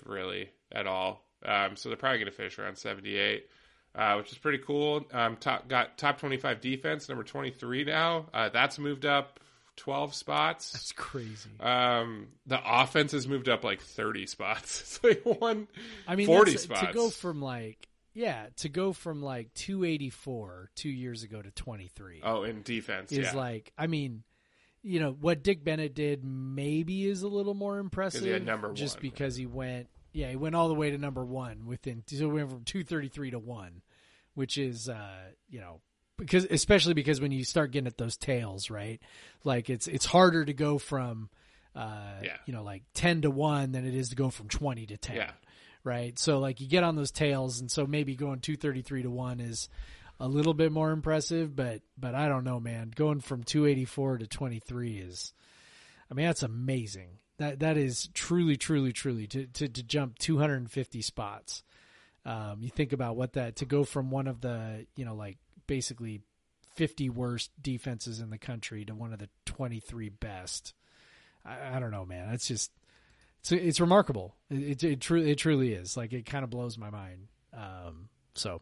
really 0.06 0.50
at 0.72 0.88
all. 0.88 1.26
Um, 1.46 1.76
so 1.76 1.90
they're 1.90 1.98
probably 1.98 2.20
going 2.20 2.32
to 2.32 2.38
finish 2.38 2.58
around 2.58 2.78
78. 2.78 3.48
Uh, 3.96 4.18
which 4.18 4.32
is 4.32 4.38
pretty 4.38 4.60
cool. 4.60 5.04
Um, 5.12 5.38
top 5.38 5.68
got 5.68 5.98
top 5.98 6.20
25 6.20 6.62
defense, 6.62 7.10
number 7.10 7.24
23 7.24 7.84
now. 7.86 8.28
Uh, 8.32 8.48
that's 8.50 8.78
moved 8.78 9.08
up 9.08 9.40
12 9.78 10.14
spots. 10.14 10.72
That's 10.72 10.92
crazy. 10.92 11.50
Um, 11.60 12.28
the 12.46 12.60
offense 12.64 13.14
has 13.14 13.28
moved 13.28 13.48
up 13.48 13.64
like 13.64 13.82
30 13.82 14.28
spots. 14.28 15.00
It's 15.04 15.04
like 15.26 15.40
one, 15.40 15.68
I 16.08 16.16
mean, 16.16 16.28
40 16.28 16.58
spots. 16.58 16.88
to 16.88 16.94
go 16.94 17.10
from 17.10 17.42
like 17.42 17.88
yeah, 18.18 18.48
to 18.58 18.70
go 18.70 18.94
from 18.94 19.22
like 19.22 19.54
284 19.54 20.72
two 20.74 20.90
years 20.90 21.22
ago 21.22 21.40
to 21.40 21.52
23 21.52 22.22
oh, 22.24 22.44
in 22.44 22.64
defense, 22.64 23.12
is 23.12 23.20
yeah. 23.20 23.36
like, 23.36 23.72
I 23.78 23.86
mean, 23.86 24.24
you 24.82 25.00
know 25.00 25.12
what 25.12 25.44
Dick 25.44 25.64
Bennett 25.64 25.94
did 25.94 26.24
maybe 26.24 27.06
is 27.06 27.22
a 27.22 27.28
little 27.28 27.54
more 27.54 27.78
impressive, 27.78 28.26
had 28.26 28.44
number 28.44 28.74
just 28.74 28.96
one. 28.96 29.02
because 29.04 29.36
he 29.36 29.46
went, 29.46 29.88
yeah, 30.14 30.32
he 30.32 30.36
went 30.36 30.56
all 30.56 30.68
the 30.68 30.74
way 30.74 30.90
to 30.90 30.98
number 30.98 31.24
one 31.24 31.68
within, 31.68 32.02
so 32.08 32.16
he 32.16 32.26
went 32.26 32.50
from 32.50 32.64
233 32.64 33.32
to 33.32 33.40
one, 33.40 33.84
which 34.34 34.58
is, 34.58 34.90
uh, 34.90 35.30
you 35.48 35.60
know. 35.60 35.82
Because 36.18 36.46
especially 36.46 36.94
because 36.94 37.22
when 37.22 37.32
you 37.32 37.44
start 37.44 37.72
getting 37.72 37.88
at 37.88 37.98
those 37.98 38.18
tails, 38.18 38.70
right? 38.70 39.00
Like 39.44 39.70
it's 39.70 39.88
it's 39.88 40.06
harder 40.06 40.44
to 40.46 40.54
go 40.54 40.78
from, 40.78 41.30
uh, 41.76 42.22
Yeah. 42.24 42.38
you 42.46 42.54
know, 42.54 42.64
like 42.64 42.84
ten 42.94 43.22
to 43.22 43.30
one 43.30 43.72
than 43.72 43.86
it 43.86 43.94
is 43.94 44.10
to 44.10 44.16
go 44.16 44.30
from 44.30 44.48
twenty 44.50 44.86
to 44.88 44.98
ten 44.98 45.16
Yeah. 45.18 45.32
right? 45.84 46.18
So 46.18 46.40
like 46.40 46.60
you 46.60 46.68
get 46.68 46.84
on 46.84 46.96
those 46.96 47.12
tails, 47.12 47.60
and 47.60 47.70
so 47.70 47.86
maybe 47.86 48.16
going 48.16 48.40
two 48.40 48.56
thirty 48.58 48.82
three 48.82 49.04
to 49.04 49.12
one 49.12 49.40
is 49.40 49.70
a 50.20 50.28
little 50.28 50.56
bit 50.56 50.72
more 50.72 50.90
impressive, 50.92 51.56
but 51.56 51.82
but 51.98 52.16
I 52.16 52.28
don't 52.28 52.44
know, 52.44 52.60
man. 52.60 52.92
Going 52.96 53.20
from 53.20 53.44
two 53.44 53.68
eighty 53.68 53.86
four 53.86 54.18
to 54.18 54.26
twenty 54.26 54.58
three 54.60 54.98
is, 54.98 55.34
I 56.10 56.16
mean, 56.16 56.26
that's 56.26 56.42
amazing. 56.42 57.10
That 57.38 57.60
that 57.60 57.78
is 57.78 58.10
truly, 58.16 58.58
truly, 58.58 58.92
truly 58.92 59.28
to 59.28 59.46
to, 59.46 59.68
to 59.68 59.84
jump 59.84 60.18
two 60.18 60.40
hundred 60.40 60.56
and 60.56 60.72
fifty 60.72 61.04
spots. 61.04 61.62
Um, 62.26 62.58
you 62.62 62.70
think 62.70 62.92
about 62.92 63.16
what 63.16 63.34
that 63.34 63.58
to 63.58 63.66
go 63.66 63.84
from 63.84 64.10
one 64.10 64.28
of 64.28 64.42
the 64.42 64.88
you 64.96 65.06
know 65.06 65.14
like 65.14 65.38
basically 65.68 66.22
fifty 66.76 67.10
worst 67.10 67.52
defenses 67.62 68.20
in 68.20 68.30
the 68.30 68.38
country 68.38 68.86
to 68.86 68.96
one 68.96 69.14
of 69.14 69.20
the 69.20 69.30
twenty 69.46 69.80
three 69.80 70.10
best. 70.10 70.74
I, 71.46 71.76
I 71.78 71.80
don't 71.80 71.92
know, 71.92 72.06
man. 72.06 72.30
It's 72.34 72.48
just 72.48 72.72
it's 73.42 73.52
it's 73.52 73.80
remarkable. 73.80 74.36
It 74.50 74.84
it, 74.84 74.84
it 74.84 75.02
truly 75.02 75.32
it 75.32 75.38
truly 75.38 75.74
is. 75.74 75.96
Like 75.98 76.14
it 76.14 76.26
kind 76.26 76.44
of 76.44 76.50
blows 76.50 76.78
my 76.78 76.90
mind. 76.90 77.28
Um, 77.54 78.10
so 78.36 78.62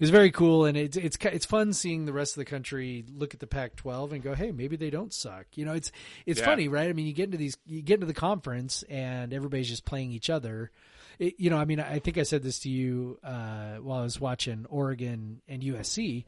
it's 0.00 0.10
very 0.10 0.30
cool, 0.30 0.64
and 0.64 0.76
it's 0.76 0.96
it's 0.96 1.16
it's 1.22 1.46
fun 1.46 1.72
seeing 1.72 2.06
the 2.06 2.12
rest 2.12 2.32
of 2.32 2.40
the 2.40 2.44
country 2.44 3.04
look 3.14 3.34
at 3.34 3.40
the 3.40 3.46
Pac-12 3.46 4.12
and 4.12 4.22
go, 4.22 4.34
hey, 4.34 4.50
maybe 4.50 4.74
they 4.76 4.90
don't 4.90 5.12
suck. 5.12 5.46
You 5.54 5.64
know, 5.64 5.74
it's 5.74 5.92
it's 6.26 6.40
Yeah. 6.40 6.46
funny, 6.46 6.66
right? 6.68 6.88
I 6.88 6.92
mean, 6.92 7.06
you 7.06 7.12
get 7.12 7.24
into 7.26 7.36
these, 7.36 7.56
you 7.66 7.82
get 7.82 7.94
into 7.94 8.06
the 8.06 8.14
conference, 8.14 8.82
and 8.88 9.32
everybody's 9.32 9.68
just 9.68 9.84
playing 9.84 10.10
each 10.12 10.30
other. 10.30 10.70
It, 11.18 11.34
you 11.38 11.50
know, 11.50 11.56
I 11.56 11.64
mean, 11.64 11.80
I 11.80 11.98
think 11.98 12.18
I 12.18 12.22
said 12.22 12.42
this 12.42 12.60
to 12.60 12.68
you 12.68 13.18
uh, 13.22 13.76
while 13.76 14.00
I 14.00 14.02
was 14.02 14.20
watching 14.20 14.66
Oregon 14.68 15.40
and 15.48 15.62
USC. 15.62 16.24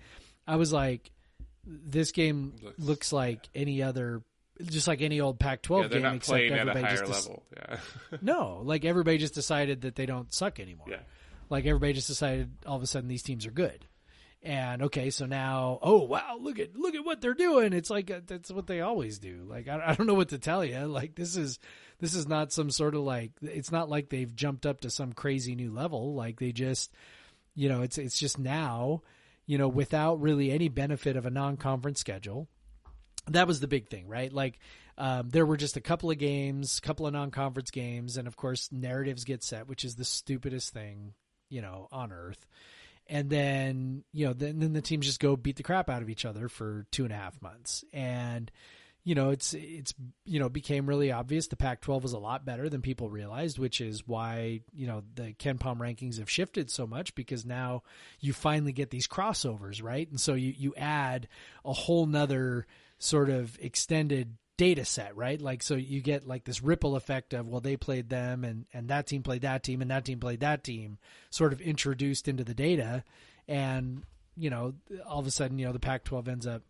I 0.47 0.57
was 0.57 0.73
like, 0.73 1.11
this 1.67 2.13
game 2.13 2.55
Looks- 2.63 2.79
looks, 2.79 3.13
like 3.13 3.49
any 3.55 3.83
other. 3.83 4.23
Just 4.63 4.87
like 4.87 5.03
any 5.03 5.21
old 5.21 5.41
Pac-12 5.41 5.83
yeah, 5.83 5.89
they're 5.89 5.91
game, 5.99 6.03
not 6.03 6.15
except 6.15 6.29
playing 6.31 6.53
at 6.53 6.59
a 6.59 6.61
everybody 6.61 6.85
higher 6.87 7.07
just 7.07 7.29
level. 7.29 7.43
Yeah. 7.57 7.77
no, 8.23 8.61
like 8.63 8.85
everybody 8.85 9.19
just 9.19 9.35
decided 9.35 9.81
that 9.81 9.97
they 9.97 10.07
don't 10.07 10.33
suck 10.33 10.61
anymore. 10.61 10.87
Yeah. 10.89 11.01
Like 11.51 11.67
everybody 11.67 11.93
just 11.95 12.07
decided 12.07 12.53
all 12.65 12.77
of 12.77 12.83
a 12.83 12.87
sudden 12.87 13.09
these 13.09 13.25
teams 13.25 13.47
are 13.47 13.51
good. 13.51 13.85
And 14.45 14.83
okay, 14.83 15.11
so 15.11 15.27
now, 15.27 15.79
oh 15.83 16.03
wow, 16.05 16.37
look 16.39 16.59
at 16.59 16.77
look 16.77 16.95
at 16.95 17.05
what 17.05 17.21
they're 17.21 17.35
doing. 17.35 17.73
It's 17.73 17.91
like 17.91 18.11
uh, 18.11 18.21
that's 18.27 18.51
what 18.51 18.67
they 18.67 18.81
always 18.83 19.19
do. 19.19 19.45
Like 19.49 19.67
I, 19.69 19.83
I 19.87 19.95
don't 19.95 20.07
know 20.07 20.15
what 20.15 20.29
to 20.29 20.39
tell 20.39 20.65
you. 20.65 20.79
Like 20.81 21.15
this 21.15 21.37
is 21.37 21.59
this 22.01 22.15
is 22.15 22.27
not 22.27 22.53
some 22.53 22.71
sort 22.71 22.95
of 22.95 23.03
like 23.03 23.33
it's 23.43 23.73
not 23.73 23.89
like 23.89 24.09
they've 24.09 24.35
jumped 24.35 24.67
up 24.67 24.81
to 24.83 24.91
some 24.91 25.13
crazy 25.13 25.55
new 25.55 25.73
level. 25.73 26.15
Like 26.15 26.39
they 26.39 26.53
just, 26.53 26.93
you 27.55 27.69
know, 27.69 27.83
it's 27.83 27.99
it's 27.99 28.19
just 28.19 28.39
now, 28.39 29.03
you 29.47 29.59
know, 29.59 29.69
without 29.69 30.21
really 30.21 30.51
any 30.51 30.69
benefit 30.69 31.17
of 31.17 31.27
a 31.27 31.31
non-conference 31.31 32.01
schedule 32.01 32.49
that 33.31 33.47
was 33.47 33.61
the 33.61 33.69
big 33.69 33.89
thing, 33.89 34.07
right? 34.07 34.33
Like, 34.33 34.59
um, 34.97 35.29
there 35.31 35.47
were 35.47 35.57
just 35.57 35.77
a 35.77 35.81
couple 35.81 36.11
of 36.11 36.19
games, 36.19 36.81
couple 36.81 37.07
of 37.07 37.13
non-conference 37.13 37.71
games, 37.71 38.17
and 38.17 38.29
of 38.29 38.37
course, 38.37 38.71
narratives 38.71 39.25
get 39.25 39.43
set, 39.43 39.67
which 39.67 39.85
is 39.85 39.97
the 39.97 40.05
stupidest 40.05 40.73
thing, 40.73 41.15
you 41.49 41.63
know, 41.63 41.89
on 41.91 42.13
earth. 42.13 42.47
And 43.07 43.29
then, 43.29 44.05
you 44.13 44.27
know, 44.27 44.33
then, 44.33 44.61
then 44.61 44.73
the 44.73 44.81
teams 44.81 45.07
just 45.07 45.21
go 45.21 45.37
beat 45.37 45.57
the 45.57 45.63
crap 45.63 45.91
out 45.91 46.03
of 46.03 46.09
each 46.09 46.25
other 46.25 46.49
for 46.49 46.87
two 46.91 47.05
and 47.05 47.13
a 47.13 47.17
half 47.17 47.41
months. 47.43 47.85
And, 47.93 48.51
you 49.05 49.15
know, 49.15 49.31
it's, 49.31 49.53
it's, 49.53 49.93
you 50.25 50.41
know, 50.41 50.49
became 50.49 50.87
really 50.87 51.13
obvious 51.13 51.47
the 51.47 51.57
Pac 51.57 51.83
12 51.83 52.03
was 52.03 52.13
a 52.15 52.19
lot 52.19 52.47
better 52.47 52.71
than 52.71 52.81
people 52.81 53.11
realized, 53.11 53.59
which 53.59 53.83
is 53.83 54.09
why, 54.09 54.63
you 54.73 54.87
know, 54.87 55.03
the 55.15 55.35
KenPom 55.35 55.77
rankings 55.77 56.19
have 56.19 56.31
shifted 56.31 56.71
so 56.71 56.87
much 56.87 57.15
because 57.15 57.45
now 57.45 57.83
you 58.21 58.33
finally 58.33 58.73
get 58.73 58.89
these 58.89 59.07
crossovers, 59.07 59.83
right? 59.83 60.09
And 60.09 60.19
so 60.19 60.33
you, 60.33 60.55
you 60.57 60.75
add 60.77 61.29
a 61.67 61.73
whole 61.75 62.07
nother 62.07 62.67
sort 62.99 63.29
of 63.29 63.59
extended 63.61 64.37
data 64.57 64.87
set, 64.87 65.15
right? 65.17 65.41
Like, 65.41 65.63
so 65.63 65.75
you 65.75 66.01
get 66.01 66.27
like 66.27 66.45
this 66.45 66.63
ripple 66.63 66.97
effect 66.97 67.35
of, 67.35 67.47
well, 67.47 67.61
they 67.61 67.77
played 67.77 68.09
them 68.09 68.43
and, 68.43 68.65
and 68.73 68.89
that 68.89 69.07
team 69.07 69.23
played 69.23 69.43
that 69.43 69.63
team 69.63 69.83
and 69.83 69.91
that 69.91 70.07
team 70.07 70.19
played 70.19 70.41
that 70.41 70.65
team 70.65 70.97
sort 71.29 71.53
of 71.53 71.61
introduced 71.61 72.27
into 72.27 72.45
the 72.45 72.55
data. 72.55 73.05
And, 73.49 74.05
you 74.35 74.49
know, 74.49 74.75
all 75.07 75.19
of 75.19 75.27
a 75.27 75.31
sudden, 75.31 75.59
you 75.59 75.67
know, 75.67 75.73
the 75.73 75.81
Pac 75.81 76.05
12 76.05 76.29
ends 76.29 76.47
up, 76.47 76.63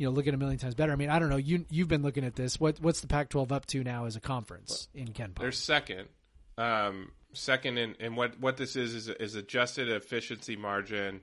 you 0.00 0.06
know, 0.06 0.12
looking 0.12 0.32
a 0.32 0.38
million 0.38 0.58
times 0.58 0.74
better. 0.74 0.92
I 0.92 0.96
mean, 0.96 1.10
I 1.10 1.18
don't 1.18 1.28
know. 1.28 1.36
You, 1.36 1.66
you've 1.68 1.88
been 1.88 2.00
looking 2.00 2.24
at 2.24 2.34
this. 2.34 2.58
What, 2.58 2.80
what's 2.80 3.02
the 3.02 3.06
Pac 3.06 3.28
12 3.28 3.52
up 3.52 3.66
to 3.66 3.84
now 3.84 4.06
as 4.06 4.16
a 4.16 4.20
conference 4.20 4.88
in 4.94 5.08
Ken? 5.08 5.34
They're 5.38 5.52
second. 5.52 6.08
Um, 6.56 7.12
second 7.34 7.76
in, 7.76 7.96
and 8.00 8.16
what, 8.16 8.40
what 8.40 8.56
this 8.56 8.76
is, 8.76 8.94
is, 8.94 9.08
is 9.10 9.34
adjusted 9.34 9.90
efficiency 9.90 10.56
margin. 10.56 11.20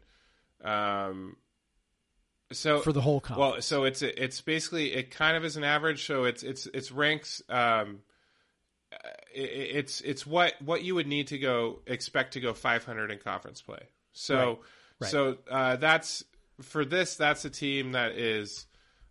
Um, 0.64 1.38
so 2.52 2.82
For 2.82 2.94
the 2.94 3.02
whole 3.02 3.20
conference. 3.20 3.52
Well, 3.54 3.62
so 3.64 3.84
it's 3.86 4.04
it's 4.04 4.42
basically 4.42 4.94
it 4.94 5.10
kind 5.10 5.36
of 5.36 5.44
is 5.44 5.58
an 5.58 5.64
average. 5.64 6.06
So 6.06 6.26
it's 6.26 6.44
it's 6.44 6.68
it's 6.68 6.92
ranks. 6.92 7.42
Um, 7.50 8.02
it, 9.34 9.42
it's 9.42 10.02
it's 10.02 10.26
what 10.26 10.54
what 10.62 10.84
you 10.84 10.94
would 10.96 11.08
need 11.08 11.28
to 11.28 11.40
go 11.40 11.80
expect 11.88 12.34
to 12.34 12.40
go 12.40 12.54
500 12.54 13.10
in 13.10 13.18
conference 13.18 13.62
play. 13.62 13.90
So 14.14 14.38
Right. 14.38 14.58
Right. 15.02 15.12
so 15.12 15.38
uh, 15.52 15.76
that's 15.76 16.24
for 16.62 16.86
this. 16.86 17.16
That's 17.16 17.46
a 17.46 17.50
team 17.50 17.94
that 17.94 18.14
is 18.14 18.66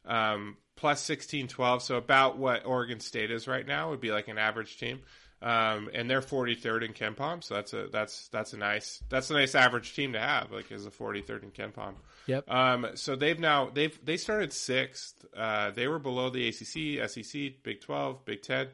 um, 0.04 0.56
plus 0.76 1.00
16, 1.02 1.48
12. 1.48 1.82
So 1.82 1.96
about 1.96 2.38
what 2.38 2.66
Oregon 2.66 3.00
State 3.00 3.30
is 3.30 3.48
right 3.48 3.66
now 3.66 3.90
would 3.90 4.00
be 4.00 4.12
like 4.12 4.28
an 4.28 4.38
average 4.38 4.78
team. 4.78 5.00
Um, 5.42 5.90
and 5.92 6.08
they're 6.08 6.22
43rd 6.22 6.84
in 6.86 6.92
KenPom, 6.94 7.44
so 7.44 7.54
that's 7.54 7.74
a 7.74 7.88
that's 7.88 8.28
that's 8.28 8.54
a 8.54 8.56
nice 8.56 9.02
that's 9.10 9.28
a 9.28 9.34
nice 9.34 9.54
average 9.54 9.94
team 9.94 10.14
to 10.14 10.18
have, 10.18 10.50
like 10.50 10.72
as 10.72 10.86
a 10.86 10.90
43rd 10.90 11.42
in 11.42 11.50
KenPom. 11.50 11.92
Yep. 12.26 12.50
Um, 12.50 12.86
so 12.94 13.16
they've 13.16 13.38
now 13.38 13.68
they've 13.68 13.96
they 14.02 14.16
started 14.16 14.54
sixth. 14.54 15.26
Uh, 15.36 15.72
they 15.72 15.88
were 15.88 15.98
below 15.98 16.30
the 16.30 16.48
ACC, 16.48 17.08
SEC, 17.10 17.62
Big 17.62 17.82
Twelve, 17.82 18.24
Big 18.24 18.40
Ten. 18.40 18.68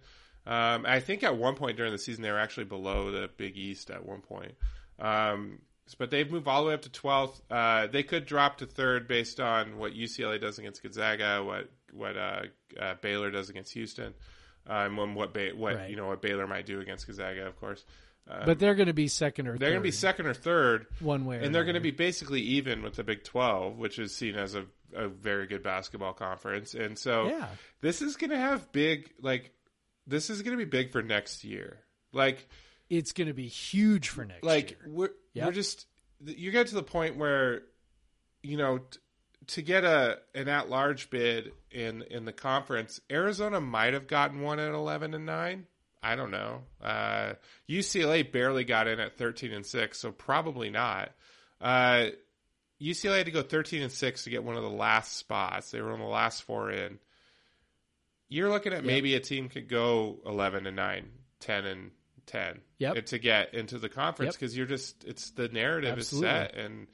Um, 0.47 0.87
I 0.87 1.01
think 1.01 1.25
at 1.25 1.37
one 1.37 1.57
point 1.57 1.77
during 1.77 1.93
the 1.93 1.99
season 1.99 2.23
they 2.23 2.31
were 2.31 2.39
actually 2.39 2.65
below 2.65 3.11
the 3.11 3.29
Big 3.37 3.57
East 3.57 3.91
at 3.91 4.07
one 4.07 4.21
point. 4.21 4.55
Um, 5.01 5.59
but 5.99 6.11
they've 6.11 6.31
moved 6.31 6.49
all 6.49 6.63
the 6.63 6.69
way 6.69 6.75
up 6.75 6.83
to 6.83 6.91
twelfth. 6.91 7.41
Uh, 7.51 7.87
they 7.87 8.03
could 8.03 8.25
drop 8.27 8.59
to 8.59 8.67
third 8.67 9.07
based 9.09 9.41
on 9.41 9.79
what 9.79 9.93
UCLA 9.95 10.41
does 10.41 10.59
against 10.59 10.83
Gonzaga, 10.83 11.43
what 11.45 11.69
what 11.93 12.17
uh, 12.17 12.43
uh, 12.81 12.95
Baylor 13.03 13.31
does 13.31 13.51
against 13.51 13.73
Houston, 13.75 14.15
um, 14.67 14.99
and 14.99 15.15
what 15.17 15.35
ba- 15.35 15.53
what 15.55 15.77
Right. 15.77 15.91
you 15.91 15.97
know 15.97 16.07
what 16.07 16.23
Baylor 16.23 16.47
might 16.47 16.67
do 16.67 16.81
against 16.81 17.07
Gonzaga, 17.07 17.47
of 17.47 17.59
course. 17.61 17.85
Um, 18.31 18.43
but 18.47 18.61
they're 18.61 18.77
going 18.77 18.87
to 18.87 18.93
be 18.95 19.09
second 19.09 19.49
or 19.49 19.59
they're 19.59 19.71
going 19.71 19.81
to 19.81 19.85
be 19.85 19.91
second 19.91 20.27
or 20.27 20.35
third 20.35 20.87
one 21.01 21.25
way, 21.25 21.39
or 21.39 21.41
and 21.41 21.53
they're 21.55 21.65
going 21.65 21.75
to 21.75 21.81
be 21.81 21.91
basically 21.91 22.41
even 22.41 22.83
with 22.83 22.95
the 22.95 23.03
Big 23.03 23.25
12, 23.25 23.77
which 23.79 23.99
is 23.99 24.15
seen 24.15 24.37
as 24.37 24.55
a, 24.55 24.65
a 24.95 25.09
very 25.09 25.49
good 25.49 25.65
basketball 25.65 26.13
conference. 26.13 26.75
And 26.75 26.97
so 26.97 27.27
Yeah. 27.27 27.49
this 27.81 28.01
is 28.01 28.15
going 28.17 28.31
to 28.31 28.37
have 28.39 28.71
big, 28.71 29.11
like, 29.21 29.53
this 30.07 30.31
is 30.31 30.43
going 30.43 30.57
to 30.57 30.65
be 30.65 30.71
big 30.71 30.93
for 30.93 31.03
next 31.03 31.43
year. 31.43 31.81
Like, 32.13 32.49
It's 32.89 33.11
going 33.13 33.27
to 33.27 33.35
be 33.35 33.49
huge 33.49 34.09
for 34.09 34.25
next 34.25 34.45
like 34.45 34.71
year. 34.71 34.79
we're 34.87 35.11
Yep. 35.35 35.47
we're 35.47 35.53
just 35.53 35.87
you 36.25 36.51
get 36.51 36.69
to 36.69 36.75
the 36.75 36.83
point 36.83 37.17
where 37.17 37.63
you 38.43 38.57
know 38.57 38.79
t- 38.79 38.99
to 39.49 39.63
get 39.63 39.85
a 39.85 40.19
an 40.35 40.49
at 40.49 40.69
large 40.69 41.11
bid 41.11 41.53
in 41.71 42.03
in 42.03 42.25
the 42.25 42.33
conference, 42.33 43.01
Arizona 43.11 43.61
might 43.61 43.95
have 43.95 44.07
gotten 44.07 44.41
one 44.41 44.59
at 44.59 44.73
eleven 44.73 45.15
and 45.15 45.27
nine. 45.27 45.67
I 46.03 46.17
don't 46.17 46.31
know. 46.33 46.63
Uh, 46.83 47.35
UCLA 47.69 48.31
barely 48.31 48.65
got 48.65 48.89
in 48.89 49.01
at 49.01 49.17
thirteen 49.17 49.53
and 49.53 49.67
six, 49.67 49.99
so 49.99 50.11
probably 50.11 50.71
not. 50.71 51.13
Uh, 51.61 52.07
UCLA 52.81 53.19
had 53.19 53.27
to 53.27 53.33
go 53.33 53.43
thirteen 53.43 53.83
and 53.83 53.93
six 53.93 54.25
to 54.25 54.31
get 54.31 54.45
one 54.45 54.57
of 54.57 54.63
the 54.63 54.71
last 54.71 55.17
spots. 55.17 55.71
They 55.71 55.81
were 55.81 55.93
on 55.93 56.01
the 56.01 56.05
last 56.07 56.43
four 56.43 56.71
in. 56.71 56.99
You're 58.29 58.51
looking 58.51 58.73
at 58.73 58.85
maybe 58.85 59.15
a 59.15 59.21
team 59.21 59.49
could 59.49 59.69
go 59.69 60.19
eleven 60.25 60.67
and 60.67 60.77
nine, 60.77 61.11
10 61.41 61.67
and 61.67 61.91
ten. 62.27 62.61
Yep. 62.79 63.07
To 63.07 63.19
get 63.19 63.55
into 63.55 63.79
the 63.79 63.89
conference 63.89 64.35
Yep. 64.35 64.41
because 64.41 64.57
you're 64.57 64.67
just 64.67 65.05
it's 65.05 65.31
the 65.31 65.49
narrative 65.49 65.99
Absolutely. 65.99 66.29
is 66.29 66.35
set 66.35 66.55
and 66.57 66.87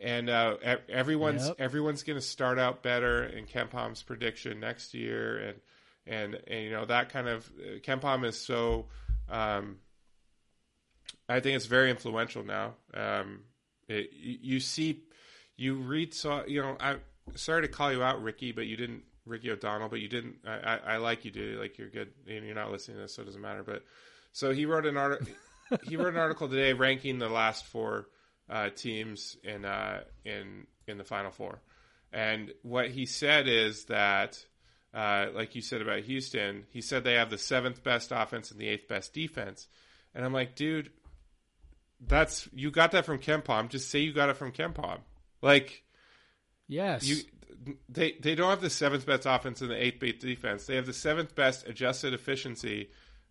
and 0.00 0.30
uh, 0.30 0.56
everyone's 0.88 1.46
Yep. 1.46 1.56
everyone's 1.60 2.02
going 2.02 2.18
to 2.18 2.24
start 2.24 2.58
out 2.58 2.82
better 2.82 3.24
in 3.24 3.46
KenPom's 3.46 4.02
prediction 4.02 4.60
next 4.60 4.94
year 4.94 5.38
and 5.38 5.60
and 6.06 6.38
and 6.46 6.64
you 6.64 6.70
know 6.70 6.84
that 6.86 7.10
kind 7.10 7.28
of 7.28 7.50
uh, 7.58 7.78
Kempom 7.80 8.24
is 8.24 8.40
so. 8.40 8.86
Um, 9.28 9.78
I 11.28 11.40
think 11.40 11.56
it's 11.56 11.66
very 11.66 11.90
influential 11.90 12.42
now. 12.44 12.74
Um, 12.94 13.40
it, 13.88 14.10
you, 14.14 14.38
you 14.54 14.60
see, 14.60 15.02
you 15.56 15.74
read, 15.74 16.14
so 16.14 16.44
you 16.46 16.62
know, 16.62 16.76
I 16.80 16.96
sorry 17.34 17.62
to 17.62 17.68
call 17.68 17.92
you 17.92 18.02
out, 18.02 18.22
Ricky, 18.22 18.52
but 18.52 18.66
you 18.66 18.76
didn't, 18.76 19.02
Ricky 19.26 19.50
O'Donnell, 19.50 19.88
but 19.90 20.00
you 20.00 20.08
didn't. 20.08 20.36
I, 20.46 20.54
I, 20.56 20.76
I 20.76 20.96
like 20.96 21.24
you, 21.26 21.30
dude. 21.30 21.58
Like 21.58 21.76
you're 21.76 21.90
good, 21.90 22.12
and 22.26 22.46
you're 22.46 22.54
not 22.54 22.70
listening 22.70 22.96
to 22.96 23.02
this, 23.02 23.14
so 23.14 23.22
it 23.22 23.26
doesn't 23.26 23.42
matter. 23.42 23.62
But 23.62 23.84
so 24.32 24.52
he 24.52 24.66
wrote 24.66 24.86
an 24.86 24.96
article. 24.96 25.26
he 25.82 25.96
wrote 25.96 26.14
an 26.14 26.20
article 26.20 26.48
today 26.48 26.72
ranking 26.72 27.18
the 27.18 27.28
last 27.28 27.66
four 27.66 28.08
uh, 28.48 28.70
teams 28.70 29.36
in 29.44 29.64
uh, 29.64 30.02
in 30.24 30.66
in 30.86 30.98
the 30.98 31.04
Final 31.04 31.30
Four, 31.30 31.60
and 32.12 32.52
what 32.62 32.88
he 32.90 33.06
said 33.06 33.48
is 33.48 33.84
that. 33.86 34.44
Uh, 34.94 35.26
like 35.34 35.54
you 35.54 35.60
said 35.60 35.82
about 35.82 36.00
Houston, 36.00 36.64
he 36.70 36.80
said 36.80 37.04
they 37.04 37.12
have 37.12 37.28
the 37.28 37.36
seventh 37.36 37.84
best 37.84 38.10
offense 38.10 38.50
and 38.50 38.58
the 38.58 38.66
eighth 38.66 38.88
best 38.88 39.12
defense. 39.12 39.68
And 40.14 40.24
I'm 40.24 40.32
like, 40.32 40.56
dude, 40.56 40.90
that's 42.00 42.48
you 42.54 42.70
got 42.70 42.92
that 42.92 43.04
from 43.04 43.18
KenPom. 43.18 43.68
Just 43.68 43.90
say 43.90 43.98
you 44.00 44.14
got 44.14 44.30
it 44.30 44.38
from 44.38 44.50
KenPom. 44.50 45.00
Like 45.42 45.84
Yes. 46.68 47.04
you, 47.04 47.16
they 47.88 48.12
they 48.20 48.34
don't 48.34 48.48
have 48.48 48.62
the 48.62 48.70
seventh 48.70 49.04
best 49.04 49.26
offense 49.26 49.60
and 49.60 49.70
the 49.70 49.76
eighth 49.82 50.00
best 50.00 50.20
defense. 50.20 50.66
They 50.66 50.76
have 50.76 50.86
the 50.86 50.94
seventh 50.94 51.34
best 51.34 51.68
adjusted 51.68 52.14
efficiency 52.14 52.88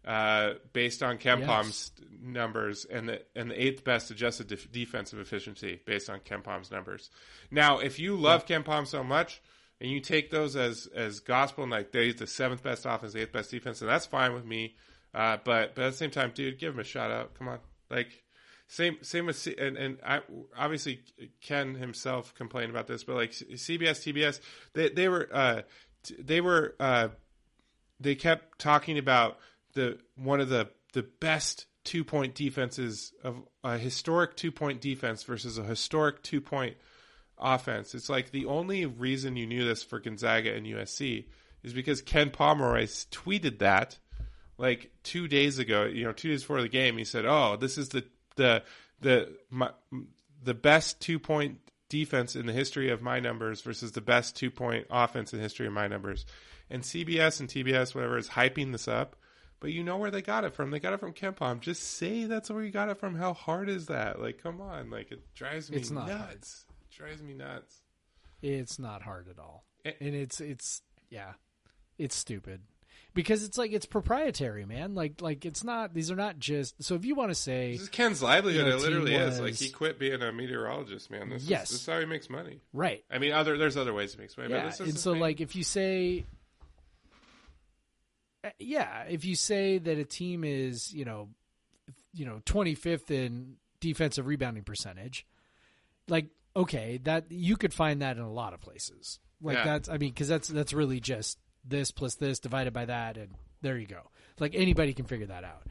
uh, 0.08 0.54
based 0.72 1.04
on 1.04 1.18
KenPom's 1.18 1.92
numbers, 2.22 2.86
and 2.86 3.10
the 3.10 3.22
and 3.36 3.52
the 3.52 3.62
eighth 3.62 3.84
best 3.84 4.10
adjusted 4.10 4.48
def- 4.48 4.72
defensive 4.72 5.20
efficiency 5.20 5.82
based 5.86 6.10
on 6.10 6.22
KenPom's 6.22 6.72
numbers. 6.72 7.10
Now, 7.52 7.80
if 7.80 8.00
you 8.00 8.16
love 8.16 8.46
KenPom 8.46 8.88
so 8.88 9.04
much 9.04 9.42
and 9.82 9.92
you 9.92 10.00
take 10.00 10.32
those 10.32 10.56
as 10.56 10.88
as 10.96 11.20
gospel, 11.20 11.64
and 11.64 11.72
like 11.72 11.92
they're 11.92 12.14
the 12.14 12.26
seventh 12.26 12.64
best 12.64 12.86
offense, 12.86 13.16
eighth 13.16 13.34
best 13.34 13.52
defense, 13.52 13.82
and 13.82 13.90
that's 13.90 14.06
fine 14.06 14.34
with 14.34 14.46
me. 14.46 14.76
Uh, 15.14 15.38
but 15.44 15.76
but 15.76 15.84
at 15.84 15.92
the 15.92 15.98
same 15.98 16.12
time, 16.12 16.32
dude, 16.34 16.58
give 16.58 16.74
him 16.74 16.80
a 16.80 16.86
shout 16.86 17.12
out. 17.12 17.34
Come 17.34 17.50
on, 17.50 17.60
like 17.90 18.24
same 18.70 18.98
same 19.02 19.26
with 19.26 19.36
C- 19.36 19.56
and 19.60 19.76
and 19.76 20.00
I, 20.06 20.22
obviously 20.58 21.02
Ken 21.42 21.76
himself 21.76 22.34
complained 22.34 22.70
about 22.70 22.88
this, 22.88 23.04
but 23.04 23.18
like 23.18 23.32
CBS, 23.32 24.14
TBS, 24.14 24.40
they 24.74 24.88
they 24.88 25.10
were 25.10 25.28
uh, 25.34 25.62
they 26.18 26.40
were 26.40 26.76
uh, 26.80 27.10
they 28.00 28.16
kept 28.16 28.58
talking 28.58 28.98
about 28.98 29.38
the 29.78 29.98
one 30.16 30.42
of 30.42 30.50
the 30.50 30.70
the 30.94 31.04
best 31.04 31.68
two 31.84 32.04
point 32.04 32.36
defenses 32.36 33.14
of 33.24 33.38
a 33.64 33.78
historic 33.78 34.36
two 34.36 34.52
point 34.52 34.82
defense 34.82 35.24
versus 35.24 35.58
a 35.58 35.64
historic 35.64 36.22
two 36.24 36.42
point 36.42 36.76
offense. 37.38 37.96
It's 37.96 38.10
like 38.10 38.32
the 38.32 38.48
only 38.48 38.86
reason 38.86 39.38
you 39.38 39.46
knew 39.46 39.64
this 39.64 39.84
for 39.84 40.00
Gonzaga 40.00 40.54
and 40.54 40.66
USC 40.66 41.28
is 41.64 41.74
because 41.74 42.02
Ken 42.02 42.32
Pomeroy 42.32 42.84
tweeted 43.12 43.60
that 43.60 44.00
like 44.58 44.92
two 45.04 45.28
days 45.28 45.60
ago. 45.60 45.84
You 45.86 46.06
know, 46.06 46.12
two 46.12 46.30
days 46.30 46.42
before 46.42 46.62
the 46.62 46.68
game, 46.68 46.98
he 46.98 47.06
said, 47.06 47.26
"Oh, 47.26 47.56
this 47.56 47.78
is 47.78 47.90
the 47.90 48.04
the 48.36 48.64
the 49.00 49.38
my, 49.50 49.70
the 50.44 50.56
best 50.56 51.00
two 51.00 51.20
point 51.20 51.60
defense 51.90 52.36
in 52.36 52.48
the 52.48 52.54
history 52.54 52.90
of 52.90 53.02
my 53.02 53.20
numbers 53.20 53.62
versus 53.62 53.92
the 53.92 54.02
best 54.02 54.36
two 54.36 54.50
point 54.52 54.88
offense 54.90 55.32
in 55.32 55.38
the 55.38 55.44
history 55.44 55.68
of 55.68 55.74
my 55.74 55.88
numbers." 55.88 56.26
And 56.70 56.84
CBS 56.84 57.40
and 57.40 57.48
TBS, 57.48 57.96
whatever, 57.96 58.18
is 58.18 58.30
hyping 58.30 58.72
this 58.72 58.88
up. 58.88 59.16
But 59.60 59.72
you 59.72 59.84
know 59.84 59.98
where 59.98 60.12
they 60.12 60.22
got 60.22 60.44
it 60.44 60.54
from. 60.54 60.70
They 60.70 60.80
got 60.80 60.94
it 60.94 61.00
from 61.00 61.14
KenPom. 61.14 61.62
Just 61.62 61.82
say 61.84 62.26
that's 62.26 62.50
where 62.52 62.64
you 62.64 62.70
got 62.72 62.90
it 62.90 63.00
from. 63.00 63.16
How 63.16 63.34
hard 63.34 63.70
is 63.70 63.88
that? 63.88 64.22
Like, 64.22 64.42
come 64.42 64.62
on. 64.62 64.92
Like, 64.92 65.12
it 65.12 65.22
drives 65.34 65.72
me 65.72 65.78
It's 65.78 65.90
not 65.90 66.08
hard. 66.10 66.30
nuts. 66.30 66.66
It 66.92 66.96
drives 66.96 67.22
me 67.24 67.34
nuts. 67.34 67.82
It's 68.44 68.78
not 68.78 69.02
hard 69.02 69.28
at 69.30 69.40
all, 69.40 69.64
Eh. 69.84 69.94
and 70.00 70.14
it's 70.14 70.40
it's 70.42 70.84
yeah, 71.10 71.34
it's 71.98 72.16
stupid 72.16 72.62
because 73.16 73.44
it's 73.44 73.58
like 73.58 73.72
it's 73.72 73.88
proprietary, 73.88 74.64
man. 74.64 74.94
Like 74.94 75.22
like 75.22 75.44
it's 75.44 75.64
not. 75.64 75.96
These 75.96 76.12
are 76.12 76.16
not 76.16 76.38
just. 76.38 76.84
So 76.84 76.94
if 76.94 77.04
you 77.04 77.16
want 77.16 77.32
to 77.32 77.36
say 77.36 77.72
This 77.74 77.82
is 77.82 77.90
Ken's 77.90 78.22
livelihood. 78.22 78.64
You 78.64 78.70
know, 78.72 78.78
it 78.78 78.82
literally 78.84 79.12
team 79.14 79.22
is. 79.22 79.40
Like, 79.40 79.56
he 79.56 79.70
quit 79.70 79.98
being 79.98 80.22
a 80.22 80.32
meteorologist, 80.32 81.10
man. 81.10 81.30
This, 81.30 81.46
Yes. 81.46 81.64
is, 81.64 81.70
this 81.72 81.82
is 81.82 81.88
how 81.88 82.00
he 82.00 82.06
makes 82.06 82.30
money. 82.30 82.62
right, 82.74 83.04
I 83.10 83.18
mean, 83.18 83.32
other 83.32 83.58
there's 83.58 83.76
other 83.76 83.94
ways 83.94 84.14
he 84.14 84.20
makes 84.22 84.38
money. 84.38 84.50
but 84.50 84.58
yeah, 84.58 84.66
this 84.68 84.82
is 84.82 84.90
and 84.90 85.00
so 85.00 85.14
like 85.14 85.42
if 85.42 85.56
you 85.56 85.64
say. 85.64 86.26
Uh, 88.48 88.52
Yeah, 88.60 89.04
if 89.04 89.26
you 89.26 89.36
say 89.36 89.78
that 89.78 89.98
a 89.98 90.04
team 90.06 90.44
is, 90.44 90.94
you 90.94 91.06
know, 91.06 91.30
you 92.14 92.26
know, 92.26 92.42
25th 92.46 93.12
in 93.12 93.56
defensive 93.80 94.26
rebounding 94.26 94.64
percentage, 94.64 95.26
like 96.08 96.28
okay, 96.56 97.00
that 97.04 97.32
you 97.32 97.56
could 97.56 97.74
find 97.74 98.02
that 98.02 98.18
in 98.18 98.24
a 98.24 98.32
lot 98.32 98.54
of 98.54 98.62
places. 98.62 99.20
Like 99.42 99.58
Yeah. 99.58 99.64
that's 99.66 99.90
I 99.90 99.98
mean 99.98 100.14
cuz 100.14 100.28
that's 100.28 100.48
that's 100.48 100.74
really 100.74 101.00
just 101.00 101.38
this 101.64 101.92
plus 101.92 102.16
this 102.16 102.40
divided 102.40 102.74
by 102.74 102.86
that 102.86 103.18
and 103.18 103.36
there 103.62 103.78
you 103.78 103.88
go. 103.88 104.02
Like 104.40 104.56
anybody 104.56 104.94
can 104.94 105.06
figure 105.06 105.28
that 105.28 105.44
out. 105.44 105.68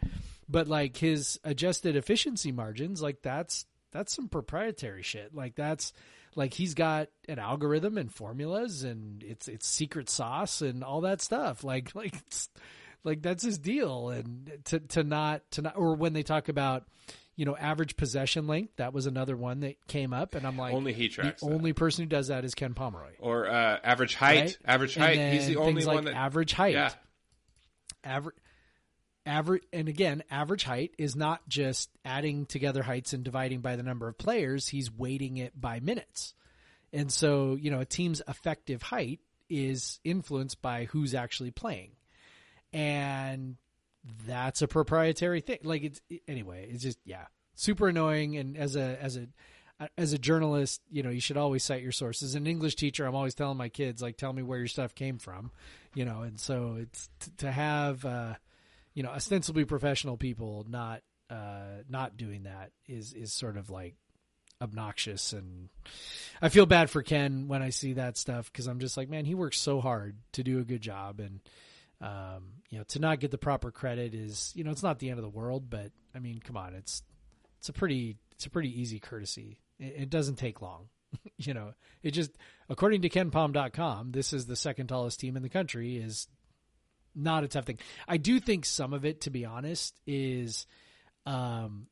But 0.49 0.69
like 0.69 0.97
his 0.97 1.41
adjusted 1.43 1.97
efficiency 1.97 2.53
margins, 2.53 3.03
like 3.03 3.23
that's 3.23 3.67
that's 3.91 4.15
some 4.15 4.29
proprietary 4.29 5.03
shit. 5.03 5.35
Like 5.35 5.57
that's 5.57 5.93
like 6.37 6.55
he's 6.55 6.75
got 6.75 7.09
an 7.29 7.41
algorithm 7.41 7.99
and 7.99 8.13
formulas 8.15 8.85
and 8.85 9.25
it's 9.25 9.49
it's 9.49 9.67
secret 9.67 10.09
sauce 10.09 10.61
and 10.63 10.85
all 10.85 11.01
that 11.01 11.21
stuff. 11.21 11.65
Like 11.65 11.93
like 11.97 12.15
it's 12.15 12.49
like 13.03 13.23
that's 13.23 13.43
his 13.43 13.59
deal 13.59 14.11
and 14.11 14.53
to 14.67 14.79
to 14.79 15.03
not 15.03 15.43
to 15.53 15.63
not 15.63 15.77
or 15.77 15.95
when 15.97 16.13
they 16.13 16.23
talk 16.23 16.49
about 16.49 16.85
you 17.37 17.45
know 17.45 17.57
average 17.57 17.97
possession 17.97 18.47
length 18.47 18.77
that 18.77 18.93
was 18.93 19.07
another 19.07 19.37
one 19.37 19.61
that 19.61 19.77
came 19.89 20.13
up 20.13 20.35
and 20.35 20.47
I'm 20.47 20.57
like 20.57 20.73
Only 20.75 20.93
he 20.93 21.09
tracks 21.09 21.41
the 21.41 21.49
that. 21.49 21.55
only 21.55 21.73
person 21.73 22.05
who 22.05 22.09
does 22.09 22.29
that 22.29 22.45
is 22.45 22.55
Ken 22.55 22.75
Pomeroy 22.75 23.13
or 23.19 23.49
uh, 23.49 23.79
average 23.85 24.15
height. 24.15 24.41
right? 24.41 24.59
Average 24.65 24.95
height. 24.97 25.19
He's 25.33 25.47
the 25.47 25.57
only 25.57 25.75
things 25.75 25.87
one 25.87 25.97
like 25.97 26.05
that. 26.07 26.15
average 26.15 26.53
height 26.53 26.75
Yeah. 26.75 26.91
average 28.05 28.37
average 29.27 29.63
and 29.73 29.89
again 29.89 30.23
average 30.31 30.65
height 30.65 30.95
is 30.97 31.17
not 31.17 31.47
just 31.49 31.91
adding 32.05 32.47
together 32.47 32.83
heights 32.83 33.13
and 33.13 33.25
dividing 33.25 33.61
by 33.61 33.77
the 33.77 33.83
number 33.83 34.09
of 34.09 34.17
players 34.17 34.69
he's 34.69 34.91
weighting 34.91 35.37
it 35.37 35.59
by 35.61 35.81
minutes. 35.81 36.35
And 36.93 37.13
so 37.13 37.57
you 37.61 37.71
know 37.71 37.81
a 37.81 37.85
team's 37.85 38.23
effective 38.27 38.83
height 38.83 39.21
is 39.51 40.01
influenced 40.05 40.63
by 40.63 40.85
who's 40.87 41.15
actually 41.15 41.51
playing. 41.51 41.93
And 42.73 43.57
that's 44.27 44.63
a 44.63 44.69
proprietary 44.69 45.41
thing. 45.41 45.59
Like 45.63 45.83
it's 45.83 46.01
anyway 46.27 46.69
it's 46.71 46.83
just 46.83 46.99
yeah 47.05 47.27
super 47.55 47.89
annoying. 47.89 48.37
And 48.37 48.57
as 48.57 48.77
a 48.77 49.03
as 49.03 49.17
a 49.17 49.27
as 49.99 50.15
a 50.15 50.19
journalist 50.19 50.81
you 50.91 51.03
know 51.03 51.11
you 51.11 51.21
should 51.21 51.37
always 51.37 51.65
cite 51.65 51.83
your 51.83 51.93
sources. 51.93 52.31
As 52.31 52.35
an 52.35 52.47
english 52.47 52.77
teacher 52.77 53.05
i'm 53.05 53.15
always 53.15 53.35
telling 53.35 53.59
my 53.59 53.69
kids 53.69 54.01
like 54.01 54.17
tell 54.17 54.33
me 54.33 54.43
where 54.43 54.57
your 54.57 54.69
stuff 54.69 54.95
came 54.95 55.19
from 55.19 55.51
you 55.97 56.05
know? 56.05 56.21
And 56.21 56.39
so 56.39 56.77
it's 56.79 57.09
t- 57.19 57.33
to 57.39 57.51
have 57.51 58.05
uh 58.05 58.35
you 58.97 59.05
know 59.05 59.11
ostensibly 59.11 59.65
professional 59.65 60.17
people 60.17 60.67
not 60.69 61.03
uh 61.31 61.83
not 61.89 62.17
doing 62.17 62.43
that 62.43 62.73
is 62.89 63.13
is 63.13 63.33
sort 63.33 63.57
of 63.57 63.71
like 63.71 63.95
obnoxious 64.61 65.33
and 65.33 65.69
I 66.41 66.49
feel 66.49 66.67
bad 66.67 66.91
for 66.91 67.03
Ken 67.03 67.49
when 67.49 67.63
I 67.63 67.71
see 67.71 67.95
that 67.95 68.17
stuff 68.17 68.51
because 68.51 68.67
I'm 68.67 68.81
just 68.81 68.97
like, 68.97 69.09
man, 69.09 69.25
he 69.25 69.35
works 69.35 69.59
so 69.59 69.81
hard 69.81 70.17
to 70.33 70.43
do 70.43 70.59
a 70.59 70.65
good 70.65 70.81
job, 70.81 71.21
and 71.21 71.41
um, 72.01 72.63
you 72.69 72.79
know, 72.79 72.85
to 72.89 72.99
not 72.99 73.21
get 73.21 73.31
the 73.31 73.39
proper 73.39 73.71
credit 73.71 74.15
is, 74.15 74.53
you 74.55 74.65
know, 74.65 74.71
it's 74.71 74.83
not 74.83 74.99
the 74.99 75.09
end 75.09 75.19
of 75.19 75.23
the 75.23 75.31
world, 75.31 75.71
but 75.71 75.93
I 76.15 76.19
mean, 76.19 76.41
come 76.41 76.57
on, 76.57 76.75
it's 76.75 77.03
it's 77.59 77.69
a 77.69 77.73
pretty 77.73 78.17
it's 78.33 78.47
a 78.47 78.51
pretty 78.51 78.81
easy 78.81 78.99
courtesy. 78.99 79.61
It, 79.79 79.95
it 79.97 80.11
doesn't 80.11 80.37
take 80.37 80.61
long, 80.61 80.89
you 81.39 81.55
know. 81.55 81.73
It 82.03 82.11
just 82.11 82.33
according 82.69 83.03
to 83.03 83.09
KenPom.com, 83.09 84.13
this 84.13 84.33
is 84.33 84.47
the 84.47 84.57
second 84.57 84.89
tallest 84.89 85.21
team 85.21 85.37
in 85.37 85.43
the 85.43 85.49
country. 85.49 85.97
Is 85.97 86.29
not 87.17 87.43
a 87.43 87.49
tough 87.49 87.65
thing. 87.65 87.79
I 88.07 88.19
do 88.19 88.39
think 88.39 88.65
some 88.65 88.93
of 88.93 89.05
it, 89.05 89.23
to 89.23 89.31
be 89.31 89.45
honest, 89.45 89.99
is 90.07 90.67
um, 91.25 91.89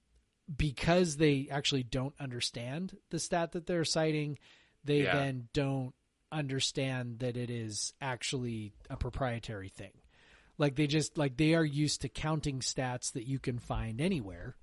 because 0.54 1.16
they 1.16 1.48
actually 1.50 1.82
don't 1.82 2.14
understand 2.20 2.96
the 3.10 3.18
stat 3.18 3.52
that 3.52 3.66
they're 3.66 3.84
citing, 3.84 4.38
they 4.84 5.04
Yeah. 5.04 5.14
then 5.14 5.48
don't 5.52 5.94
understand 6.30 7.20
that 7.20 7.36
it 7.36 7.48
is 7.50 7.94
actually 8.00 8.74
a 8.90 8.96
proprietary 8.96 9.68
thing. 9.70 9.92
Like 10.58 10.76
they 10.76 10.86
just 10.86 11.16
like 11.16 11.36
they 11.36 11.54
are 11.54 11.64
used 11.64 12.02
to 12.02 12.08
counting 12.08 12.60
stats 12.60 13.12
that 13.12 13.26
you 13.26 13.38
can 13.38 13.58
find 13.58 14.00
anywhere. 14.00 14.56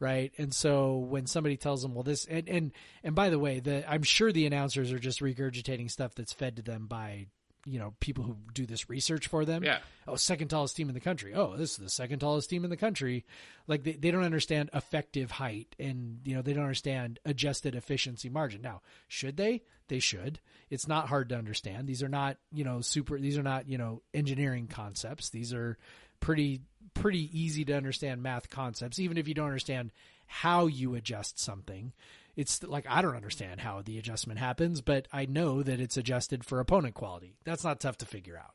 Right. 0.00 0.32
And 0.38 0.54
so 0.54 0.96
when 0.98 1.26
somebody 1.26 1.56
tells 1.56 1.82
them, 1.82 1.92
well, 1.92 2.04
this, 2.04 2.24
and, 2.24 2.48
and, 2.48 2.72
and 3.02 3.16
by 3.16 3.30
the 3.30 3.38
way, 3.38 3.58
the, 3.58 3.90
I'm 3.90 4.04
sure 4.04 4.30
the 4.30 4.46
announcers 4.46 4.92
are 4.92 4.98
just 5.00 5.18
regurgitating 5.20 5.90
stuff 5.90 6.14
that's 6.14 6.32
fed 6.32 6.54
to 6.56 6.62
them 6.62 6.86
by, 6.86 7.26
you 7.66 7.78
know, 7.78 7.94
people 8.00 8.24
who 8.24 8.36
do 8.54 8.66
this 8.66 8.88
research 8.88 9.26
for 9.26 9.44
them 9.44 9.62
Yeah. 9.64 9.78
oh, 10.06 10.16
second 10.16 10.48
tallest 10.48 10.76
team 10.76 10.88
in 10.88 10.94
the 10.94 11.00
country. 11.00 11.34
Oh, 11.34 11.56
this 11.56 11.72
is 11.72 11.76
the 11.76 11.90
second 11.90 12.20
tallest 12.20 12.48
team 12.48 12.64
in 12.64 12.70
the 12.70 12.76
country. 12.76 13.24
Like 13.66 13.82
they, 13.84 13.92
they 13.92 14.10
don't 14.10 14.24
understand 14.24 14.70
effective 14.72 15.30
height 15.32 15.74
and, 15.78 16.20
you 16.24 16.34
know, 16.34 16.42
they 16.42 16.52
don't 16.52 16.64
understand 16.64 17.18
adjusted 17.24 17.74
efficiency 17.74 18.28
margin. 18.28 18.62
Now, 18.62 18.82
should 19.08 19.36
they? 19.36 19.62
They 19.88 19.98
should. 19.98 20.38
It's 20.70 20.86
not 20.88 21.08
hard 21.08 21.30
to 21.30 21.36
understand. 21.36 21.86
These 21.88 22.02
are 22.02 22.08
not, 22.08 22.36
you 22.52 22.64
know, 22.64 22.80
super, 22.80 23.18
these 23.18 23.38
are 23.38 23.42
not, 23.42 23.68
you 23.68 23.78
know, 23.78 24.02
engineering 24.14 24.66
concepts. 24.68 25.30
These 25.30 25.52
are 25.52 25.76
pretty 26.20 26.62
pretty 26.94 27.28
easy 27.38 27.64
to 27.66 27.74
understand 27.76 28.22
math 28.22 28.50
concepts, 28.50 28.98
even 28.98 29.18
if 29.18 29.28
you 29.28 29.34
don't 29.34 29.46
understand 29.46 29.92
how 30.26 30.66
you 30.66 30.94
adjust 30.94 31.38
something. 31.38 31.92
It's 32.38 32.62
like 32.62 32.86
I 32.88 33.02
don't 33.02 33.16
understand 33.16 33.60
how 33.60 33.82
the 33.82 33.98
adjustment 33.98 34.38
happens, 34.38 34.80
but 34.80 35.08
I 35.12 35.26
know 35.26 35.64
that 35.64 35.80
it's 35.80 35.96
adjusted 35.96 36.44
for 36.44 36.60
opponent 36.60 36.94
quality. 36.94 37.34
That's 37.42 37.64
not 37.64 37.80
tough 37.80 37.98
to 37.98 38.06
figure 38.06 38.38
out, 38.38 38.54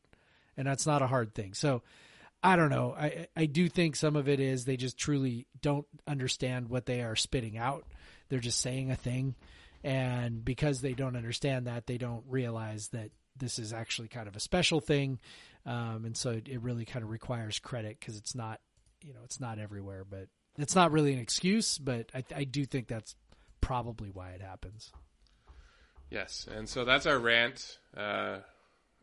and 0.55 0.65
that's 0.65 0.87
not 0.87 1.01
a 1.01 1.07
hard 1.07 1.35
thing. 1.35 1.53
So 1.53 1.81
I 2.41 2.55
don't 2.55 2.69
know. 2.69 2.95
I 2.97 3.27
I 3.35 3.45
do 3.45 3.67
think 3.67 3.97
some 3.97 4.15
of 4.15 4.29
it 4.29 4.39
is 4.39 4.63
they 4.63 4.77
just 4.77 4.97
truly 4.97 5.47
don't 5.61 5.85
understand 6.07 6.69
what 6.69 6.85
they 6.85 7.01
are 7.01 7.17
spitting 7.17 7.57
out. 7.57 7.83
They're 8.29 8.39
just 8.39 8.61
saying 8.61 8.89
a 8.89 8.95
thing, 8.95 9.35
and 9.83 10.45
because 10.45 10.79
they 10.79 10.93
don't 10.93 11.17
understand 11.17 11.67
that, 11.67 11.85
they 11.85 11.97
don't 11.97 12.23
realize 12.29 12.87
that 12.93 13.11
this 13.35 13.59
is 13.59 13.73
actually 13.73 14.07
kind 14.07 14.29
of 14.29 14.37
a 14.37 14.39
special 14.39 14.79
thing, 14.79 15.19
um, 15.65 16.05
and 16.05 16.15
so 16.15 16.29
it, 16.29 16.47
it 16.47 16.61
really 16.61 16.85
kind 16.85 17.03
of 17.03 17.09
requires 17.09 17.59
credit 17.59 17.99
because 17.99 18.15
it's 18.15 18.33
not, 18.33 18.61
you 19.01 19.13
know, 19.13 19.19
it's 19.25 19.41
not 19.41 19.59
everywhere, 19.59 20.05
but 20.09 20.29
it's 20.57 20.73
not 20.73 20.93
really 20.93 21.11
an 21.11 21.19
excuse. 21.19 21.77
But 21.77 22.09
I 22.15 22.23
I 22.33 22.43
do 22.45 22.63
think 22.63 22.87
that's 22.87 23.17
probably 23.65 24.09
why 24.09 24.29
it 24.31 24.41
happens. 24.41 24.91
Yes, 26.09 26.47
and 26.53 26.67
so 26.69 26.85
that's 26.85 27.05
our 27.05 27.17
rant. 27.17 27.79
Uh, 27.95 28.37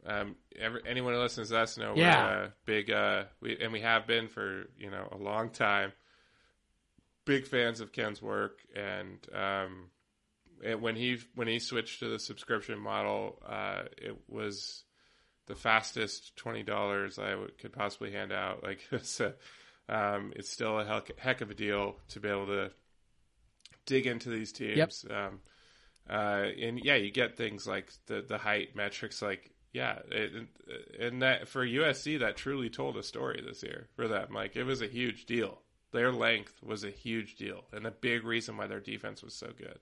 um, 0.07 0.37
every, 0.59 0.81
anyone 0.87 1.13
who 1.15 1.21
listens 1.21 1.49
to 1.51 1.59
us 1.59 1.77
know 1.77 1.95
Yeah. 1.97 2.25
we're 2.25 2.45
uh, 2.45 2.49
big, 2.65 2.91
uh, 2.91 3.25
we, 3.41 3.59
and 3.61 3.73
we 3.73 3.81
have 3.81 4.07
been 4.07 4.29
for 4.29 4.65
you 4.79 4.91
know 4.91 5.09
a 5.13 5.17
long 5.17 5.51
time. 5.51 5.93
Big 7.27 7.47
fans 7.47 7.81
of 7.81 7.93
Ken's 7.93 8.23
work, 8.23 8.59
and 8.75 9.19
um, 9.35 9.91
it, 10.65 10.81
when 10.81 10.97
he 10.97 11.19
when 11.35 11.49
he 11.49 11.59
switched 11.59 12.01
to 12.01 12.09
the 12.09 12.19
subscription 12.19 12.79
model, 12.79 13.41
uh, 13.47 13.83
it 13.99 14.17
was 14.29 14.85
the 15.47 15.55
fastest 15.55 16.35
twenty 16.37 16.63
dollars 16.63 17.19
I 17.19 17.31
w- 17.31 17.51
could 17.59 17.73
possibly 17.73 18.13
hand 18.13 18.33
out. 18.33 18.63
Like 18.65 18.81
it's 18.93 19.21
a, 19.21 19.35
um, 19.89 20.33
it's 20.37 20.49
still 20.51 20.79
a 20.79 20.85
heck, 20.85 21.19
heck 21.19 21.41
of 21.41 21.51
a 21.51 21.55
deal 21.55 21.97
to 22.11 22.21
be 22.21 22.29
able 22.29 22.47
to 22.47 22.71
dig 23.87 24.07
into 24.07 24.31
these 24.31 24.53
teams. 24.53 25.05
Um, 25.11 25.41
uh, 26.09 26.47
and 26.61 26.81
yeah, 26.83 26.97
you 26.97 27.11
get 27.11 27.37
things 27.37 27.67
like 27.67 27.91
the 28.07 28.25
the 28.27 28.39
height 28.39 28.75
metrics. 28.75 29.23
Like 29.23 29.53
yeah, 29.73 29.99
it, 30.11 30.49
and 30.99 31.23
that 31.23 31.49
for 31.49 31.65
USC 31.65 32.19
that 32.21 32.37
truly 32.37 32.69
told 32.69 32.97
a 32.97 33.03
story 33.03 33.43
this 33.47 33.63
year 33.63 33.89
for 33.95 34.09
them. 34.09 34.29
Like 34.33 34.57
it 34.57 34.65
was 34.65 34.83
a 34.83 34.87
huge 34.87 35.27
deal. 35.27 35.61
Their 35.93 36.13
length 36.13 36.55
was 36.63 36.85
a 36.85 36.91
huge 36.91 37.37
deal, 37.37 37.65
and 37.73 37.87
a 37.87 37.91
big 37.91 38.25
reason 38.25 38.57
why 38.57 38.67
their 38.67 38.81
defense 38.81 39.23
was 39.23 39.35
so 39.35 39.49
good. 39.57 39.79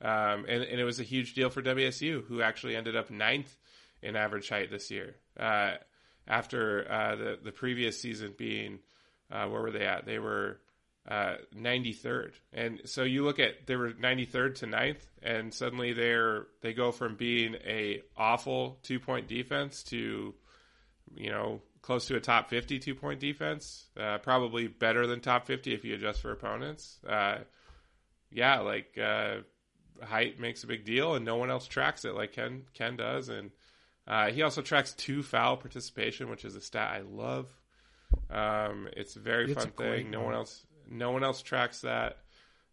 Um, 0.00 0.44
and, 0.48 0.62
and 0.62 0.80
it 0.80 0.84
was 0.84 1.00
a 1.00 1.04
huge 1.04 1.34
deal 1.34 1.50
for 1.50 1.62
WSU, 1.62 2.24
who 2.26 2.42
actually 2.42 2.76
ended 2.76 2.96
up 2.96 3.10
ninth 3.10 3.56
in 4.02 4.14
average 4.14 4.48
height 4.48 4.70
this 4.70 4.90
year. 4.90 5.16
Uh, 5.38 5.74
after 6.28 6.90
uh, 6.90 7.16
the 7.16 7.38
the 7.42 7.52
previous 7.52 8.00
season 8.00 8.34
being, 8.36 8.80
uh, 9.30 9.46
where 9.46 9.62
were 9.62 9.70
they 9.70 9.86
at? 9.86 10.06
They 10.06 10.18
were 10.18 10.60
uh, 11.08 11.36
93rd, 11.56 12.32
and 12.52 12.80
so 12.84 13.04
you 13.04 13.24
look 13.24 13.38
at 13.38 13.66
they 13.66 13.76
were 13.76 13.92
93rd 13.92 14.56
to 14.56 14.66
9th, 14.66 15.06
and 15.22 15.54
suddenly 15.54 15.92
they're 15.92 16.46
they 16.62 16.72
go 16.72 16.90
from 16.92 17.14
being 17.16 17.54
a 17.64 18.02
awful 18.16 18.78
two 18.82 18.98
point 18.98 19.28
defense 19.28 19.82
to, 19.84 20.34
you 21.14 21.30
know, 21.30 21.60
close 21.82 22.06
to 22.06 22.16
a 22.16 22.20
top 22.20 22.50
50 22.50 22.80
two 22.80 22.94
point 22.94 23.20
defense, 23.20 23.86
uh, 23.98 24.18
probably 24.18 24.66
better 24.66 25.06
than 25.06 25.20
top 25.20 25.46
50 25.46 25.72
if 25.72 25.84
you 25.84 25.94
adjust 25.94 26.20
for 26.20 26.32
opponents. 26.32 26.98
Uh, 27.08 27.38
yeah, 28.32 28.60
like 28.60 28.98
uh, 28.98 29.36
height 30.02 30.40
makes 30.40 30.64
a 30.64 30.66
big 30.66 30.84
deal, 30.84 31.14
and 31.14 31.24
no 31.24 31.36
one 31.36 31.50
else 31.50 31.66
tracks 31.66 32.04
it 32.04 32.14
like 32.14 32.32
Ken 32.32 32.64
Ken 32.74 32.96
does, 32.96 33.28
and 33.28 33.50
uh, 34.06 34.30
he 34.30 34.42
also 34.42 34.62
tracks 34.62 34.92
two 34.92 35.22
foul 35.22 35.56
participation, 35.56 36.28
which 36.28 36.44
is 36.44 36.56
a 36.56 36.60
stat 36.60 36.90
I 36.90 37.00
love. 37.00 37.46
Um, 38.30 38.88
it's 38.96 39.16
a 39.16 39.20
very 39.20 39.44
It's 39.50 39.54
fun 39.54 39.72
a 39.76 39.82
thing. 39.82 40.10
No 40.10 40.22
one 40.22 40.34
else, 40.34 40.64
no 40.90 41.10
one 41.10 41.24
else 41.24 41.42
tracks 41.42 41.82
that. 41.82 42.18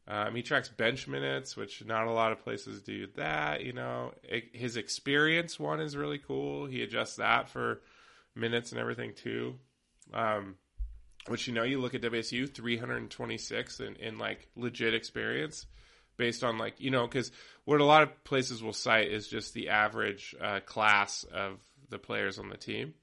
Um, 0.06 0.36
he 0.36 0.42
tracks 0.42 0.68
bench 0.68 1.08
minutes, 1.08 1.56
which 1.56 1.86
not 1.86 2.08
a 2.08 2.12
lot 2.12 2.34
of 2.34 2.44
places 2.44 2.82
do 2.82 3.08
that. 3.16 3.64
You 3.64 3.72
know, 3.72 4.12
it, 4.24 4.54
his 4.54 4.76
experience 4.76 5.58
one 5.58 5.80
is 5.80 5.96
really 5.96 6.18
cool. 6.18 6.66
He 6.66 6.82
adjusts 6.82 7.16
that 7.18 7.48
for 7.48 7.82
minutes 8.36 8.72
and 8.72 8.82
everything 8.82 9.14
too. 9.14 9.56
Um, 10.14 10.56
which 11.28 11.48
you 11.48 11.54
know, 11.54 11.64
you 11.64 11.80
look 11.80 11.96
at 11.96 12.02
WSU 12.02 12.54
326 12.54 13.80
in, 13.80 13.96
in 13.96 14.18
like 14.18 14.50
legit 14.58 14.94
experience 14.94 15.66
based 16.18 16.44
on 16.44 16.58
like 16.58 16.80
you 16.80 16.92
know 16.92 17.08
because 17.08 17.32
what 17.66 17.82
a 17.82 17.86
lot 17.86 18.04
of 18.04 18.24
places 18.24 18.62
will 18.62 18.74
cite 18.74 19.12
is 19.12 19.28
just 19.28 19.54
the 19.54 19.70
average 19.70 20.36
uh, 20.42 20.60
class 20.62 21.24
of 21.34 21.60
the 21.90 21.98
players 22.00 22.40
on 22.40 22.50
the 22.50 22.58
team 22.58 22.94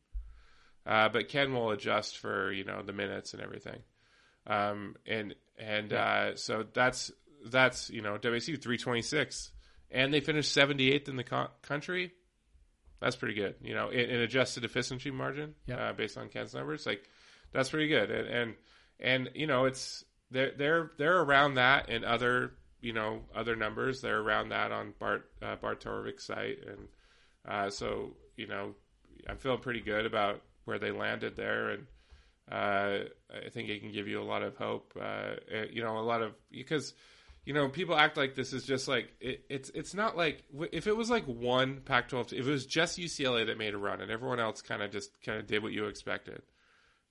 uh, 0.86 1.08
but 1.08 1.28
ken 1.28 1.52
will 1.52 1.70
adjust 1.70 2.18
for 2.18 2.52
you 2.52 2.64
know 2.64 2.82
the 2.82 2.92
minutes 2.92 3.34
and 3.34 3.42
everything 3.42 3.80
um, 4.46 4.96
and 5.06 5.34
and 5.58 5.92
uh, 5.92 6.36
so 6.36 6.64
that's 6.72 7.10
that's 7.46 7.90
you 7.90 8.02
know 8.02 8.16
wsu 8.18 8.60
326 8.60 9.50
and 9.90 10.12
they 10.12 10.20
finished 10.20 10.54
78th 10.56 11.08
in 11.08 11.16
the 11.16 11.24
co- 11.24 11.48
country. 11.62 12.12
That's 13.00 13.16
pretty 13.16 13.34
good 13.34 13.54
you 13.62 13.74
know 13.74 13.88
in, 13.90 14.10
in 14.10 14.20
adjusted 14.20 14.64
efficiency 14.64 15.10
margin 15.10 15.54
Yep. 15.66 15.78
uh, 15.80 15.92
based 15.94 16.18
on 16.18 16.28
ken's 16.28 16.54
numbers. 16.54 16.86
Like 16.86 17.02
that's 17.52 17.70
pretty 17.70 17.88
good. 17.88 18.10
And 18.10 18.28
and, 18.28 18.54
and 19.00 19.30
you 19.34 19.46
know 19.46 19.64
it's 19.64 20.04
they're 20.30 20.52
they're 20.56 20.90
they're 20.98 21.20
around 21.20 21.54
that 21.54 21.88
and 21.88 22.04
other 22.04 22.52
you 22.80 22.92
know 22.92 23.22
other 23.34 23.56
numbers. 23.56 24.00
They're 24.00 24.20
around 24.20 24.50
that 24.50 24.70
on 24.72 24.94
Bart 24.98 25.30
uh, 25.42 25.56
site. 26.18 26.58
And 26.66 26.88
uh, 27.48 27.70
so 27.70 28.16
you 28.36 28.46
know 28.46 28.74
I'm 29.28 29.38
feeling 29.38 29.60
pretty 29.60 29.80
good 29.80 30.06
about 30.06 30.42
where 30.64 30.78
they 30.78 30.90
landed 30.90 31.36
there. 31.36 31.70
And 31.70 31.86
uh, 32.50 33.04
I 33.30 33.48
think 33.50 33.68
it 33.68 33.80
can 33.80 33.92
give 33.92 34.08
you 34.08 34.20
a 34.20 34.24
lot 34.24 34.42
of 34.42 34.56
hope 34.56 34.92
uh, 35.00 35.34
eh, 35.50 35.66
you 35.72 35.82
know 35.82 35.98
a 35.98 36.00
lot 36.00 36.22
of 36.22 36.32
because 36.50 36.94
you 37.44 37.54
know 37.54 37.68
people 37.68 37.96
act 37.96 38.16
like 38.16 38.34
this 38.34 38.52
is 38.52 38.64
just 38.64 38.88
like 38.88 39.10
it, 39.20 39.44
it's 39.48 39.70
it's 39.70 39.94
not 39.94 40.16
like 40.16 40.42
if 40.72 40.86
it 40.86 40.96
was 40.96 41.10
like 41.10 41.24
one 41.24 41.80
Pac-12 41.84 42.32
if 42.32 42.46
it 42.46 42.50
was 42.50 42.66
just 42.66 42.98
UCLA 42.98 43.46
that 43.46 43.58
made 43.58 43.74
a 43.74 43.78
run 43.78 44.00
and 44.00 44.10
everyone 44.10 44.40
else 44.40 44.62
kind 44.62 44.82
of 44.82 44.90
just 44.90 45.10
kind 45.24 45.38
of 45.38 45.46
did 45.46 45.62
what 45.62 45.72
you 45.72 45.86
expected 45.86 46.42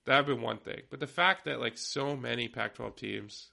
that 0.06 0.26
would 0.26 0.36
be 0.36 0.42
one 0.42 0.58
thing. 0.58 0.82
But 0.90 1.00
the 1.00 1.06
fact 1.06 1.44
that 1.44 1.60
like 1.60 1.76
so 1.76 2.16
many 2.16 2.48
Pac-12 2.48 2.96
teams 2.96 3.50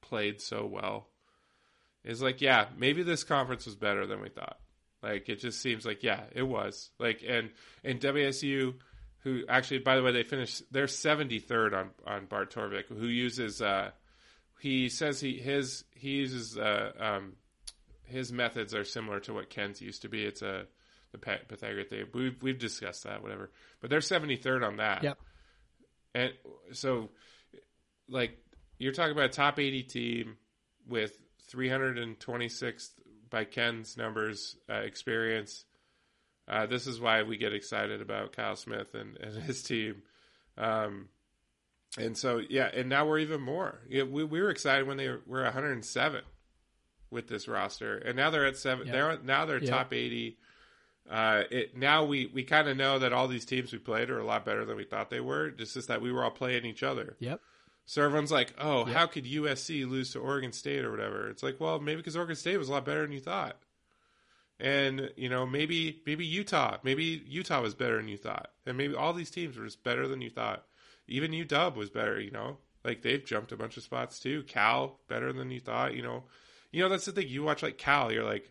played 0.00 0.40
so 0.40 0.66
well 0.66 1.08
is 2.04 2.22
like, 2.22 2.40
yeah, 2.40 2.66
maybe 2.76 3.02
this 3.02 3.24
conference 3.24 3.66
was 3.66 3.74
better 3.74 4.06
than 4.06 4.20
we 4.20 4.28
thought. 4.28 4.58
Like 5.02 5.28
it 5.28 5.40
just 5.40 5.60
seems 5.60 5.84
like, 5.84 6.02
yeah, 6.02 6.22
it 6.32 6.42
was. 6.42 6.90
Like 6.98 7.24
and 7.26 7.50
and 7.84 8.00
WSU, 8.00 8.74
who 9.26 9.42
actually, 9.48 9.78
by 9.78 9.96
the 9.96 10.04
way, 10.04 10.12
they 10.12 10.22
finished 10.22 10.62
they're 10.70 10.86
seventy 10.86 11.40
third 11.40 11.74
on 11.74 11.90
on 12.06 12.26
Bart 12.26 12.54
Torvik, 12.54 12.86
who 12.86 13.08
uses 13.08 13.60
uh 13.60 13.90
he 14.60 14.88
says 14.88 15.20
he 15.20 15.36
his 15.36 15.82
he 15.96 16.10
uses 16.10 16.56
uh 16.56 16.92
um 16.96 17.32
his 18.04 18.32
methods 18.32 18.72
are 18.72 18.84
similar 18.84 19.18
to 19.18 19.34
what 19.34 19.50
Ken's 19.50 19.82
used 19.82 20.02
to 20.02 20.08
be. 20.08 20.24
It's 20.24 20.42
a 20.42 20.66
the 21.10 21.18
Pythagorean 21.18 21.88
theorem. 21.88 22.08
We've 22.14 22.40
we've 22.40 22.58
discussed 22.58 23.02
that, 23.02 23.20
whatever. 23.20 23.50
But 23.80 23.90
they're 23.90 24.00
seventy 24.00 24.36
third 24.36 24.62
on 24.62 24.76
that. 24.76 25.02
Yep. 25.02 25.18
And 26.14 26.32
so, 26.70 27.10
like, 28.08 28.38
you're 28.78 28.92
talking 28.92 29.12
about 29.12 29.26
a 29.26 29.28
top 29.28 29.58
80 29.58 29.82
team 29.82 30.36
with 30.88 31.18
326 31.50 32.90
by 33.28 33.44
Ken's 33.44 33.98
numbers 33.98 34.56
uh, 34.70 34.76
experience. 34.76 35.65
Uh, 36.48 36.66
this 36.66 36.86
is 36.86 37.00
why 37.00 37.22
we 37.22 37.36
get 37.36 37.52
excited 37.52 38.00
about 38.00 38.32
Kyle 38.32 38.56
Smith 38.56 38.94
and, 38.94 39.16
and 39.18 39.42
his 39.44 39.62
team. 39.62 40.02
Um, 40.56 41.08
and 41.98 42.16
so, 42.16 42.40
yeah, 42.48 42.70
and 42.72 42.88
now 42.88 43.06
we're 43.06 43.18
even 43.18 43.40
more. 43.40 43.80
Yeah, 43.88 44.02
we, 44.04 44.22
we 44.24 44.40
were 44.40 44.50
excited 44.50 44.86
when 44.86 44.96
they 44.96 45.08
were, 45.08 45.22
were 45.26 45.42
107 45.44 46.22
with 47.10 47.28
this 47.28 47.48
roster, 47.48 47.96
and 47.98 48.16
now 48.16 48.30
they're 48.30 48.46
at 48.46 48.56
seven. 48.56 48.86
Yeah. 48.86 48.92
They're 48.92 49.18
now 49.22 49.44
they're 49.46 49.62
Yeah. 49.62 49.70
top 49.70 49.92
80. 49.92 50.36
Uh, 51.08 51.44
it 51.52 51.76
now 51.76 52.04
we 52.04 52.26
we 52.26 52.42
kind 52.42 52.68
of 52.68 52.76
know 52.76 52.98
that 52.98 53.12
all 53.12 53.28
these 53.28 53.44
teams 53.44 53.72
we 53.72 53.78
played 53.78 54.10
are 54.10 54.18
a 54.18 54.24
lot 54.26 54.44
better 54.44 54.64
than 54.64 54.76
we 54.76 54.82
thought 54.84 55.08
they 55.08 55.20
were. 55.20 55.52
It's 55.56 55.72
just 55.74 55.86
that 55.88 56.02
we 56.02 56.10
were 56.10 56.24
all 56.24 56.32
playing 56.32 56.64
each 56.66 56.82
other. 56.82 57.16
Yep. 57.20 57.40
So 57.86 58.02
everyone's 58.02 58.32
like, 58.32 58.52
"Oh, 58.58 58.84
Yep. 58.86 58.96
how 58.96 59.06
could 59.06 59.24
USC 59.24 59.84
lose 59.88 60.10
to 60.12 60.18
Oregon 60.18 60.50
State 60.52 60.84
or 60.84 60.90
whatever?" 60.90 61.28
It's 61.30 61.44
like, 61.44 61.60
well, 61.60 61.78
maybe 61.78 61.98
because 61.98 62.16
Oregon 62.16 62.34
State 62.34 62.56
was 62.56 62.68
a 62.68 62.72
lot 62.72 62.84
better 62.84 63.02
than 63.02 63.12
you 63.12 63.20
thought, 63.20 63.56
and 64.58 65.10
you 65.16 65.28
know, 65.28 65.46
maybe 65.46 66.02
maybe 66.06 66.24
Utah, 66.24 66.78
maybe 66.82 67.22
Utah 67.26 67.62
was 67.62 67.74
better 67.74 67.96
than 67.96 68.08
you 68.08 68.16
thought, 68.16 68.50
and 68.64 68.76
maybe 68.76 68.94
all 68.94 69.12
these 69.12 69.30
teams 69.30 69.56
were 69.56 69.64
just 69.64 69.84
better 69.84 70.08
than 70.08 70.20
you 70.20 70.30
thought. 70.30 70.64
Even 71.08 71.30
UW 71.30 71.76
was 71.76 71.90
better, 71.90 72.20
you 72.20 72.30
know, 72.30 72.58
like 72.84 73.02
they've 73.02 73.24
jumped 73.24 73.52
a 73.52 73.56
bunch 73.56 73.76
of 73.76 73.82
spots 73.82 74.18
too. 74.18 74.42
Cal 74.44 75.00
better 75.08 75.32
than 75.32 75.50
you 75.50 75.60
thought, 75.60 75.94
you 75.94 76.02
know. 76.02 76.24
You 76.72 76.82
know, 76.82 76.88
that's 76.88 77.06
the 77.06 77.12
thing. 77.12 77.28
You 77.28 77.42
watch 77.42 77.62
like 77.62 77.78
Cal, 77.78 78.12
you're 78.12 78.24
like, 78.24 78.50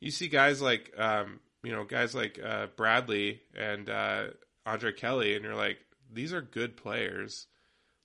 you 0.00 0.10
see 0.10 0.28
guys 0.28 0.60
like, 0.62 0.92
um, 0.98 1.40
you 1.62 1.72
know, 1.72 1.84
guys 1.84 2.14
like 2.14 2.38
uh, 2.42 2.66
Bradley 2.76 3.40
and 3.56 3.88
uh, 3.88 4.28
Andre 4.64 4.92
Kelly, 4.92 5.34
and 5.34 5.44
you're 5.44 5.54
like, 5.54 5.78
these 6.12 6.32
are 6.32 6.40
good 6.40 6.76
players. 6.76 7.46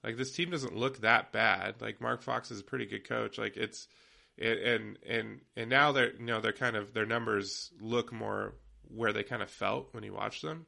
Like 0.03 0.17
this 0.17 0.31
team 0.31 0.49
doesn't 0.49 0.75
look 0.75 1.01
that 1.01 1.31
bad. 1.31 1.81
Like 1.81 2.01
Mark 2.01 2.21
Fox 2.23 2.51
is 2.51 2.61
a 2.61 2.63
pretty 2.63 2.85
good 2.85 3.07
coach. 3.07 3.37
Like 3.37 3.57
it's, 3.57 3.87
it, 3.87 3.87
and 4.41 4.97
and 5.07 5.41
and 5.55 5.69
now 5.69 5.91
they're 5.91 6.13
you 6.13 6.25
know 6.25 6.41
they're 6.41 6.53
kind 6.53 6.75
of 6.75 6.93
their 6.93 7.05
numbers 7.05 7.71
look 7.79 8.11
more 8.11 8.55
where 8.87 9.13
they 9.13 9.23
kind 9.23 9.41
of 9.41 9.49
felt 9.49 9.93
when 9.93 10.03
you 10.03 10.13
watch 10.13 10.41
them. 10.41 10.65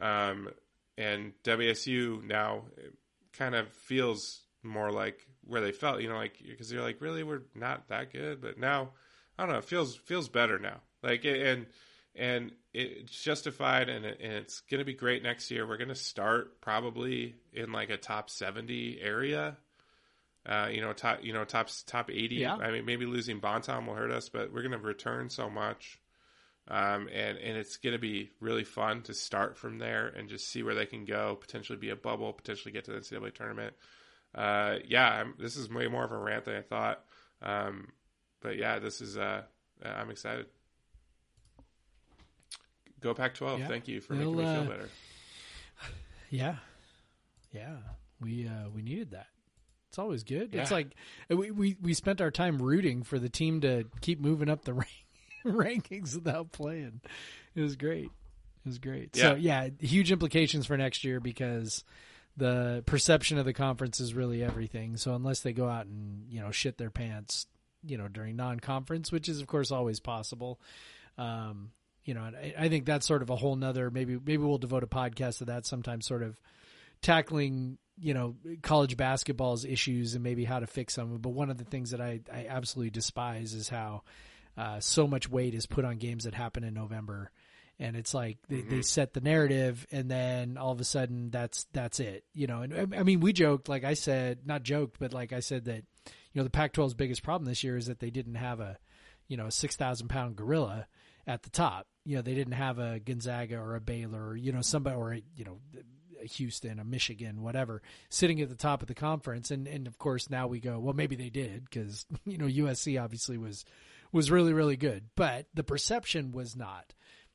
Um, 0.00 0.48
and 0.96 1.32
WSU 1.44 2.22
now 2.24 2.64
kind 3.32 3.54
of 3.54 3.72
feels 3.72 4.42
more 4.62 4.90
like 4.90 5.26
where 5.44 5.60
they 5.60 5.72
felt, 5.72 6.00
you 6.00 6.08
know, 6.08 6.16
like 6.16 6.36
because 6.46 6.72
you're 6.72 6.82
like, 6.82 7.00
really, 7.00 7.22
we're 7.22 7.42
not 7.54 7.88
that 7.88 8.12
good, 8.12 8.40
but 8.40 8.58
now 8.58 8.90
I 9.38 9.44
don't 9.44 9.52
know, 9.52 9.58
it 9.58 9.64
feels 9.64 9.96
feels 9.96 10.28
better 10.28 10.58
now. 10.58 10.80
Like 11.02 11.24
and 11.24 11.66
and 12.14 12.52
it's 12.74 13.22
justified, 13.22 13.88
and, 13.88 14.04
it, 14.04 14.20
and 14.20 14.32
it's 14.32 14.60
going 14.62 14.80
to 14.80 14.84
be 14.84 14.94
great 14.94 15.22
next 15.22 15.50
year. 15.50 15.66
We're 15.66 15.76
going 15.76 15.88
to 15.88 15.94
start 15.94 16.60
probably 16.60 17.36
in 17.52 17.70
like 17.70 17.90
a 17.90 17.96
top 17.96 18.30
seventy 18.30 18.98
area. 19.00 19.56
Uh, 20.48 20.68
you 20.70 20.80
know, 20.80 20.92
top 20.92 21.22
you 21.22 21.32
know 21.32 21.44
top 21.44 21.68
top 21.86 22.10
eighty. 22.10 22.36
Yeah. 22.36 22.56
I 22.56 22.70
mean, 22.70 22.84
maybe 22.84 23.04
losing 23.06 23.38
Bonton 23.38 23.86
will 23.86 23.94
hurt 23.94 24.10
us, 24.10 24.28
but 24.28 24.52
we're 24.52 24.62
going 24.62 24.72
to 24.72 24.78
return 24.78 25.28
so 25.28 25.50
much. 25.50 26.00
Um, 26.70 27.08
and, 27.14 27.38
and 27.38 27.56
it's 27.56 27.78
going 27.78 27.94
to 27.94 27.98
be 27.98 28.30
really 28.40 28.64
fun 28.64 29.02
to 29.04 29.14
start 29.14 29.56
from 29.56 29.78
there 29.78 30.08
and 30.08 30.28
just 30.28 30.48
see 30.48 30.62
where 30.62 30.74
they 30.74 30.84
can 30.84 31.06
go, 31.06 31.34
potentially 31.40 31.78
be 31.78 31.88
a 31.88 31.96
bubble, 31.96 32.30
potentially 32.34 32.72
get 32.72 32.84
to 32.84 32.90
the 32.90 32.98
NCAA 32.98 33.34
tournament. 33.34 33.74
Uh, 34.34 34.76
yeah, 34.86 35.08
I'm, 35.08 35.34
this 35.38 35.56
is 35.56 35.70
way 35.70 35.88
more 35.88 36.04
of 36.04 36.12
a 36.12 36.18
rant 36.18 36.44
than 36.44 36.56
I 36.56 36.60
thought. 36.60 37.02
Um, 37.40 37.88
but 38.42 38.58
yeah, 38.58 38.80
this 38.80 39.00
is, 39.00 39.16
uh, 39.16 39.42
I'm 39.82 40.10
excited. 40.10 40.44
Go 43.00 43.14
Pac 43.14 43.34
12. 43.34 43.60
Yeah. 43.60 43.68
Thank 43.68 43.88
you 43.88 44.02
for 44.02 44.12
making 44.12 44.36
They'll, 44.36 44.44
me 44.46 44.54
feel 44.54 44.62
uh, 44.72 44.76
better. 44.76 44.88
Yeah, 46.30 46.56
yeah. 47.52 47.76
We 48.20 48.46
uh, 48.46 48.68
we 48.74 48.82
needed 48.82 49.12
that. 49.12 49.28
It's 49.88 49.98
always 49.98 50.22
good. 50.22 50.54
It's 50.54 50.70
like 50.70 50.94
we, 51.30 51.50
we 51.50 51.76
we 51.80 51.94
spent 51.94 52.20
our 52.20 52.30
time 52.30 52.58
rooting 52.58 53.02
for 53.02 53.18
the 53.18 53.28
team 53.28 53.62
to 53.62 53.84
keep 54.00 54.20
moving 54.20 54.50
up 54.50 54.64
the 54.64 54.74
rank, 55.44 55.86
rankings 55.90 56.14
without 56.14 56.52
playing. 56.52 57.00
It 57.54 57.62
was 57.62 57.76
great. 57.76 58.06
It 58.06 58.66
was 58.66 58.78
great. 58.78 59.16
So 59.16 59.34
yeah, 59.34 59.68
huge 59.80 60.12
implications 60.12 60.66
for 60.66 60.76
next 60.76 61.04
year 61.04 61.20
because 61.20 61.84
the 62.36 62.82
perception 62.86 63.38
of 63.38 63.46
the 63.46 63.52
conference 63.54 63.98
is 63.98 64.14
really 64.14 64.44
everything. 64.44 64.96
So 64.96 65.14
unless 65.14 65.40
they 65.40 65.52
go 65.52 65.68
out 65.68 65.86
and 65.86 66.30
you 66.30 66.40
know 66.40 66.50
shit 66.50 66.76
their 66.76 66.90
pants, 66.90 67.46
you 67.82 67.96
know 67.96 68.08
during 68.08 68.36
non-conference, 68.36 69.10
which 69.10 69.28
is 69.28 69.40
of 69.40 69.46
course 69.46 69.70
always 69.70 70.00
possible. 70.00 70.60
Um, 71.16 71.72
you 72.04 72.14
know, 72.14 72.22
I, 72.22 72.54
I 72.58 72.68
think 72.68 72.86
that's 72.86 73.06
sort 73.06 73.22
of 73.22 73.30
a 73.30 73.36
whole 73.36 73.56
nother. 73.56 73.90
Maybe 73.90 74.14
maybe 74.14 74.38
we'll 74.38 74.58
devote 74.58 74.82
a 74.82 74.86
podcast 74.86 75.38
to 75.38 75.46
that 75.46 75.66
sometime. 75.66 76.00
Sort 76.00 76.22
of 76.22 76.40
tackling 77.02 77.78
you 78.00 78.14
know 78.14 78.36
college 78.62 78.96
basketball's 78.96 79.64
issues 79.64 80.14
and 80.14 80.22
maybe 80.22 80.44
how 80.44 80.60
to 80.60 80.66
fix 80.66 80.94
them. 80.94 81.18
But 81.18 81.30
one 81.30 81.50
of 81.50 81.58
the 81.58 81.64
things 81.64 81.90
that 81.90 82.00
I, 82.00 82.20
I 82.32 82.46
absolutely 82.48 82.90
despise 82.90 83.54
is 83.54 83.68
how 83.68 84.02
uh, 84.56 84.80
so 84.80 85.06
much 85.06 85.28
weight 85.28 85.54
is 85.54 85.66
put 85.66 85.84
on 85.84 85.98
games 85.98 86.24
that 86.24 86.34
happen 86.34 86.64
in 86.64 86.74
November. 86.74 87.30
And 87.80 87.94
it's 87.94 88.12
like 88.12 88.38
they, 88.48 88.62
they 88.62 88.82
set 88.82 89.12
the 89.14 89.20
narrative, 89.20 89.86
and 89.92 90.10
then 90.10 90.56
all 90.58 90.72
of 90.72 90.80
a 90.80 90.84
sudden 90.84 91.30
that's 91.30 91.64
that's 91.72 92.00
it, 92.00 92.24
you 92.34 92.48
know. 92.48 92.62
And 92.62 92.74
I 92.74 92.98
I 92.98 93.02
mean, 93.04 93.20
we 93.20 93.32
joked, 93.32 93.68
like 93.68 93.84
I 93.84 93.94
said, 93.94 94.40
not 94.44 94.64
joked, 94.64 94.98
but 94.98 95.12
like 95.12 95.32
I 95.32 95.38
said 95.38 95.66
that, 95.66 95.84
you 96.06 96.12
know, 96.34 96.42
the 96.42 96.50
Pac-12's 96.50 96.94
biggest 96.94 97.22
problem 97.22 97.46
this 97.46 97.62
year 97.62 97.76
is 97.76 97.86
that 97.86 98.00
they 98.00 98.10
didn't 98.10 98.34
have 98.34 98.58
a, 98.58 98.78
you 99.28 99.36
know, 99.36 99.46
a 99.46 99.52
six 99.52 99.76
thousand 99.76 100.08
pound 100.08 100.34
gorilla 100.34 100.88
at 101.24 101.44
the 101.44 101.50
top. 101.50 101.86
You 102.04 102.16
know, 102.16 102.22
they 102.22 102.34
didn't 102.34 102.54
have 102.54 102.80
a 102.80 102.98
Gonzaga 102.98 103.58
or 103.58 103.76
a 103.76 103.80
Baylor, 103.80 104.30
or, 104.30 104.36
you 104.36 104.50
know, 104.50 104.60
somebody 104.60 104.96
or 104.96 105.12
a, 105.12 105.22
you 105.36 105.44
know, 105.44 105.58
a 106.22 106.26
Houston, 106.26 106.78
a 106.78 106.84
Michigan, 106.84 107.42
whatever, 107.42 107.82
sitting 108.08 108.40
at 108.40 108.48
the 108.48 108.54
top 108.54 108.82
of 108.82 108.88
the 108.88 108.94
conference. 108.94 109.50
And 109.50 109.66
and 109.66 109.86
of 109.86 109.98
course 109.98 110.30
now 110.30 110.46
we 110.46 110.60
go, 110.60 110.78
well, 110.78 110.94
maybe 110.94 111.16
they 111.16 111.30
did 111.30 111.64
because 111.64 112.06
you 112.26 112.38
know 112.38 112.46
USC 112.46 113.02
obviously 113.02 113.38
was 113.38 113.64
was 114.12 114.30
really 114.30 114.52
really 114.52 114.76
good, 114.76 115.04
but 115.16 115.46
the 115.54 115.64
perception 115.64 116.32
was 116.32 116.56
not 116.56 116.94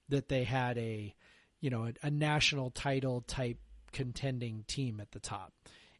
that 0.10 0.30
they 0.30 0.44
had 0.44 0.78
a 0.78 1.14
you 1.62 1.70
know 1.70 1.86
a, 1.86 2.08
a 2.08 2.12
national 2.12 2.72
title 2.72 3.22
type 3.22 3.58
contending 3.92 4.64
team 4.68 5.00
at 5.00 5.12
the 5.12 5.20
top. 5.20 5.54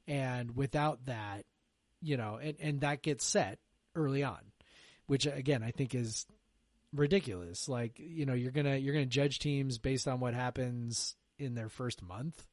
And 0.06 0.58
without 0.58 1.06
that, 1.06 1.46
you 2.02 2.18
know, 2.18 2.38
and, 2.42 2.58
and 2.60 2.82
that 2.82 3.02
gets 3.02 3.24
set 3.24 3.60
early 3.96 4.24
on, 4.24 4.40
which 5.08 5.26
again 5.26 5.64
I 5.64 5.72
think 5.72 5.96
is 5.96 6.26
ridiculous. 6.94 7.68
Like, 7.68 7.98
you 7.98 8.26
know, 8.26 8.34
you're 8.34 8.52
gonna 8.52 8.78
you're 8.78 8.94
gonna 8.94 9.06
judge 9.06 9.40
teams 9.40 9.78
based 9.78 10.08
on 10.08 10.20
what 10.20 10.34
happens 10.34 11.16
in 11.40 11.56
their 11.56 11.70
first 11.70 12.02
month. 12.02 12.46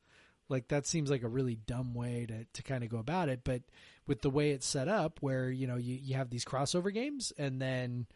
Like 0.50 0.68
that 0.68 0.86
seems 0.86 1.10
like 1.10 1.22
a 1.22 1.28
really 1.28 1.54
dumb 1.54 1.94
way 1.94 2.26
to, 2.28 2.44
to 2.44 2.62
kind 2.62 2.84
of 2.84 2.90
go 2.90 2.98
about 2.98 3.28
it. 3.28 3.40
But 3.44 3.62
with 4.06 4.20
the 4.22 4.30
way 4.30 4.50
it's 4.50 4.66
set 4.66 4.88
up 4.88 5.18
where, 5.22 5.50
you 5.50 5.66
know, 5.66 5.76
you, 5.76 5.98
you 6.02 6.16
have 6.16 6.30
these 6.30 6.44
crossover 6.44 6.92
games 6.92 7.32
and 7.38 7.62
then 7.62 8.06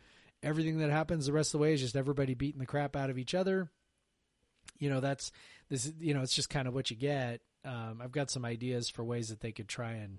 everything 0.42 0.78
that 0.78 0.90
happens 0.90 1.26
the 1.26 1.32
rest 1.32 1.48
of 1.48 1.60
the 1.60 1.62
way 1.62 1.72
is 1.72 1.80
just 1.80 1.96
everybody 1.96 2.34
beating 2.34 2.58
the 2.58 2.66
crap 2.66 2.96
out 2.96 3.10
of 3.10 3.18
each 3.18 3.34
other. 3.34 3.70
You 4.78 4.90
know, 4.90 5.00
that's 5.00 5.30
this 5.70 5.92
you 5.98 6.14
know, 6.14 6.22
it's 6.22 6.34
just 6.34 6.50
kind 6.50 6.68
of 6.68 6.74
what 6.74 6.90
you 6.90 6.96
get. 6.96 7.40
Um, 7.64 8.00
I've 8.02 8.12
got 8.12 8.30
some 8.30 8.44
ideas 8.44 8.90
for 8.90 9.04
ways 9.04 9.28
that 9.28 9.40
they 9.40 9.52
could 9.52 9.68
try 9.68 9.92
and 9.92 10.18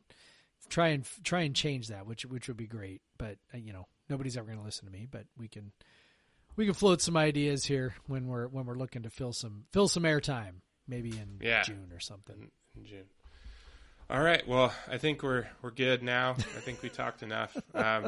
try 0.70 0.90
and 0.90 1.06
try 1.24 1.42
and 1.42 1.56
change 1.56 1.90
that, 1.90 2.08
which 2.08 2.26
which 2.26 2.48
would 2.48 2.58
be 2.58 2.68
great. 2.68 3.02
But 3.18 3.38
uh, 3.54 3.58
you 3.58 3.74
know, 3.74 3.88
nobody's 4.10 4.38
ever 4.38 4.48
going 4.48 4.60
to 4.60 4.66
listen 4.66 4.86
to 4.86 4.92
me. 4.92 5.08
But 5.10 5.26
we 5.38 5.48
can 5.48 5.72
we 6.56 6.66
can 6.66 6.74
float 6.74 7.02
some 7.02 7.18
ideas 7.18 7.66
here 7.66 7.96
when 8.08 8.28
we're 8.28 8.48
when 8.48 8.66
we're 8.66 8.78
looking 8.78 9.04
to 9.04 9.10
fill 9.10 9.34
some 9.34 9.66
fill 9.72 9.88
some 9.88 10.04
airtime, 10.04 10.62
maybe 10.88 11.12
in 11.12 11.40
Yeah. 11.42 11.64
June 11.64 11.90
or 11.94 12.00
something. 12.00 12.52
in 12.78 12.86
June. 12.86 13.06
All 14.10 14.22
right. 14.22 14.48
Well, 14.48 14.74
I 14.90 14.98
think 14.98 15.24
we're 15.24 15.48
we're 15.62 15.72
good 15.72 16.04
now. 16.04 16.32
I 16.32 16.60
think 16.62 16.82
we 16.84 16.90
talked 16.90 17.24
enough. 17.24 17.56
Um, 17.74 18.06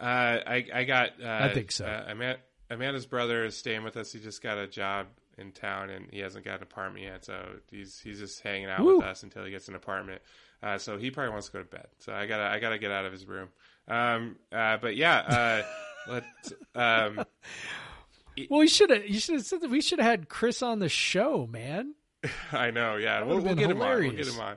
uh, 0.00 0.04
I 0.46 0.64
I 0.72 0.84
got. 0.84 1.10
Uh, 1.22 1.28
I 1.42 1.52
think 1.52 1.70
so. 1.72 1.84
Uh, 1.84 2.04
Amanda, 2.08 2.38
Amanda's 2.70 3.04
brother 3.06 3.44
is 3.44 3.56
staying 3.56 3.84
with 3.84 3.96
us. 3.98 4.12
He 4.12 4.18
just 4.18 4.42
got 4.42 4.56
a 4.58 4.66
job 4.66 5.08
in 5.36 5.52
town, 5.52 5.90
and 5.90 6.06
he 6.10 6.20
hasn't 6.20 6.44
got 6.44 6.56
an 6.56 6.62
apartment 6.62 7.04
yet. 7.04 7.24
So 7.24 7.38
he's 7.70 8.00
he's 8.00 8.18
just 8.18 8.40
hanging 8.42 8.68
out 8.70 8.80
Woo. 8.80 8.96
with 8.98 9.06
us 9.06 9.22
until 9.22 9.44
he 9.44 9.50
gets 9.50 9.68
an 9.68 9.74
apartment. 9.74 10.22
Uh, 10.62 10.78
so 10.78 10.96
he 10.98 11.10
probably 11.10 11.32
wants 11.32 11.46
to 11.48 11.52
go 11.52 11.58
to 11.60 11.64
bed. 11.68 11.86
So 11.98 12.12
I 12.14 12.26
gotta 12.26 12.44
I 12.44 12.58
gotta 12.60 12.78
get 12.78 12.90
out 12.90 13.04
of 13.04 13.12
his 13.12 13.26
room. 13.26 13.48
Um, 13.88 14.36
uh, 14.50 14.78
but 14.78 14.96
yeah. 14.96 15.18
Uh, 15.18 15.62
let 16.08 16.24
um, 16.74 17.24
Well, 18.48 18.60
we 18.60 18.68
should 18.68 18.90
have 18.90 19.06
you 19.08 19.18
should 19.20 19.34
have 19.36 19.44
said 19.44 19.60
that 19.62 19.70
we 19.70 19.80
should 19.80 19.98
have 19.98 20.08
had 20.10 20.28
Chris 20.28 20.62
on 20.62 20.78
the 20.78 20.88
show, 20.88 21.46
man. 21.50 21.94
I 22.52 22.70
know. 22.70 22.96
Yeah, 22.96 23.22
we'll, 23.24 23.40
we'll 23.40 23.54
get 23.54 23.70
him 23.70 23.80
on. 23.82 23.98
We'll 24.00 24.12
get 24.12 24.26
him 24.28 24.40
on. 24.40 24.56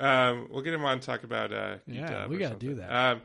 Um, 0.00 0.48
we'll 0.50 0.62
get 0.62 0.74
him 0.74 0.84
on. 0.84 1.00
Talk 1.00 1.24
about 1.24 1.52
uh, 1.52 1.76
Yeah, 1.86 2.26
we 2.28 2.38
gotta 2.38 2.50
something. 2.52 2.68
do 2.68 2.74
that. 2.76 2.90
Um, 2.94 3.22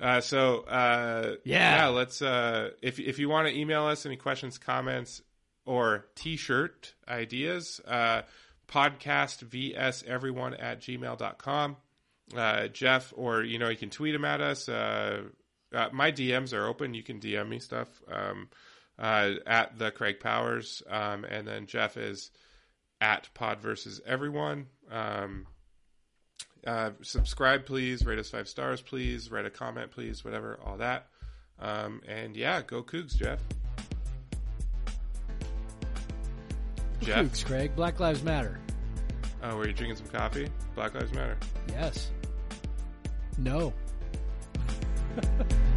uh, 0.00 0.20
so 0.20 0.60
uh, 0.60 1.36
Yeah. 1.44 1.88
let's. 1.88 2.20
Uh, 2.22 2.70
if 2.82 2.98
if 2.98 3.18
you 3.18 3.28
want 3.28 3.48
to 3.48 3.56
email 3.56 3.84
us 3.86 4.04
any 4.06 4.16
questions, 4.16 4.58
comments, 4.58 5.22
or 5.64 6.06
T-shirt 6.16 6.94
ideas, 7.08 7.80
uh, 7.86 8.22
podcast 8.68 9.40
vs 9.42 10.04
everyone 10.06 10.54
at 10.54 10.80
gmail.com. 10.80 11.76
Uh, 12.36 12.68
Jeff, 12.68 13.12
or 13.16 13.42
you 13.42 13.58
know, 13.58 13.68
you 13.68 13.76
can 13.76 13.90
tweet 13.90 14.14
him 14.14 14.24
at 14.24 14.40
us. 14.40 14.68
Uh, 14.68 15.22
uh, 15.74 15.88
my 15.92 16.10
DMs 16.12 16.52
are 16.52 16.66
open. 16.66 16.94
You 16.94 17.02
can 17.02 17.20
DM 17.20 17.48
me 17.48 17.58
stuff 17.58 17.88
um, 18.10 18.48
uh, 19.00 19.32
at 19.46 19.78
the 19.78 19.90
Craig 19.90 20.20
Powers, 20.20 20.82
um, 20.88 21.24
and 21.24 21.48
then 21.48 21.66
Jeff 21.66 21.96
is 21.96 22.30
at 23.00 23.28
Pod 23.34 23.60
versus 23.60 24.00
Everyone. 24.06 24.66
Um, 24.90 25.46
uh, 26.66 26.90
subscribe, 27.02 27.64
please. 27.64 28.04
Rate 28.04 28.18
us 28.18 28.28
five 28.30 28.48
stars, 28.48 28.82
please. 28.82 29.30
Write 29.30 29.46
a 29.46 29.50
comment, 29.50 29.90
please. 29.90 30.24
Whatever, 30.24 30.60
all 30.64 30.76
that. 30.76 31.06
Um, 31.58 32.02
and 32.06 32.36
yeah, 32.36 32.60
go 32.62 32.82
Cougs, 32.82 33.16
Jeff. 33.16 33.40
Jeff. 37.00 37.24
Cougs, 37.24 37.44
Craig. 37.44 37.74
Black 37.74 37.98
Lives 38.00 38.22
Matter. 38.22 38.60
Oh, 39.42 39.56
were 39.56 39.66
you 39.66 39.72
drinking 39.72 39.96
some 39.96 40.08
coffee? 40.08 40.48
Black 40.74 40.94
Lives 40.94 41.12
Matter. 41.12 41.38
Yes. 41.68 42.10
No. 43.38 43.72